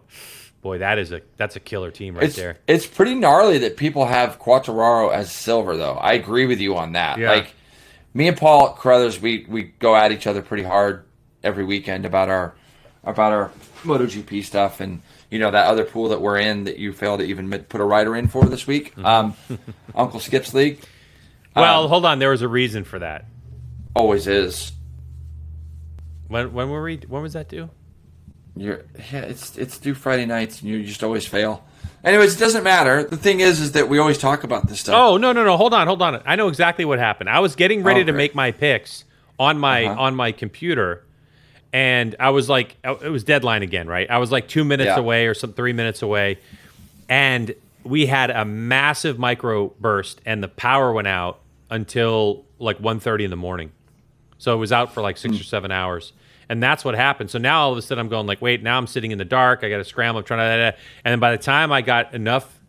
Boy, 0.62 0.78
that 0.78 0.98
is 0.98 1.10
a 1.12 1.20
that's 1.36 1.56
a 1.56 1.60
killer 1.60 1.90
team 1.90 2.14
right 2.14 2.24
It's 2.24 2.36
there. 2.36 2.58
it's 2.68 2.86
pretty 2.86 3.14
gnarly 3.16 3.58
that 3.58 3.76
people 3.76 4.06
have 4.06 4.38
Quartararo 4.38 5.12
as 5.12 5.30
silver, 5.32 5.76
though. 5.76 5.94
I 5.94 6.12
agree 6.12 6.46
with 6.46 6.60
you 6.60 6.76
on 6.76 6.92
that. 6.92 7.18
Yeah. 7.18 7.32
Like 7.32 7.54
me 8.14 8.28
and 8.28 8.36
Paul 8.36 8.74
Carruthers, 8.74 9.20
we 9.20 9.44
we 9.48 9.64
go 9.64 9.96
at 9.96 10.12
each 10.12 10.26
other 10.28 10.40
pretty 10.40 10.62
hard 10.62 11.04
every 11.42 11.64
weekend 11.64 12.06
about 12.06 12.28
our 12.28 12.54
about 13.02 13.32
our 13.32 13.50
MotoGP 13.82 14.44
stuff, 14.44 14.80
and 14.80 15.02
you 15.32 15.40
know 15.40 15.50
that 15.50 15.66
other 15.66 15.82
pool 15.84 16.10
that 16.10 16.20
we're 16.20 16.38
in 16.38 16.62
that 16.64 16.78
you 16.78 16.92
failed 16.92 17.18
to 17.18 17.26
even 17.26 17.50
put 17.64 17.80
a 17.80 17.84
rider 17.84 18.14
in 18.14 18.28
for 18.28 18.44
this 18.44 18.64
week, 18.64 18.94
Mm-hmm. 18.94 19.04
um, 19.04 19.34
Uncle 19.96 20.20
Skip's 20.20 20.54
league. 20.54 20.78
Well, 21.56 21.82
um, 21.82 21.88
hold 21.88 22.06
on. 22.06 22.20
There 22.20 22.30
was 22.30 22.42
a 22.42 22.48
reason 22.48 22.84
for 22.84 23.00
that. 23.00 23.24
Always 23.96 24.28
is. 24.28 24.70
When 26.28 26.52
when 26.52 26.70
were 26.70 26.82
we? 26.84 26.98
When 27.08 27.22
was 27.22 27.32
that 27.32 27.48
due? 27.48 27.68
You're 28.56 28.82
yeah, 29.12 29.20
it's 29.20 29.56
it's 29.56 29.78
due 29.78 29.94
Friday 29.94 30.26
nights, 30.26 30.60
and 30.60 30.70
you 30.70 30.82
just 30.84 31.02
always 31.02 31.26
fail. 31.26 31.64
Anyways, 32.04 32.36
it 32.36 32.38
doesn't 32.40 32.64
matter. 32.64 33.04
The 33.04 33.16
thing 33.16 33.40
is, 33.40 33.60
is 33.60 33.72
that 33.72 33.88
we 33.88 33.98
always 33.98 34.18
talk 34.18 34.44
about 34.44 34.66
this 34.68 34.80
stuff. 34.80 34.94
Oh 34.96 35.16
no 35.16 35.32
no 35.32 35.44
no! 35.44 35.56
Hold 35.56 35.72
on 35.72 35.86
hold 35.86 36.02
on! 36.02 36.20
I 36.26 36.36
know 36.36 36.48
exactly 36.48 36.84
what 36.84 36.98
happened. 36.98 37.30
I 37.30 37.38
was 37.40 37.54
getting 37.56 37.82
ready 37.82 38.00
Oh, 38.02 38.04
to 38.04 38.12
make 38.12 38.34
my 38.34 38.50
picks 38.50 39.04
on 39.38 39.58
my 39.58 39.86
Uh-huh. 39.86 40.00
on 40.02 40.14
my 40.16 40.32
computer, 40.32 41.02
and 41.72 42.14
I 42.20 42.30
was 42.30 42.48
like, 42.48 42.76
it 42.84 43.08
was 43.10 43.24
deadline 43.24 43.62
again, 43.62 43.88
right? 43.88 44.10
I 44.10 44.18
was 44.18 44.30
like 44.30 44.48
two 44.48 44.64
minutes 44.64 44.88
Yeah. 44.88 44.98
away 44.98 45.26
or 45.26 45.34
some 45.34 45.52
three 45.54 45.72
minutes 45.72 46.02
away, 46.02 46.38
and 47.08 47.54
we 47.84 48.06
had 48.06 48.30
a 48.30 48.44
massive 48.44 49.18
micro 49.18 49.68
burst, 49.80 50.20
and 50.26 50.42
the 50.42 50.48
power 50.48 50.92
went 50.92 51.08
out 51.08 51.40
until 51.70 52.44
like 52.58 52.78
1.30 52.80 53.24
in 53.24 53.30
the 53.30 53.36
morning. 53.36 53.72
So 54.38 54.52
it 54.54 54.58
was 54.58 54.70
out 54.72 54.92
for 54.92 55.00
like 55.02 55.16
six 55.16 55.40
or 55.40 55.42
seven 55.44 55.72
hours. 55.72 56.12
And 56.52 56.62
that's 56.62 56.84
what 56.84 56.94
happened. 56.94 57.30
So 57.30 57.38
now 57.38 57.62
all 57.62 57.72
of 57.72 57.78
a 57.78 57.82
sudden 57.82 57.98
I'm 57.98 58.10
going 58.10 58.26
like, 58.26 58.42
wait, 58.42 58.62
now 58.62 58.76
I'm 58.76 58.86
sitting 58.86 59.10
in 59.10 59.16
the 59.16 59.24
dark. 59.24 59.64
I 59.64 59.70
got 59.70 59.78
to 59.78 59.84
scramble. 59.84 60.18
I'm 60.18 60.24
trying 60.26 60.72
to, 60.72 60.76
and 61.02 61.12
then 61.12 61.18
by 61.18 61.32
the 61.32 61.42
time 61.42 61.72
I 61.72 61.80
got 61.80 62.12
enough 62.12 62.60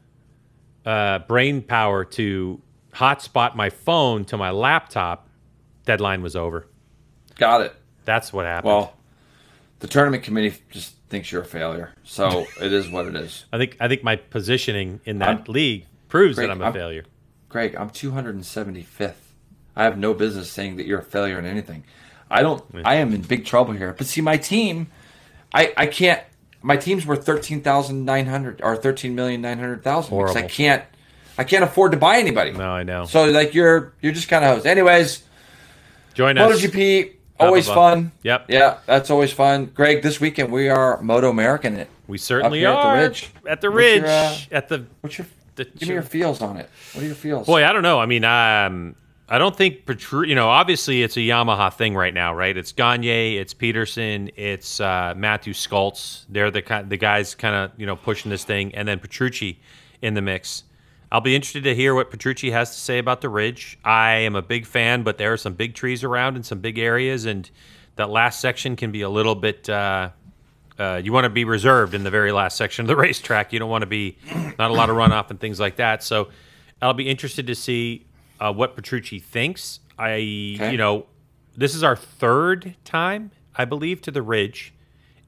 uh, 0.85 1.19
brain 1.19 1.61
power 1.61 2.05
to 2.05 2.61
hotspot 2.93 3.55
my 3.55 3.69
phone 3.69 4.23
to 4.25 4.37
my 4.37 4.51
laptop, 4.51 5.27
deadline 5.85 6.21
was 6.21 6.37
over. 6.37 6.65
got 7.35 7.59
it. 7.59 7.75
That's 8.05 8.31
what 8.31 8.45
happened. 8.45 8.67
Well, 8.73 8.93
the 9.81 9.87
tournament 9.87 10.23
committee 10.23 10.55
just 10.71 10.95
thinks 11.09 11.29
you're 11.29 11.41
a 11.41 11.45
failure, 11.45 11.93
so 12.05 12.45
it 12.61 12.71
is 12.71 12.89
what 12.89 13.05
it 13.05 13.17
is. 13.17 13.43
I 13.51 13.57
think 13.57 13.75
I 13.81 13.89
think 13.89 14.01
my 14.01 14.15
positioning 14.15 15.01
in 15.03 15.19
that 15.19 15.27
I'm- 15.27 15.43
league 15.49 15.87
proves 16.07 16.35
Greg, 16.35 16.47
that 16.47 16.53
I'm 16.53 16.61
a 16.61 16.65
I'm- 16.65 16.73
failure. 16.73 17.03
Greg, 17.49 17.75
I'm 17.75 17.89
275th. 17.89 19.13
I 19.75 19.83
have 19.83 19.97
no 19.97 20.13
business 20.13 20.49
saying 20.49 20.77
that 20.77 20.85
you're 20.85 20.99
a 20.99 21.03
failure 21.03 21.37
in 21.37 21.45
anything. 21.45 21.83
I 22.33 22.41
don't. 22.41 22.63
I 22.83 22.95
am 22.95 23.13
in 23.13 23.21
big 23.21 23.45
trouble 23.45 23.73
here. 23.73 23.93
But 23.97 24.07
see, 24.07 24.21
my 24.21 24.37
team, 24.37 24.87
I 25.53 25.73
I 25.77 25.85
can't 25.87 26.21
my 26.63 26.77
team's 26.77 27.05
worth 27.05 27.25
thirteen 27.25 27.61
thousand 27.61 28.05
nine 28.05 28.25
hundred 28.25 28.61
or 28.63 28.75
thirteen 28.75 29.15
million 29.15 29.41
nine 29.41 29.59
hundred 29.59 29.83
thousand. 29.83 30.17
Because 30.17 30.35
I 30.35 30.43
can't, 30.43 30.83
I 31.37 31.43
can't 31.43 31.63
afford 31.63 31.91
to 31.91 31.97
buy 31.97 32.17
anybody. 32.17 32.51
No, 32.51 32.71
I 32.71 32.83
know. 32.83 33.05
So 33.05 33.25
like 33.25 33.53
you're 33.53 33.93
you're 34.01 34.13
just 34.13 34.29
kind 34.29 34.43
of 34.43 34.55
host. 34.55 34.65
Anyways, 34.65 35.23
Join 36.13 36.37
us. 36.37 36.61
MotoGP 36.61 37.11
always 37.39 37.67
fun. 37.67 38.11
Yep. 38.23 38.45
Yeah, 38.49 38.79
that's 38.85 39.09
always 39.09 39.33
fun. 39.33 39.65
Greg, 39.65 40.01
this 40.01 40.19
weekend 40.19 40.51
we 40.51 40.69
are 40.69 41.01
Moto 41.01 41.29
American. 41.29 41.75
It. 41.75 41.89
We 42.07 42.17
certainly 42.17 42.65
are 42.65 42.75
at 42.75 42.83
the 42.83 43.01
Ridge. 43.01 43.31
At 43.47 43.61
the 43.61 43.69
ridge. 43.69 44.01
your, 44.01 44.09
uh, 44.09 44.37
at 44.51 44.69
the 44.69 44.85
What's 45.01 45.17
your 45.17 45.27
The 45.55 45.65
give 45.65 45.89
me 45.89 45.95
your 45.95 46.03
feels 46.03 46.41
on 46.41 46.57
it? 46.57 46.69
What 46.93 47.03
are 47.03 47.07
your 47.07 47.15
feels? 47.15 47.45
boy. 47.45 47.65
I 47.65 47.73
don't 47.73 47.83
know. 47.83 47.99
I 47.99 48.05
mean, 48.05 48.23
um, 48.23 48.95
I 49.33 49.39
don't 49.39 49.55
think 49.55 49.87
Petru- 49.87 50.27
You 50.27 50.35
know, 50.35 50.47
obviously 50.47 51.01
it's 51.01 51.17
a 51.17 51.21
Yamaha 51.21 51.73
thing 51.73 51.95
right 51.95 52.13
now, 52.13 52.35
right? 52.35 52.55
It's 52.55 52.71
Gagne, 52.71 53.35
it's 53.37 53.51
Petersen, 53.51 54.29
it's 54.35 54.79
uh, 54.79 55.15
Matthew 55.17 55.53
Scholtz. 55.53 56.25
They're 56.29 56.51
the 56.51 56.61
ki- 56.61 56.83
the 56.87 56.97
guys 56.97 57.33
kind 57.33 57.55
of 57.55 57.71
you 57.75 57.87
know 57.87 57.95
pushing 57.95 58.29
this 58.29 58.43
thing, 58.43 58.75
and 58.75 58.87
then 58.87 58.99
Petrucci 58.99 59.59
in 60.03 60.13
the 60.13 60.21
mix. 60.21 60.65
I'll 61.11 61.19
be 61.19 61.33
interested 61.35 61.63
to 61.63 61.73
hear 61.73 61.95
what 61.95 62.11
Petrucci 62.11 62.51
has 62.51 62.75
to 62.75 62.79
say 62.79 62.99
about 62.99 63.21
the 63.21 63.29
ridge. 63.29 63.79
I 63.83 64.17
am 64.17 64.35
a 64.35 64.41
big 64.43 64.67
fan, 64.67 65.01
but 65.01 65.17
there 65.17 65.33
are 65.33 65.37
some 65.37 65.55
big 65.55 65.73
trees 65.73 66.03
around 66.03 66.35
in 66.35 66.43
some 66.43 66.59
big 66.59 66.77
areas, 66.77 67.25
and 67.25 67.49
that 67.95 68.11
last 68.11 68.39
section 68.39 68.75
can 68.75 68.91
be 68.91 69.01
a 69.01 69.09
little 69.09 69.33
bit. 69.33 69.67
Uh, 69.67 70.11
uh, 70.77 71.01
you 71.03 71.11
want 71.11 71.23
to 71.23 71.31
be 71.31 71.43
reserved 71.43 71.95
in 71.95 72.03
the 72.03 72.11
very 72.11 72.31
last 72.31 72.55
section 72.55 72.83
of 72.83 72.87
the 72.87 72.95
racetrack. 73.07 73.51
You 73.51 73.57
don't 73.57 73.71
want 73.71 73.81
to 73.81 73.87
be 73.87 74.15
not 74.59 74.69
a 74.69 74.75
lot 74.75 74.91
of 74.91 74.95
runoff 74.95 75.31
and 75.31 75.39
things 75.39 75.59
like 75.59 75.77
that. 75.77 76.03
So 76.03 76.29
I'll 76.83 76.93
be 76.93 77.09
interested 77.09 77.47
to 77.47 77.55
see 77.55 78.05
uh, 78.39 78.53
what 78.53 78.75
Petrucci 78.75 79.19
thinks. 79.19 79.79
I, 79.97 80.15
you 80.15 80.77
know, 80.77 81.05
this 81.55 81.75
is 81.75 81.83
our 81.83 81.95
third 81.95 82.75
time, 82.83 83.31
I 83.55 83.65
believe, 83.65 84.01
to 84.01 84.11
the 84.11 84.21
Ridge. 84.21 84.73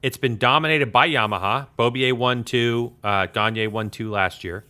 It's 0.02 0.16
been 0.16 0.38
dominated 0.38 0.92
by 0.92 1.08
Yamaha. 1.08 1.68
Beaubier 1.78 2.12
won 2.12 2.44
two, 2.44 2.92
uh, 3.02 3.26
Gagne 3.26 3.66
won 3.68 3.90
two 3.90 4.10
last 4.10 4.44
year. 4.44 4.64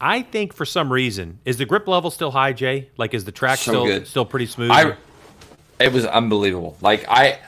I 0.00 0.22
think 0.22 0.52
for 0.52 0.64
some 0.66 0.92
reason 0.92 1.38
is 1.44 1.56
the 1.56 1.64
grip 1.64 1.88
level 1.88 2.10
still 2.10 2.30
high, 2.30 2.52
Jay? 2.52 2.90
Like, 2.98 3.14
is 3.14 3.24
the 3.24 3.32
track 3.32 3.58
So 3.58 3.70
still 3.72 3.86
good. 3.86 4.06
still 4.06 4.24
pretty 4.26 4.46
smooth? 4.46 4.70
I 4.70 4.96
it 5.78 5.92
was 5.92 6.04
unbelievable. 6.06 6.76
Like 6.80 7.06
I 7.08 7.38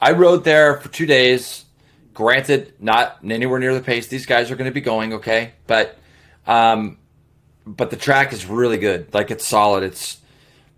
I 0.00 0.12
rode 0.12 0.44
there 0.44 0.78
for 0.80 0.88
two 0.88 1.06
days. 1.06 1.64
Granted, 2.14 2.74
not 2.78 3.18
anywhere 3.24 3.58
near 3.58 3.72
the 3.74 3.80
pace 3.80 4.06
these 4.06 4.26
guys 4.26 4.50
are 4.50 4.56
going 4.56 4.70
to 4.70 4.74
be 4.74 4.80
going. 4.82 5.14
Okay, 5.14 5.52
but 5.66 5.98
um, 6.46 6.98
but 7.66 7.90
the 7.90 7.96
track 7.96 8.32
is 8.32 8.46
really 8.46 8.78
good. 8.78 9.12
Like 9.14 9.30
it's 9.30 9.46
solid. 9.46 9.82
It's, 9.84 10.18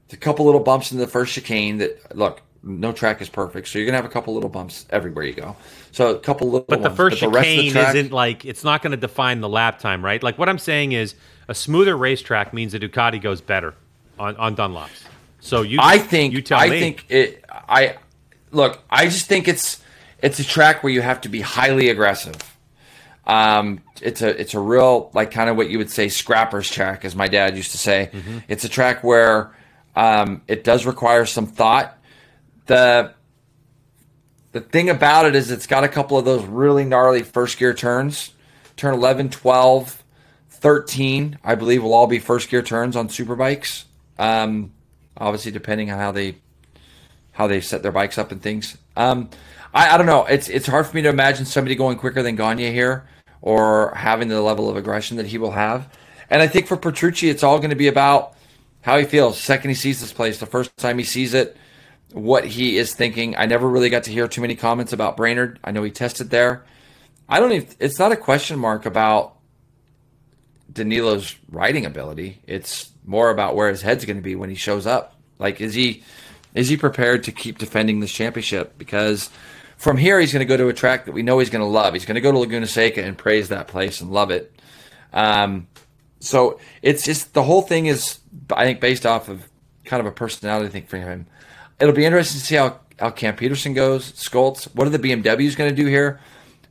it's 0.07 0.15
a 0.15 0.17
couple 0.17 0.45
little 0.45 0.61
bumps 0.61 0.93
in 0.93 0.99
the 0.99 1.07
first 1.07 1.33
chicane. 1.35 1.79
That 1.79 2.17
look, 2.17 2.43
no 2.63 2.93
track 2.93 3.21
is 3.21 3.29
perfect, 3.29 3.69
so 3.69 3.79
you're 3.79 3.87
gonna 3.87 3.97
have 3.97 4.05
a 4.05 4.11
couple 4.11 4.35
little 4.35 4.51
bumps 4.51 4.87
everywhere 4.91 5.25
you 5.25 5.35
go. 5.35 5.57
So 5.93 6.15
a 6.15 6.19
couple 6.19 6.51
little. 6.51 6.67
But 6.69 6.83
the 6.83 6.89
ones. 6.89 6.97
first 6.97 7.23
of 7.23 7.33
the 7.33 7.39
chicane 7.41 7.73
track- 7.73 7.95
isn't 7.95 8.13
like 8.13 8.45
it's 8.45 8.65
not 8.65 8.83
going 8.83 8.91
to 8.93 8.97
define 8.97 9.41
the 9.41 9.49
lap 9.49 9.79
time, 9.79 10.05
right? 10.05 10.23
Like 10.23 10.39
what 10.39 10.49
I'm 10.49 10.59
saying 10.59 10.93
is 10.93 11.15
a 11.49 11.55
smoother 11.55 11.97
racetrack 11.97 12.53
means 12.53 12.73
the 12.73 12.81
Ducati 12.81 13.21
goes 13.21 13.41
better 13.41 13.75
on 14.19 14.37
on 14.37 14.57
Dunlops. 14.57 15.05
So 15.41 15.63
you, 15.63 15.79
I 15.81 15.99
think 15.99 16.33
you 16.33 16.41
tell 16.41 16.59
I 16.59 16.69
me. 16.71 16.81
think 16.81 17.07
it. 17.11 17.45
I 17.51 17.97
look. 18.51 18.83
I 18.91 19.05
just 19.05 19.27
think 19.27 19.47
it's 19.47 19.83
it's 20.23 20.39
a 20.39 20.45
track 20.45 20.83
where 20.83 20.93
you 20.93 21.03
have 21.03 21.21
to 21.23 21.29
be 21.29 21.43
highly 21.43 21.91
aggressive. 21.91 22.54
Um, 23.27 23.81
it's 24.03 24.23
a 24.23 24.39
it's 24.39 24.55
a 24.55 24.61
real 24.61 25.11
like 25.15 25.31
kind 25.31 25.49
of 25.49 25.57
what 25.57 25.71
you 25.71 25.79
would 25.79 25.91
say 25.91 26.09
scrappers 26.09 26.71
track, 26.71 27.05
as 27.05 27.17
my 27.17 27.29
dad 27.29 27.57
used 27.57 27.73
to 27.73 27.79
say. 27.79 28.11
Mm-hmm. 28.13 28.39
It's 28.49 28.65
a 28.65 28.69
track 28.69 29.03
where 29.03 29.55
um, 29.97 30.43
it 30.47 30.65
does 30.65 30.87
require 30.87 31.25
some 31.27 31.47
thought. 31.47 31.97
The 32.67 33.15
the 34.53 34.61
thing 34.61 34.91
about 34.91 35.27
it 35.27 35.35
is 35.35 35.51
it's 35.51 35.67
got 35.67 35.85
a 35.85 35.89
couple 35.89 36.19
of 36.19 36.25
those 36.25 36.45
really 36.45 36.85
gnarly 36.85 37.23
first 37.23 37.59
gear 37.59 37.75
turns. 37.75 38.33
Turn 38.77 38.95
11, 38.95 39.31
12, 39.31 40.03
13, 40.49 41.39
I 41.45 41.55
believe 41.55 41.83
will 41.83 41.95
all 41.95 42.09
be 42.09 42.19
first 42.19 42.51
gear 42.51 42.63
turns 42.63 42.97
on 42.97 43.09
super 43.09 43.37
bikes. 43.37 43.85
Um, 44.19 44.73
obviously 45.17 45.53
depending 45.53 45.91
on 45.91 45.99
how 45.99 46.13
they 46.13 46.37
how 47.33 47.47
they 47.47 47.61
set 47.61 47.83
their 47.83 47.93
bikes 47.93 48.19
up 48.19 48.31
and 48.33 48.43
things. 48.43 48.77
Um, 48.97 49.31
I, 49.73 49.95
I 49.95 49.97
don't 49.97 50.07
know. 50.07 50.25
It's 50.25 50.49
it's 50.49 50.67
hard 50.67 50.87
for 50.87 50.95
me 50.95 51.03
to 51.03 51.09
imagine 51.09 51.47
somebody 51.47 51.75
going 51.75 51.99
quicker 51.99 52.23
than 52.23 52.37
Gagne 52.37 52.71
here 52.71 53.07
or 53.45 53.93
having 53.95 54.29
the 54.29 54.41
level 54.41 54.71
of 54.71 54.77
aggression 54.79 55.19
that 55.19 55.27
he 55.27 55.37
will 55.37 55.51
have. 55.51 55.87
And 56.31 56.41
I 56.41 56.47
think 56.49 56.67
for 56.67 56.79
Petrucci, 56.79 57.29
it's 57.29 57.43
all 57.43 57.59
going 57.59 57.69
to 57.69 57.77
be 57.77 57.89
about 57.89 58.35
how 58.81 58.97
he 58.97 59.05
feels. 59.05 59.39
Second 59.39 59.69
he 59.69 59.75
sees 59.75 60.01
this 60.01 60.15
place, 60.15 60.41
the 60.41 60.47
first 60.47 60.75
time 60.79 60.97
he 60.97 61.05
sees 61.05 61.35
it, 61.35 61.55
what 62.13 62.47
he 62.47 62.79
is 62.79 62.95
thinking. 62.95 63.37
I 63.37 63.45
never 63.45 63.69
really 63.69 63.91
got 63.91 64.05
to 64.05 64.11
hear 64.11 64.29
too 64.29 64.41
many 64.41 64.57
comments 64.57 64.95
about 64.95 65.19
Brainerd. 65.19 65.61
I 65.63 65.73
know 65.73 65.83
he 65.83 65.91
tested 65.91 66.31
there. 66.31 66.65
I 67.29 67.39
don't 67.39 67.53
even. 67.53 67.69
It's 67.79 67.99
not 67.99 68.13
a 68.13 68.17
question 68.17 68.59
mark 68.59 68.87
about 68.87 69.37
Danilo's 70.73 71.37
writing 71.51 71.85
ability. 71.85 72.41
It's 72.47 72.91
more 73.05 73.29
about 73.29 73.57
where 73.57 73.69
his 73.69 73.83
head's 73.83 74.07
going 74.07 74.17
to 74.17 74.23
be 74.23 74.37
when 74.37 74.49
he 74.49 74.57
shows 74.57 74.87
up. 74.87 75.21
Like, 75.39 75.61
is 75.61 75.75
he 75.75 76.03
is 76.55 76.71
he 76.71 76.79
prepared 76.79 77.25
to 77.25 77.33
keep 77.33 77.59
defending 77.59 78.01
this 78.01 78.13
championship? 78.13 78.79
Because 78.79 79.29
from 79.85 79.99
here, 79.99 80.19
he's 80.19 80.33
going 80.33 80.41
to 80.41 80.47
go 80.47 80.57
to 80.57 80.69
a 80.69 80.73
track 80.73 81.05
that 81.05 81.13
we 81.13 81.23
know 81.23 81.39
he's 81.39 81.51
going 81.51 81.61
to 81.61 81.69
love. 81.69 81.93
He's 81.93 82.07
going 82.07 82.15
to 82.15 82.23
go 82.23 82.33
to 82.33 82.39
Laguna 82.39 82.67
Seca 82.67 83.05
and 83.05 83.19
praise 83.19 83.51
that 83.51 83.69
place 83.69 84.01
and 84.01 84.11
love 84.11 84.31
it. 84.31 84.51
Um, 85.13 85.69
so 86.21 86.59
it's 86.81 87.05
just 87.05 87.35
the 87.35 87.43
whole 87.43 87.61
thing 87.61 87.85
is, 87.85 88.19
I 88.51 88.65
think, 88.65 88.81
based 88.81 89.05
off 89.05 89.29
of 89.29 89.47
kind 89.85 90.01
of 90.01 90.07
a 90.07 90.11
personality 90.11 90.71
thing 90.71 90.87
for 90.87 90.97
him. 90.97 91.27
It'll 91.79 91.95
be 91.95 92.07
interesting 92.07 92.41
to 92.41 92.47
see 92.47 92.55
how 92.55 92.81
how 92.99 93.11
Cam 93.11 93.37
Petersen 93.37 93.75
goes. 93.75 94.13
Scholtz. 94.13 94.75
What 94.75 94.87
are 94.87 94.91
the 94.91 94.99
BMWs 94.99 95.55
going 95.55 95.69
to 95.69 95.77
do 95.77 95.87
here? 95.87 96.19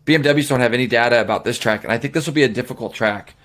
BMWs 0.08 0.50
don't 0.50 0.62
have 0.62 0.74
any 0.74 0.88
data 0.88 1.22
about 1.22 1.44
this 1.44 1.60
track, 1.60 1.84
and 1.84 1.94
I 1.94 2.00
think 2.00 2.16
this 2.16 2.26
will 2.26 2.34
be 2.34 2.44
a 2.44 2.50
difficult 2.50 2.96
track, 2.96 3.36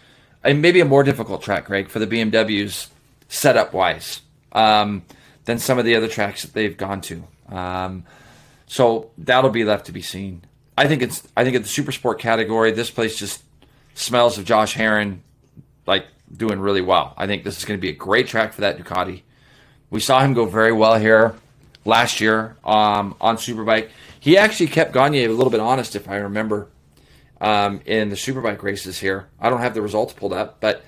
and 0.43 0.63
maybe 0.63 0.81
a 0.81 0.87
more 0.87 1.03
difficult 1.03 1.43
track, 1.43 1.67
Greg, 1.67 1.91
for 1.91 1.99
the 1.99 2.07
BMWs 2.07 2.89
setup 3.29 3.75
wise 3.75 4.23
um, 4.53 5.05
than 5.45 5.59
some 5.59 5.79
of 5.79 5.85
the 5.85 5.95
other 5.95 6.09
tracks 6.09 6.41
that 6.43 6.55
they've 6.55 6.77
gone 6.77 7.03
to. 7.03 7.23
Um, 7.51 8.05
so 8.69 9.11
that'll 9.19 9.51
be 9.51 9.65
left 9.65 9.87
to 9.87 9.93
be 9.93 10.03
seen. 10.03 10.43
I 10.77 10.87
think 10.87 11.03
it's. 11.03 11.27
I 11.37 11.43
think 11.43 11.57
in 11.57 11.63
the 11.63 11.69
super 11.69 11.91
sport 11.91 12.21
category, 12.21 12.71
this 12.71 12.91
place 12.91 13.19
just 13.19 13.43
smells 13.95 14.39
of 14.39 14.45
Josh 14.45 14.75
Herrin, 14.75 15.23
like 15.87 16.07
doing 16.35 16.61
really 16.61 16.83
well. 16.83 17.15
I 17.17 17.27
think 17.27 17.43
this 17.43 17.59
is 17.59 17.65
going 17.65 17.79
to 17.79 17.83
be 17.83 17.89
a 17.89 17.95
great 17.95 18.29
track 18.29 18.53
for 18.53 18.61
that 18.61 18.79
Ducati. 18.79 19.23
We 19.91 20.01
saw 20.01 20.21
him 20.21 20.35
go 20.35 20.45
very 20.45 20.73
well 20.73 20.99
here 20.99 21.35
last 21.85 22.21
year 22.21 22.57
um, 22.63 23.17
on 23.21 23.37
Superbike. 23.37 23.89
He 24.21 24.37
actually 24.37 24.69
kept 24.69 24.93
Gagne 24.93 25.25
a 25.25 25.31
little 25.31 25.51
bit 25.51 25.61
honest, 25.61 25.97
if 25.97 26.09
I 26.09 26.17
remember, 26.17 26.69
um, 27.41 27.81
in 27.87 28.11
the 28.11 28.17
Superbike 28.17 28.63
races 28.63 29.01
here. 29.01 29.29
I 29.41 29.49
don't 29.49 29.61
have 29.61 29.75
the 29.75 29.83
results 29.83 30.13
pulled 30.13 30.35
up, 30.35 30.61
but 30.61 30.85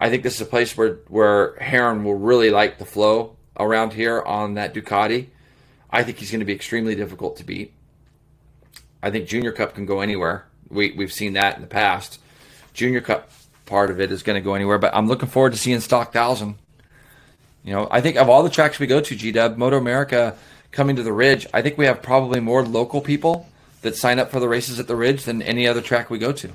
I 0.00 0.10
think 0.10 0.22
this 0.22 0.34
is 0.34 0.40
a 0.40 0.46
place 0.46 0.76
where 0.76 0.98
where 1.08 1.56
Herrin 1.60 2.04
will 2.04 2.16
really 2.16 2.50
like 2.50 2.78
the 2.78 2.84
flow 2.84 3.36
around 3.58 3.92
here 3.92 4.20
on 4.20 4.54
that 4.54 4.74
Ducati. 4.74 5.28
I 5.92 6.02
think 6.02 6.18
he's 6.18 6.30
going 6.30 6.40
to 6.40 6.46
be 6.46 6.52
extremely 6.52 6.94
difficult 6.94 7.36
to 7.38 7.44
beat. 7.44 7.72
I 9.02 9.10
think 9.10 9.28
Junior 9.28 9.52
Cup 9.52 9.74
can 9.74 9.86
go 9.86 10.00
anywhere. 10.00 10.46
We 10.68 10.92
we've 10.92 11.12
seen 11.12 11.32
that 11.34 11.56
in 11.56 11.62
the 11.62 11.68
past. 11.68 12.20
Junior 12.74 13.00
Cup 13.00 13.30
part 13.66 13.90
of 13.90 14.00
it 14.00 14.12
is 14.12 14.22
going 14.22 14.40
to 14.40 14.44
go 14.44 14.54
anywhere, 14.54 14.78
but 14.78 14.94
I'm 14.94 15.06
looking 15.06 15.28
forward 15.28 15.52
to 15.52 15.58
seeing 15.58 15.80
Stock 15.80 16.12
Thousand. 16.12 16.56
You 17.64 17.72
know, 17.72 17.88
I 17.90 18.00
think 18.00 18.16
of 18.16 18.28
all 18.28 18.42
the 18.42 18.50
tracks 18.50 18.78
we 18.78 18.86
go 18.86 19.00
to, 19.00 19.16
G 19.16 19.32
Dub, 19.32 19.56
Moto 19.56 19.76
America 19.76 20.36
coming 20.72 20.96
to 20.96 21.02
the 21.02 21.12
Ridge, 21.12 21.46
I 21.52 21.62
think 21.62 21.76
we 21.76 21.86
have 21.86 22.02
probably 22.02 22.40
more 22.40 22.64
local 22.64 23.00
people 23.00 23.48
that 23.82 23.96
sign 23.96 24.18
up 24.18 24.30
for 24.30 24.40
the 24.40 24.48
races 24.48 24.78
at 24.78 24.86
the 24.86 24.96
Ridge 24.96 25.24
than 25.24 25.42
any 25.42 25.66
other 25.66 25.80
track 25.80 26.10
we 26.10 26.18
go 26.18 26.32
to. 26.32 26.50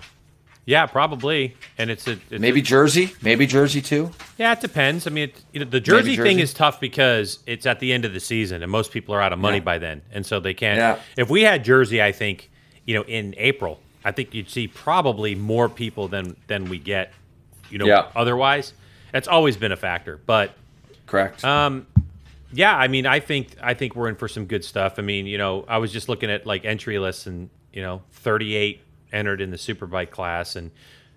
Yeah, 0.65 0.85
probably. 0.87 1.55
And 1.77 1.89
it's 1.91 2.07
a 2.07 2.13
it's 2.29 2.41
Maybe 2.41 2.61
Jersey, 2.61 3.13
maybe 3.21 3.45
Jersey 3.47 3.81
too. 3.81 4.11
Yeah, 4.37 4.51
it 4.53 4.59
depends. 4.61 5.07
I 5.07 5.09
mean, 5.11 5.29
it, 5.29 5.41
you 5.53 5.59
know, 5.59 5.65
the 5.69 5.79
Jersey, 5.79 6.15
thing 6.15 6.39
is 6.39 6.53
tough 6.53 6.79
because 6.79 7.39
it's 7.45 7.65
at 7.65 7.79
the 7.79 7.93
end 7.93 8.05
of 8.05 8.13
the 8.13 8.19
season, 8.19 8.63
and 8.63 8.71
most 8.71 8.91
people 8.91 9.13
are 9.15 9.21
out 9.21 9.31
of 9.33 9.39
money 9.39 9.57
Yeah. 9.57 9.63
by 9.63 9.77
then, 9.77 10.01
and 10.11 10.25
so 10.25 10.39
they 10.39 10.53
can't. 10.53 10.77
Yeah. 10.77 10.99
If 11.17 11.29
we 11.29 11.43
had 11.43 11.63
Jersey, 11.63 12.01
I 12.01 12.11
think 12.11 12.49
you 12.85 12.95
know 12.95 13.03
in 13.03 13.33
April, 13.37 13.79
I 14.03 14.11
think 14.11 14.33
you'd 14.33 14.49
see 14.49 14.67
probably 14.67 15.35
more 15.35 15.69
people 15.69 16.07
than 16.07 16.35
than 16.47 16.65
we 16.69 16.79
get. 16.79 17.13
You 17.69 17.77
know, 17.79 17.85
Yeah. 17.85 18.07
otherwise, 18.15 18.73
that's 19.11 19.27
always 19.27 19.57
been 19.57 19.71
a 19.71 19.75
factor. 19.77 20.19
But 20.25 20.55
Correct. 21.07 21.43
um, 21.43 21.87
yeah, 22.53 22.75
I 22.77 22.87
mean, 22.87 23.05
I 23.05 23.19
think 23.19 23.49
I 23.61 23.73
think 23.73 23.95
we're 23.95 24.07
in 24.09 24.15
for 24.15 24.27
some 24.27 24.45
good 24.45 24.63
stuff. 24.63 24.95
I 24.97 25.01
mean, 25.01 25.25
you 25.27 25.37
know, 25.37 25.65
I 25.67 25.77
was 25.79 25.91
just 25.91 26.07
looking 26.09 26.29
at 26.31 26.45
like 26.45 26.63
entry 26.65 26.97
lists, 26.99 27.25
and 27.27 27.49
you 27.73 27.81
know, 27.81 28.01
38 28.11 28.81
entered 29.15 29.41
in 29.41 29.49
the 29.49 29.57
superbike 29.57 30.11
class, 30.11 30.55
and 30.55 30.71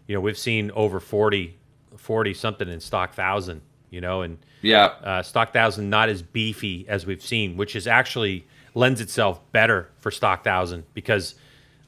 you 0.06 0.14
know, 0.14 0.20
we've 0.20 0.38
seen 0.38 0.70
over 0.70 1.00
40, 1.00 1.56
40 1.96 2.34
something 2.34 2.68
in 2.68 2.80
stock 2.80 3.14
thousand. 3.14 3.60
You 3.90 4.02
know, 4.02 4.22
and 4.22 4.38
yeah. 4.60 4.84
uh, 5.02 5.22
stock 5.22 5.52
thousand 5.52 5.88
not 5.88 6.08
as 6.08 6.22
beefy 6.22 6.86
as 6.88 7.06
we've 7.06 7.22
seen, 7.22 7.56
which 7.56 7.74
is 7.74 7.86
actually 7.86 8.46
lends 8.74 9.00
itself 9.00 9.40
better 9.52 9.88
for 9.98 10.10
stock 10.10 10.44
thousand 10.44 10.84
because 10.92 11.34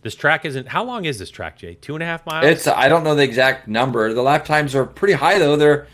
this 0.02 0.14
track 0.14 0.44
isn't. 0.44 0.68
How 0.68 0.82
long 0.82 1.04
is 1.04 1.18
this 1.18 1.30
track, 1.30 1.58
Jay? 1.58 1.74
Two 1.74 1.94
and 1.94 2.02
a 2.02 2.06
half 2.06 2.24
miles. 2.24 2.46
It's 2.46 2.66
I 2.66 2.88
don't 2.88 3.04
know 3.04 3.14
the 3.14 3.22
exact 3.22 3.68
number. 3.68 4.12
The 4.14 4.22
lap 4.22 4.44
times 4.44 4.74
are 4.74 4.86
pretty 4.86 5.14
high 5.14 5.38
though. 5.38 5.56
They're 5.56 5.86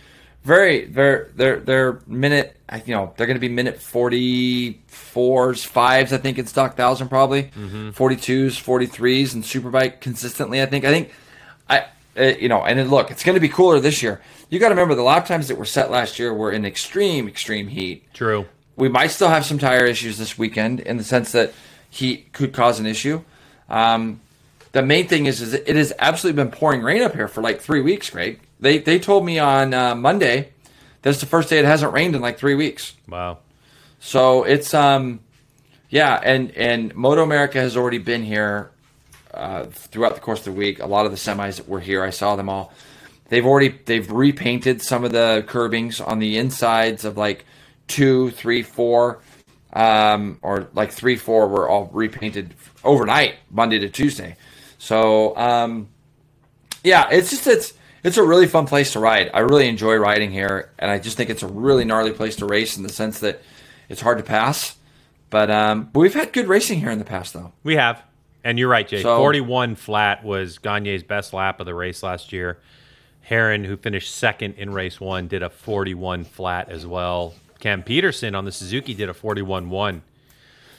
very 0.46 0.84
they're 0.86 1.30
they're 1.34 1.58
they're 1.60 2.00
minute 2.06 2.56
you 2.86 2.94
know 2.94 3.12
they're 3.16 3.26
going 3.26 3.36
to 3.36 3.40
be 3.40 3.48
minute 3.48 3.78
44s 3.78 5.66
fives 5.66 6.12
i 6.12 6.18
think 6.18 6.38
in 6.38 6.46
stock 6.46 6.76
thousand 6.76 7.08
probably 7.08 7.44
Mm-hmm. 7.44 7.90
42s 7.90 8.56
43s 8.62 9.34
and 9.34 9.42
superbike 9.42 10.00
consistently 10.00 10.62
i 10.62 10.66
think 10.66 10.84
i 10.84 10.90
think 10.90 11.12
i 11.68 11.86
uh, 12.16 12.22
you 12.38 12.48
know 12.48 12.62
and 12.62 12.78
then 12.78 12.88
look 12.88 13.10
it's 13.10 13.24
going 13.24 13.34
to 13.34 13.40
be 13.40 13.48
cooler 13.48 13.80
this 13.80 14.02
year 14.02 14.20
you 14.48 14.58
got 14.58 14.68
to 14.68 14.74
remember 14.74 14.94
the 14.94 15.02
lap 15.02 15.26
times 15.26 15.48
that 15.48 15.58
were 15.58 15.64
set 15.64 15.90
last 15.90 16.18
year 16.18 16.32
were 16.32 16.52
in 16.52 16.64
extreme 16.64 17.26
extreme 17.28 17.66
heat 17.68 18.04
True. 18.14 18.46
we 18.76 18.88
might 18.88 19.08
still 19.08 19.28
have 19.28 19.44
some 19.44 19.58
tire 19.58 19.84
issues 19.84 20.16
this 20.18 20.38
weekend 20.38 20.80
in 20.80 20.96
the 20.96 21.04
sense 21.04 21.32
that 21.32 21.52
heat 21.90 22.32
could 22.32 22.52
cause 22.52 22.78
an 22.78 22.84
issue. 22.86 23.22
Um, 23.70 24.20
the 24.72 24.82
main 24.82 25.08
thing 25.08 25.24
is, 25.24 25.40
is 25.40 25.54
it 25.54 25.76
has 25.76 25.92
absolutely 25.98 26.42
been 26.44 26.52
pouring 26.52 26.82
rain 26.82 27.00
up 27.02 27.14
here 27.14 27.26
for 27.28 27.40
like 27.40 27.60
three 27.60 27.80
weeks, 27.80 28.10
Greg. 28.10 28.38
They 28.60 28.78
they 28.78 28.98
told 28.98 29.24
me 29.24 29.38
on 29.38 29.74
uh, 29.74 29.94
Monday 29.94 30.52
that's 31.06 31.20
the 31.20 31.26
first 31.26 31.50
day 31.50 31.60
it 31.60 31.64
hasn't 31.64 31.92
rained 31.92 32.16
in 32.16 32.20
like 32.20 32.36
three 32.36 32.56
weeks. 32.56 32.94
Wow. 33.08 33.38
So 34.00 34.42
it's 34.42 34.74
um, 34.74 35.20
yeah, 35.88 36.20
and 36.22 36.50
and 36.56 36.94
Moto 36.96 37.22
America 37.22 37.60
has 37.60 37.76
already 37.76 37.98
been 37.98 38.24
here 38.24 38.72
uh, 39.32 39.66
throughout 39.66 40.16
the 40.16 40.20
course 40.20 40.40
of 40.40 40.46
the 40.46 40.52
week. 40.52 40.80
A 40.80 40.86
lot 40.86 41.06
of 41.06 41.12
the 41.12 41.16
semis 41.16 41.58
that 41.58 41.68
were 41.68 41.78
here, 41.78 42.02
I 42.02 42.10
saw 42.10 42.34
them 42.34 42.48
all. 42.48 42.72
They've 43.28 43.46
already 43.46 43.78
they've 43.84 44.10
repainted 44.10 44.82
some 44.82 45.04
of 45.04 45.12
the 45.12 45.44
curbings 45.46 46.00
on 46.00 46.18
the 46.18 46.38
insides 46.38 47.04
of 47.04 47.16
like 47.16 47.44
two, 47.86 48.30
three, 48.32 48.62
four, 48.62 49.20
um, 49.74 50.38
or 50.42 50.68
like 50.74 50.90
three, 50.90 51.16
four 51.16 51.46
were 51.46 51.68
all 51.68 51.88
repainted 51.92 52.54
overnight, 52.82 53.36
Monday 53.50 53.78
to 53.78 53.88
Tuesday. 53.88 54.36
So 54.78 55.36
um, 55.36 55.88
yeah, 56.82 57.08
it's 57.10 57.30
just 57.30 57.46
it's 57.46 57.74
it's 58.04 58.16
a 58.16 58.22
really 58.22 58.46
fun 58.46 58.66
place 58.66 58.92
to 58.92 59.00
ride. 59.00 59.30
I 59.34 59.40
really 59.40 59.68
enjoy 59.68 59.96
riding 59.96 60.30
here, 60.30 60.70
and 60.78 60.90
I 60.90 60.98
just 60.98 61.16
think 61.16 61.30
it's 61.30 61.42
a 61.42 61.48
really 61.48 61.84
gnarly 61.84 62.12
place 62.12 62.36
to 62.36 62.46
race 62.46 62.76
in 62.76 62.82
the 62.82 62.88
sense 62.88 63.18
that 63.20 63.42
it's 63.88 64.00
hard 64.00 64.18
to 64.18 64.24
pass. 64.24 64.76
But 65.30 65.50
um, 65.50 65.90
but 65.92 66.00
we've 66.00 66.14
had 66.14 66.32
good 66.32 66.46
racing 66.48 66.80
here 66.80 66.90
in 66.90 66.98
the 66.98 67.04
past, 67.04 67.32
though. 67.34 67.52
We 67.64 67.76
have. 67.76 68.02
And 68.44 68.60
you're 68.60 68.68
right, 68.68 68.86
Jay. 68.86 69.02
So- 69.02 69.16
41 69.18 69.74
flat 69.74 70.24
was 70.24 70.58
Gagne's 70.58 71.02
best 71.02 71.32
lap 71.32 71.58
of 71.58 71.66
the 71.66 71.74
race 71.74 72.02
last 72.04 72.32
year. 72.32 72.58
Herrin, 73.28 73.64
who 73.66 73.76
finished 73.76 74.14
second 74.14 74.54
in 74.56 74.72
race 74.72 75.00
one, 75.00 75.26
did 75.26 75.42
a 75.42 75.50
41 75.50 76.22
flat 76.24 76.68
as 76.68 76.86
well. 76.86 77.34
Cam 77.58 77.82
Petersen 77.82 78.36
on 78.36 78.44
the 78.44 78.52
Suzuki 78.52 78.94
did 78.94 79.08
a 79.08 79.14
41 79.14 79.68
1. 79.68 80.02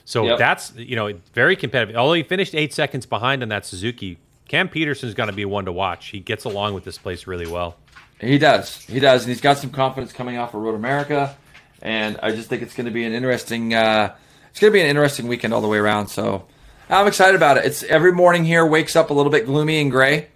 So 0.05 0.25
Yep. 0.27 0.37
that's, 0.39 0.73
you 0.77 0.95
know, 0.95 1.11
very 1.33 1.57
competitive. 1.57 1.97
Although 1.97 2.13
he 2.13 2.23
finished 2.23 2.55
eight 2.55 2.73
seconds 2.73 3.05
behind 3.05 3.43
on 3.43 3.49
that 3.49 3.65
Suzuki, 3.65 4.17
Cam 4.47 4.69
Petersen's 4.69 5.13
going 5.13 5.29
to 5.29 5.35
be 5.35 5.45
one 5.45 5.65
to 5.65 5.71
watch. 5.71 6.07
He 6.07 6.19
gets 6.19 6.45
along 6.45 6.73
with 6.73 6.83
this 6.83 6.97
place 6.97 7.27
really 7.27 7.47
well. 7.47 7.75
He 8.19 8.37
does, 8.37 8.83
he 8.85 8.99
does, 8.99 9.23
and 9.23 9.29
he's 9.29 9.41
got 9.41 9.57
some 9.57 9.69
confidence 9.69 10.11
coming 10.11 10.37
off 10.37 10.53
of 10.53 10.61
Road 10.61 10.73
America, 10.73 11.35
and 11.81 12.17
I 12.23 12.31
just 12.31 12.49
think 12.49 12.63
it's 12.63 12.73
going 12.73 12.85
to 12.85 12.91
be 12.91 13.03
an 13.03 13.13
interesting. 13.13 13.75
Uh, 13.75 14.15
it's 14.49 14.59
going 14.59 14.71
to 14.71 14.75
be 14.75 14.81
an 14.81 14.87
interesting 14.87 15.27
weekend 15.27 15.53
all 15.53 15.61
the 15.61 15.67
way 15.67 15.77
around. 15.77 16.07
So 16.07 16.47
I'm 16.89 17.05
excited 17.05 17.35
about 17.35 17.57
it. 17.57 17.65
It's 17.65 17.83
every 17.83 18.11
morning 18.11 18.43
here 18.43 18.65
wakes 18.65 18.95
up 18.95 19.11
a 19.11 19.13
little 19.13 19.31
bit 19.31 19.45
gloomy 19.45 19.79
and 19.81 19.91
gray, 19.91 20.29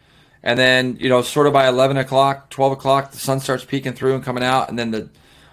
and 0.43 0.59
then 0.59 0.97
you 0.99 1.09
know, 1.09 1.23
sort 1.23 1.47
of 1.47 1.53
by 1.53 1.67
11 1.67 1.97
o'clock, 1.97 2.51
12 2.51 2.73
o'clock, 2.73 3.11
the 3.11 3.17
sun 3.17 3.39
starts 3.39 3.65
peeking 3.65 3.93
through 3.93 4.13
and 4.13 4.23
coming 4.23 4.43
out, 4.43 4.69
and 4.69 4.77
then 4.77 4.91
the 4.91 5.09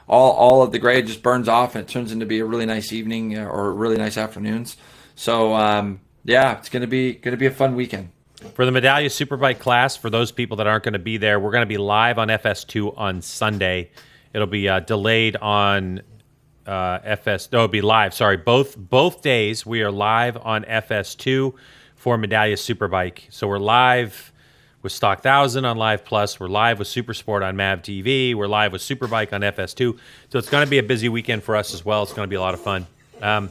all 0.06 0.32
all 0.32 0.62
of 0.62 0.70
the 0.70 0.78
gray 0.78 1.00
just 1.00 1.22
burns 1.22 1.48
off, 1.48 1.74
and 1.74 1.84
it 1.84 1.90
turns 1.90 2.12
into 2.12 2.26
be 2.26 2.40
a 2.40 2.44
really 2.44 2.66
nice 2.66 2.92
evening 2.92 3.38
uh, 3.38 3.44
or 3.46 3.72
really 3.72 3.96
nice 3.96 4.18
afternoons. 4.18 4.76
So 5.14 5.54
um, 5.54 6.00
yeah, 6.24 6.59
it's 6.59 6.68
going 6.68 6.82
to 6.82 6.86
be 6.86 7.14
going 7.14 7.32
to 7.32 7.38
be 7.38 7.46
a 7.46 7.50
fun 7.50 7.74
weekend. 7.74 8.11
For 8.39 8.64
the 8.64 8.70
Medallia 8.70 9.07
Superbike 9.07 9.59
class, 9.59 9.97
for 9.97 10.11
those 10.11 10.30
people 10.30 10.59
that 10.59 10.68
aren't 10.68 10.84
going 10.84 10.93
to 10.93 11.01
be 11.01 11.16
there, 11.16 11.41
we're 11.41 11.51
going 11.51 11.62
to 11.62 11.66
be 11.66 11.76
live 11.76 12.20
on 12.20 12.28
FS2 12.28 12.97
on 12.97 13.20
Sunday. 13.20 13.91
It'll 14.32 14.47
be 14.47 14.68
uh, 14.68 14.78
delayed 14.78 15.34
on 15.36 16.03
uh, 16.64 17.01
FS. 17.03 17.51
No, 17.51 17.59
it'll 17.59 17.68
be 17.68 17.80
live. 17.80 18.14
Sorry, 18.14 18.36
both 18.36 18.76
both 18.76 19.22
days 19.22 19.66
we 19.66 19.82
are 19.82 19.91
live 19.91 20.36
on 20.36 20.62
FS2 20.64 21.53
for 21.97 22.16
Medallia 22.16 22.55
Superbike. 22.55 23.22
So 23.30 23.49
we're 23.49 23.59
live 23.59 24.32
with 24.82 24.93
Stock 24.93 25.20
Thousand 25.20 25.64
on 25.64 25.76
Live 25.76 26.05
Plus. 26.05 26.39
We're 26.39 26.47
live 26.47 26.78
with 26.78 26.86
Super 26.86 27.14
Sport 27.14 27.43
on 27.43 27.57
Mav 27.57 27.82
TV. 27.82 28.36
We're 28.36 28.47
live 28.47 28.70
with 28.70 28.82
Superbike 28.82 29.32
on 29.32 29.41
FS2. 29.41 29.99
So 30.30 30.39
it's 30.39 30.49
going 30.49 30.64
to 30.64 30.70
be 30.70 30.78
a 30.78 30.84
busy 30.84 31.09
weekend 31.09 31.43
for 31.43 31.57
us 31.57 31.74
as 31.74 31.84
well. 31.84 32.05
It's 32.05 32.12
going 32.12 32.26
to 32.26 32.30
be 32.30 32.36
a 32.36 32.41
lot 32.41 32.55
of 32.55 32.61
fun. 32.61 32.86
Um, 33.20 33.51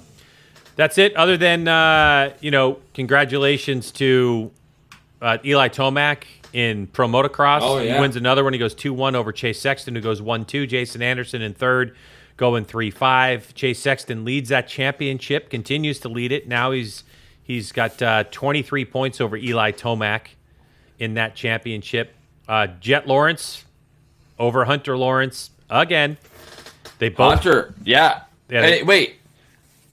that's 0.77 0.97
it. 0.97 1.13
Other 1.17 1.35
than 1.35 1.67
uh, 1.67 2.31
you 2.39 2.51
know, 2.51 2.79
congratulations 2.93 3.91
to 3.93 4.49
uh, 5.21 5.37
Eli 5.43 5.69
Tomac 5.69 6.23
in 6.53 6.87
Pro 6.87 7.07
Motocross. 7.07 7.59
Oh, 7.61 7.79
He 7.79 7.99
wins 7.99 8.15
another 8.15 8.43
one. 8.43 8.53
He 8.53 8.59
goes 8.59 8.73
2 8.75 8.93
1 8.93 9.15
over 9.15 9.31
Chase 9.31 9.59
Sexton, 9.59 9.95
who 9.95 10.01
goes 10.01 10.21
1 10.21 10.45
2. 10.45 10.67
Jason 10.67 11.01
Anderson 11.01 11.41
in 11.41 11.53
third, 11.53 11.95
going 12.37 12.65
3 12.65 12.91
5. 12.91 13.53
Chase 13.53 13.79
Sexton 13.79 14.23
leads 14.25 14.49
that 14.49 14.67
championship, 14.67 15.49
continues 15.49 15.99
to 16.01 16.09
lead 16.09 16.31
it. 16.31 16.47
Now 16.47 16.71
he's 16.71 17.03
he's 17.43 17.71
got 17.71 18.01
uh, 18.01 18.23
23 18.31 18.85
points 18.85 19.19
over 19.21 19.35
Eli 19.37 19.71
Tomac 19.71 20.27
in 20.99 21.15
that 21.15 21.35
championship. 21.35 22.13
Uh, 22.47 22.67
Jett 22.79 23.07
Lawrence 23.07 23.65
over 24.39 24.65
Hunter 24.65 24.97
Lawrence 24.97 25.49
again. 25.69 26.17
They 26.99 27.09
both 27.09 27.35
Hunter, 27.43 27.73
yeah. 27.83 28.21
Yeah, 28.49 28.61
Hey, 28.61 28.83
wait, 28.83 29.15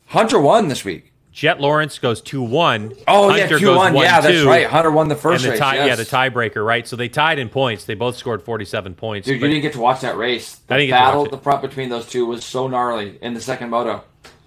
Hunter 0.07 0.39
won 0.41 0.69
this 0.69 0.85
week. 0.85 1.11
Jett 1.35 1.61
Lawrence 1.61 1.99
goes 1.99 2.21
2 2.21 2.43
1. 2.43 2.93
Oh 3.09 3.25
Hunter 3.29 3.39
yeah, 3.39 3.49
goes 3.49 3.59
Q 3.59 3.75
one. 3.75 3.95
Yeah, 3.97 4.21
that's 4.21 4.35
1-2. 4.37 4.47
right. 4.47 4.67
Hunter 4.69 4.93
won 4.93 5.09
the 5.09 5.17
And 5.17 5.23
first 5.23 5.43
the 5.43 5.51
race. 5.51 5.59
tie, 5.59 5.75
yes. 5.75 5.87
yeah, 5.89 5.97
the 5.97 6.05
tiebreaker, 6.05 6.65
right? 6.65 6.87
So 6.87 6.95
they 6.95 7.09
tied 7.09 7.41
in 7.41 7.49
points. 7.49 7.85
They 7.87 7.95
both 7.95 8.17
scored 8.17 8.43
47 8.45 8.95
points. 8.95 9.27
Dude, 9.27 9.41
you 9.41 9.49
didn't 9.49 9.63
get 9.63 9.73
to 9.73 9.81
watch 9.81 10.03
that 10.03 10.17
race. 10.17 10.55
The 10.55 10.75
I 10.75 10.79
didn't 10.79 10.91
get 10.91 10.97
to 10.99 11.03
battle 11.07 11.27
the 11.29 11.39
front 11.39 11.61
between 11.63 11.89
those 11.89 12.07
two 12.09 12.25
was 12.25 12.45
so 12.45 12.69
gnarly 12.69 13.19
in 13.21 13.35
the 13.35 13.41
second 13.41 13.71
moto. 13.71 14.05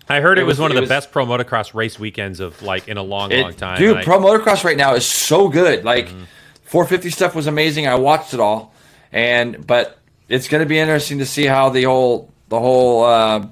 I 0.08 0.22
heard 0.22 0.38
it, 0.38 0.44
it 0.44 0.44
was, 0.46 0.54
was- 0.54 0.62
one 0.62 0.72
of 0.72 0.76
the 0.76 0.82
was- 0.82 0.90
best 0.90 1.12
pro 1.12 1.26
motocross 1.26 1.74
race 1.74 2.00
weekends 2.00 2.40
of 2.40 2.62
like 2.62 2.88
in 2.88 2.96
a 2.96 3.04
long, 3.04 3.34
It- 3.34 3.42
long 3.42 3.54
time. 3.54 3.78
Dude, 3.80 3.90
And 3.90 4.00
I- 4.00 4.04
pro 4.06 4.20
motocross 4.20 4.64
right 4.64 4.78
now 4.78 4.94
is 4.94 5.06
so 5.06 5.50
good. 5.50 5.84
Like 5.84 6.08
Mm-hmm. 6.08 6.24
450 6.64 7.10
stuff 7.10 7.36
was 7.36 7.48
amazing. 7.48 7.86
I 7.88 7.96
watched 7.96 8.34
it 8.34 8.40
all, 8.40 8.74
and 9.12 9.68
but 9.68 9.98
it's 10.30 10.48
going 10.48 10.64
to 10.64 10.68
be 10.68 10.80
interesting 10.80 11.20
to 11.20 11.26
see 11.26 11.46
how 11.46 11.70
the 11.70 11.84
whole 11.84 12.32
the 12.50 12.60
whole 12.60 13.04
uh, 13.04 13.46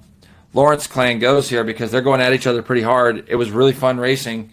Lawrence 0.55 0.87
clan 0.87 1.19
goes 1.19 1.49
here 1.49 1.63
because 1.63 1.91
they're 1.91 2.01
going 2.01 2.21
at 2.21 2.33
each 2.33 2.47
other 2.47 2.63
pretty 2.63 2.81
hard. 2.81 3.25
It 3.27 3.35
was 3.35 3.51
really 3.51 3.73
fun 3.73 3.97
racing. 3.99 4.51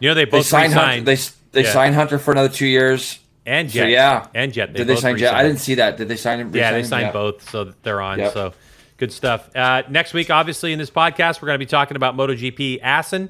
you 0.00 0.08
know, 0.08 0.14
they 0.14 0.24
They 0.24 0.30
both 0.30 0.46
signed 0.46 0.72
Hunter, 0.72 1.02
they 1.02 1.16
they 1.52 1.62
Yeah. 1.62 1.72
signed 1.72 1.94
Hunter 1.94 2.18
for 2.18 2.32
another 2.32 2.48
two 2.48 2.66
years. 2.66 3.20
and 3.46 3.70
So 3.70 3.74
Jett. 3.80 3.90
yeah, 3.90 4.26
and 4.34 4.52
Jett. 4.52 4.72
They 4.72 4.78
Did 4.78 4.86
they 4.88 4.96
sign 4.96 5.18
Jett? 5.18 5.34
I 5.34 5.42
didn't 5.42 5.58
see 5.60 5.74
that. 5.76 5.98
Did 5.98 6.08
they 6.08 6.16
sign 6.16 6.40
him? 6.40 6.50
Yeah, 6.54 6.72
they 6.72 6.80
him? 6.80 6.86
signed 6.86 7.06
Yeah. 7.08 7.12
both, 7.12 7.48
so 7.50 7.72
they're 7.82 8.00
on. 8.00 8.18
Yep. 8.18 8.32
So 8.32 8.54
good 8.96 9.12
stuff. 9.12 9.54
Uh, 9.54 9.82
next 9.90 10.14
week, 10.14 10.30
obviously, 10.30 10.72
in 10.72 10.78
this 10.78 10.90
podcast, 10.90 11.42
we're 11.42 11.46
going 11.46 11.56
to 11.60 11.64
be 11.64 11.68
talking 11.68 11.96
about 11.96 12.16
MotoGP 12.16 12.80
Assen, 12.82 13.28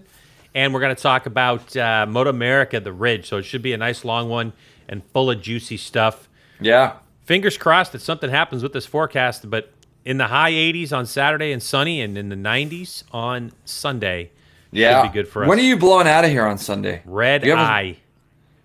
and 0.54 0.72
we're 0.72 0.78
going 0.80 0.94
to 0.94 1.02
talk 1.02 1.26
about 1.26 1.76
uh, 1.76 2.06
Moto 2.08 2.30
America, 2.30 2.78
the 2.78 2.92
Ridge. 2.92 3.28
So 3.28 3.38
it 3.38 3.42
should 3.42 3.62
be 3.62 3.72
a 3.72 3.76
nice 3.76 4.04
long 4.04 4.28
one 4.28 4.52
and 4.88 5.02
full 5.12 5.30
of 5.32 5.42
juicy 5.42 5.76
stuff. 5.78 6.28
Yeah, 6.60 6.92
Fingers 7.24 7.56
crossed 7.58 7.90
that 7.92 8.00
something 8.02 8.30
happens 8.30 8.62
with 8.62 8.72
this 8.72 8.86
forecast, 8.86 9.50
but 9.50 9.72
in 10.04 10.18
the 10.18 10.26
high 10.26 10.52
80s 10.52 10.92
on 10.92 11.06
Saturday 11.06 11.52
and 11.52 11.62
sunny, 11.62 12.00
and 12.00 12.16
in 12.18 12.28
the 12.28 12.36
90s 12.36 13.04
on 13.12 13.52
Sunday. 13.64 14.30
yeah. 14.70 15.02
Should 15.02 15.12
be 15.12 15.14
good 15.14 15.28
for 15.28 15.42
us. 15.44 15.48
When 15.48 15.58
are 15.58 15.62
you 15.62 15.76
blowing 15.76 16.06
out 16.08 16.24
of 16.24 16.30
here 16.30 16.44
on 16.46 16.58
Sunday? 16.58 17.02
Red 17.04 17.44
have 17.44 17.58
a- 17.58 17.60
Eye, 17.60 17.96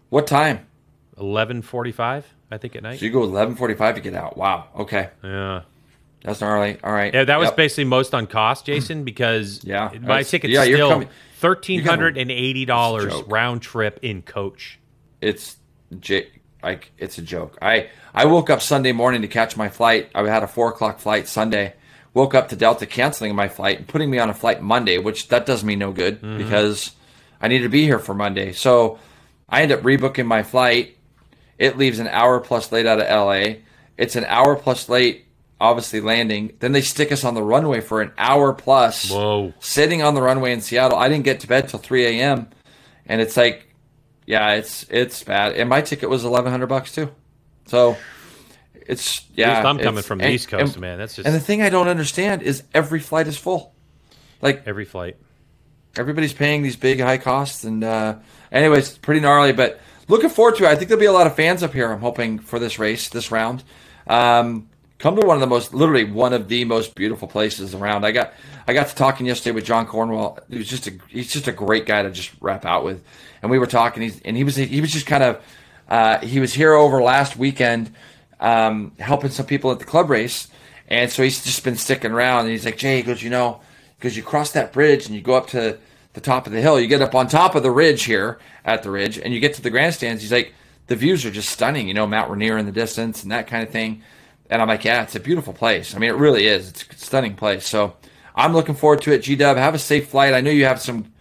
What 0.09 0.25
time? 0.27 0.65
11:45, 1.17 2.23
I 2.51 2.57
think 2.57 2.75
at 2.75 2.83
night. 2.83 2.99
So 2.99 3.05
you 3.05 3.11
go 3.11 3.21
11:45 3.21 3.95
to 3.95 4.01
get 4.01 4.15
out. 4.15 4.37
Wow. 4.37 4.65
Okay, 4.77 5.09
Yeah. 5.23 5.61
that's 6.23 6.41
gnarly. 6.41 6.77
All 6.83 6.91
right. 6.93 7.13
Yeah, 7.13 7.25
that 7.25 7.39
was 7.39 7.47
Yep. 7.47 7.55
basically 7.57 7.83
most 7.85 8.13
on 8.15 8.25
cost, 8.27 8.65
Jason, 8.65 9.03
because 9.03 9.61
Yeah, 9.63 9.91
my 10.01 10.23
ticket's 10.23 10.53
yeah, 10.53 10.63
still 10.63 11.03
thirteen 11.37 11.81
hundred 11.83 12.17
and 12.17 12.31
eighty 12.31 12.65
dollars 12.65 13.05
It's 13.05 13.15
a 13.15 13.17
joke. 13.19 13.31
round 13.31 13.61
trip 13.61 13.99
in 14.01 14.21
coach. 14.23 14.79
It's 15.21 15.57
j 15.99 16.27
like 16.63 16.91
it's 16.97 17.17
a 17.17 17.21
joke. 17.21 17.57
I 17.61 17.89
I 18.13 18.25
woke 18.25 18.49
up 18.49 18.61
Sunday 18.61 18.91
morning 18.91 19.21
to 19.21 19.27
catch 19.27 19.55
my 19.57 19.69
flight. 19.69 20.09
I 20.15 20.27
had 20.27 20.43
a 20.43 20.47
four 20.47 20.69
o'clock 20.69 20.99
flight 20.99 21.27
Sunday. 21.27 21.73
Woke 22.13 22.33
up 22.33 22.49
to 22.49 22.55
Delta 22.55 22.85
canceling 22.87 23.35
my 23.35 23.47
flight 23.47 23.77
and 23.77 23.87
putting 23.87 24.09
me 24.09 24.17
on 24.17 24.29
a 24.29 24.33
flight 24.33 24.61
Monday, 24.63 24.97
which 24.97 25.27
that 25.29 25.45
does 25.45 25.63
me 25.63 25.75
no 25.75 25.91
good 25.91 26.21
Mm-hmm. 26.21 26.37
because 26.39 26.91
I 27.39 27.47
need 27.47 27.59
to 27.59 27.69
be 27.69 27.83
here 27.83 27.99
for 27.99 28.13
Monday. 28.15 28.51
So 28.51 28.97
I 29.47 29.61
end 29.61 29.71
up 29.71 29.81
rebooking 29.81 30.25
my 30.25 30.43
flight. 30.43 30.97
It 31.57 31.77
leaves 31.77 31.99
an 31.99 32.07
hour 32.07 32.39
plus 32.39 32.71
late 32.71 32.85
out 32.87 32.99
of 32.99 33.07
LA. 33.07 33.59
It's 33.97 34.15
an 34.15 34.25
hour 34.25 34.55
plus 34.55 34.89
late, 34.89 35.25
obviously 35.61 36.01
landing. 36.01 36.53
Then 36.59 36.71
they 36.71 36.81
stick 36.81 37.11
us 37.11 37.23
on 37.23 37.35
the 37.35 37.43
runway 37.43 37.79
for 37.81 38.01
an 38.01 38.11
hour 38.17 38.53
plus. 38.53 39.11
Whoa. 39.11 39.53
Sitting 39.59 40.01
on 40.01 40.15
the 40.15 40.21
runway 40.21 40.51
in 40.51 40.61
Seattle. 40.61 40.97
I 40.97 41.09
didn't 41.09 41.25
get 41.25 41.41
to 41.41 41.47
bed 41.47 41.69
till 41.69 41.79
3 41.79 42.05
a.m. 42.19 42.47
And 43.05 43.21
it's 43.21 43.37
like, 43.37 43.68
yeah, 44.29 44.53
it's 44.53 44.85
it's 44.89 45.23
bad. 45.23 45.53
And 45.53 45.67
my 45.67 45.81
ticket 45.81 46.07
was 46.09 46.23
1100 46.23 46.67
bucks 46.67 46.93
too. 46.93 47.09
So 47.65 47.97
it's 48.75 49.25
yeah. 49.33 49.63
I'm 49.65 49.79
coming 49.79 50.03
from 50.03 50.19
the 50.19 50.25
and- 50.25 50.33
East 50.33 50.47
Coast, 50.49 50.73
and- 50.75 50.81
man. 50.81 50.97
That's 50.99 51.15
just 51.15 51.25
And 51.25 51.35
the 51.35 51.39
thing 51.39 51.61
I 51.63 51.69
don't 51.69 51.87
understand 51.87 52.43
is 52.43 52.61
every 52.73 52.99
flight 52.99 53.27
is 53.27 53.37
full. 53.37 53.73
Like 54.41 54.63
every 54.67 54.85
flight. 54.85 55.17
everybody's 55.97 56.33
paying 56.33 56.61
these 56.61 56.75
big 56.75 56.99
high 56.99 57.17
costs 57.17 57.63
and 57.63 57.83
uh 57.83 58.15
anyways 58.51 58.97
pretty 58.99 59.19
gnarly 59.19 59.51
but 59.51 59.79
looking 60.07 60.29
forward 60.29 60.55
to 60.55 60.63
it 60.63 60.67
i 60.69 60.75
think 60.75 60.87
there'll 60.87 60.99
be 60.99 61.07
a 61.07 61.11
lot 61.11 61.25
of 61.27 61.35
fans 61.35 61.63
up 61.63 61.73
here 61.73 61.91
i'm 61.91 61.99
hoping 61.99 62.37
for 62.39 62.59
this 62.59 62.77
race 62.77 63.09
this 63.09 63.31
round 63.31 63.63
um 64.07 64.69
come 64.99 65.15
to 65.15 65.25
one 65.25 65.37
of 65.37 65.41
the 65.41 65.47
most, 65.47 65.73
literally 65.73 66.03
one 66.03 66.33
of 66.33 66.47
the 66.47 66.65
most 66.65 66.93
beautiful 66.93 67.27
places 67.27 67.73
around. 67.73 68.05
I 68.05 68.11
got, 68.11 68.33
I 68.67 68.73
got 68.73 68.87
to 68.89 68.95
talking 68.95 69.25
yesterday 69.25 69.53
with 69.53 69.65
John 69.65 69.87
Cornwell. 69.87 70.37
He 70.49 70.57
was 70.57 70.67
just 70.67 70.87
a, 70.87 70.93
he's 71.07 71.31
just 71.31 71.47
a 71.47 71.51
great 71.51 71.85
guy 71.85 72.03
to 72.03 72.11
just 72.11 72.31
wrap 72.41 72.65
out 72.65 72.83
with. 72.83 73.03
And 73.41 73.49
we 73.49 73.57
were 73.57 73.67
talking, 73.67 74.03
he's, 74.03 74.21
and 74.21 74.37
he 74.37 74.43
was, 74.43 74.57
he 74.57 74.81
was 74.81 74.91
just 74.91 75.05
kind 75.05 75.23
of, 75.23 75.41
uh, 75.87 76.19
he 76.19 76.39
was 76.39 76.53
here 76.53 76.73
over 76.73 77.01
last 77.01 77.37
weekend, 77.37 77.93
um, 78.39 78.91
helping 78.99 79.31
some 79.31 79.45
people 79.45 79.71
at 79.71 79.79
the 79.79 79.85
club 79.85 80.09
race. 80.09 80.49
And 80.89 81.09
so 81.09 81.23
he's 81.23 81.43
just 81.43 81.63
been 81.63 81.77
sticking 81.77 82.11
around. 82.11 82.41
And 82.41 82.49
he's 82.49 82.65
like, 82.65 82.77
Jay, 82.77 82.97
he 82.97 83.03
goes, 83.03 83.23
you 83.23 83.29
know, 83.29 83.61
because 83.97 84.17
you 84.17 84.23
cross 84.23 84.51
that 84.51 84.73
bridge 84.73 85.05
and 85.05 85.15
you 85.15 85.21
go 85.21 85.35
up 85.35 85.47
to 85.47 85.77
the 86.13 86.21
top 86.21 86.45
of 86.47 86.53
the 86.53 86.61
hill, 86.61 86.79
you 86.79 86.87
get 86.87 87.01
up 87.01 87.15
on 87.15 87.27
top 87.27 87.55
of 87.55 87.63
the 87.63 87.71
ridge 87.71 88.03
here 88.03 88.39
at 88.65 88.83
the 88.83 88.91
ridge, 88.91 89.17
and 89.17 89.33
you 89.33 89.39
get 89.39 89.53
to 89.53 89.61
the 89.61 89.69
grandstands. 89.69 90.21
He's 90.21 90.31
like, 90.31 90.53
the 90.87 90.95
views 90.95 91.23
are 91.25 91.31
just 91.31 91.49
stunning, 91.49 91.87
you 91.87 91.93
know, 91.93 92.07
Mount 92.07 92.31
Rainier 92.31 92.57
in 92.57 92.65
the 92.65 92.71
distance 92.71 93.23
and 93.23 93.31
that 93.31 93.47
kind 93.47 93.63
of 93.63 93.69
thing. 93.69 94.01
And 94.49 94.61
I'm 94.61 94.67
like, 94.67 94.83
yeah, 94.83 95.03
it's 95.03 95.15
a 95.15 95.19
beautiful 95.19 95.53
place. 95.53 95.95
I 95.95 95.99
mean, 95.99 96.09
it 96.09 96.15
really 96.15 96.47
is. 96.47 96.69
It's 96.69 96.85
a 96.89 96.95
stunning 96.95 97.35
place. 97.35 97.67
So 97.67 97.95
I'm 98.35 98.53
looking 98.53 98.75
forward 98.75 99.01
to 99.03 99.11
it. 99.11 99.19
G 99.19 99.35
Dub, 99.35 99.57
have 99.57 99.75
a 99.75 99.79
safe 99.79 100.09
flight. 100.09 100.33
I 100.33 100.41
know 100.41 100.49
you 100.49 100.65
have 100.65 100.81
some 100.81 101.13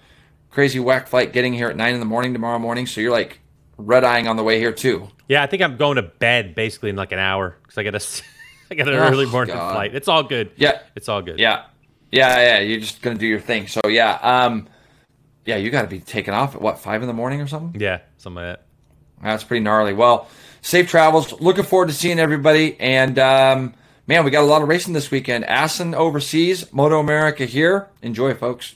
crazy 0.50 0.80
whack 0.80 1.08
flight 1.08 1.32
getting 1.32 1.52
here 1.52 1.68
at 1.68 1.76
nine 1.76 1.94
in 1.94 2.00
the 2.00 2.06
morning 2.06 2.32
tomorrow 2.32 2.58
morning. 2.58 2.86
So 2.86 3.00
you're 3.00 3.12
like 3.12 3.40
red 3.76 4.04
eyeing 4.04 4.28
on 4.28 4.36
the 4.36 4.42
way 4.42 4.58
here 4.58 4.72
too. 4.72 5.08
Yeah, 5.28 5.42
I 5.42 5.46
think 5.46 5.62
I'm 5.62 5.76
going 5.76 5.96
to 5.96 6.02
bed 6.02 6.54
basically 6.54 6.90
in 6.90 6.96
like 6.96 7.12
an 7.12 7.18
hour 7.18 7.56
because 7.62 7.76
I 7.78 7.82
got 7.82 7.94
a, 7.94 8.22
I 8.70 8.74
got 8.74 8.88
an 8.88 8.94
oh, 8.94 9.08
early 9.08 9.26
morning 9.26 9.54
God. 9.54 9.72
flight. 9.72 9.94
It's 9.94 10.08
all 10.08 10.22
good. 10.22 10.50
Yeah, 10.56 10.80
it's 10.96 11.08
all 11.08 11.20
good. 11.20 11.38
Yeah, 11.38 11.64
yeah, 12.10 12.40
yeah. 12.40 12.58
You're 12.60 12.80
just 12.80 13.02
gonna 13.02 13.18
do 13.18 13.26
your 13.26 13.40
thing. 13.40 13.66
So 13.66 13.80
yeah, 13.88 14.18
um, 14.22 14.68
yeah, 15.44 15.56
you 15.56 15.70
got 15.70 15.82
to 15.82 15.88
be 15.88 16.00
taken 16.00 16.34
off 16.34 16.54
at 16.54 16.62
what 16.62 16.78
five 16.78 17.02
in 17.02 17.08
the 17.08 17.14
morning 17.14 17.40
or 17.40 17.46
something. 17.46 17.80
Yeah, 17.80 18.00
something 18.16 18.42
like 18.42 18.56
that. 18.56 18.66
That's 19.22 19.44
pretty 19.44 19.64
gnarly. 19.64 19.92
Well, 19.92 20.28
safe 20.62 20.88
travels. 20.88 21.38
Looking 21.40 21.64
forward 21.64 21.88
to 21.88 21.94
seeing 21.94 22.18
everybody. 22.18 22.78
And 22.80 23.18
um, 23.18 23.74
man, 24.06 24.24
we 24.24 24.30
got 24.30 24.42
a 24.42 24.46
lot 24.46 24.62
of 24.62 24.68
racing 24.68 24.94
this 24.94 25.10
weekend. 25.10 25.44
Assen 25.44 25.94
overseas, 25.94 26.72
Moto 26.72 26.98
America 26.98 27.44
here. 27.44 27.88
Enjoy, 28.02 28.34
folks. 28.34 28.74